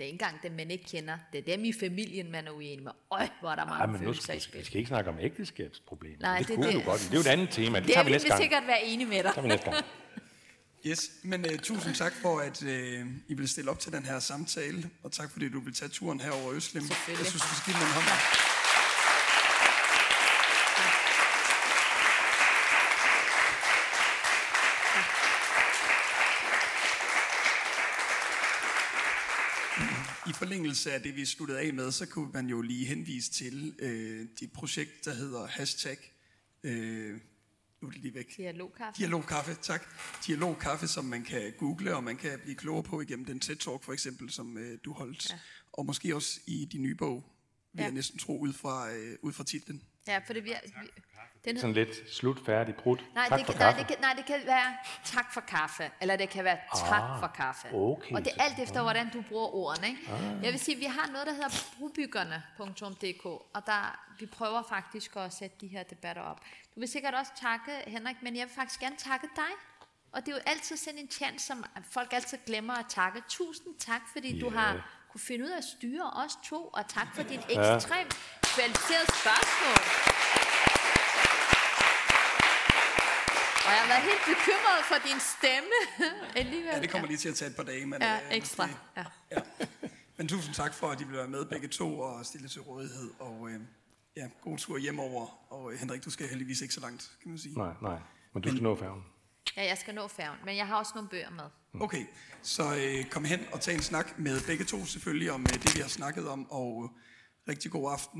Det 0.00 0.06
er 0.06 0.08
ikke 0.12 0.24
engang 0.24 0.42
dem, 0.42 0.52
man 0.52 0.70
ikke 0.70 0.84
kender. 0.84 1.18
Det 1.32 1.38
er 1.38 1.42
dem 1.56 1.64
i 1.64 1.72
familien, 1.72 2.30
man 2.32 2.46
er 2.46 2.50
uenig 2.50 2.82
med. 2.84 2.92
Øj, 3.10 3.28
hvor 3.40 3.50
er 3.50 3.56
der 3.56 3.64
mange 3.64 3.78
Nej, 3.78 3.86
men 3.86 4.00
nu 4.00 4.12
skal, 4.14 4.36
i 4.36 4.58
vi 4.58 4.64
skal 4.64 4.76
ikke 4.78 4.88
snakke 4.88 5.10
om 5.10 5.16
ægteskabsproblemer. 5.20 6.16
Nej, 6.20 6.38
det, 6.38 6.48
det- 6.48 6.56
kunne 6.56 6.66
det- 6.66 6.74
du 6.74 6.80
godt. 6.90 7.00
Det 7.00 7.10
er 7.10 7.14
jo 7.14 7.20
et 7.20 7.26
andet 7.26 7.50
tema. 7.50 7.78
Det, 7.78 7.86
Det 7.86 7.92
tager 7.94 8.00
er 8.00 8.04
vi 8.04 8.10
næste 8.10 8.24
vil 8.26 8.30
gang. 8.30 8.42
sikkert 8.42 8.62
være 8.66 8.84
enige 8.84 9.06
med 9.08 9.16
dig. 9.16 9.24
Det 9.24 9.34
tager 9.34 9.42
vi 9.42 9.48
næste 9.48 9.70
gang. 9.70 9.84
Yes, 10.86 11.10
men 11.22 11.40
uh, 11.52 11.56
tusind 11.58 11.94
tak 11.94 12.12
for, 12.22 12.38
at 12.38 12.62
uh, 12.62 12.68
I 13.28 13.34
vil 13.34 13.48
stille 13.48 13.70
op 13.70 13.78
til 13.78 13.92
den 13.92 14.04
her 14.04 14.18
samtale, 14.18 14.90
og 15.02 15.12
tak 15.12 15.30
fordi 15.32 15.48
du 15.48 15.60
vil 15.60 15.74
tage 15.74 15.88
turen 15.88 16.20
her 16.20 16.30
over 16.30 16.52
Øslem. 16.52 16.82
Jeg 17.08 17.16
synes, 17.16 17.34
vi 17.34 17.38
skal 17.38 17.74
give 17.74 17.76
en 17.86 17.92
hånd. 17.94 18.49
Forlængelse 30.50 30.92
af 30.92 31.02
det, 31.02 31.16
vi 31.16 31.24
sluttede 31.24 31.60
af 31.60 31.74
med, 31.74 31.92
så 31.92 32.06
kunne 32.06 32.30
man 32.34 32.46
jo 32.46 32.60
lige 32.60 32.86
henvise 32.86 33.30
til 33.32 33.74
øh, 33.78 34.26
det 34.40 34.52
projekt, 34.52 35.04
der 35.04 35.14
hedder 35.14 35.46
hashtag, 35.46 35.96
øh, 36.64 37.20
nu 37.82 37.88
er 37.88 37.92
det 37.92 38.00
lige 38.00 38.14
væk, 38.14 38.36
Dialogkaffe. 38.36 38.98
Dialogkaffe, 38.98 39.54
tak. 39.62 39.82
Dialogkaffe, 40.26 40.88
som 40.88 41.04
man 41.04 41.22
kan 41.24 41.52
google, 41.58 41.96
og 41.96 42.04
man 42.04 42.16
kan 42.16 42.38
blive 42.42 42.54
klogere 42.56 42.82
på 42.82 43.00
igennem 43.00 43.24
den 43.24 43.40
TED-talk, 43.40 43.82
for 43.84 43.92
eksempel, 43.92 44.30
som 44.30 44.58
øh, 44.58 44.78
du 44.84 44.92
holdt. 44.92 45.30
Ja. 45.30 45.38
Og 45.72 45.86
måske 45.86 46.14
også 46.16 46.40
i 46.46 46.64
din 46.72 46.82
nye 46.82 46.94
bog, 46.94 47.24
vil 47.72 47.80
Ja. 47.80 47.84
jeg 47.84 47.92
næsten 47.92 48.18
tro, 48.18 48.38
ud 48.40 48.52
fra, 48.52 48.92
øh, 48.92 49.16
ud 49.22 49.32
fra 49.32 49.44
titlen. 49.44 49.82
Ja, 50.08 50.18
for 50.26 50.32
det 50.32 50.42
bliver... 50.42 50.56
Den 51.44 51.58
Sådan 51.60 51.74
lidt 51.74 52.10
slut, 52.12 52.38
færdig, 52.46 52.74
brudt. 52.74 53.04
Nej, 53.14 53.28
tak 53.28 53.38
det, 53.38 53.46
for 53.46 53.52
kan, 53.52 53.60
nej, 53.60 53.68
kaffe. 53.70 53.78
det 53.80 53.88
kan, 53.88 53.96
nej, 54.00 54.12
det 54.16 54.24
kan 54.26 54.40
være 54.46 54.76
tak 55.04 55.32
for 55.34 55.40
kaffe, 55.40 55.90
eller 56.00 56.16
det 56.16 56.28
kan 56.28 56.44
være 56.44 56.58
tak 56.76 57.02
Ah, 57.02 57.20
for 57.20 57.26
kaffe. 57.26 57.68
okay, 57.74 58.14
og 58.14 58.24
det 58.24 58.32
er 58.36 58.42
alt 58.44 58.58
efter, 58.58 58.82
hvordan 58.82 59.10
du 59.12 59.22
bruger 59.28 59.54
ordene. 59.54 59.88
Ikke? 59.88 60.00
Ah. 60.12 60.44
Jeg 60.44 60.52
vil 60.52 60.60
sige, 60.60 60.76
vi 60.76 60.84
har 60.84 61.06
noget, 61.12 61.26
der 61.26 61.32
hedder 61.32 61.48
brobyggerne.dk, 61.78 63.24
og 63.26 63.66
der, 63.66 63.98
vi 64.18 64.26
prøver 64.26 64.62
faktisk 64.68 65.16
at 65.16 65.32
sætte 65.34 65.56
de 65.60 65.66
her 65.66 65.82
debatter 65.82 66.22
op. 66.22 66.40
Du 66.74 66.80
vil 66.80 66.88
sikkert 66.88 67.14
også 67.14 67.32
takke 67.40 67.72
Henrik, 67.90 68.16
men 68.22 68.36
jeg 68.36 68.46
vil 68.46 68.54
faktisk 68.54 68.80
gerne 68.80 68.96
takke 68.96 69.28
dig. 69.36 69.50
Og 70.12 70.20
det 70.26 70.32
er 70.32 70.36
jo 70.36 70.42
altid 70.46 70.76
sådan 70.76 70.98
en 70.98 71.10
chance, 71.10 71.46
som 71.46 71.64
folk 71.90 72.12
altid 72.12 72.38
glemmer 72.46 72.74
at 72.74 72.86
takke. 72.88 73.22
Tusind 73.28 73.74
tak, 73.78 74.00
fordi 74.12 74.38
du 74.40 74.50
Ja. 74.50 74.56
har 74.58 74.90
kunne 75.12 75.20
finde 75.20 75.44
ud 75.44 75.50
af 75.50 75.56
at 75.58 75.64
styre 75.64 76.10
os 76.10 76.32
to, 76.44 76.64
og 76.72 76.88
tak 76.88 77.14
for 77.14 77.22
dit 77.22 77.40
ekstremt 77.50 78.16
kvalificerede 78.54 79.08
spørgsmål. 79.20 79.80
Og 83.66 83.70
jeg 83.76 83.80
har 83.84 83.88
været 83.94 84.02
helt 84.10 84.24
bekymret 84.32 84.80
for 84.90 84.98
din 85.08 85.20
stemme. 85.34 85.74
Alligevel. 86.40 86.70
Ja, 86.74 86.80
det 86.80 86.90
kommer 86.90 87.08
lige 87.08 87.18
til 87.18 87.28
at 87.28 87.34
tage 87.34 87.50
et 87.50 87.56
par 87.56 87.62
dage, 87.62 87.86
men, 87.86 88.02
Ja, 88.02 88.14
øh, 88.14 88.20
ekstra. 88.30 88.68
Ja. 88.96 89.04
Ja. 89.32 89.40
Men 90.16 90.28
tusind 90.28 90.54
tak 90.54 90.74
for, 90.74 90.86
at 90.90 91.00
I 91.00 91.04
vil 91.04 91.16
være 91.16 91.28
med 91.28 91.44
begge 91.44 91.68
to 91.68 91.98
og 92.00 92.26
stille 92.26 92.48
til 92.48 92.60
rådighed. 92.60 93.10
Og 93.18 93.48
øh, 93.50 93.60
ja, 94.16 94.28
god 94.42 94.58
tur 94.58 94.78
hjemover. 94.78 95.52
Og 95.52 95.72
øh, 95.72 95.78
Henrik, 95.78 96.04
du 96.04 96.10
skal 96.10 96.28
heldigvis 96.28 96.60
ikke 96.60 96.74
så 96.74 96.80
langt, 96.80 97.10
kan 97.22 97.30
man 97.30 97.38
sige. 97.38 97.54
Nej, 97.58 97.72
nej. 97.82 97.98
Men 98.34 98.42
du 98.42 98.48
skal 98.48 98.62
nå 98.62 98.76
færgen. 98.76 99.02
ja, 99.56 99.64
jeg 99.64 99.78
skal 99.78 99.94
nå 99.94 100.08
færgen, 100.08 100.38
men 100.44 100.56
jeg 100.56 100.66
har 100.66 100.76
også 100.76 100.92
nogle 100.94 101.08
bøger 101.08 101.30
med. 101.30 101.44
Okay, 101.80 102.04
så 102.42 102.62
øh, 102.76 103.04
kom 103.10 103.24
hen 103.24 103.40
og 103.52 103.60
tag 103.60 103.74
en 103.74 103.82
snak 103.82 104.18
med 104.18 104.40
begge 104.46 104.64
to 104.64 104.84
selvfølgelig 104.84 105.32
om 105.32 105.42
øh, 105.42 105.52
det, 105.62 105.74
vi 105.76 105.80
har 105.80 105.88
snakket 105.88 106.28
om. 106.28 106.50
Og 106.50 106.84
øh, 106.84 107.00
rigtig 107.48 107.70
god 107.70 107.92
aften. 107.92 108.08